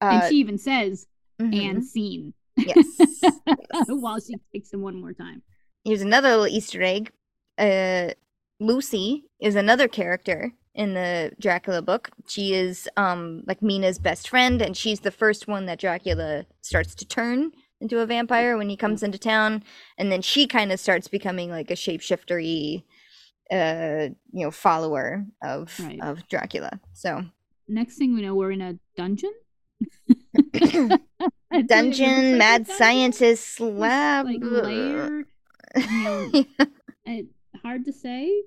Uh, 0.00 0.20
and 0.22 0.30
she 0.30 0.36
even 0.36 0.58
says 0.58 1.06
mm-hmm. 1.40 1.58
and 1.60 1.84
scene. 1.84 2.34
Yes, 2.56 2.86
yes. 2.98 3.86
while 3.88 4.18
she 4.20 4.34
takes 4.52 4.72
him 4.72 4.82
one 4.82 5.00
more 5.00 5.12
time. 5.12 5.42
Here's 5.84 6.02
another 6.02 6.30
little 6.30 6.48
easter 6.48 6.82
egg. 6.82 7.12
Uh, 7.56 8.10
lucy 8.60 9.24
is 9.40 9.54
another 9.54 9.88
character 9.88 10.52
in 10.74 10.94
the 10.94 11.32
dracula 11.40 11.82
book. 11.82 12.10
She 12.26 12.54
is 12.54 12.88
um 12.96 13.42
like 13.46 13.62
mina's 13.62 13.98
best 13.98 14.28
friend 14.28 14.62
and 14.62 14.76
she's 14.76 15.00
the 15.00 15.10
first 15.10 15.48
one 15.48 15.66
that 15.66 15.80
dracula 15.80 16.46
starts 16.60 16.94
to 16.96 17.06
turn 17.06 17.52
into 17.80 18.00
a 18.00 18.06
vampire 18.06 18.56
when 18.56 18.68
he 18.68 18.76
comes 18.76 19.02
into 19.02 19.18
town 19.18 19.62
and 19.96 20.10
then 20.10 20.22
she 20.22 20.46
kind 20.46 20.72
of 20.72 20.80
starts 20.80 21.08
becoming 21.08 21.50
like 21.50 21.70
a 21.70 21.74
shapeshiftery 21.74 22.84
uh 23.50 24.08
you 24.32 24.44
know 24.44 24.50
follower 24.50 25.24
of 25.42 25.72
right. 25.80 26.00
of 26.02 26.26
Dracula. 26.28 26.80
So 26.92 27.24
next 27.68 27.96
thing 27.96 28.14
we 28.14 28.22
know, 28.22 28.34
we're 28.34 28.52
in 28.52 28.60
a 28.60 28.78
dungeon. 28.96 29.32
dungeon, 31.66 32.30
like 32.30 32.38
mad 32.38 32.66
scientist 32.66 33.60
lab, 33.60 34.26
like 34.26 34.38
layer. 34.42 35.24
You 35.76 36.02
know, 36.02 36.30
yeah. 36.58 36.66
it, 37.06 37.26
hard 37.62 37.84
to 37.84 37.92
say. 37.92 38.42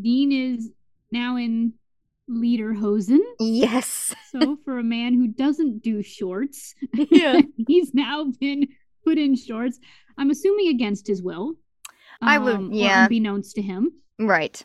Dean 0.00 0.32
is 0.32 0.70
now 1.10 1.36
in 1.36 1.74
lederhosen. 2.28 3.20
Yes. 3.38 4.14
so 4.30 4.56
for 4.64 4.78
a 4.78 4.82
man 4.82 5.14
who 5.14 5.28
doesn't 5.28 5.82
do 5.82 6.02
shorts, 6.02 6.74
yeah, 6.94 7.40
he's 7.66 7.92
now 7.94 8.26
been 8.40 8.68
put 9.04 9.18
in 9.18 9.36
shorts. 9.36 9.78
I'm 10.18 10.30
assuming 10.30 10.68
against 10.68 11.06
his 11.06 11.22
will. 11.22 11.54
Um, 12.20 12.28
I 12.28 12.38
would, 12.38 12.54
um, 12.54 12.72
yeah, 12.72 13.04
unbeknownst 13.04 13.54
to 13.56 13.62
him. 13.62 13.92
Right. 14.26 14.64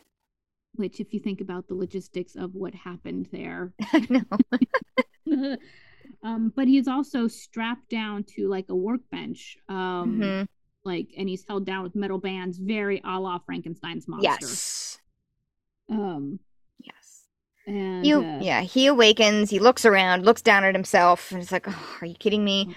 Which, 0.74 1.00
if 1.00 1.12
you 1.12 1.20
think 1.20 1.40
about 1.40 1.66
the 1.68 1.74
logistics 1.74 2.36
of 2.36 2.54
what 2.54 2.74
happened 2.74 3.28
there, 3.32 3.72
I 3.92 4.06
know. 4.08 5.56
um, 6.22 6.52
but 6.54 6.68
he's 6.68 6.88
also 6.88 7.26
strapped 7.26 7.88
down 7.88 8.24
to 8.36 8.48
like 8.48 8.66
a 8.68 8.76
workbench. 8.76 9.56
Um, 9.68 10.20
mm-hmm. 10.20 10.44
like, 10.84 11.08
and 11.16 11.28
he's 11.28 11.44
held 11.46 11.66
down 11.66 11.82
with 11.82 11.96
metal 11.96 12.18
bands, 12.18 12.58
very 12.58 13.00
a 13.04 13.18
la 13.18 13.38
Frankenstein's 13.38 14.06
monster. 14.06 14.28
Yes. 14.40 14.98
Um. 15.90 16.38
Yes. 16.78 17.24
And 17.66 18.04
he, 18.04 18.12
uh, 18.12 18.40
yeah, 18.40 18.60
he 18.60 18.86
awakens. 18.86 19.50
He 19.50 19.58
looks 19.58 19.84
around, 19.84 20.24
looks 20.24 20.42
down 20.42 20.64
at 20.64 20.74
himself, 20.74 21.32
and 21.32 21.42
it's 21.42 21.52
like, 21.52 21.66
oh, 21.66 21.96
"Are 22.00 22.06
you 22.06 22.14
kidding 22.14 22.44
me?" 22.44 22.76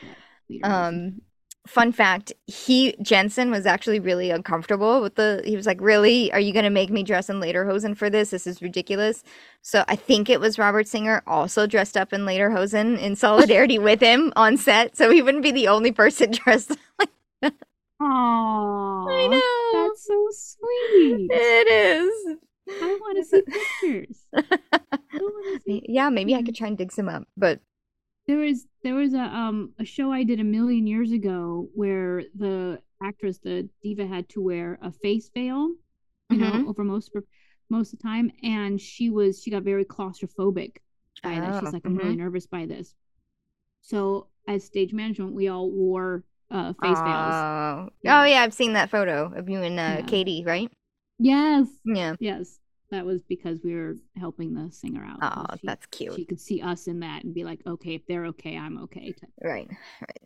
Okay. 0.49 0.61
Um, 0.61 1.21
fun 1.67 1.91
fact 1.91 2.33
he 2.47 2.95
jensen 3.01 3.51
was 3.51 3.67
actually 3.67 3.99
really 3.99 4.31
uncomfortable 4.31 4.99
with 4.99 5.13
the 5.15 5.41
he 5.45 5.55
was 5.55 5.67
like 5.67 5.79
really 5.79 6.31
are 6.33 6.39
you 6.39 6.51
going 6.51 6.65
to 6.65 6.71
make 6.71 6.89
me 6.89 7.03
dress 7.03 7.29
in 7.29 7.39
lederhosen 7.39 7.95
for 7.95 8.09
this 8.09 8.31
this 8.31 8.47
is 8.47 8.63
ridiculous 8.63 9.23
so 9.61 9.83
i 9.87 9.95
think 9.95 10.27
it 10.27 10.39
was 10.39 10.57
robert 10.57 10.87
singer 10.87 11.21
also 11.27 11.67
dressed 11.67 11.95
up 11.95 12.13
in 12.13 12.21
lederhosen 12.21 12.97
in 12.99 13.15
solidarity 13.15 13.77
with 13.89 13.99
him 13.99 14.33
on 14.35 14.57
set 14.57 14.97
so 14.97 15.11
he 15.11 15.21
wouldn't 15.21 15.43
be 15.43 15.51
the 15.51 15.67
only 15.67 15.91
person 15.91 16.31
dressed 16.43 16.71
like 16.97 17.09
that 17.41 17.53
Aww, 18.01 19.11
I 19.11 19.27
know. 19.27 19.87
That's 19.87 20.07
so 20.07 20.27
sweet. 20.31 21.29
It 21.29 21.67
is. 21.67 22.37
I 22.67 22.97
want 22.99 23.17
to 23.17 23.23
see 23.23 23.41
pictures. 23.41 24.25
See 25.65 25.85
yeah, 25.87 26.09
maybe 26.09 26.33
I 26.33 26.41
could 26.41 26.55
try 26.55 26.67
and 26.67 26.77
dig 26.77 26.91
some 26.91 27.09
up, 27.09 27.27
but 27.37 27.59
there 28.31 28.39
was 28.39 28.65
there 28.81 28.95
was 28.95 29.13
a 29.13 29.23
um 29.23 29.73
a 29.77 29.83
show 29.83 30.11
I 30.11 30.23
did 30.23 30.39
a 30.39 30.43
million 30.43 30.87
years 30.87 31.11
ago 31.11 31.67
where 31.75 32.23
the 32.33 32.79
actress, 33.03 33.39
the 33.39 33.67
diva, 33.83 34.07
had 34.07 34.29
to 34.29 34.41
wear 34.41 34.79
a 34.81 34.89
face 34.89 35.29
veil, 35.33 35.71
you 36.29 36.37
mm-hmm. 36.37 36.63
know, 36.63 36.69
over 36.69 36.85
most 36.85 37.13
of 37.13 37.25
most 37.69 37.91
of 37.91 37.99
the 37.99 38.03
time, 38.03 38.31
and 38.41 38.79
she 38.79 39.09
was 39.09 39.41
she 39.41 39.51
got 39.51 39.63
very 39.63 39.83
claustrophobic 39.83 40.77
by 41.21 41.35
oh, 41.35 41.41
that. 41.41 41.59
She's 41.61 41.73
like, 41.73 41.81
I'm 41.85 41.97
mm-hmm. 41.97 42.05
really 42.05 42.15
nervous 42.15 42.47
by 42.47 42.65
this. 42.65 42.95
So 43.81 44.27
as 44.47 44.63
stage 44.63 44.93
management, 44.93 45.33
we 45.33 45.49
all 45.49 45.69
wore 45.69 46.23
uh, 46.49 46.71
face 46.81 46.99
veils. 46.99 47.33
Oh, 47.33 47.89
Yeah. 48.01 48.21
oh 48.21 48.25
yeah, 48.25 48.43
I've 48.43 48.53
seen 48.53 48.73
that 48.73 48.91
photo 48.91 49.33
of 49.35 49.49
you 49.49 49.61
and 49.61 49.77
uh, 49.77 49.97
Yeah. 49.99 50.01
Katie, 50.03 50.43
right? 50.45 50.71
Yes, 51.19 51.67
Yeah. 51.83 52.15
yes. 52.21 52.60
That 52.91 53.05
was 53.05 53.21
because 53.23 53.59
we 53.63 53.73
were 53.73 53.95
helping 54.17 54.53
the 54.53 54.69
singer 54.69 55.05
out. 55.05 55.19
Oh, 55.21 55.55
she, 55.55 55.65
that's 55.65 55.85
cute. 55.87 56.13
she 56.13 56.25
could 56.25 56.41
see 56.41 56.61
us 56.61 56.87
in 56.87 56.99
that 56.99 57.23
and 57.23 57.33
be 57.33 57.45
like, 57.45 57.61
okay, 57.65 57.95
if 57.95 58.05
they're 58.05 58.25
okay, 58.27 58.57
I'm 58.57 58.77
okay. 58.83 59.13
Right, 59.41 59.67
right. 60.01 60.21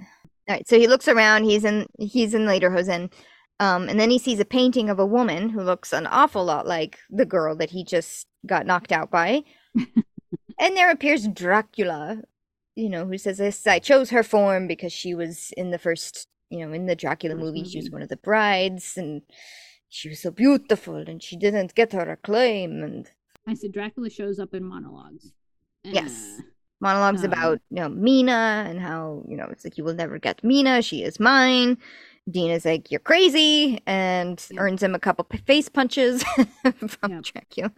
All 0.48 0.56
right. 0.56 0.68
So 0.68 0.80
he 0.80 0.88
looks 0.88 1.08
around. 1.08 1.44
He's 1.44 1.64
in. 1.64 1.88
He's 2.00 2.34
in 2.34 2.42
Lederhosen, 2.42 3.12
um, 3.60 3.88
and 3.88 4.00
then 4.00 4.10
he 4.10 4.20
sees 4.20 4.40
a 4.40 4.46
painting 4.46 4.90
of 4.90 5.00
a 5.00 5.06
woman 5.06 5.50
who 5.50 5.62
looks 5.62 5.94
an 5.94 6.08
awful 6.08 6.44
lot 6.44 6.68
like 6.68 6.98
the 7.10 7.26
girl 7.26 7.56
that 7.56 7.70
he 7.70 7.84
just 7.84 8.28
got 8.46 8.66
knocked 8.66 8.92
out 8.92 9.12
by. 9.12 9.44
and 10.60 10.76
there 10.76 10.92
appears 10.92 11.28
Dracula, 11.28 12.22
you 12.76 12.90
know, 12.90 13.06
who 13.06 13.18
says, 13.18 13.38
"This 13.38 13.66
I 13.66 13.80
chose 13.80 14.10
her 14.10 14.24
form 14.24 14.68
because 14.68 14.92
she 14.92 15.16
was 15.16 15.52
in 15.56 15.72
the 15.72 15.80
first, 15.80 16.28
you 16.50 16.66
know, 16.66 16.74
in 16.74 16.88
the 16.88 16.96
Dracula 16.96 17.36
movie. 17.36 17.64
She 17.64 17.78
was 17.78 17.92
one 17.92 18.02
of 18.02 18.10
the 18.10 18.18
brides, 18.18 18.98
and 18.98 19.22
she 19.96 20.10
was 20.10 20.20
so 20.22 20.32
beautiful, 20.32 20.96
and 20.96 21.22
she 21.24 21.36
didn't 21.38 21.76
get 21.76 21.94
her 21.94 22.08
acclaim." 22.18 22.84
And 22.84 23.10
I 23.48 23.54
said 23.54 23.72
Dracula 23.72 24.10
shows 24.10 24.38
up 24.40 24.54
in 24.54 24.64
monologues. 24.64 25.32
Yes. 25.84 26.38
Uh, 26.40 26.44
monologues 26.82 27.24
Um, 27.24 27.32
about 27.32 27.60
you 27.70 27.78
know 27.82 27.90
Mina 27.90 28.66
and 28.68 28.80
how 28.80 29.24
you 29.30 29.38
know 29.38 29.48
it's 29.52 29.64
like 29.66 29.78
you 29.78 29.84
will 29.84 29.94
never 29.94 30.18
get 30.20 30.44
Mina, 30.44 30.82
she 30.82 31.04
is 31.04 31.20
mine. 31.20 31.78
Dean's 32.30 32.66
like 32.66 32.90
you're 32.92 33.00
crazy 33.12 33.80
and 33.86 34.44
Yeah. 34.50 34.62
earns 34.62 34.82
him 34.82 34.96
a 34.96 35.00
couple 35.00 35.26
face 35.46 35.70
punches 35.70 36.24
from 36.88 37.12
Yep. 37.12 37.24
Dracula. 37.24 37.72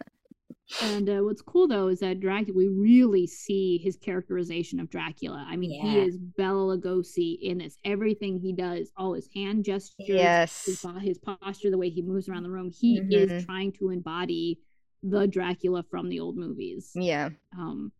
And 0.82 1.08
uh, 1.08 1.20
what's 1.20 1.40
cool 1.42 1.66
though 1.66 1.88
is 1.88 2.00
that 2.00 2.20
Dracula, 2.20 2.56
we 2.56 2.68
really 2.68 3.26
see 3.26 3.78
his 3.78 3.96
characterization 3.96 4.78
of 4.80 4.90
Dracula. 4.90 5.44
I 5.48 5.56
mean, 5.56 5.70
he 5.70 5.98
is 6.00 6.16
Bela 6.18 6.76
Lugosi 6.76 7.38
in 7.40 7.58
this. 7.58 7.78
Everything 7.84 8.38
he 8.38 8.52
does, 8.52 8.90
all 8.96 9.14
his 9.14 9.28
hand 9.34 9.64
gestures, 9.64 10.06
his, 10.06 10.16
Yes. 10.16 10.80
po- 10.82 10.92
his 10.98 11.18
posture, 11.18 11.70
the 11.70 11.78
way 11.78 11.88
he 11.88 12.02
moves 12.02 12.28
around 12.28 12.42
the 12.42 12.50
room, 12.50 12.70
he 12.70 13.00
Mhm. 13.00 13.12
is 13.12 13.44
trying 13.46 13.72
to 13.72 13.90
embody 13.90 14.60
the 15.02 15.26
Dracula 15.26 15.82
from 15.84 16.08
the 16.08 16.20
old 16.20 16.36
movies. 16.36 16.90
Yeah. 16.94 17.30
Um, 17.56 17.92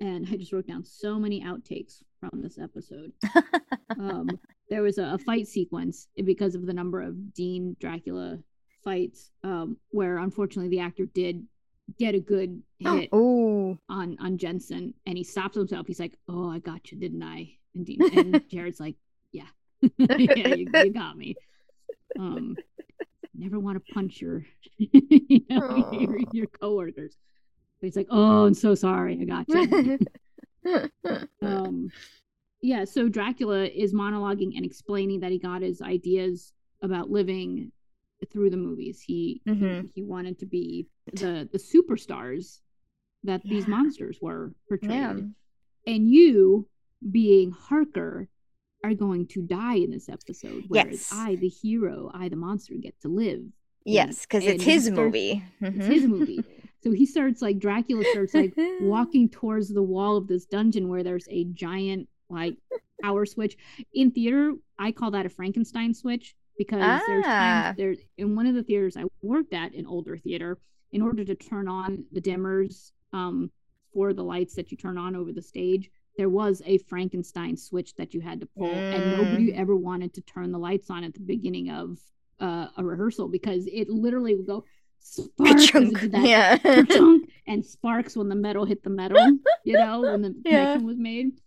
and 0.00 0.26
I 0.30 0.36
just 0.36 0.52
wrote 0.52 0.66
down 0.66 0.84
so 0.84 1.18
many 1.18 1.42
outtakes 1.42 2.02
from 2.20 2.40
this 2.40 2.58
episode. 2.58 3.12
um, 3.98 4.28
there 4.70 4.82
was 4.82 4.98
a, 4.98 5.14
a 5.14 5.18
fight 5.18 5.46
sequence 5.46 6.08
because 6.24 6.54
of 6.54 6.64
the 6.66 6.72
number 6.72 7.00
of 7.02 7.34
Dean 7.34 7.76
Dracula 7.80 8.38
fights, 8.82 9.30
um, 9.42 9.76
where 9.90 10.18
unfortunately 10.18 10.70
the 10.70 10.80
actor 10.80 11.06
did 11.06 11.46
get 11.98 12.14
a 12.14 12.20
good 12.20 12.62
hit 12.78 13.10
Ooh. 13.14 13.78
on 13.88 14.16
on 14.20 14.38
Jensen, 14.38 14.94
and 15.06 15.16
he 15.16 15.24
stops 15.24 15.56
himself. 15.56 15.86
He's 15.86 16.00
like, 16.00 16.18
"Oh, 16.28 16.50
I 16.50 16.58
got 16.58 16.90
you, 16.90 16.98
didn't 16.98 17.22
I?" 17.22 17.56
And, 17.74 17.86
Dean, 17.86 18.00
and 18.16 18.48
Jared's 18.48 18.80
like, 18.80 18.96
"Yeah, 19.32 19.46
yeah, 19.98 20.54
you, 20.54 20.68
you 20.72 20.92
got 20.92 21.16
me." 21.16 21.36
Um, 22.18 22.56
never 23.34 23.58
want 23.58 23.84
to 23.84 23.92
punch 23.92 24.20
your, 24.20 24.44
you 24.78 25.40
know, 25.50 25.92
your, 25.92 26.18
Aw. 26.18 26.30
your 26.32 26.46
coworkers. 26.46 27.16
But 27.80 27.86
he's 27.86 27.96
like, 27.96 28.08
"Oh, 28.10 28.46
I'm 28.46 28.54
so 28.54 28.74
sorry, 28.74 29.18
I 29.20 29.24
got 29.24 29.48
you." 29.48 29.98
um 31.42 31.90
yeah 32.62 32.86
so 32.86 33.06
dracula 33.06 33.64
is 33.66 33.92
monologuing 33.92 34.56
and 34.56 34.64
explaining 34.64 35.20
that 35.20 35.30
he 35.30 35.38
got 35.38 35.60
his 35.60 35.82
ideas 35.82 36.54
about 36.80 37.10
living 37.10 37.70
through 38.30 38.50
the 38.50 38.56
movies 38.56 39.00
he 39.00 39.40
Mhm. 39.46 39.90
he, 39.94 40.02
wanted 40.02 40.38
to 40.40 40.46
be 40.46 40.86
the 41.12 41.48
the 41.52 41.58
superstars 41.58 42.60
that 43.24 43.42
these 43.42 43.66
monsters 43.66 44.18
were 44.20 44.54
portrayed 44.68 44.90
Yeah. 44.90 45.20
and 45.86 46.10
you 46.10 46.68
being 47.10 47.50
harker 47.52 48.28
are 48.82 48.94
going 48.94 49.26
to 49.28 49.40
die 49.42 49.76
in 49.76 49.90
this 49.90 50.08
episode 50.08 50.64
whereas 50.68 50.90
Yes. 50.92 51.12
i 51.12 51.34
the 51.36 51.48
hero 51.48 52.10
i 52.14 52.28
the 52.28 52.36
monster 52.36 52.74
get 52.74 52.98
to 53.00 53.08
live 53.08 53.42
yes, 53.86 54.22
because 54.22 54.44
it's 54.46 54.64
his 54.64 54.84
starts- 54.84 54.96
movie. 54.98 55.42
it's 55.60 55.76
Mhm. 55.86 55.92
his 55.92 56.06
movie 56.06 56.44
so 56.82 56.90
he 56.92 57.06
starts 57.06 57.40
like 57.42 57.58
dracula 57.58 58.04
starts 58.12 58.34
like 58.34 58.54
walking 58.80 59.28
towards 59.28 59.68
the 59.72 59.82
wall 59.82 60.16
of 60.16 60.26
this 60.26 60.44
dungeon 60.46 60.88
where 60.88 61.02
there's 61.02 61.26
a 61.30 61.44
giant 61.44 62.08
like 62.30 62.56
power 63.02 63.24
switch 63.26 63.56
in 63.92 64.10
theater 64.10 64.54
i 64.78 64.90
call 64.92 65.10
that 65.10 65.26
a 65.26 65.28
frankenstein 65.30 65.92
switch 65.94 66.34
because 66.58 67.00
there's 67.06 67.24
Ah. 67.26 67.38
times 67.38 67.76
there 67.76 67.94
in 68.18 68.36
one 68.36 68.46
of 68.46 68.54
the 68.54 68.62
theaters 68.62 68.96
i 68.96 69.04
worked 69.22 69.52
at 69.52 69.74
an 69.74 69.86
older 69.86 70.16
theater 70.16 70.58
in 70.92 71.02
order 71.02 71.24
to 71.24 71.34
turn 71.34 71.68
on 71.68 72.04
the 72.12 72.20
dimmers 72.20 72.92
um 73.12 73.50
for 73.92 74.12
the 74.12 74.22
lights 74.24 74.54
that 74.54 74.70
you 74.70 74.76
turn 74.76 74.96
on 74.98 75.14
over 75.16 75.32
the 75.32 75.42
stage 75.42 75.90
there 76.16 76.28
was 76.28 76.62
a 76.64 76.78
frankenstein 76.78 77.56
switch 77.56 77.94
that 77.96 78.14
you 78.14 78.20
had 78.20 78.40
to 78.40 78.46
pull 78.56 78.74
and 78.92 79.10
nobody 79.10 79.50
Mm. 79.52 79.58
ever 79.58 79.76
wanted 79.76 80.12
to 80.14 80.20
turn 80.22 80.52
the 80.52 80.58
lights 80.58 80.90
on 80.90 81.02
at 81.04 81.14
the 81.14 81.20
beginning 81.20 81.70
of 81.70 81.98
uh, 82.40 82.66
a 82.76 82.84
rehearsal 82.84 83.28
because 83.28 83.66
it 83.68 83.88
literally 83.88 84.34
would 84.34 84.46
go 84.46 84.64
spark 84.98 85.50
'cause 85.56 85.64
it 85.64 85.72
Ka-chunk. 85.72 86.00
did 86.00 86.12
that 86.12 86.26
Yeah. 86.26 87.16
and 87.46 87.64
sparks 87.64 88.16
when 88.16 88.28
the 88.28 88.34
metal 88.34 88.64
hit 88.64 88.82
the 88.82 88.90
metal, 88.90 89.18
you 89.64 89.74
know, 89.74 90.00
when 90.00 90.22
the 90.22 90.34
Yeah. 90.44 90.64
connection 90.64 90.86
was 90.86 90.98
made. 90.98 91.40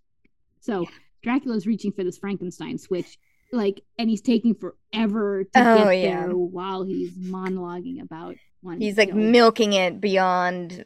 So 0.61 0.85
Dracula's 1.23 1.67
reaching 1.67 1.91
for 1.91 2.03
this 2.05 2.17
Frankenstein 2.17 2.77
switch, 2.77 3.17
like, 3.51 3.81
and 3.97 4.09
he's 4.09 4.21
taking 4.21 4.55
forever 4.55 5.43
to 5.43 5.49
Oh, 5.55 5.85
get 5.85 5.99
yeah. 5.99 6.25
there 6.27 6.35
while 6.35 6.83
he's 6.83 7.11
monologuing 7.17 8.01
about 8.01 8.35
one. 8.61 8.81
He's 8.81 8.97
like 8.97 9.13
milking 9.13 9.73
it 9.73 10.01
beyond. 10.01 10.85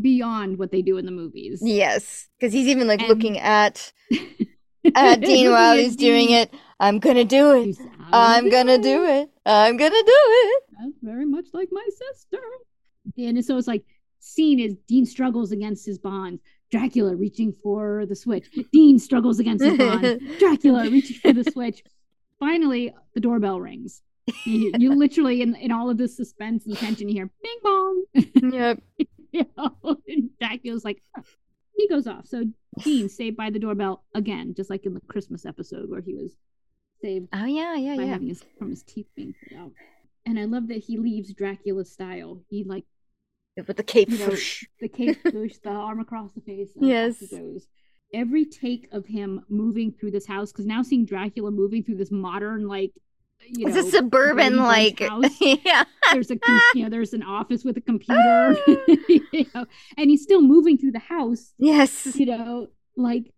beyond 0.00 0.58
what 0.58 0.70
they 0.70 0.82
do 0.82 0.96
in 0.98 1.04
the 1.04 1.10
movies. 1.12 1.60
Yes, 1.62 2.28
because 2.38 2.52
he's 2.52 2.66
even 2.68 2.86
like 2.86 3.00
And- 3.00 3.08
looking 3.08 3.38
at 3.38 3.92
at 4.94 5.20
Dean 5.20 5.50
while 5.50 5.76
he's 5.76 5.96
doing 5.96 6.30
it. 6.30 6.52
I'm 6.80 6.98
gonna 7.00 7.24
do 7.24 7.52
it. 7.62 7.76
I'm 8.12 8.48
gonna 8.48 8.78
do 8.78 9.04
it. 9.04 9.30
I'm 9.44 9.76
gonna 9.76 9.90
do 9.90 10.02
it. 10.06 10.62
That's 10.80 10.92
very 11.02 11.26
much 11.26 11.46
like 11.52 11.68
my 11.72 11.84
sister. 11.90 12.38
And 13.16 13.44
so 13.44 13.56
it's 13.56 13.66
like 13.68 13.84
scene 14.20 14.60
is 14.60 14.74
Dean 14.86 15.04
struggles 15.06 15.50
against 15.52 15.84
his 15.84 15.98
bonds. 15.98 16.40
Dracula 16.70 17.16
reaching 17.16 17.52
for 17.62 18.04
the 18.06 18.14
switch. 18.14 18.46
Dean 18.72 18.98
struggles 18.98 19.40
against 19.40 19.64
his 19.64 19.76
bonds. 19.78 20.22
Dracula 20.38 20.88
reaching 20.90 21.16
for 21.16 21.32
the 21.32 21.50
switch. 21.50 21.82
Finally, 22.40 22.94
the 23.14 23.20
doorbell 23.20 23.60
rings. 23.60 24.02
You, 24.44 24.72
you 24.78 24.94
literally 24.94 25.42
in 25.42 25.54
in 25.56 25.72
all 25.72 25.90
of 25.90 25.98
this 25.98 26.16
suspense 26.16 26.66
and 26.66 26.76
tension, 26.76 27.08
you 27.08 27.14
hear 27.14 27.30
bing 27.42 27.58
bong. 27.62 28.04
yep. 28.52 28.82
you 29.32 29.46
know, 29.56 29.76
and 30.06 30.30
Dracula's 30.40 30.84
like, 30.84 31.02
"Huh." 31.14 31.22
he 31.76 31.88
goes 31.88 32.06
off. 32.06 32.26
So 32.26 32.44
Dean 32.82 33.08
saved 33.08 33.36
by 33.36 33.50
the 33.50 33.58
doorbell 33.58 34.04
again, 34.14 34.54
just 34.56 34.68
like 34.70 34.84
in 34.86 34.94
the 34.94 35.00
Christmas 35.00 35.46
episode 35.46 35.88
where 35.90 36.00
he 36.00 36.14
was 36.14 36.36
saved 37.02 37.28
Oh 37.32 37.44
yeah, 37.44 37.74
yeah, 37.76 37.96
by 37.96 38.02
yeah. 38.02 38.08
having 38.12 38.28
his 38.28 38.44
from 38.58 38.70
his 38.70 38.82
teeth 38.82 39.06
being 39.16 39.34
pulled 39.48 39.60
out. 39.62 39.72
And 40.26 40.38
I 40.38 40.44
love 40.44 40.68
that 40.68 40.84
he 40.84 40.98
leaves 40.98 41.32
Dracula 41.32 41.84
style. 41.84 42.42
He 42.50 42.64
like 42.64 42.84
With 43.56 43.76
the 43.76 43.82
cape. 43.82 44.10
you 44.10 44.18
know, 44.18 44.34
the 44.80 44.88
cape 44.88 45.22
push, 45.22 45.56
the 45.62 45.70
arm 45.70 46.00
across 46.00 46.32
the 46.32 46.40
face. 46.42 46.70
and 46.76 46.86
Yes. 46.86 47.18
he 47.20 47.28
goes. 47.28 47.66
Every 48.14 48.44
take 48.46 48.88
of 48.92 49.06
him 49.06 49.42
moving 49.48 49.92
through 49.92 50.12
this 50.12 50.26
house, 50.26 50.50
because 50.52 50.66
now 50.66 50.82
seeing 50.82 51.04
Dracula 51.04 51.50
moving 51.50 51.82
through 51.84 51.96
this 51.96 52.10
modern, 52.10 52.66
like, 52.66 52.92
you 53.46 53.66
It's 53.68 53.76
know, 53.76 53.86
a 53.86 53.90
suburban 53.90 54.56
like. 54.56 55.00
house. 55.00 55.24
yeah. 55.40 55.84
there's 56.12 56.30
a 56.30 56.38
you 56.74 56.82
know 56.84 56.88
there's 56.88 57.12
an 57.12 57.22
office 57.22 57.64
with 57.64 57.76
a 57.76 57.80
computer, 57.80 58.56
you 59.32 59.46
know, 59.54 59.66
and 59.96 60.10
he's 60.10 60.22
still 60.22 60.40
moving 60.42 60.78
through 60.78 60.92
the 60.92 60.98
house, 60.98 61.52
Yes. 61.58 62.16
you 62.16 62.26
know, 62.26 62.68
like 62.96 63.32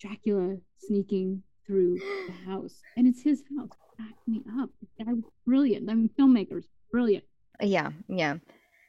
Dracula 0.00 0.56
sneaking 0.78 1.42
through 1.66 1.98
the 2.26 2.50
house, 2.50 2.80
and 2.96 3.06
it's 3.06 3.22
his 3.22 3.42
house. 3.58 3.70
Back 3.98 4.12
me 4.26 4.42
up. 4.60 4.68
That 4.98 5.06
was 5.08 5.24
brilliant. 5.46 5.88
I 5.88 5.94
mean, 5.94 6.10
filmmakers, 6.18 6.64
brilliant. 6.92 7.24
Yeah, 7.62 7.90
yeah. 8.08 8.36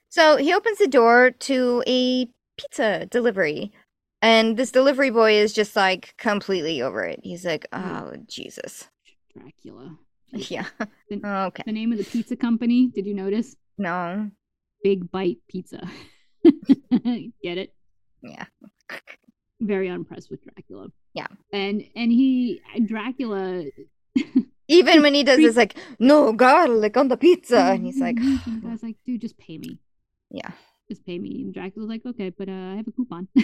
So 0.10 0.36
he 0.36 0.54
opens 0.54 0.80
the 0.80 0.88
door 0.88 1.32
to 1.32 1.82
a 1.88 2.28
pizza 2.58 3.06
delivery. 3.06 3.72
And 4.22 4.58
this 4.58 4.72
delivery 4.72 5.10
boy 5.12 5.34
is 5.34 5.54
just 5.54 5.76
like 5.76 6.16
completely 6.18 6.82
over 6.82 7.04
it. 7.04 7.20
He's 7.24 7.46
like, 7.46 7.68
Mm. 7.72 8.02
oh, 8.14 8.18
Jesus. 8.28 8.90
Dracula. 9.36 9.98
Yeah. 10.34 10.66
The- 11.10 11.22
Okay. 11.48 11.64
The 11.66 11.72
name 11.72 11.92
of 11.94 11.98
the 12.00 12.04
pizza 12.04 12.36
company, 12.36 12.88
did 12.94 13.06
you 13.06 13.14
notice? 13.14 13.56
No. 13.78 14.30
Big 14.84 15.10
Bite 15.10 15.38
Pizza. 15.48 15.88
Get 16.44 17.58
it? 17.58 17.74
Yeah. 18.22 18.46
Very 19.62 19.88
unimpressed 19.90 20.30
with 20.30 20.44
Dracula. 20.44 20.88
Yeah. 21.14 21.28
And 21.54 21.84
and 21.96 22.12
he 22.12 22.62
Dracula 22.86 23.64
Even 24.68 25.02
when 25.02 25.14
he 25.14 25.24
does 25.24 25.38
this, 25.38 25.56
like, 25.56 25.78
no 25.98 26.34
garlic 26.34 26.98
on 26.98 27.08
the 27.08 27.16
pizza. 27.18 27.58
And 27.58 27.86
he's 27.86 28.00
like, 28.00 28.18
the 28.18 28.62
guy's 28.62 28.84
like, 28.84 28.98
dude, 29.06 29.22
just 29.22 29.38
pay 29.38 29.58
me. 29.58 29.80
yeah. 30.30 30.52
Just 30.90 31.06
pay 31.06 31.20
me. 31.20 31.42
And 31.44 31.54
Dracula's 31.54 31.90
like, 31.90 32.06
okay, 32.06 32.30
but 32.30 32.48
uh, 32.50 32.52
I 32.52 32.76
have 32.78 32.88
a 32.88 32.92
coupon. 32.92 33.28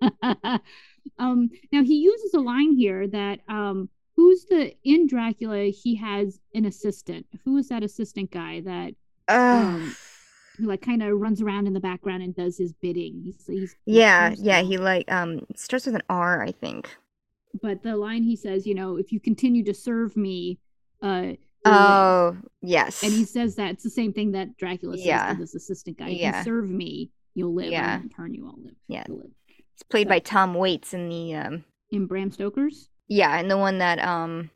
um 1.18 1.50
now 1.72 1.82
he 1.82 1.96
uses 2.00 2.34
a 2.34 2.40
line 2.40 2.72
here 2.72 3.06
that 3.08 3.40
um 3.48 3.88
who's 4.16 4.44
the 4.46 4.74
in 4.84 5.06
Dracula 5.06 5.64
he 5.66 5.96
has 5.96 6.40
an 6.54 6.64
assistant. 6.64 7.26
Who 7.44 7.56
is 7.56 7.68
that 7.68 7.82
assistant 7.84 8.30
guy 8.30 8.60
that 8.60 8.94
Um, 9.28 9.96
who 10.58 10.66
like 10.66 10.82
kind 10.82 11.02
of 11.02 11.18
runs 11.20 11.40
around 11.42 11.66
in 11.66 11.72
the 11.74 11.80
background 11.80 12.22
and 12.22 12.34
does 12.34 12.56
his 12.58 12.72
bidding. 12.72 13.20
He's, 13.24 13.46
he's 13.46 13.76
yeah, 13.86 14.34
yeah. 14.38 14.62
He 14.62 14.78
like, 14.78 15.10
um, 15.10 15.46
starts 15.54 15.86
with 15.86 15.94
an 15.94 16.02
R, 16.08 16.42
I 16.42 16.52
think. 16.52 16.88
but 17.60 17.82
the 17.82 17.96
line 17.96 18.22
he 18.22 18.36
says, 18.36 18.66
you 18.66 18.74
know, 18.74 18.96
if 18.96 19.12
you 19.12 19.20
continue 19.20 19.64
to 19.64 19.74
serve 19.74 20.16
me, 20.16 20.58
uh, 21.02 21.32
oh 21.66 22.36
yes, 22.62 23.02
and 23.02 23.12
he 23.12 23.24
says 23.24 23.56
that 23.56 23.72
it's 23.72 23.82
the 23.84 23.90
same 23.90 24.12
thing 24.12 24.32
that 24.32 24.56
Dracula 24.56 24.96
says 24.96 25.06
Yeah. 25.06 25.32
to 25.32 25.38
this 25.40 25.54
assistant 25.54 25.98
guy. 25.98 26.08
If 26.10 26.18
Yeah. 26.18 26.38
you 26.38 26.44
serve 26.44 26.68
me, 26.70 27.10
you'll 27.34 27.54
live. 27.54 27.70
Yeah. 27.72 28.00
Turn, 28.16 28.34
you 28.34 28.46
all 28.46 28.58
live. 28.62 28.74
Yeah. 28.88 29.04
You'll 29.08 29.18
live. 29.18 29.30
it's 29.74 29.82
played 29.82 30.08
by 30.08 30.18
Tom 30.20 30.54
Waits 30.54 30.94
in 30.94 31.08
the 31.08 31.34
um 31.34 31.64
In 31.90 32.06
Bram 32.06 32.30
Stoker's. 32.30 32.88
yeah, 33.08 33.38
and 33.38 33.50
the 33.50 33.58
one 33.58 33.78
that 33.78 33.98
um 33.98 34.50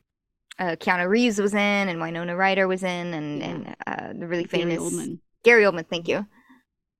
uh, 0.59 0.75
Keanu 0.75 1.07
Reeves 1.07 1.39
was 1.39 1.53
in 1.53 1.59
and 1.89 1.99
Winona 2.01 2.35
Ryder 2.35 2.67
was 2.67 2.83
in 2.83 3.13
and 3.13 3.39
Yeah. 3.39 3.47
and 3.49 3.75
uh, 3.87 4.13
the 4.19 4.27
really 4.27 4.43
famous 4.45 4.77
Gary 4.77 4.89
Oldman. 4.91 5.19
Gary 5.43 5.63
Oldman, 5.63 5.87
thank 5.89 6.07
you. 6.07 6.25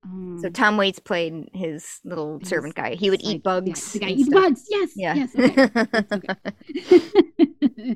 Um, 0.03 0.39
So 0.41 0.49
Tom 0.49 0.77
Waits 0.77 0.97
played 0.99 1.49
his 1.53 1.99
little 2.03 2.39
his- 2.39 2.49
servant 2.49 2.73
guy. 2.73 2.95
He 2.95 3.11
would 3.11 3.21
like, 3.23 3.35
eat 3.35 3.43
bugs. 3.43 3.93
Yeah, 3.95 3.99
the 3.99 4.05
guy 4.05 4.11
eats 4.13 4.29
stuff. 4.29 4.43
bugs. 4.43 4.65
Yes. 4.69 4.91
Yeah. 4.95 5.13
Yes. 5.13 5.35
Okay. 5.35 5.69
okay. 6.11 6.99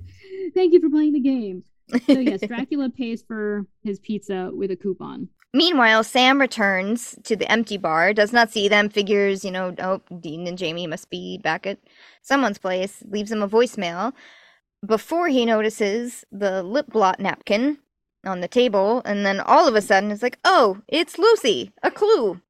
Thank 0.53 0.73
you 0.73 0.81
for 0.81 0.89
playing 0.89 1.13
the 1.13 1.19
game. 1.19 1.63
So 1.89 1.99
yes, 2.19 2.41
Dracula 2.41 2.89
pays 2.89 3.21
for 3.21 3.65
his 3.83 3.99
pizza 3.99 4.51
with 4.53 4.71
a 4.71 4.75
coupon. 4.75 5.29
Meanwhile, 5.53 6.03
Sam 6.03 6.41
returns 6.41 7.17
to 7.23 7.35
the 7.35 7.49
empty 7.49 7.77
bar, 7.77 8.11
does 8.13 8.33
not 8.33 8.51
see 8.51 8.67
them, 8.67 8.89
figures, 8.89 9.45
you 9.45 9.51
know, 9.51 9.73
oh, 9.79 10.01
Dean 10.19 10.47
and 10.47 10.57
Jamie 10.57 10.87
must 10.87 11.09
be 11.09 11.37
back 11.37 11.65
at 11.65 11.79
someone's 12.21 12.57
place, 12.57 13.01
leaves 13.09 13.31
him 13.31 13.41
a 13.41 13.47
voicemail 13.47 14.11
before 14.85 15.29
he 15.29 15.45
notices 15.45 16.25
the 16.31 16.61
lip 16.61 16.87
blot 16.87 17.19
napkin 17.19 17.77
on 18.25 18.41
the 18.41 18.47
table, 18.47 19.01
and 19.05 19.25
then 19.25 19.39
all 19.39 19.67
of 19.67 19.75
a 19.75 19.81
sudden 19.81 20.11
it's 20.11 20.21
like, 20.23 20.39
oh, 20.43 20.81
it's 20.87 21.17
Lucy, 21.17 21.71
a 21.83 21.89
clue. 21.91 22.41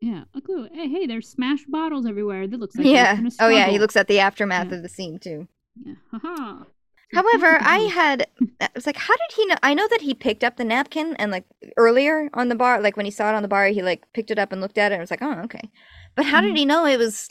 Yeah, 0.00 0.24
a 0.34 0.40
clue. 0.40 0.68
Hey, 0.72 0.88
hey, 0.88 1.06
there's 1.06 1.28
smashed 1.28 1.70
bottles 1.70 2.06
everywhere. 2.06 2.46
That 2.46 2.58
looks 2.60 2.74
like 2.76 2.86
yeah. 2.86 3.20
Oh, 3.38 3.48
yeah. 3.48 3.68
He 3.68 3.78
looks 3.78 3.96
at 3.96 4.08
the 4.08 4.18
aftermath 4.18 4.70
Yeah. 4.70 4.76
of 4.76 4.82
the 4.82 4.88
scene, 4.88 5.18
too. 5.18 5.46
Yeah. 5.84 5.94
Haha. 6.10 6.64
However, 7.12 7.58
I 7.60 7.78
had 7.94 8.26
I 8.60 8.68
was 8.74 8.86
like, 8.86 8.96
how 8.96 9.14
did 9.16 9.36
he 9.36 9.46
know? 9.46 9.56
I 9.62 9.74
know 9.74 9.88
that 9.88 10.00
he 10.02 10.14
picked 10.14 10.44
up 10.44 10.56
the 10.56 10.64
napkin 10.64 11.14
and 11.16 11.30
like 11.30 11.44
earlier 11.76 12.30
on 12.34 12.48
the 12.48 12.54
bar, 12.54 12.80
like 12.80 12.96
when 12.96 13.06
he 13.06 13.10
saw 13.12 13.28
it 13.30 13.34
on 13.34 13.42
the 13.42 13.48
bar, 13.48 13.66
he 13.66 13.82
like 13.82 14.04
picked 14.12 14.30
it 14.30 14.38
up 14.38 14.52
and 14.52 14.60
looked 14.60 14.78
at 14.78 14.92
it 14.92 14.94
and 14.96 15.00
was 15.02 15.10
like, 15.10 15.22
oh, 15.22 15.40
okay. 15.44 15.70
But 16.16 16.26
how 16.26 16.40
did 16.40 16.54
Mhm. 16.54 16.58
he 16.58 16.64
know 16.64 16.84
it 16.86 16.98
was 16.98 17.28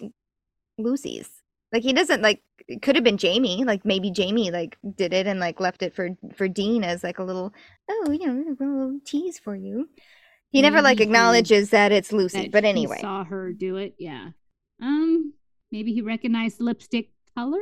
Lucy's? 0.77 1.29
Like 1.71 1.83
he 1.83 1.93
doesn't 1.93 2.21
like 2.21 2.41
it 2.67 2.81
could 2.81 2.95
have 2.95 3.03
been 3.03 3.17
Jamie. 3.17 3.63
Like 3.63 3.85
maybe 3.85 4.09
Jamie 4.11 4.51
like 4.51 4.77
did 4.95 5.13
it 5.13 5.27
and 5.27 5.39
like 5.39 5.59
left 5.59 5.81
it 5.83 5.93
for 5.93 6.09
for 6.35 6.47
Dean 6.47 6.83
as 6.83 7.03
like 7.03 7.19
a 7.19 7.23
little 7.23 7.53
oh 7.89 8.11
you 8.11 8.25
know 8.27 8.43
a 8.49 8.63
little 8.63 8.99
tease 9.05 9.37
for 9.39 9.55
you. 9.55 9.87
He 10.51 10.61
never 10.63 10.81
like 10.81 10.97
Maybe 10.97 11.03
he- 11.03 11.09
acknowledges 11.09 11.69
that 11.69 11.91
it's 11.91 12.11
Lucy. 12.11 12.43
that 12.43 12.51
but 12.51 12.63
he 12.63 12.69
anyway, 12.71 12.99
saw 13.01 13.23
her 13.23 13.53
do 13.53 13.77
it. 13.77 13.93
Yeah. 13.99 14.29
Um, 14.81 15.33
maybe 15.71 15.93
he 15.93 16.01
recognized 16.01 16.59
lipstick 16.59 17.11
color. 17.37 17.59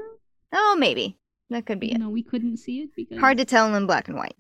oh 0.54 0.78
maybe 0.80 1.18
that 1.50 1.66
could 1.66 1.80
be 1.80 1.92
it. 1.92 1.98
know, 2.00 2.10
we 2.10 2.24
couldn't 2.24 2.58
see 2.58 2.80
it 2.82 2.90
because 2.96 3.20
Hard 3.20 3.38
to 3.38 3.46
tell 3.46 3.74
in 3.74 3.86
black 3.88 4.08
and 4.08 4.18
white. 4.18 4.36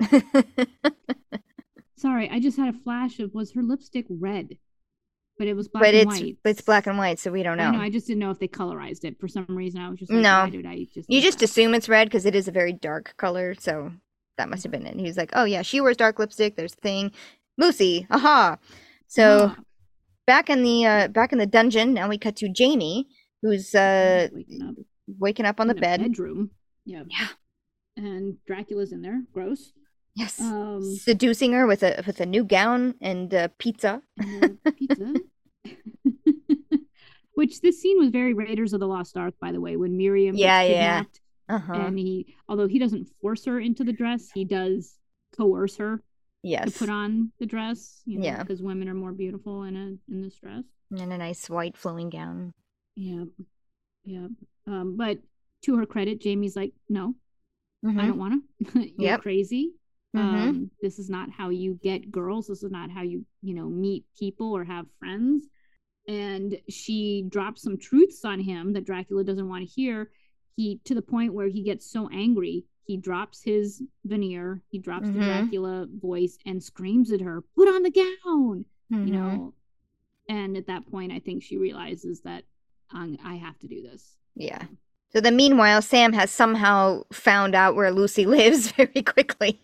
Sorry, 1.95 2.29
I 2.29 2.39
just 2.39 2.57
had 2.57 2.69
a 2.73 2.77
flash 2.77 3.19
of 3.19 3.33
was 3.33 3.51
her 3.53 3.63
lipstick 3.63 4.05
red, 4.09 4.57
but 5.39 5.47
it 5.47 5.55
was 5.55 5.67
black 5.67 5.81
but 5.83 5.95
and 5.95 6.11
it's 6.11 6.21
white. 6.21 6.37
it's 6.45 6.61
black 6.61 6.85
and 6.85 6.97
white, 6.97 7.17
so 7.17 7.31
we 7.31 7.41
don't 7.41 7.57
know. 7.57 7.63
I 7.63 7.71
know. 7.71 7.81
I 7.81 7.89
just 7.89 8.05
didn't 8.05 8.19
know 8.19 8.29
if 8.29 8.37
they 8.37 8.47
colorized 8.47 9.03
it 9.03 9.19
for 9.19 9.27
some 9.27 9.47
reason. 9.49 9.81
I 9.81 9.89
was 9.89 9.97
just 9.99 10.11
like, 10.11 10.21
No. 10.21 10.47
did 10.51 10.65
I 10.67 10.85
just? 10.93 11.09
You 11.09 11.21
just 11.21 11.39
that? 11.39 11.45
assume 11.45 11.73
it's 11.73 11.89
red 11.89 12.07
because 12.07 12.27
it 12.27 12.35
is 12.35 12.47
a 12.47 12.51
very 12.51 12.71
dark 12.71 13.15
color, 13.17 13.55
so 13.55 13.91
that 14.37 14.47
must 14.47 14.61
have 14.63 14.71
been 14.71 14.85
it. 14.85 14.95
He 14.99 15.05
was 15.07 15.17
like, 15.17 15.31
"Oh 15.33 15.45
yeah, 15.45 15.63
she 15.63 15.81
wears 15.81 15.97
dark 15.97 16.19
lipstick. 16.19 16.55
There's 16.55 16.73
a 16.73 16.81
thing, 16.81 17.11
Lucy. 17.57 18.05
Aha!" 18.11 18.57
So 19.07 19.55
back 20.27 20.51
in 20.51 20.61
the 20.61 20.85
uh, 20.85 21.07
back 21.07 21.31
in 21.31 21.39
the 21.39 21.47
dungeon, 21.47 21.95
now 21.95 22.07
we 22.09 22.19
cut 22.19 22.35
to 22.35 22.49
Jamie, 22.49 23.07
who's 23.41 23.73
uh, 23.73 24.27
waking 24.31 24.61
up 24.61 24.75
waking 25.17 25.45
up 25.47 25.59
on 25.59 25.67
the 25.67 25.73
bed. 25.73 26.01
bedroom. 26.01 26.51
Yeah. 26.87 27.03
Yeah. 27.09 27.27
And 27.97 28.37
Dracula's 28.47 28.91
in 28.93 29.01
there. 29.01 29.21
Gross. 29.33 29.73
Yes, 30.15 30.39
Um, 30.41 30.81
seducing 30.81 31.51
her 31.53 31.67
with 31.67 31.83
a 31.83 32.01
with 32.07 32.19
a 32.21 32.25
new 32.25 32.43
gown 32.43 32.95
and 33.01 33.31
uh, 33.33 33.49
pizza. 33.59 34.01
and 34.17 34.57
pizza. 34.77 35.13
Which 37.33 37.61
this 37.61 37.79
scene 37.79 37.99
was 37.99 38.09
very 38.09 38.33
Raiders 38.33 38.73
of 38.73 38.79
the 38.79 38.87
Lost 38.87 39.15
Ark, 39.15 39.35
by 39.39 39.51
the 39.51 39.61
way, 39.61 39.75
when 39.77 39.95
Marion 39.95 40.35
Yeah, 40.35 40.63
yeah. 40.63 41.03
Uh 41.47 41.59
huh. 41.59 41.73
and 41.73 41.97
he, 41.99 42.35
although 42.49 42.67
he 42.67 42.79
doesn't 42.79 43.07
force 43.21 43.45
her 43.45 43.59
into 43.59 43.83
the 43.83 43.93
dress, 43.93 44.29
he 44.33 44.43
does 44.43 44.97
coerce 45.37 45.77
her 45.77 46.01
Yes, 46.41 46.73
to 46.73 46.79
put 46.79 46.89
on 46.89 47.31
the 47.39 47.45
dress. 47.45 48.01
You 48.05 48.19
know, 48.19 48.25
Yeah. 48.25 48.41
because 48.41 48.61
women 48.63 48.89
are 48.89 48.95
more 48.95 49.11
beautiful 49.11 49.63
in 49.63 49.75
a 49.75 50.11
in 50.11 50.21
this 50.23 50.35
dress. 50.39 50.63
and 50.91 51.13
a 51.13 51.17
nice 51.17 51.47
white 51.49 51.77
flowing 51.77 52.09
gown. 52.09 52.53
Yeah, 52.95 53.25
yeah. 54.03 54.27
Um, 54.65 54.97
but 54.97 55.19
to 55.67 55.75
her 55.77 55.85
credit, 55.85 56.19
Jamie's 56.21 56.55
like, 56.55 56.73
no, 56.89 57.13
I 57.85 57.89
Mhm. 57.89 58.07
don't 58.07 58.17
want 58.17 58.33
to. 58.33 58.65
You're 58.97 59.11
Yep. 59.11 59.21
crazy. 59.21 59.73
Mhm. 60.15 60.19
Um, 60.21 60.71
this 60.81 60.97
is 60.97 61.09
not 61.09 61.29
how 61.29 61.49
you 61.49 61.77
get 61.83 62.09
girls. 62.09 62.47
This 62.47 62.63
is 62.63 62.71
not 62.71 62.89
how 62.89 63.01
you, 63.01 63.25
you 63.41 63.53
know, 63.53 63.69
meet 63.69 64.05
people 64.17 64.55
or 64.55 64.63
have 64.63 64.87
friends. 64.97 65.47
And 66.07 66.57
she 66.69 67.25
drops 67.27 67.61
some 67.61 67.77
truths 67.77 68.23
on 68.23 68.39
him 68.39 68.71
that 68.73 68.85
Dracula 68.85 69.25
doesn't 69.25 69.49
want 69.49 69.67
to 69.67 69.69
hear. 69.73 70.09
He 70.55 70.79
to 70.85 70.95
the 70.95 71.01
point 71.01 71.33
where 71.33 71.47
he 71.49 71.61
gets 71.63 71.91
so 71.91 72.07
angry, 72.13 72.65
he 72.85 72.95
drops 72.95 73.43
his 73.43 73.83
veneer, 74.05 74.63
he 74.69 74.79
drops 74.79 75.09
the 75.09 75.19
Mhm. 75.19 75.25
Dracula 75.25 75.85
voice 76.01 76.37
and 76.45 76.63
screams 76.63 77.11
at 77.11 77.19
her, 77.19 77.41
"Put 77.55 77.67
on 77.67 77.83
the 77.83 77.91
gown!" 77.91 78.65
You 78.89 79.11
know. 79.11 79.53
And 80.29 80.55
at 80.57 80.67
that 80.67 80.87
point, 80.87 81.11
I 81.11 81.19
think 81.19 81.43
she 81.43 81.57
realizes 81.57 82.21
that 82.21 82.45
um, 82.91 83.17
I 83.21 83.35
have 83.35 83.59
to 83.59 83.67
do 83.67 83.81
this. 83.81 84.15
Yeah. 84.35 84.65
So 85.09 85.21
then, 85.21 85.35
meanwhile, 85.35 85.81
Sam 85.81 86.13
has 86.13 86.31
somehow 86.31 87.03
found 87.11 87.55
out 87.55 87.75
where 87.75 87.91
Lucy 87.91 88.25
lives 88.37 88.71
very 88.71 89.01
quickly. 89.03 89.59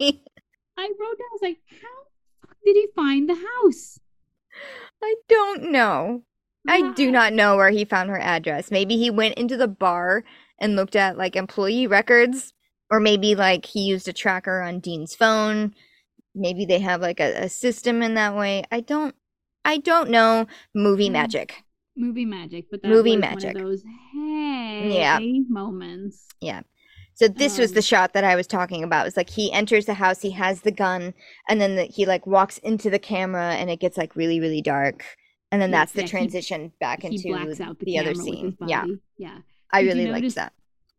I 0.77 0.83
wrote 0.83 1.17
down, 1.17 1.27
I 1.31 1.33
was 1.33 1.41
like, 1.41 1.57
how 1.69 2.49
did 2.65 2.75
he 2.75 2.87
find 2.95 3.29
the 3.29 3.35
house? 3.35 3.99
I 5.03 5.15
don't 5.27 5.71
know. 5.71 6.23
I 6.67 6.93
do 6.93 7.11
not 7.11 7.33
know 7.33 7.57
where 7.57 7.71
he 7.71 7.83
found 7.83 8.09
her 8.09 8.19
address. 8.19 8.71
Maybe 8.71 8.95
he 8.97 9.09
went 9.09 9.35
into 9.35 9.57
the 9.57 9.67
bar 9.67 10.23
and 10.59 10.77
looked 10.77 10.95
at 10.95 11.17
like 11.17 11.35
employee 11.35 11.87
records, 11.87 12.53
or 12.89 13.01
maybe 13.01 13.35
like 13.35 13.65
he 13.65 13.81
used 13.81 14.07
a 14.07 14.13
tracker 14.13 14.61
on 14.61 14.79
Dean's 14.79 15.13
phone. 15.13 15.73
Maybe 16.33 16.65
they 16.65 16.79
have 16.79 17.01
like 17.01 17.19
a, 17.19 17.43
a 17.43 17.49
system 17.49 18.01
in 18.01 18.13
that 18.13 18.35
way. 18.35 18.63
I 18.71 18.79
don't. 18.79 19.13
I 19.65 19.77
don't 19.77 20.09
know. 20.09 20.47
Movie 20.73 21.09
Mm. 21.09 21.13
magic. 21.13 21.63
Movie 21.95 22.25
magic, 22.25 22.65
but 22.71 22.81
that 22.81 22.87
Movie 22.89 23.11
was 23.11 23.19
magic. 23.21 23.53
one 23.53 23.55
of 23.57 23.61
those 23.69 23.83
hey 24.13 24.91
Yeah. 24.99 25.19
moments. 25.49 26.25
Yeah. 26.41 26.61
So 27.15 27.27
this 27.27 27.59
was 27.59 27.73
the 27.73 27.77
Um, 27.79 27.83
shot 27.83 28.13
that 28.13 28.23
I 28.23 28.35
was 28.35 28.47
talking 28.47 28.83
about. 28.83 29.05
It's 29.05 29.15
like 29.17 29.29
he 29.29 29.51
enters 29.51 29.85
the 29.85 29.93
house, 29.93 30.21
he 30.21 30.31
has 30.31 30.61
the 30.61 30.71
gun, 30.71 31.13
and 31.47 31.61
then 31.61 31.75
the, 31.75 31.83
he 31.83 32.05
like 32.07 32.25
walks 32.25 32.57
into 32.59 32.89
the 32.89 32.97
camera, 32.99 33.53
and 33.53 33.69
it 33.69 33.79
gets 33.79 33.97
like 33.97 34.15
really, 34.15 34.39
really 34.39 34.61
dark, 34.61 35.03
and 35.51 35.61
then 35.61 35.69
Yeah, 35.69 35.79
that's 35.81 35.91
the 35.91 35.99
yeah, 36.01 36.05
he- 36.07 36.09
transition 36.11 36.71
back 36.79 37.01
he 37.03 37.07
into 37.09 37.21
the, 37.55 37.75
the 37.81 37.99
other 37.99 38.15
scene. 38.15 38.57
Yeah, 38.65 38.85
yeah. 39.17 39.39
I 39.71 39.81
Did 39.83 39.87
you 39.89 39.93
really 39.93 40.11
liked 40.11 40.21
notice- 40.23 40.35
that. 40.35 40.53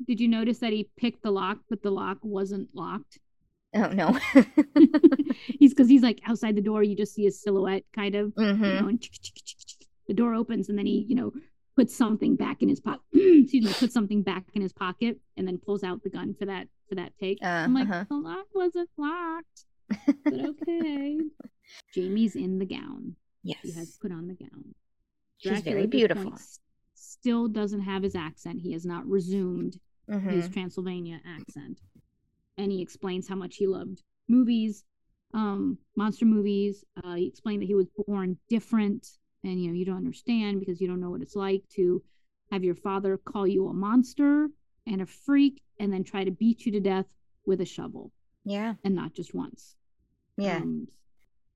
Did 0.06 0.20
you 0.20 0.28
notice 0.28 0.58
that 0.58 0.72
he 0.72 0.88
picked 0.96 1.22
the 1.22 1.30
lock, 1.32 1.58
but 1.70 1.82
the 1.82 1.90
lock 1.90 2.18
wasn't 2.22 2.68
locked? 2.74 3.18
Oh 3.74 3.88
no. 3.88 4.16
he's 5.58 5.72
because 5.72 5.88
he's 5.88 6.02
like 6.02 6.20
outside 6.26 6.54
the 6.56 6.60
door. 6.62 6.82
You 6.84 6.94
just 6.96 7.14
see 7.14 7.24
his 7.24 7.40
silhouette, 7.42 7.84
kind 7.94 8.14
of. 8.14 8.32
You 8.36 8.54
hmm 8.54 8.62
know, 8.62 8.88
and 8.88 9.00
the 10.06 10.14
door 10.14 10.34
opens, 10.34 10.68
and 10.68 10.78
then 10.78 10.86
he, 10.86 11.06
you 11.08 11.14
know, 11.14 11.32
puts 11.76 11.94
something 11.94 12.36
back 12.36 12.62
in 12.62 12.68
his 12.68 12.80
pocket. 12.80 13.02
excuse 13.12 13.64
me, 13.64 13.72
puts 13.72 13.94
something 13.94 14.22
back 14.22 14.44
in 14.54 14.62
his 14.62 14.72
pocket, 14.72 15.18
and 15.36 15.46
then 15.46 15.58
pulls 15.58 15.82
out 15.82 16.02
the 16.02 16.10
gun 16.10 16.34
for 16.38 16.46
that 16.46 16.68
for 16.88 16.94
that 16.94 17.12
take. 17.18 17.38
Uh, 17.42 17.46
I'm 17.46 17.74
like, 17.74 17.88
uh-huh. 17.88 18.04
the 18.08 18.16
lock 18.16 18.46
wasn't 18.54 18.90
locked, 18.96 19.64
but 20.24 20.34
okay. 20.34 21.18
Jamie's 21.94 22.36
in 22.36 22.58
the 22.58 22.66
gown. 22.66 23.16
Yes. 23.42 23.58
He 23.62 23.72
has 23.72 23.96
put 24.00 24.12
on 24.12 24.26
the 24.26 24.34
gown. 24.34 24.74
She's 25.38 25.52
Dracula 25.52 25.74
very 25.74 25.86
beautiful. 25.86 26.30
point 26.30 26.40
Still 26.94 27.48
doesn't 27.48 27.80
have 27.80 28.02
his 28.02 28.14
accent. 28.14 28.60
He 28.60 28.72
has 28.72 28.84
not 28.84 29.06
resumed 29.06 29.78
hmm 30.08 30.28
his 30.28 30.48
Transylvania 30.48 31.20
accent. 31.26 31.80
And 32.58 32.70
he 32.70 32.82
explains 32.82 33.26
how 33.26 33.36
much 33.36 33.56
he 33.56 33.66
loved 33.66 34.02
movies, 34.28 34.84
um, 35.32 35.78
monster 35.96 36.24
movies. 36.24 36.84
Uh, 37.02 37.14
he 37.14 37.26
explained 37.26 37.62
that 37.62 37.66
he 37.66 37.74
was 37.74 37.86
born 38.06 38.36
different, 38.48 39.08
and 39.44 39.60
you 39.62 39.68
know 39.68 39.74
you 39.74 39.84
don't 39.84 39.96
understand 39.98 40.60
because 40.60 40.80
you 40.80 40.88
don't 40.88 41.00
know 41.00 41.10
what 41.10 41.20
it's 41.22 41.36
like 41.36 41.62
to 41.76 42.02
have 42.50 42.64
your 42.64 42.74
father 42.74 43.16
call 43.16 43.46
you 43.46 43.68
a 43.68 43.72
monster 43.72 44.48
and 44.86 45.00
a 45.00 45.06
freak, 45.06 45.62
and 45.78 45.92
then 45.92 46.04
try 46.04 46.24
to 46.24 46.30
beat 46.30 46.66
you 46.66 46.72
to 46.72 46.80
death 46.80 47.06
with 47.46 47.60
a 47.60 47.64
shovel, 47.64 48.12
Yeah. 48.44 48.74
and 48.84 48.94
not 48.94 49.14
just 49.14 49.34
once. 49.34 49.76
Yeah. 50.36 50.56
Um, 50.56 50.88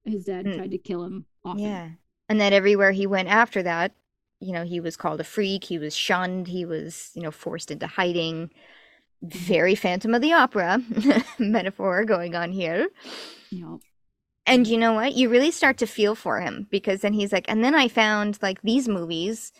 his 0.04 0.24
dad 0.24 0.46
Mm. 0.46 0.56
tried 0.56 0.70
to 0.70 0.78
kill 0.78 1.04
him 1.04 1.26
often. 1.44 1.64
Yeah. 1.64 1.90
And 2.30 2.40
then 2.40 2.52
everywhere 2.52 2.92
he 2.92 3.06
went 3.06 3.28
after 3.28 3.62
that, 3.62 3.92
you 4.40 4.52
know, 4.52 4.64
he 4.64 4.80
was 4.80 4.96
called 4.96 5.20
a 5.20 5.24
freak, 5.24 5.64
he 5.64 5.78
was 5.78 5.94
shunned, 5.94 6.48
he 6.48 6.64
was, 6.64 7.10
you 7.14 7.22
know, 7.22 7.30
forced 7.30 7.70
into 7.70 7.86
hiding. 7.86 8.50
Very 9.20 9.74
Phantom 9.74 10.14
of 10.14 10.22
the 10.22 10.32
Opera 10.32 10.80
metaphor 11.38 12.04
going 12.04 12.34
on 12.36 12.52
here. 12.52 12.88
You 13.50 13.60
know, 13.64 13.80
And 14.48 14.66
you 14.66 14.78
know 14.78 14.94
what? 14.94 15.14
You 15.14 15.28
really 15.28 15.50
start 15.50 15.78
to 15.78 15.86
feel 15.86 16.14
for 16.14 16.40
him 16.40 16.66
because 16.70 17.02
then 17.02 17.12
he's 17.12 17.32
like, 17.32 17.44
and 17.48 17.62
then 17.62 17.74
I 17.74 17.88
found 17.88 18.38
like 18.42 18.62
these 18.62 18.88
movies 18.88 19.52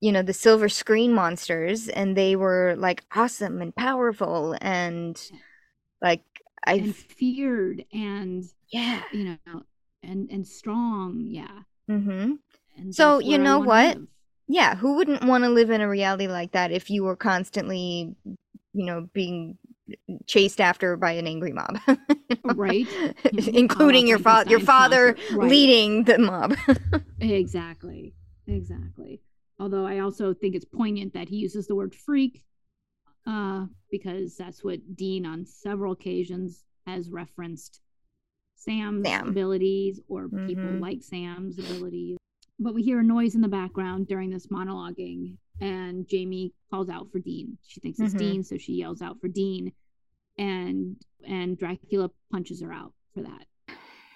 you 0.00 0.12
know, 0.12 0.22
the 0.22 0.32
silver 0.32 0.68
screen 0.68 1.12
monsters, 1.12 1.88
and 1.88 2.16
they 2.16 2.36
were 2.36 2.76
like 2.78 3.02
awesome 3.16 3.60
and 3.60 3.74
powerful 3.74 4.56
and 4.60 5.20
like 6.00 6.22
I 6.66 6.74
and 6.74 6.94
feared 6.94 7.84
and 7.92 8.44
yeah. 8.68 9.02
you 9.12 9.36
know 9.46 9.62
and 10.02 10.30
and 10.30 10.46
strong 10.46 11.26
yeah 11.28 11.62
Mm-hmm. 11.90 12.34
and 12.76 12.94
So, 12.94 13.18
you 13.18 13.38
know 13.38 13.58
what? 13.58 13.98
Yeah, 14.46 14.76
who 14.76 14.94
wouldn't 14.94 15.24
want 15.24 15.44
to 15.44 15.50
live 15.50 15.70
in 15.70 15.80
a 15.80 15.88
reality 15.88 16.26
like 16.26 16.52
that 16.52 16.70
if 16.70 16.90
you 16.90 17.04
were 17.04 17.16
constantly, 17.16 18.14
you 18.24 18.84
know, 18.86 19.08
being 19.12 19.58
chased 20.26 20.60
after 20.60 20.96
by 20.96 21.12
an 21.12 21.26
angry 21.26 21.52
mob? 21.52 21.78
right 22.44 22.86
know, 23.32 23.42
Including 23.54 24.06
your 24.06 24.18
father, 24.18 24.50
your 24.50 24.60
father. 24.60 25.16
Right. 25.32 25.50
leading 25.50 26.04
the 26.04 26.18
mob. 26.18 26.54
exactly 27.20 28.14
exactly 28.46 29.20
although 29.60 29.86
i 29.86 29.98
also 29.98 30.32
think 30.32 30.54
it's 30.54 30.64
poignant 30.64 31.12
that 31.14 31.28
he 31.28 31.36
uses 31.36 31.66
the 31.66 31.74
word 31.74 31.94
freak 31.94 32.44
uh 33.26 33.66
because 33.90 34.36
that's 34.36 34.64
what 34.64 34.96
dean 34.96 35.26
on 35.26 35.44
several 35.44 35.92
occasions 35.92 36.64
has 36.86 37.10
referenced 37.10 37.80
sam's 38.56 39.06
Sam. 39.06 39.28
abilities 39.28 40.00
or 40.08 40.28
people 40.28 40.64
Mhm. 40.64 40.80
like 40.80 41.02
sam's 41.02 41.58
abilities 41.58 42.16
but 42.58 42.74
we 42.74 42.82
hear 42.82 43.00
a 43.00 43.04
noise 43.04 43.34
in 43.34 43.40
the 43.42 43.48
background 43.48 44.08
during 44.08 44.30
this 44.30 44.46
monologuing 44.48 45.36
and 45.60 46.06
jamie 46.08 46.52
calls 46.70 46.88
out 46.88 47.10
for 47.10 47.18
dean 47.18 47.58
she 47.66 47.80
thinks 47.80 47.98
it's 48.00 48.14
Mhm. 48.14 48.18
dean 48.18 48.44
so 48.44 48.56
she 48.58 48.74
yells 48.74 49.02
out 49.02 49.20
for 49.20 49.28
dean 49.28 49.72
and 50.36 50.96
and 51.26 51.58
dracula 51.58 52.10
punches 52.30 52.60
her 52.62 52.72
out 52.72 52.92
for 53.14 53.22
that 53.22 53.46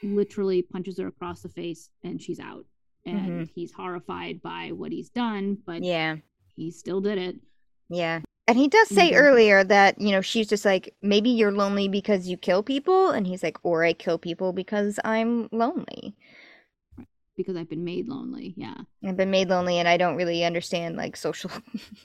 literally 0.02 0.62
punches 0.62 0.98
her 0.98 1.06
across 1.06 1.43
the 1.43 1.48
face 1.48 1.90
and 2.02 2.20
she's 2.20 2.40
out 2.40 2.64
and 3.05 3.48
he's 3.55 3.73
horrified 3.73 4.40
by 4.43 4.70
what 4.73 4.93
he's 4.93 5.10
done 5.10 5.59
but 5.66 5.82
yeah, 5.82 6.16
he 6.55 6.70
still 6.70 7.01
did 7.01 7.19
it 7.19 7.36
yeah. 7.89 8.20
And 8.48 8.56
he 8.59 8.69
does 8.69 8.89
say 8.89 9.12
Mhm. 9.12 9.16
earlier 9.16 9.64
that, 9.64 10.01
you 10.01 10.12
know, 10.12 10.23
she's 10.23 10.48
just 10.48 10.64
like, 10.64 10.94
maybe 11.02 11.28
you're 11.28 11.52
lonely 11.52 11.89
because 11.89 12.27
you 12.27 12.36
kill 12.39 12.62
people. 12.62 13.10
And 13.10 13.27
he's 13.27 13.43
like, 13.43 13.59
or 13.62 13.85
I 13.85 13.93
kill 13.93 14.19
people 14.19 14.52
because 14.55 14.98
I'm 15.05 15.48
lonely. 15.52 16.16
Because 17.36 17.56
i've 17.56 17.68
been 17.68 17.84
made 17.84 18.09
lonely 18.09 18.54
yeah 18.56 18.74
I've 19.04 19.16
been 19.16 19.30
made 19.30 19.48
lonely 19.48 19.78
and 19.78 19.88
I 19.88 19.96
don't 19.96 20.16
really 20.16 20.44
understand 20.44 20.96
like 20.96 21.16
social, 21.16 21.50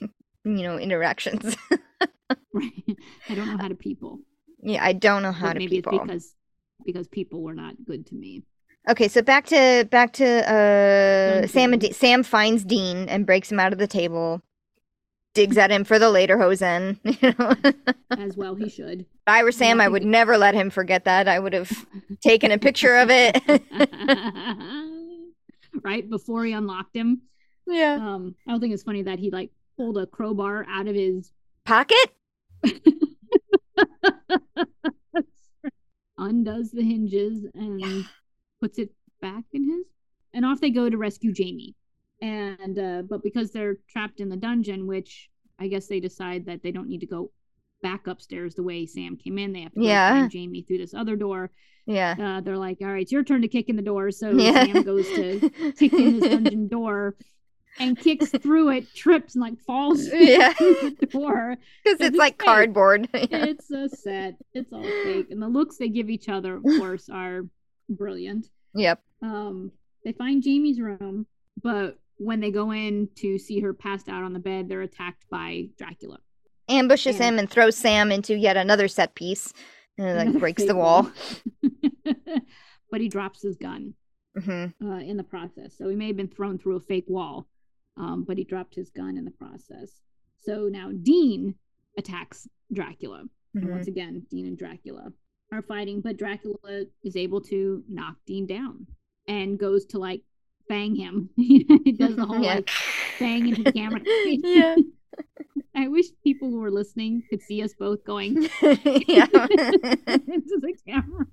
you 0.00 0.62
know, 0.62 0.78
interactions. 0.78 1.56
right 2.52 2.96
i 3.30 3.34
don't 3.34 3.46
know 3.46 3.56
how 3.58 3.68
to 3.68 3.74
people 3.74 4.20
yeah, 4.60 4.84
I 4.84 4.92
don't 4.92 5.22
know 5.22 5.30
how 5.32 5.48
but 5.48 5.52
to 5.54 5.58
maybe 5.60 5.76
people. 5.76 5.92
it's 5.94 6.02
because 6.02 6.34
because 6.84 7.08
people 7.08 7.42
were 7.42 7.54
not 7.54 7.74
good 7.86 8.06
to 8.08 8.14
me 8.14 8.42
Okay, 8.90 9.06
so 9.08 9.20
back 9.20 9.44
to 9.46 9.86
back 9.90 10.14
to 10.14 10.24
uh 10.26 11.46
Sam 11.46 11.72
and 11.74 11.82
Dungeon. 11.82 11.92
Sam 11.92 12.22
finds 12.22 12.64
Dean 12.64 13.08
and 13.08 13.26
breaks 13.26 13.52
him 13.52 13.60
out 13.60 13.72
of 13.74 13.78
the 13.78 13.86
table. 13.86 14.40
Digs 15.34 15.58
at 15.58 15.70
him 15.70 15.84
for 15.84 15.98
the 15.98 16.06
lederhosen. 16.06 16.98
You 17.22 17.34
know, 17.38 17.54
as 18.16 18.36
well 18.36 18.54
he 18.54 18.68
should 18.70 19.00
If 19.00 19.06
I 19.26 19.44
were 19.44 19.52
Sam, 19.52 19.80
I 19.80 19.88
would 19.88 20.04
never 20.04 20.38
let 20.38 20.54
him 20.54 20.70
forget 20.70 21.04
that. 21.04 21.28
I 21.28 21.38
would 21.38 21.52
have 21.52 21.70
taken 22.22 22.50
a 22.50 22.56
picture 22.58 22.96
of 22.96 23.08
it. 23.10 23.36
Right 25.84 26.08
before 26.08 26.44
he 26.44 26.52
unlocked 26.52 26.94
him 26.96 27.20
yeah. 27.66 27.94
um 27.94 28.34
i 28.46 28.50
don't 28.50 28.60
think 28.60 28.72
it's 28.74 28.82
funny 28.82 29.02
that 29.02 29.18
he 29.18 29.30
like 29.30 29.50
pulled 29.76 29.98
a 29.98 30.06
crowbar 30.06 30.66
out 30.68 30.86
of 30.88 30.94
his 30.94 31.32
Pocket? 31.64 32.14
undoes 36.18 36.70
the 36.72 36.82
hinges 36.82 37.46
and 37.54 38.04
puts 38.60 38.78
it 38.78 38.90
back 39.20 39.44
in 39.52 39.64
his 39.70 39.86
and 40.34 40.44
off 40.44 40.60
they 40.60 40.70
go 40.70 40.90
to 40.90 40.96
rescue 40.96 41.32
jamie 41.32 41.74
and 42.20 42.78
uh 42.78 43.02
but 43.08 43.22
because 43.22 43.52
they're 43.52 43.76
trapped 43.88 44.18
in 44.20 44.28
the 44.28 44.36
dungeon 44.36 44.86
which 44.86 45.28
i 45.60 45.68
guess 45.68 45.86
they 45.86 46.00
decide 46.00 46.46
that 46.46 46.62
they 46.62 46.72
don't 46.72 46.88
need 46.88 47.00
to 47.00 47.06
go 47.06 47.30
back 47.82 48.06
upstairs 48.08 48.54
the 48.54 48.62
way 48.62 48.84
sam 48.84 49.16
came 49.16 49.38
in 49.38 49.52
they 49.52 49.60
have 49.62 49.72
to 49.72 49.80
go 49.80 49.86
Yeah. 49.86 50.10
find 50.10 50.30
jamie 50.30 50.62
through 50.62 50.78
this 50.78 50.94
other 50.94 51.14
door 51.14 51.50
Yeah. 51.88 52.14
uh 52.20 52.40
they're 52.42 52.56
like 52.58 52.78
all 52.82 52.88
right 52.88 53.02
it's 53.02 53.10
your 53.10 53.24
turn 53.24 53.42
to 53.42 53.48
kick 53.48 53.68
in 53.68 53.74
the 53.76 53.82
door 53.82 54.10
so 54.10 54.30
yeah. 54.36 54.64
sam 54.66 54.82
goes 54.82 55.06
to 55.08 55.50
kick 55.76 55.92
in 55.94 56.14
his 56.14 56.22
dungeon 56.22 56.68
door 56.76 57.16
and 57.80 57.98
kicks 57.98 58.28
through 58.30 58.68
it 58.70 58.92
trips 58.94 59.34
and 59.34 59.42
like 59.42 59.58
falls 59.60 60.06
Yeah. 60.12 60.52
through 60.52 60.96
the 61.00 61.06
door 61.06 61.56
Because 61.84 61.98
it's 62.00 62.08
it's 62.10 62.16
like 62.16 62.34
fake. 62.34 62.46
cardboard. 62.46 63.08
Yeah. 63.14 63.44
it's 63.46 63.70
a 63.70 63.88
set. 63.88 64.34
It's 64.52 64.72
all 64.72 64.82
fake. 64.82 65.28
And 65.30 65.40
the 65.40 65.48
looks 65.48 65.76
they 65.76 65.88
give 65.88 66.10
each 66.10 66.28
other, 66.28 66.56
of 66.56 66.64
course, 66.64 67.08
are 67.08 67.42
brilliant. 67.88 68.48
Yep. 68.74 69.00
Um, 69.22 69.70
they 70.04 70.10
find 70.12 70.42
Jamie's 70.42 70.80
room, 70.80 71.26
but 71.62 71.98
when 72.16 72.40
they 72.40 72.50
go 72.50 72.72
in 72.72 73.08
to 73.18 73.38
see 73.38 73.60
her 73.60 73.72
passed 73.72 74.08
out 74.08 74.24
on 74.24 74.32
the 74.32 74.40
bed, 74.40 74.68
they're 74.68 74.82
attacked 74.82 75.24
by 75.30 75.68
Dracula. 75.78 76.18
Ambushes 76.68 77.18
Yeah. 77.20 77.28
him 77.28 77.38
and 77.38 77.48
throws 77.48 77.76
Sam 77.76 78.10
into 78.10 78.34
yet 78.36 78.56
another 78.56 78.88
set 78.88 79.14
piece. 79.14 79.52
And 79.98 80.06
it, 80.08 80.16
like 80.32 80.38
breaks 80.40 80.64
the 80.64 80.74
wall. 80.76 81.10
but 82.90 83.00
he 83.00 83.08
drops 83.08 83.42
his 83.42 83.56
gun 83.56 83.94
hmm 84.36 84.72
uh, 84.82 84.98
in 84.98 85.16
the 85.16 85.24
process. 85.24 85.76
So 85.76 85.88
he 85.88 85.96
may 85.96 86.08
have 86.08 86.16
been 86.16 86.28
thrown 86.28 86.58
through 86.58 86.76
a 86.76 86.80
fake 86.80 87.06
wall, 87.08 87.48
um, 87.96 88.24
but 88.26 88.38
he 88.38 88.44
dropped 88.44 88.74
his 88.74 88.90
gun 88.90 89.16
in 89.16 89.24
the 89.24 89.30
process. 89.32 90.00
So 90.38 90.68
now 90.70 90.90
Dean 91.02 91.54
attacks 91.96 92.48
Dracula. 92.72 93.24
And 93.60 93.70
hmm 93.70 93.70
once 93.70 93.88
again, 93.88 94.22
Dean 94.30 94.46
and 94.46 94.58
Dracula 94.58 95.12
are 95.52 95.62
fighting, 95.62 96.00
but 96.00 96.16
Dracula 96.16 96.84
is 97.02 97.16
able 97.16 97.40
to 97.42 97.82
knock 97.88 98.16
Dean 98.26 98.46
down 98.46 98.86
and 99.26 99.58
goes 99.58 99.86
to 99.86 99.98
like 99.98 100.22
bang 100.68 100.94
him. 100.94 101.30
he 101.36 101.64
does 101.98 102.18
the 102.18 102.26
whole 102.26 102.38
Yeah. 102.42 102.56
like 102.56 102.68
bang 103.18 103.48
into 103.48 103.64
the 103.64 103.72
camera. 103.72 104.00
Yeah. 104.24 104.76
I 105.74 105.88
wish 105.88 106.06
people 106.24 106.50
who 106.50 106.60
were 106.60 106.70
listening 106.70 107.22
could 107.30 107.42
see 107.42 107.62
us 107.62 107.72
both 107.74 108.04
going 108.04 108.38
into 108.70 110.58
the 110.60 110.74
camera. 110.86 111.26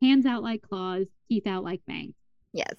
Hands 0.00 0.26
out 0.26 0.42
like 0.42 0.62
claws, 0.62 1.06
teeth 1.28 1.46
out 1.46 1.64
like 1.64 1.80
bang. 1.86 2.14
yes. 2.52 2.74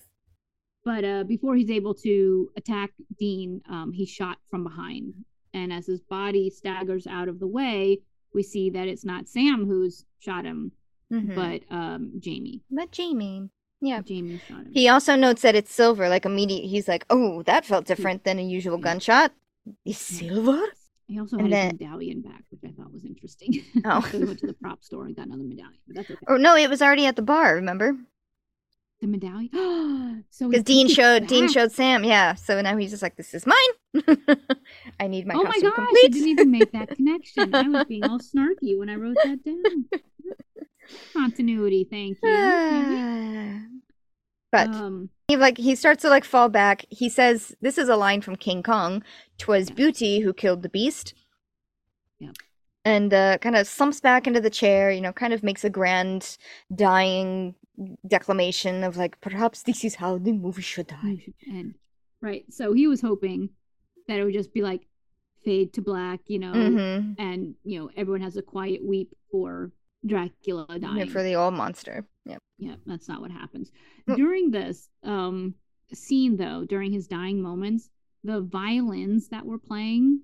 But 0.85 1.05
uh, 1.05 1.23
before 1.23 1.55
he's 1.55 1.69
able 1.71 1.93
to 1.95 2.49
attack 2.57 2.91
Dean, 3.17 3.61
um, 3.69 3.93
he's 3.93 4.09
shot 4.09 4.37
from 4.49 4.65
behind. 4.65 5.13
And 5.53 5.71
as 5.71 5.87
his 5.87 6.01
body 6.01 6.49
staggers 6.49 7.07
out 7.07 7.29
of 7.29 7.39
the 7.39 7.47
way, 7.47 7.99
we 8.33 8.43
see 8.43 8.69
that 8.71 8.89
it's 8.89 9.05
not 9.05 9.29
Sam 9.29 9.65
who's 9.65 10.03
shot 10.19 10.43
him, 10.43 10.73
Mhm. 11.09 11.35
but 11.35 11.73
um, 11.73 12.11
Jamie. 12.19 12.63
But 12.69 12.91
Jamie. 12.91 13.49
Yeah. 13.79 14.01
Jamie 14.01 14.41
shot 14.45 14.65
him. 14.65 14.73
He 14.73 14.89
also 14.89 15.15
notes 15.15 15.41
that 15.43 15.55
it's 15.55 15.73
silver. 15.73 16.09
Like 16.09 16.25
immediate, 16.25 16.67
he's 16.67 16.89
like, 16.89 17.05
"Oh, 17.09 17.43
that 17.43 17.63
felt 17.65 17.85
different 17.85 18.25
than 18.25 18.37
a 18.39 18.43
usual 18.43 18.77
gunshot. 18.77 19.31
Is 19.85 19.97
silver." 19.97 20.61
He 21.07 21.19
also 21.19 21.37
had 21.37 21.51
then- 21.51 21.71
his 21.71 21.79
medallion 21.79 22.21
back, 22.21 22.43
which 22.49 22.61
I 22.65 22.71
thought 22.71 22.91
was 22.93 23.05
interesting. 23.05 23.63
Oh. 23.85 24.01
so 24.11 24.19
he 24.19 24.25
went 24.25 24.39
to 24.39 24.47
the 24.47 24.53
prop 24.53 24.83
store 24.83 25.05
and 25.05 25.15
got 25.15 25.27
another 25.27 25.43
medallion, 25.43 25.79
but 25.87 25.95
that's 25.97 26.09
okay. 26.09 26.25
Or 26.27 26.37
no, 26.37 26.55
it 26.55 26.69
was 26.69 26.81
already 26.81 27.05
at 27.05 27.15
the 27.15 27.21
bar. 27.21 27.55
Remember? 27.55 27.95
The 29.01 29.07
medallion. 29.07 30.23
so 30.29 30.49
Because 30.49 30.63
Dean 30.63 30.87
showed 30.97 31.27
Dean 31.27 31.51
showed 31.51 31.71
Sam. 31.71 32.03
Yeah. 32.03 32.35
So 32.35 32.61
now 32.61 32.77
he's 32.77 32.91
just 32.91 33.03
like, 33.03 33.17
"This 33.17 33.33
is 33.33 33.45
mine. 33.45 33.57
I 34.99 35.07
need 35.07 35.27
my 35.27 35.33
oh 35.35 35.43
my 35.43 35.59
gosh! 35.59 35.73
I 35.77 36.07
didn't 36.09 36.29
even 36.29 36.51
make 36.51 36.71
that 36.71 36.95
connection. 36.95 37.53
I 37.53 37.67
was 37.67 37.85
being 37.85 38.05
all 38.05 38.19
snarky 38.19 38.77
when 38.79 38.89
I 38.89 38.95
wrote 38.95 39.17
that 39.23 39.43
down. 39.43 39.89
Continuity, 41.13 41.85
thank 41.89 42.17
you. 42.23 43.61
but 44.51 44.67
um, 44.69 45.09
he 45.33 45.37
like 45.37 45.57
he 45.57 45.75
starts 45.75 46.01
to 46.03 46.09
like 46.09 46.23
fall 46.25 46.49
back. 46.49 46.85
He 46.89 47.09
says, 47.09 47.55
"This 47.61 47.77
is 47.77 47.89
a 47.89 47.95
line 47.95 48.21
from 48.21 48.35
King 48.35 48.63
Kong. 48.63 49.03
Twas 49.37 49.69
Yeah. 49.69 49.75
Beauty 49.75 50.19
who 50.19 50.33
killed 50.33 50.61
the 50.63 50.69
beast." 50.69 51.13
Yeah. 52.19 52.31
And 52.85 53.13
uh, 53.13 53.37
kind 53.39 53.55
of 53.55 53.67
slumps 53.67 53.99
back 54.01 54.27
into 54.27 54.41
the 54.41 54.49
chair. 54.49 54.91
You 54.91 55.01
know, 55.01 55.13
kind 55.13 55.33
of 55.33 55.43
makes 55.43 55.63
a 55.63 55.69
grand 55.69 56.37
dying 56.73 57.55
declamation 58.07 58.83
of 58.83 58.97
like, 58.97 59.19
"Perhaps 59.21 59.63
this 59.63 59.83
is 59.83 59.95
how 59.95 60.17
the 60.17 60.33
movie 60.33 60.61
should 60.61 60.87
die." 60.87 61.25
And. 61.47 61.75
Right. 62.21 62.45
So 62.53 62.71
he 62.73 62.87
was 62.87 63.01
hoping 63.01 63.49
that 64.07 64.17
it 64.17 64.23
would 64.23 64.33
just 64.33 64.53
be 64.53 64.61
like 64.61 64.87
fade 65.43 65.73
to 65.73 65.81
black, 65.81 66.21
you 66.27 66.39
know, 66.39 66.53
Mm-hmm. 66.53 67.21
and 67.21 67.55
you 67.65 67.79
know 67.79 67.89
everyone 67.97 68.21
has 68.21 68.37
a 68.37 68.41
quiet 68.41 68.81
weep 68.81 69.09
for 69.29 69.71
Dracula 70.05 70.79
dying. 70.79 71.09
for 71.09 71.23
the 71.23 71.35
old 71.35 71.53
monster. 71.53 72.05
Yep. 72.25 72.39
yeah, 72.57 72.75
that's 72.85 73.07
not 73.09 73.21
what 73.21 73.31
happens. 73.31 73.71
Mm. 74.07 74.15
During 74.15 74.51
this 74.51 74.89
um 75.03 75.55
scene 75.93 76.37
though, 76.37 76.65
during 76.65 76.91
his 76.91 77.07
dying 77.07 77.41
moments, 77.41 77.89
the 78.23 78.41
violins 78.41 79.29
that 79.29 79.45
were 79.45 79.59
playing 79.59 80.21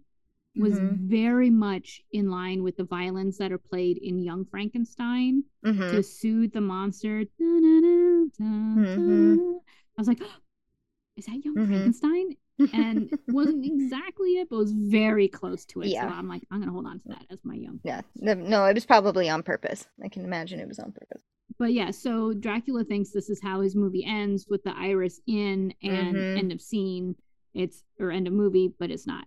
was 0.56 0.80
Mhm. 0.80 0.98
very 1.08 1.50
much 1.50 2.02
in 2.12 2.30
line 2.32 2.64
with 2.64 2.76
the 2.78 2.84
violins 2.84 3.38
that 3.38 3.52
are 3.52 3.58
played 3.60 3.98
in 3.98 4.20
Young 4.20 4.46
Frankenstein 4.46 5.44
Mm-hmm. 5.66 5.92
to 5.96 6.04
soothe 6.04 6.52
the 6.54 6.62
monster. 6.62 7.24
Da-na-na-da-da. 7.38 8.44
Mhm. 8.44 9.60
I 9.98 10.02
was 10.02 10.08
like, 10.08 10.22
is 11.18 11.26
that 11.28 11.44
Young 11.46 11.56
Mhm. 11.56 11.68
Frankenstein? 11.68 12.36
And 12.74 13.10
wasn't 13.30 13.66
exactly 13.66 14.34
it, 14.40 14.50
but 14.50 14.58
was 14.58 14.72
very 14.74 15.28
close 15.28 15.66
to 15.66 15.82
it. 15.82 15.88
Yeah. 15.88 16.10
So 16.10 16.16
I'm 16.16 16.28
like, 16.28 16.44
I'm 16.52 16.60
gonna 16.60 16.72
hold 16.72 16.86
on 16.88 17.00
to 17.00 17.08
that 17.10 17.26
as 17.30 17.40
my 17.44 17.56
young. 17.56 17.80
yeah. 17.84 18.02
No, 18.16 18.34
no, 18.34 18.66
it 18.66 18.74
was 18.74 18.86
probably 18.86 19.30
on 19.30 19.44
purpose. 19.44 19.86
I 20.04 20.10
can 20.10 20.24
imagine 20.26 20.60
it 20.60 20.68
was 20.68 20.80
on 20.80 20.92
purpose. 20.92 21.22
But 21.58 21.74
yeah, 21.74 21.92
so 21.92 22.34
Dracula 22.34 22.84
thinks 22.86 23.12
this 23.12 23.30
is 23.30 23.42
how 23.42 23.62
his 23.62 23.76
movie 23.76 24.06
ends 24.06 24.46
with 24.50 24.64
the 24.64 24.74
iris 24.78 25.20
in 25.28 25.74
and 25.84 26.16
Mhm. 26.16 26.38
end 26.38 26.52
of 26.52 26.62
scene. 26.62 27.16
it's 27.56 27.84
or 28.00 28.12
end 28.12 28.28
of 28.28 28.34
movie, 28.34 28.72
but 28.80 28.92
it's 28.92 29.08
not. 29.08 29.26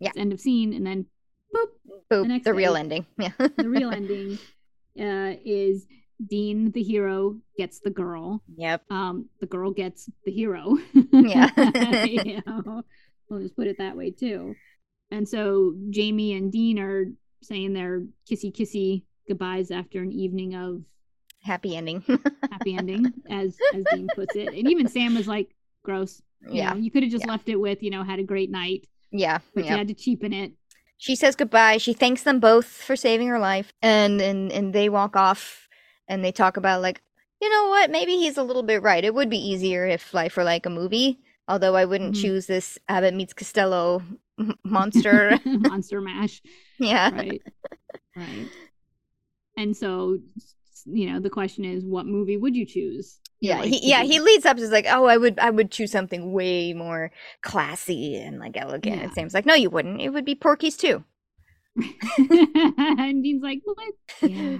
Yeah. 0.00 0.08
It's 0.08 0.18
end 0.18 0.32
of 0.32 0.40
scene, 0.40 0.72
and 0.74 0.84
then 0.84 1.06
boop, 1.54 1.66
Boop, 2.10 2.28
The 2.28 2.40
the, 2.50 2.54
real 2.54 2.76
ending. 2.76 3.06
Yeah. 3.18 3.30
the 3.38 3.68
real 3.68 3.90
ending 3.90 4.38
uh, 5.00 5.36
is 5.44 5.86
Dean, 6.24 6.70
the 6.72 6.82
hero, 6.82 7.36
gets 7.58 7.80
the 7.80 7.90
girl. 7.90 8.42
yep. 8.56 8.82
Um, 8.90 9.26
the 9.40 9.46
girl 9.46 9.70
gets 9.70 10.08
the 10.24 10.32
hero. 10.32 10.76
Yeah. 11.12 12.04
you 12.04 12.40
know, 12.46 12.82
we'll 13.28 13.40
just 13.40 13.56
put 13.56 13.66
it 13.66 13.78
that 13.78 13.96
way 13.96 14.10
too. 14.10 14.54
And 15.10 15.28
so 15.28 15.74
Jamie 15.90 16.34
and 16.34 16.50
Dean 16.50 16.78
are 16.78 17.06
saying 17.42 17.72
their 17.74 18.02
kissy 18.30 18.52
kissy 18.52 19.02
goodbyes 19.28 19.70
after 19.70 20.00
an 20.02 20.12
evening 20.12 20.54
of 20.54 20.82
Happy 21.42 21.76
ending. 21.76 22.02
happy 22.50 22.76
ending, 22.76 23.12
as 23.30 23.56
as 23.74 23.84
Dean 23.92 24.08
puts 24.16 24.34
it. 24.34 24.48
And 24.48 24.68
even 24.68 24.88
Sam 24.88 25.16
is 25.16 25.28
like, 25.28 25.54
"Gross." 25.84 26.20
You 26.42 26.54
yeah. 26.54 26.70
know, 26.70 26.76
you 26.76 26.90
could 26.90 27.04
have 27.04 27.12
just 27.12 27.24
Yeah. 27.24 27.30
left 27.32 27.48
it 27.48 27.56
with, 27.56 27.82
you 27.84 27.90
know, 27.90 28.02
had 28.02 28.18
a 28.18 28.24
great 28.24 28.50
night, 28.50 28.88
Yeah. 29.12 29.38
but 29.54 29.64
you 29.64 29.70
had 29.70 29.86
to 29.88 29.94
cheapen 29.94 30.32
it. 30.32 30.52
She 30.98 31.14
says 31.14 31.36
goodbye. 31.36 31.76
She 31.78 31.92
thanks 31.92 32.22
them 32.24 32.40
both 32.40 32.66
for 32.66 32.96
saving 32.96 33.28
her 33.28 33.38
life, 33.38 33.72
and 33.80 34.20
and 34.20 34.50
and 34.50 34.72
they 34.72 34.88
walk 34.88 35.14
off, 35.14 35.65
and 36.08 36.24
they 36.24 36.32
talk 36.32 36.56
about 36.56 36.82
like, 36.82 37.02
you 37.40 37.48
know 37.50 37.68
what? 37.68 37.90
Maybe 37.90 38.16
he's 38.16 38.36
a 38.38 38.42
little 38.42 38.62
bit 38.62 38.82
right. 38.82 39.04
It 39.04 39.14
would 39.14 39.28
be 39.30 39.38
easier 39.38 39.86
if 39.86 40.14
life 40.14 40.36
were 40.36 40.44
like 40.44 40.66
a 40.66 40.70
movie. 40.70 41.20
Although 41.48 41.76
I 41.76 41.84
wouldn't 41.84 42.14
Mhm. 42.16 42.20
choose 42.22 42.46
this 42.46 42.78
Abbott 42.88 43.14
meets 43.14 43.32
Costello 43.32 44.02
monster. 44.64 45.38
Monster 45.44 46.00
Mash. 46.00 46.42
yeah. 46.78 47.10
right 47.14 47.42
right 48.16 48.48
and 49.56 49.76
so 49.76 50.18
you 50.86 51.10
know 51.12 51.20
the 51.20 51.30
question 51.30 51.64
is 51.64 51.84
what 51.84 52.06
movie 52.06 52.36
would 52.36 52.54
you 52.56 52.66
choose 52.66 53.18
Yeah, 53.40 53.62
he, 53.62 53.80
yeah, 53.88 54.02
he 54.02 54.18
leads 54.20 54.46
up 54.46 54.56
to 54.56 54.66
like, 54.68 54.86
oh, 54.88 55.04
I 55.04 55.16
would, 55.18 55.38
I 55.38 55.50
would 55.50 55.70
choose 55.70 55.92
something 55.92 56.32
way 56.32 56.72
more 56.72 57.10
classy 57.42 58.16
and 58.16 58.38
like 58.38 58.56
elegant. 58.56 58.96
Yeah. 58.96 59.02
And 59.04 59.12
Sam's 59.12 59.34
like, 59.34 59.44
no, 59.46 59.54
you 59.54 59.68
wouldn't. 59.70 60.00
It 60.00 60.08
would 60.10 60.24
be 60.24 60.34
Porky's 60.34 60.76
too. 60.76 61.04
and 62.98 63.22
Dean's 63.22 63.42
like 63.42 63.60
what 63.64 63.78
yeah 64.22 64.58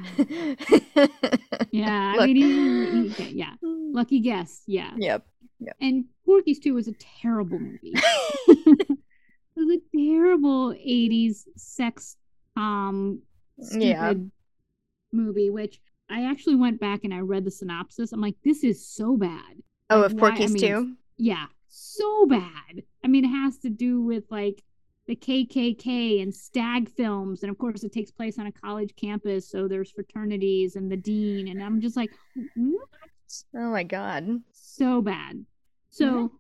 yeah 1.71 2.15
i 2.19 2.27
mean 2.27 2.37
he, 2.37 3.09
he- 3.09 3.39
yeah 3.39 3.55
lucky 3.63 4.21
guess 4.21 4.63
yeah. 4.67 4.93
Yep. 4.97 5.25
and 5.81 6.05
Porky's 6.27 6.59
2 6.59 6.75
was 6.75 6.87
a 6.89 6.93
terrible 7.23 7.59
movie. 7.59 7.95
It 8.49 9.61
was 9.65 9.79
a 9.79 9.97
terrible 9.97 10.73
80s 10.75 11.45
sex 11.57 12.17
um 12.57 13.23
Yeah. 13.73 14.13
movie 15.13 15.49
which 15.49 15.81
i 16.11 16.25
actually 16.31 16.57
went 16.57 16.79
back 16.79 17.05
and 17.05 17.15
i 17.15 17.21
read 17.21 17.45
the 17.47 17.51
synopsis. 17.51 18.13
I'm 18.13 18.21
like 18.21 18.37
this 18.45 18.63
is 18.65 18.87
so 18.87 19.17
bad. 19.17 19.63
Oh, 19.89 20.03
of 20.03 20.13
why- 20.13 20.29
I 20.29 20.31
Porky's 20.33 20.53
mean, 20.53 20.97
yeah, 21.17 21.47
so 21.69 22.27
bad. 22.27 22.83
I 23.03 23.09
mean, 23.09 23.25
it 23.25 23.29
has 23.29 23.57
to 23.59 23.71
do 23.71 24.03
with 24.03 24.25
like 24.31 24.63
the 25.07 25.17
KKK 25.17 26.21
and 26.23 26.35
stag 26.35 26.89
films, 26.91 27.43
and 27.43 27.51
of 27.51 27.59
course, 27.59 27.85
it 27.85 27.93
takes 27.93 28.11
place 28.11 28.39
on 28.39 28.47
a 28.47 28.53
college 28.53 28.95
campus, 28.97 29.49
so 29.49 29.69
there's 29.69 29.93
fraternities 29.93 30.77
and 30.77 30.91
the 30.91 30.97
dean, 30.97 31.49
and 31.49 31.63
I'm 31.63 31.81
just 31.81 31.97
like, 31.97 32.11
what? 32.55 32.89
Oh 33.55 33.71
my 33.71 33.83
god. 33.85 34.29
So 34.53 35.01
bad. 35.03 35.45
So 35.91 36.33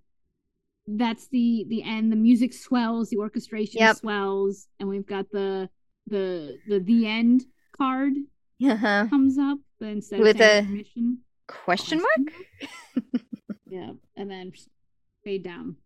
that's 0.86 1.28
the 1.28 1.64
the 1.68 1.82
end. 1.82 2.12
The 2.12 2.16
music 2.16 2.52
swells, 2.54 3.10
the 3.10 3.18
orchestration 3.18 3.80
Yep. 3.80 3.96
swells, 3.96 4.68
and 4.78 4.88
we've 4.88 5.06
got 5.06 5.30
the 5.30 5.68
the 6.06 6.58
the 6.68 6.80
the 6.80 7.06
end 7.06 7.44
card 7.76 8.12
Uh-huh. 8.62 9.06
comes 9.10 9.38
up 9.38 9.58
instead 9.80 10.20
With 10.20 10.36
of 10.36 10.42
a 10.42 10.62
permission. 10.62 11.18
Question 11.46 12.00
mark? 12.02 12.32
Yeah, 13.68 13.92
and 14.16 14.30
then 14.30 14.52
fade 15.24 15.42
down. 15.42 15.76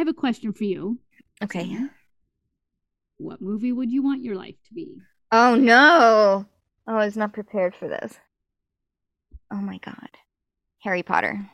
Have 0.00 0.08
a 0.08 0.14
question 0.14 0.52
for 0.52 0.64
you. 0.64 0.98
Okay. 1.42 1.76
What 3.18 3.40
movie 3.40 3.72
would 3.72 3.90
you 3.90 4.02
want 4.02 4.24
your 4.24 4.34
life 4.34 4.56
to 4.68 4.74
be? 4.74 4.96
Oh 5.30 5.54
no. 5.54 6.46
Oh, 6.86 6.96
I 6.96 7.04
was 7.04 7.16
not 7.16 7.32
prepared 7.32 7.76
for 7.76 7.86
this. 7.86 8.18
Oh 9.52 9.60
my 9.60 9.78
god. 9.78 10.08
Harry 10.80 11.02
Potter. 11.02 11.50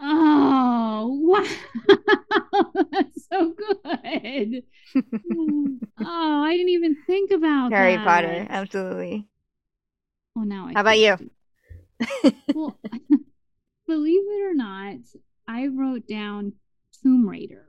Oh, 0.00 1.18
wow. 1.22 2.72
That's 2.92 3.28
so 3.30 3.52
good. 3.52 4.62
oh, 5.30 5.78
I 6.00 6.52
didn't 6.52 6.68
even 6.68 6.96
think 7.06 7.30
about 7.30 7.72
Harry 7.72 7.96
that. 7.96 8.04
Potter. 8.04 8.46
Absolutely. 8.48 9.26
Oh, 10.36 10.42
now 10.42 10.66
I 10.68 10.72
How 10.74 10.80
about 10.80 10.98
you? 10.98 11.30
Well, 12.54 12.78
believe 13.86 14.22
it 14.22 14.42
or 14.50 14.54
not, 14.54 14.96
I 15.46 15.68
wrote 15.68 16.06
down 16.06 16.52
Tomb 17.02 17.28
Raider. 17.28 17.66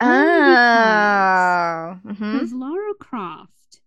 Oh. 0.00 1.98
Because 2.06 2.52
Lara 2.52 2.94
Croft 3.00 3.80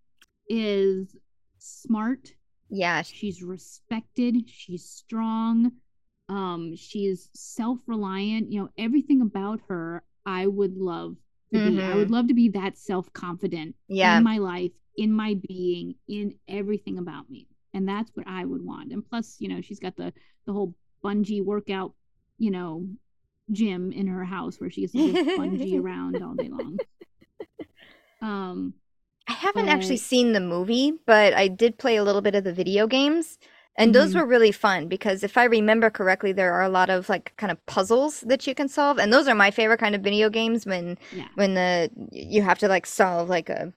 is 0.48 1.16
smart, 1.60 2.34
Yeah. 2.70 3.02
she's 3.04 3.44
respected, 3.44 4.50
she's 4.50 4.84
strong, 4.86 5.72
um, 6.28 6.76
she's 6.76 7.30
self-reliant, 7.34 8.52
you 8.52 8.62
know, 8.62 8.70
everything 8.78 9.22
about 9.22 9.62
her 9.68 10.04
I 10.26 10.48
would 10.48 10.78
love 10.78 11.18
to 11.54 11.70
be. 11.72 11.82
I 11.82 11.96
would 11.96 12.12
love 12.12 12.28
to 12.28 12.34
be 12.34 12.50
that 12.50 12.78
self-confident 12.78 13.76
Yeah. 13.88 14.18
in 14.18 14.24
my 14.24 14.38
life, 14.38 14.72
in 14.98 15.12
my 15.12 15.40
being, 15.48 15.96
in 16.08 16.36
everything 16.48 16.98
about 17.00 17.30
me. 17.30 17.48
And 17.74 17.88
that's 17.88 18.12
what 18.16 18.28
I 18.28 18.46
would 18.46 18.64
want. 18.64 18.92
And 18.92 19.08
plus, 19.08 19.38
you 19.40 19.48
know, 19.48 19.62
she's 19.62 19.80
got 19.80 19.96
the 19.96 20.14
the 20.46 20.54
whole 20.54 20.76
bungee 21.04 21.44
workout, 21.44 21.94
you 22.40 22.50
know, 22.52 22.88
gym 23.52 23.92
in 23.92 24.08
her 24.08 24.24
house 24.26 24.60
where 24.60 24.70
she 24.70 24.82
gets 24.82 24.94
to 24.94 25.00
bungee 25.38 25.80
around 25.80 26.22
all 26.22 26.36
day 26.36 26.50
long. 26.50 26.82
Um, 28.22 28.74
I 29.28 29.34
haven't 29.34 29.68
actually 29.70 29.98
seen 29.98 30.34
the 30.34 30.40
movie, 30.40 30.94
but 31.06 31.34
I 31.34 31.48
did 31.48 31.78
play 31.78 31.96
a 31.98 32.04
little 32.04 32.22
bit 32.22 32.36
of 32.36 32.44
the 32.44 32.54
video 32.54 32.88
games. 32.88 33.38
And 33.76 33.96
those 33.96 34.14
Mhm. 34.14 34.16
were 34.16 34.26
really 34.26 34.52
fun 34.52 34.88
because 34.90 35.24
if 35.24 35.38
I 35.38 35.46
remember 35.46 35.90
correctly, 35.90 36.34
there 36.34 36.54
are 36.54 36.64
a 36.64 36.70
lot 36.70 36.90
of 36.90 37.08
like 37.08 37.34
kind 37.38 37.52
of 37.52 37.66
puzzles 37.66 38.22
that 38.22 38.46
you 38.46 38.54
can 38.56 38.68
solve. 38.68 38.98
And 38.98 39.14
those 39.14 39.28
are 39.28 39.36
my 39.36 39.52
favorite 39.52 39.80
kind 39.80 39.96
of 39.96 40.02
video 40.02 40.30
games 40.30 40.66
when 40.66 40.98
yeah. 41.12 41.30
when 41.36 41.54
the 41.54 41.90
you 42.12 42.42
have 42.42 42.60
to 42.60 42.68
like 42.68 42.86
solve 42.86 43.30
like 43.30 43.50
a 43.50 43.72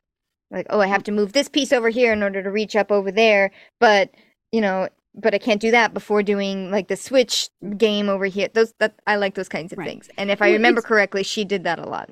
like 0.51 0.67
oh 0.71 0.81
I 0.81 0.87
have 0.89 1.05
to 1.05 1.13
move 1.13 1.33
this 1.35 1.49
piece 1.49 1.73
over 1.73 1.91
here 1.91 2.13
in 2.13 2.23
order 2.23 2.43
to 2.43 2.51
reach 2.51 2.77
up 2.77 2.93
over 2.93 3.13
there, 3.13 3.53
but 3.81 4.11
you 4.53 4.61
know, 4.61 4.89
but 5.15 5.35
I 5.35 5.39
can't 5.39 5.61
do 5.61 5.71
that 5.73 5.93
before 5.95 6.23
doing 6.23 6.71
like 6.71 6.89
the 6.89 6.97
switch 6.97 7.51
game 7.77 8.09
over 8.09 8.27
here. 8.27 8.49
Those 8.53 8.73
that 8.79 8.95
I 9.07 9.17
like 9.17 9.35
those 9.35 9.49
kinds 9.49 9.73
of 9.73 9.79
Right. 9.79 9.89
things. 9.89 10.09
And 10.17 10.31
if 10.31 10.41
I 10.43 10.53
remember 10.53 10.81
correctly, 10.83 11.23
she 11.23 11.45
did 11.45 11.65
that 11.65 11.79
a 11.79 11.87
lot. 11.89 12.11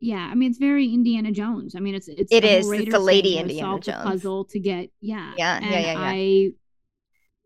Yeah, 0.00 0.28
I 0.30 0.34
mean 0.34 0.50
it's 0.50 0.58
very 0.58 0.92
Indiana 0.92 1.32
Jones. 1.32 1.74
I 1.74 1.80
mean 1.80 1.94
it's 1.94 2.08
it's 2.08 2.30
It 2.32 2.44
is. 2.44 2.70
It's 2.70 2.90
the 2.92 2.98
Lady 2.98 3.36
thing, 3.36 3.48
you 3.50 3.62
know, 3.62 3.76
Indiana 3.76 3.80
Jones. 3.80 4.04
puzzle 4.04 4.44
to 4.46 4.60
get 4.60 4.90
yeah. 5.00 5.32
Yeah, 5.36 5.60
yeah, 5.60 5.70
yeah, 5.70 5.92
yeah. 5.92 5.98
I 5.98 6.50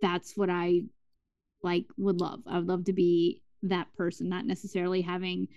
that's 0.03 0.37
what 0.37 0.51
I 0.51 0.83
like 1.63 1.87
would 1.97 2.21
love. 2.21 2.41
I 2.47 2.59
would 2.59 2.67
love 2.69 2.85
to 2.85 2.93
be 2.93 3.43
that 3.65 3.93
person, 3.97 4.29
not 4.29 4.47
necessarily 4.47 5.03
having 5.03 5.49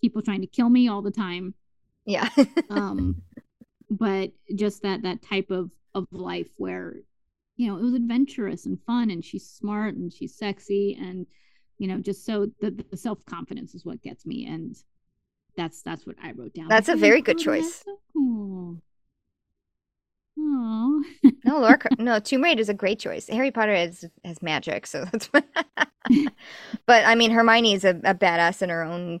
people 0.00 0.22
trying 0.22 0.40
to 0.40 0.46
kill 0.46 0.68
me 0.68 0.88
all 0.88 1.02
the 1.02 1.10
time. 1.10 1.54
Yeah. 2.04 2.28
Um 2.70 3.22
but 3.90 4.32
just 4.54 4.82
that 4.82 5.02
that 5.02 5.22
type 5.22 5.50
of 5.50 5.70
of 5.94 6.06
life 6.12 6.48
where 6.56 6.96
you 7.60 7.68
know 7.68 7.76
it 7.76 7.82
was 7.82 7.92
adventurous 7.94 8.64
and 8.64 8.78
fun 8.86 9.10
and 9.10 9.22
she's 9.22 9.46
smart 9.46 9.94
and 9.94 10.10
she's 10.12 10.34
sexy 10.34 10.96
and 10.98 11.26
you 11.78 11.86
know 11.86 11.98
just 11.98 12.24
so 12.24 12.46
the, 12.62 12.70
the 12.90 12.96
self-confidence 12.96 13.74
is 13.74 13.84
what 13.84 14.00
gets 14.02 14.24
me 14.24 14.46
and 14.46 14.76
that's 15.58 15.82
that's 15.82 16.06
what 16.06 16.16
i 16.22 16.32
wrote 16.32 16.54
down 16.54 16.68
That's 16.68 16.88
a 16.88 16.96
very 16.96 17.20
good 17.20 17.38
choice. 17.38 17.82
so 17.84 17.98
cool 18.14 18.82
oh 20.38 21.02
No, 21.44 21.58
Laura, 21.60 21.78
no, 21.98 22.18
Tomb 22.18 22.42
Raider 22.44 22.60
is 22.60 22.68
a 22.68 22.74
great 22.74 22.98
choice. 22.98 23.26
Harry 23.28 23.50
Potter 23.50 23.74
has 23.74 24.04
has 24.24 24.40
magic, 24.42 24.86
so 24.86 25.04
that's. 25.04 25.28
But 26.86 27.04
I 27.04 27.14
mean, 27.14 27.30
Hermione 27.30 27.74
is 27.74 27.84
a, 27.84 27.90
a 28.04 28.14
badass 28.14 28.62
in 28.62 28.68
her 28.70 28.82
own 28.82 29.20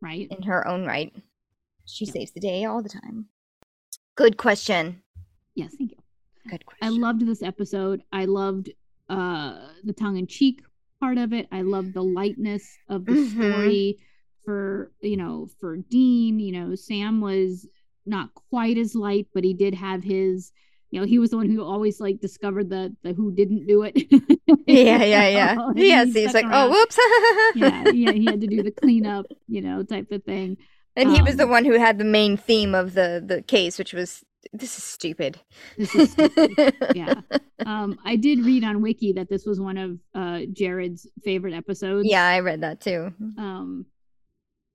right 0.00 0.28
in 0.30 0.42
her 0.42 0.66
own 0.66 0.84
right. 0.86 1.12
She 1.86 2.04
Yeah. 2.04 2.12
saves 2.12 2.32
the 2.32 2.40
day 2.40 2.64
all 2.64 2.82
the 2.82 2.88
time. 2.88 3.26
Good 4.16 4.36
question. 4.36 5.02
yes 5.54 5.74
thank 5.78 5.92
you 5.92 6.01
Good 6.48 6.64
i 6.80 6.88
loved 6.88 7.24
this 7.26 7.42
episode 7.42 8.02
i 8.12 8.24
loved 8.24 8.70
uh 9.08 9.68
the 9.84 9.92
tongue-in-cheek 9.92 10.60
part 11.00 11.18
of 11.18 11.32
it 11.32 11.46
i 11.52 11.62
loved 11.62 11.94
the 11.94 12.02
lightness 12.02 12.64
of 12.88 13.06
the 13.06 13.12
Mhm. 13.12 13.30
story 13.52 13.98
for 14.44 14.90
you 15.00 15.16
know 15.16 15.48
for 15.60 15.76
dean 15.76 16.40
you 16.40 16.52
know 16.52 16.74
sam 16.74 17.20
was 17.20 17.66
not 18.06 18.30
quite 18.50 18.76
as 18.78 18.94
light 18.94 19.28
but 19.34 19.44
he 19.44 19.54
did 19.54 19.74
have 19.74 20.02
his 20.02 20.50
you 20.90 21.00
know 21.00 21.06
he 21.06 21.18
was 21.18 21.30
the 21.30 21.36
one 21.36 21.48
who 21.48 21.62
always 21.62 22.00
like 22.00 22.20
discovered 22.20 22.68
the 22.70 22.94
the 23.02 23.12
who 23.12 23.32
didn't 23.32 23.66
do 23.66 23.82
it 23.84 23.94
yeah, 24.66 25.04
yeah, 25.04 25.28
yeah. 25.28 25.56
Yes, 25.76 26.12
he 26.12 26.22
he's 26.22 26.34
like, 26.34 26.44
around. 26.44 26.54
oh, 26.54 26.70
whoops. 26.70 26.98
yeah 27.54 27.84
yeah 27.92 28.12
he 28.12 28.26
had 28.26 28.40
to 28.40 28.46
do 28.48 28.62
the 28.62 28.70
cleanup 28.72 29.26
you 29.48 29.60
know 29.60 29.82
type 29.84 30.10
of 30.10 30.24
thing 30.24 30.56
And 30.96 31.10
he 31.10 31.22
was 31.22 31.36
the 31.36 31.44
Um, 31.44 31.50
one 31.50 31.64
who 31.64 31.78
had 31.78 31.98
the 31.98 32.04
main 32.04 32.36
theme 32.36 32.74
of 32.74 32.92
the 32.94 33.22
the 33.24 33.40
case, 33.42 33.78
which 33.78 33.94
was 33.94 34.24
this 34.52 34.76
is 34.76 34.84
stupid. 34.84 35.38
This 35.78 35.94
is 35.94 36.12
stupid. 36.12 36.76
yeah. 36.94 37.14
Um, 37.64 37.98
I 38.04 38.16
did 38.16 38.40
read 38.40 38.64
on 38.64 38.82
Wiki 38.82 39.12
that 39.12 39.28
this 39.28 39.46
was 39.46 39.60
one 39.60 39.76
of 39.78 39.98
uh 40.14 40.40
Jared's 40.52 41.06
favorite 41.24 41.54
episodes. 41.54 42.08
Yeah, 42.08 42.26
I 42.26 42.40
read 42.40 42.60
that 42.62 42.80
too. 42.80 43.12
Um, 43.38 43.86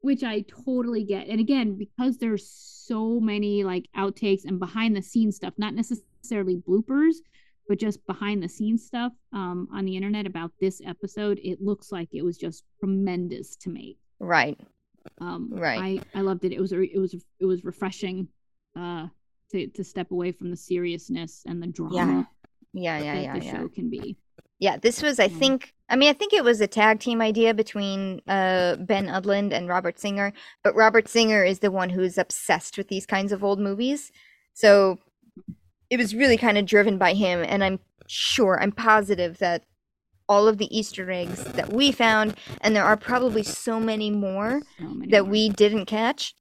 which 0.01 0.23
I 0.23 0.45
totally 0.65 1.03
get. 1.03 1.27
And 1.27 1.39
again, 1.39 1.77
because 1.77 2.17
there's 2.17 2.47
so 2.49 3.19
many 3.19 3.63
like 3.63 3.87
outtakes 3.97 4.45
and 4.45 4.59
behind 4.59 4.95
the 4.95 5.01
scenes 5.01 5.35
stuff, 5.35 5.53
not 5.57 5.73
necessarily 5.73 6.55
bloopers, 6.67 7.15
but 7.67 7.77
just 7.79 8.05
behind 8.07 8.41
the 8.41 8.47
scenes 8.47 8.85
stuff 8.85 9.11
um 9.33 9.67
on 9.73 9.83
the 9.85 9.95
internet 9.95 10.25
about 10.25 10.51
this 10.61 10.81
episode, 10.85 11.39
it 11.43 11.61
looks 11.61 11.91
like 11.91 12.09
it 12.13 12.23
was 12.23 12.37
just 12.37 12.63
tremendous 12.79 13.55
to 13.57 13.69
make. 13.69 13.97
Right. 14.19 14.57
Um, 15.19 15.49
Right. 15.51 16.01
I 16.15 16.19
I 16.19 16.21
loved 16.21 16.45
it. 16.45 16.53
It 16.53 16.61
was 16.61 16.71
it 16.71 16.97
was 16.97 17.13
it 17.39 17.45
was 17.45 17.63
refreshing. 17.65 18.29
Uh. 18.75 19.07
To, 19.51 19.67
to 19.67 19.83
step 19.83 20.11
away 20.11 20.33
from 20.33 20.51
the 20.51 20.57
seriousness 20.57 21.43
and 21.45 21.63
the 21.63 21.67
drama 21.67 22.27
Yeah, 22.73 22.99
yeah, 22.99 23.13
that 23.15 23.23
yeah, 23.23 23.39
the 23.39 23.45
yeah. 23.45 23.51
show 23.51 23.67
can 23.69 23.89
be. 23.89 24.17
Yeah, 24.59 24.75
this 24.77 25.01
was 25.01 25.19
I 25.19 25.29
Mm. 25.29 25.39
think 25.39 25.73
I 25.89 25.95
mean 25.95 26.09
I 26.09 26.13
think 26.13 26.33
it 26.33 26.43
was 26.43 26.59
a 26.59 26.67
tag 26.67 26.99
team 26.99 27.21
idea 27.21 27.53
between 27.53 28.21
uh 28.27 28.75
Ben 28.75 29.07
Edlund 29.07 29.53
and 29.53 29.69
Robert 29.69 29.99
Singer, 29.99 30.33
but 30.63 30.75
Robert 30.75 31.07
Singer 31.07 31.43
is 31.45 31.59
the 31.59 31.71
one 31.71 31.89
who's 31.91 32.17
obsessed 32.17 32.77
with 32.77 32.89
these 32.89 33.05
kinds 33.05 33.31
of 33.31 33.43
old 33.43 33.59
movies. 33.59 34.11
So 34.53 34.99
it 35.89 35.97
was 35.97 36.13
really 36.13 36.37
kind 36.37 36.57
of 36.57 36.65
driven 36.65 36.97
by 36.97 37.13
him 37.13 37.41
and 37.41 37.63
I'm 37.63 37.79
sure, 38.07 38.61
I'm 38.61 38.73
positive 38.73 39.37
that 39.37 39.63
all 40.27 40.49
of 40.49 40.57
the 40.57 40.77
Easter 40.77 41.09
eggs 41.09 41.41
that 41.45 41.71
we 41.71 41.93
found 41.93 42.35
and 42.59 42.75
there 42.75 42.83
are 42.83 42.97
probably 42.97 43.43
so 43.43 43.79
many 43.79 44.11
more 44.11 44.61
So 44.77 44.83
many 44.89 45.11
that 45.11 45.23
more. 45.23 45.31
we 45.31 45.49
didn't 45.49 45.85
catch 45.85 46.35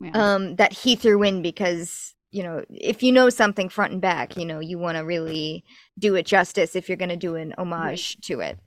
Yeah. 0.00 0.12
um 0.14 0.56
that 0.56 0.72
he 0.72 0.96
threw 0.96 1.22
in 1.22 1.42
because 1.42 2.13
you 2.34 2.42
know 2.42 2.64
if 2.70 3.02
you 3.02 3.12
know 3.12 3.28
something 3.30 3.68
front 3.68 3.92
and 3.92 4.00
back 4.00 4.36
you 4.36 4.44
know 4.44 4.58
you 4.60 4.76
want 4.78 4.96
to 4.98 5.04
really 5.04 5.64
do 5.98 6.14
it 6.16 6.26
justice 6.26 6.74
if 6.74 6.88
you're 6.88 6.96
going 6.96 7.08
to 7.08 7.16
do 7.16 7.36
an 7.36 7.54
homage 7.58 8.16
to 8.20 8.40
it 8.40 8.58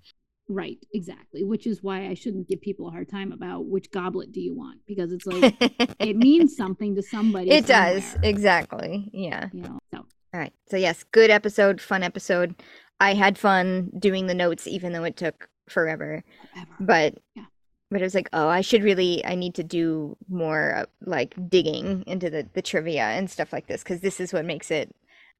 Right, 0.50 0.78
exactly. 0.94 1.44
Which 1.44 1.68
is 1.68 1.84
why 1.84 2.08
I 2.08 2.14
shouldn't 2.14 2.48
give 2.48 2.62
people 2.62 2.88
a 2.88 2.92
hard 2.92 3.10
time 3.10 3.34
about 3.34 3.66
which 3.66 3.92
goblet 3.92 4.32
do 4.32 4.40
you 4.40 4.56
want 4.56 4.80
because 4.88 5.12
it's 5.12 5.26
like 5.26 5.56
it 6.00 6.16
means 6.30 6.56
something 6.56 6.96
to 6.96 7.02
somebody. 7.04 7.52
it 7.52 7.66
does 7.68 8.16
exactly 8.24 9.10
yeah 9.12 9.50
You 9.52 9.64
know, 9.64 9.80
so 9.94 9.98
all 10.34 10.40
right 10.40 10.54
so 10.70 10.78
yes 10.78 11.04
good 11.12 11.30
episode 11.30 11.82
fun 11.82 12.02
episode 12.02 12.56
i 13.02 13.14
had 13.14 13.38
fun 13.38 13.92
doing 14.00 14.28
the 14.28 14.34
notes 14.34 14.68
even 14.68 14.94
though 14.94 15.04
it 15.04 15.18
took 15.18 15.50
forever 15.68 16.24
forever. 16.54 16.76
but 16.80 17.16
Yeah. 17.36 17.44
But 17.90 18.02
it 18.02 18.04
was 18.04 18.16
like 18.16 18.30
oh 18.34 18.48
i 18.48 18.62
should 18.62 18.84
really 18.84 19.24
i 19.26 19.36
need 19.36 19.56
to 19.56 19.64
do 19.64 20.16
more 20.30 20.76
uh, 20.76 20.86
like 21.06 21.36
digging 21.50 22.04
into 22.08 22.30
the 22.30 22.48
the 22.54 22.62
trivia 22.62 23.04
and 23.04 23.30
stuff 23.30 23.54
like 23.54 23.68
this 23.68 23.84
because 23.84 24.02
this 24.02 24.20
is 24.20 24.34
what 24.34 24.46
makes 24.46 24.72
it 24.72 24.94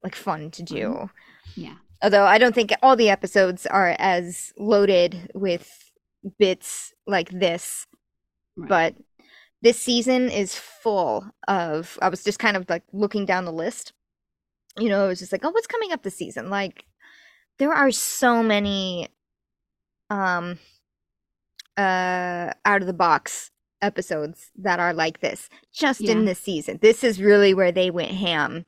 like 0.04 0.16
fun 0.16 0.52
to 0.52 0.64
do. 0.64 1.10
Yeah, 1.56 1.76
although 2.02 2.26
i 2.26 2.38
don't 2.38 2.56
think 2.56 2.72
all 2.82 2.96
the 2.96 3.10
episodes 3.10 3.66
are 3.66 3.96
as 4.00 4.54
loaded 4.58 5.32
with 5.34 5.92
bits 6.40 6.94
like 7.06 7.30
this 7.30 7.88
right. 8.56 8.70
but 8.70 8.96
this 9.62 9.80
season 9.80 10.30
is 10.30 10.56
full 10.56 11.26
of 11.48 11.98
i 12.02 12.10
was 12.10 12.24
just 12.24 12.40
kind 12.40 12.56
of 12.58 12.70
like 12.70 12.84
looking 12.94 13.26
down 13.26 13.46
the 13.46 13.52
list. 13.52 13.94
You 14.80 14.90
know 14.90 15.06
it 15.06 15.10
was 15.10 15.20
just 15.20 15.32
like 15.32 15.44
oh 15.44 15.50
what's 15.50 15.68
coming 15.68 15.92
up 15.92 16.04
this 16.04 16.16
season? 16.16 16.50
Like 16.50 16.86
there 17.58 17.74
are 17.74 17.92
so 17.92 18.44
many 18.44 19.10
um 20.10 20.60
uh 21.78 22.54
out 22.66 22.82
of 22.82 22.88
the 22.88 22.94
box 22.94 23.52
episodes 23.82 24.52
that 24.56 24.80
are 24.80 24.94
like 24.94 25.20
this 25.20 25.50
just 25.72 26.02
in 26.02 26.20
Yeah. 26.20 26.26
this 26.26 26.40
season 26.40 26.80
this 26.82 27.04
is 27.04 27.22
really 27.22 27.54
where 27.54 27.72
they 27.72 27.92
went 27.92 28.12
ham 28.12 28.54
and 28.56 28.66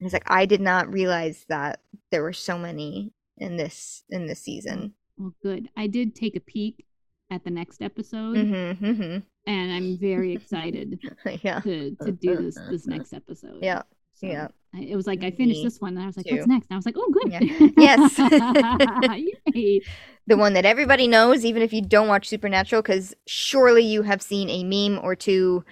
it's 0.00 0.12
like 0.12 0.30
i 0.30 0.44
did 0.44 0.60
not 0.60 0.92
realize 0.92 1.46
that 1.48 1.80
there 2.10 2.22
were 2.22 2.34
so 2.34 2.58
many 2.58 3.12
in 3.38 3.56
this 3.56 4.04
in 4.10 4.26
this 4.26 4.40
season 4.40 4.94
well, 5.20 5.34
good. 5.42 5.68
I 5.76 5.86
did 5.86 6.14
take 6.14 6.34
a 6.34 6.40
peek 6.40 6.86
at 7.30 7.44
the 7.44 7.50
next 7.50 7.82
episode, 7.82 8.36
mm-hmm, 8.36 8.84
mm-hmm. 8.84 9.18
and 9.46 9.72
I'm 9.72 9.98
very 9.98 10.32
excited 10.32 10.98
yeah 11.42 11.60
to 11.60 11.94
to 12.02 12.12
do 12.12 12.36
this 12.36 12.58
this 12.70 12.86
next 12.86 13.12
episode. 13.12 13.58
Yeah, 13.60 13.82
So, 14.20 14.26
yeah. 14.26 14.48
It 14.78 14.94
was 14.94 15.06
like 15.06 15.24
I 15.24 15.32
finished 15.32 15.58
Me 15.60 15.64
this 15.64 15.80
one, 15.80 15.94
and 15.96 16.02
I 16.04 16.06
was 16.06 16.16
like, 16.16 16.26
too. 16.26 16.36
"What's 16.36 16.46
next?" 16.46 16.66
And 16.70 16.74
I 16.74 16.78
was 16.78 16.86
like, 16.86 16.94
"Oh, 16.96 17.10
good." 17.10 17.32
Yeah. 17.32 17.68
Yes. 17.76 18.16
The 20.26 20.36
one 20.36 20.52
that 20.52 20.64
everybody 20.64 21.08
knows, 21.08 21.44
even 21.44 21.60
if 21.62 21.72
you 21.72 21.82
don't 21.82 22.06
watch 22.06 22.28
Supernatural, 22.28 22.82
because 22.82 23.14
surely 23.26 23.82
you 23.82 24.02
have 24.02 24.22
seen 24.22 24.48
a 24.48 24.62
meme 24.62 25.02
or 25.02 25.16
two 25.16 25.64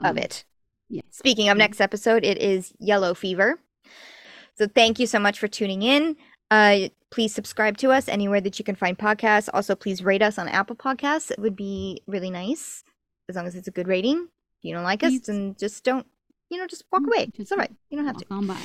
of 0.00 0.06
Um, 0.06 0.18
it. 0.18 0.44
yeah. 0.88 1.02
Speaking 1.10 1.48
of 1.50 1.56
next 1.56 1.80
episode, 1.80 2.24
it 2.24 2.38
is 2.38 2.72
Yellow 2.80 3.14
Fever. 3.14 3.60
So 4.58 4.66
thank 4.66 4.98
you 4.98 5.06
so 5.06 5.20
much 5.20 5.38
for 5.38 5.46
tuning 5.46 5.82
in. 5.82 6.16
Uh, 6.50 6.88
please 7.10 7.32
subscribe 7.32 7.76
to 7.78 7.92
us 7.92 8.08
anywhere 8.08 8.40
that 8.40 8.58
you 8.58 8.64
can 8.64 8.74
find 8.74 8.98
podcasts. 8.98 9.48
Also, 9.54 9.76
please 9.76 10.02
rate 10.02 10.22
us 10.22 10.36
on 10.36 10.48
Apple 10.48 10.74
Podcasts. 10.74 11.30
It 11.30 11.38
would 11.38 11.54
be 11.54 12.00
really 12.08 12.30
nice, 12.30 12.82
as 13.28 13.36
long 13.36 13.46
as 13.46 13.54
it's 13.54 13.68
a 13.68 13.72
good 13.72 13.86
rating. 13.86 14.22
If 14.58 14.64
you 14.64 14.74
don't 14.74 14.82
like 14.84 15.04
us, 15.04 15.10
Please. 15.12 15.26
then 15.26 15.54
just 15.60 15.84
don't, 15.84 16.06
you 16.50 16.58
know, 16.58 16.66
just 16.66 16.84
walk 16.92 17.02
Mm, 17.02 17.06
away. 17.08 17.30
It's 17.38 17.52
all 17.52 17.58
right. 17.58 17.72
You 17.90 17.98
don't 17.98 18.06
have 18.06 18.16
to. 18.18 18.26
on 18.30 18.46
by. 18.46 18.56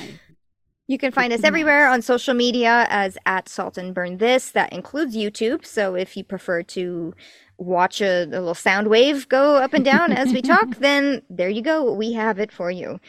You 0.88 0.98
can 0.98 1.12
find 1.12 1.32
us 1.32 1.44
everywhere 1.44 1.88
on 1.88 2.02
social 2.02 2.34
media 2.34 2.86
as 2.90 3.18
at 3.26 3.48
Salt 3.48 3.78
and 3.78 3.94
Burn 3.94 4.18
This. 4.18 4.52
That 4.52 4.74
includes 4.74 5.16
YouTube. 5.16 5.66
So 5.66 5.96
if 5.96 6.18
you 6.18 6.24
prefer 6.24 6.64
to 6.64 7.14
watch 7.58 8.02
a, 8.02 8.24
a 8.24 8.26
little 8.26 8.54
sound 8.56 8.88
wave 8.88 9.30
go 9.30 9.56
up 9.56 9.74
and 9.74 9.86
down 9.86 10.12
as 10.12 10.34
we 10.34 10.42
talk, 10.42 10.76
then 10.80 11.22
there 11.30 11.50
you 11.50 11.62
go. 11.62 11.94
We 11.94 12.14
have 12.14 12.40
it 12.40 12.52
for 12.52 12.70
you. 12.72 13.00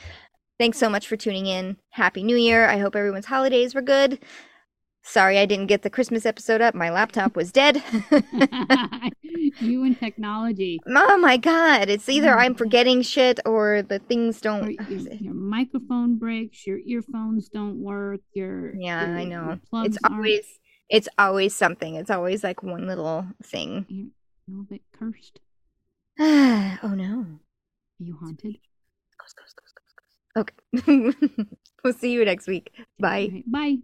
Thanks 0.60 0.78
so 0.78 0.88
much 0.88 1.08
for 1.08 1.16
tuning 1.16 1.46
in. 1.46 1.76
Happy 1.90 2.22
New 2.22 2.36
Year. 2.36 2.68
I 2.68 2.78
hope 2.78 2.94
everyone's 2.94 3.26
holidays 3.26 3.74
were 3.74 3.82
good. 3.82 4.20
Sorry 5.04 5.38
I 5.38 5.46
didn't 5.46 5.66
get 5.66 5.82
the 5.82 5.90
Christmas 5.90 6.24
episode 6.24 6.60
up. 6.60 6.74
My 6.74 6.90
laptop 6.90 7.34
was 7.34 7.50
dead. 7.50 7.82
you 9.60 9.84
and 9.84 9.98
technology. 9.98 10.80
oh 10.88 11.18
my 11.18 11.36
god. 11.36 11.88
It's 11.88 12.08
either 12.08 12.32
Oh 12.34 12.38
I'm 12.38 12.54
forgetting 12.54 13.02
shit 13.02 13.40
or 13.44 13.82
the 13.82 13.98
things 13.98 14.40
don't. 14.40 14.70
your, 14.88 15.00
your 15.20 15.34
microphone 15.34 16.18
breaks, 16.18 16.66
your 16.66 16.78
earphones 16.86 17.48
don't 17.48 17.78
work, 17.82 18.20
your 18.34 18.74
Yeah, 18.76 19.06
your- 19.06 19.18
I 19.18 19.24
know. 19.24 19.58
It's 19.84 19.98
always 20.08 20.58
it's 20.88 21.08
always 21.18 21.54
something. 21.54 21.96
It's 21.96 22.10
always 22.10 22.44
like 22.44 22.62
one 22.62 22.86
little 22.86 23.26
thing. 23.42 23.86
you're 23.88 24.06
a 24.48 24.50
little 24.50 24.64
bit 24.64 24.82
cursed. 24.96 25.40
oh 26.20 26.94
no. 26.94 27.26
Are 28.00 28.04
you 28.04 28.16
haunted? 28.20 28.56
Ghost, 29.18 29.36
ghost, 29.36 29.56
ghost, 29.56 29.74
ghost, 29.74 29.94
ghost. 29.96 30.54
Okay. 30.86 31.46
we'll 31.84 31.92
see 31.92 32.12
you 32.12 32.24
next 32.24 32.46
week. 32.46 32.72
Bye. 33.00 33.30
Right, 33.32 33.44
Bye. 33.50 33.76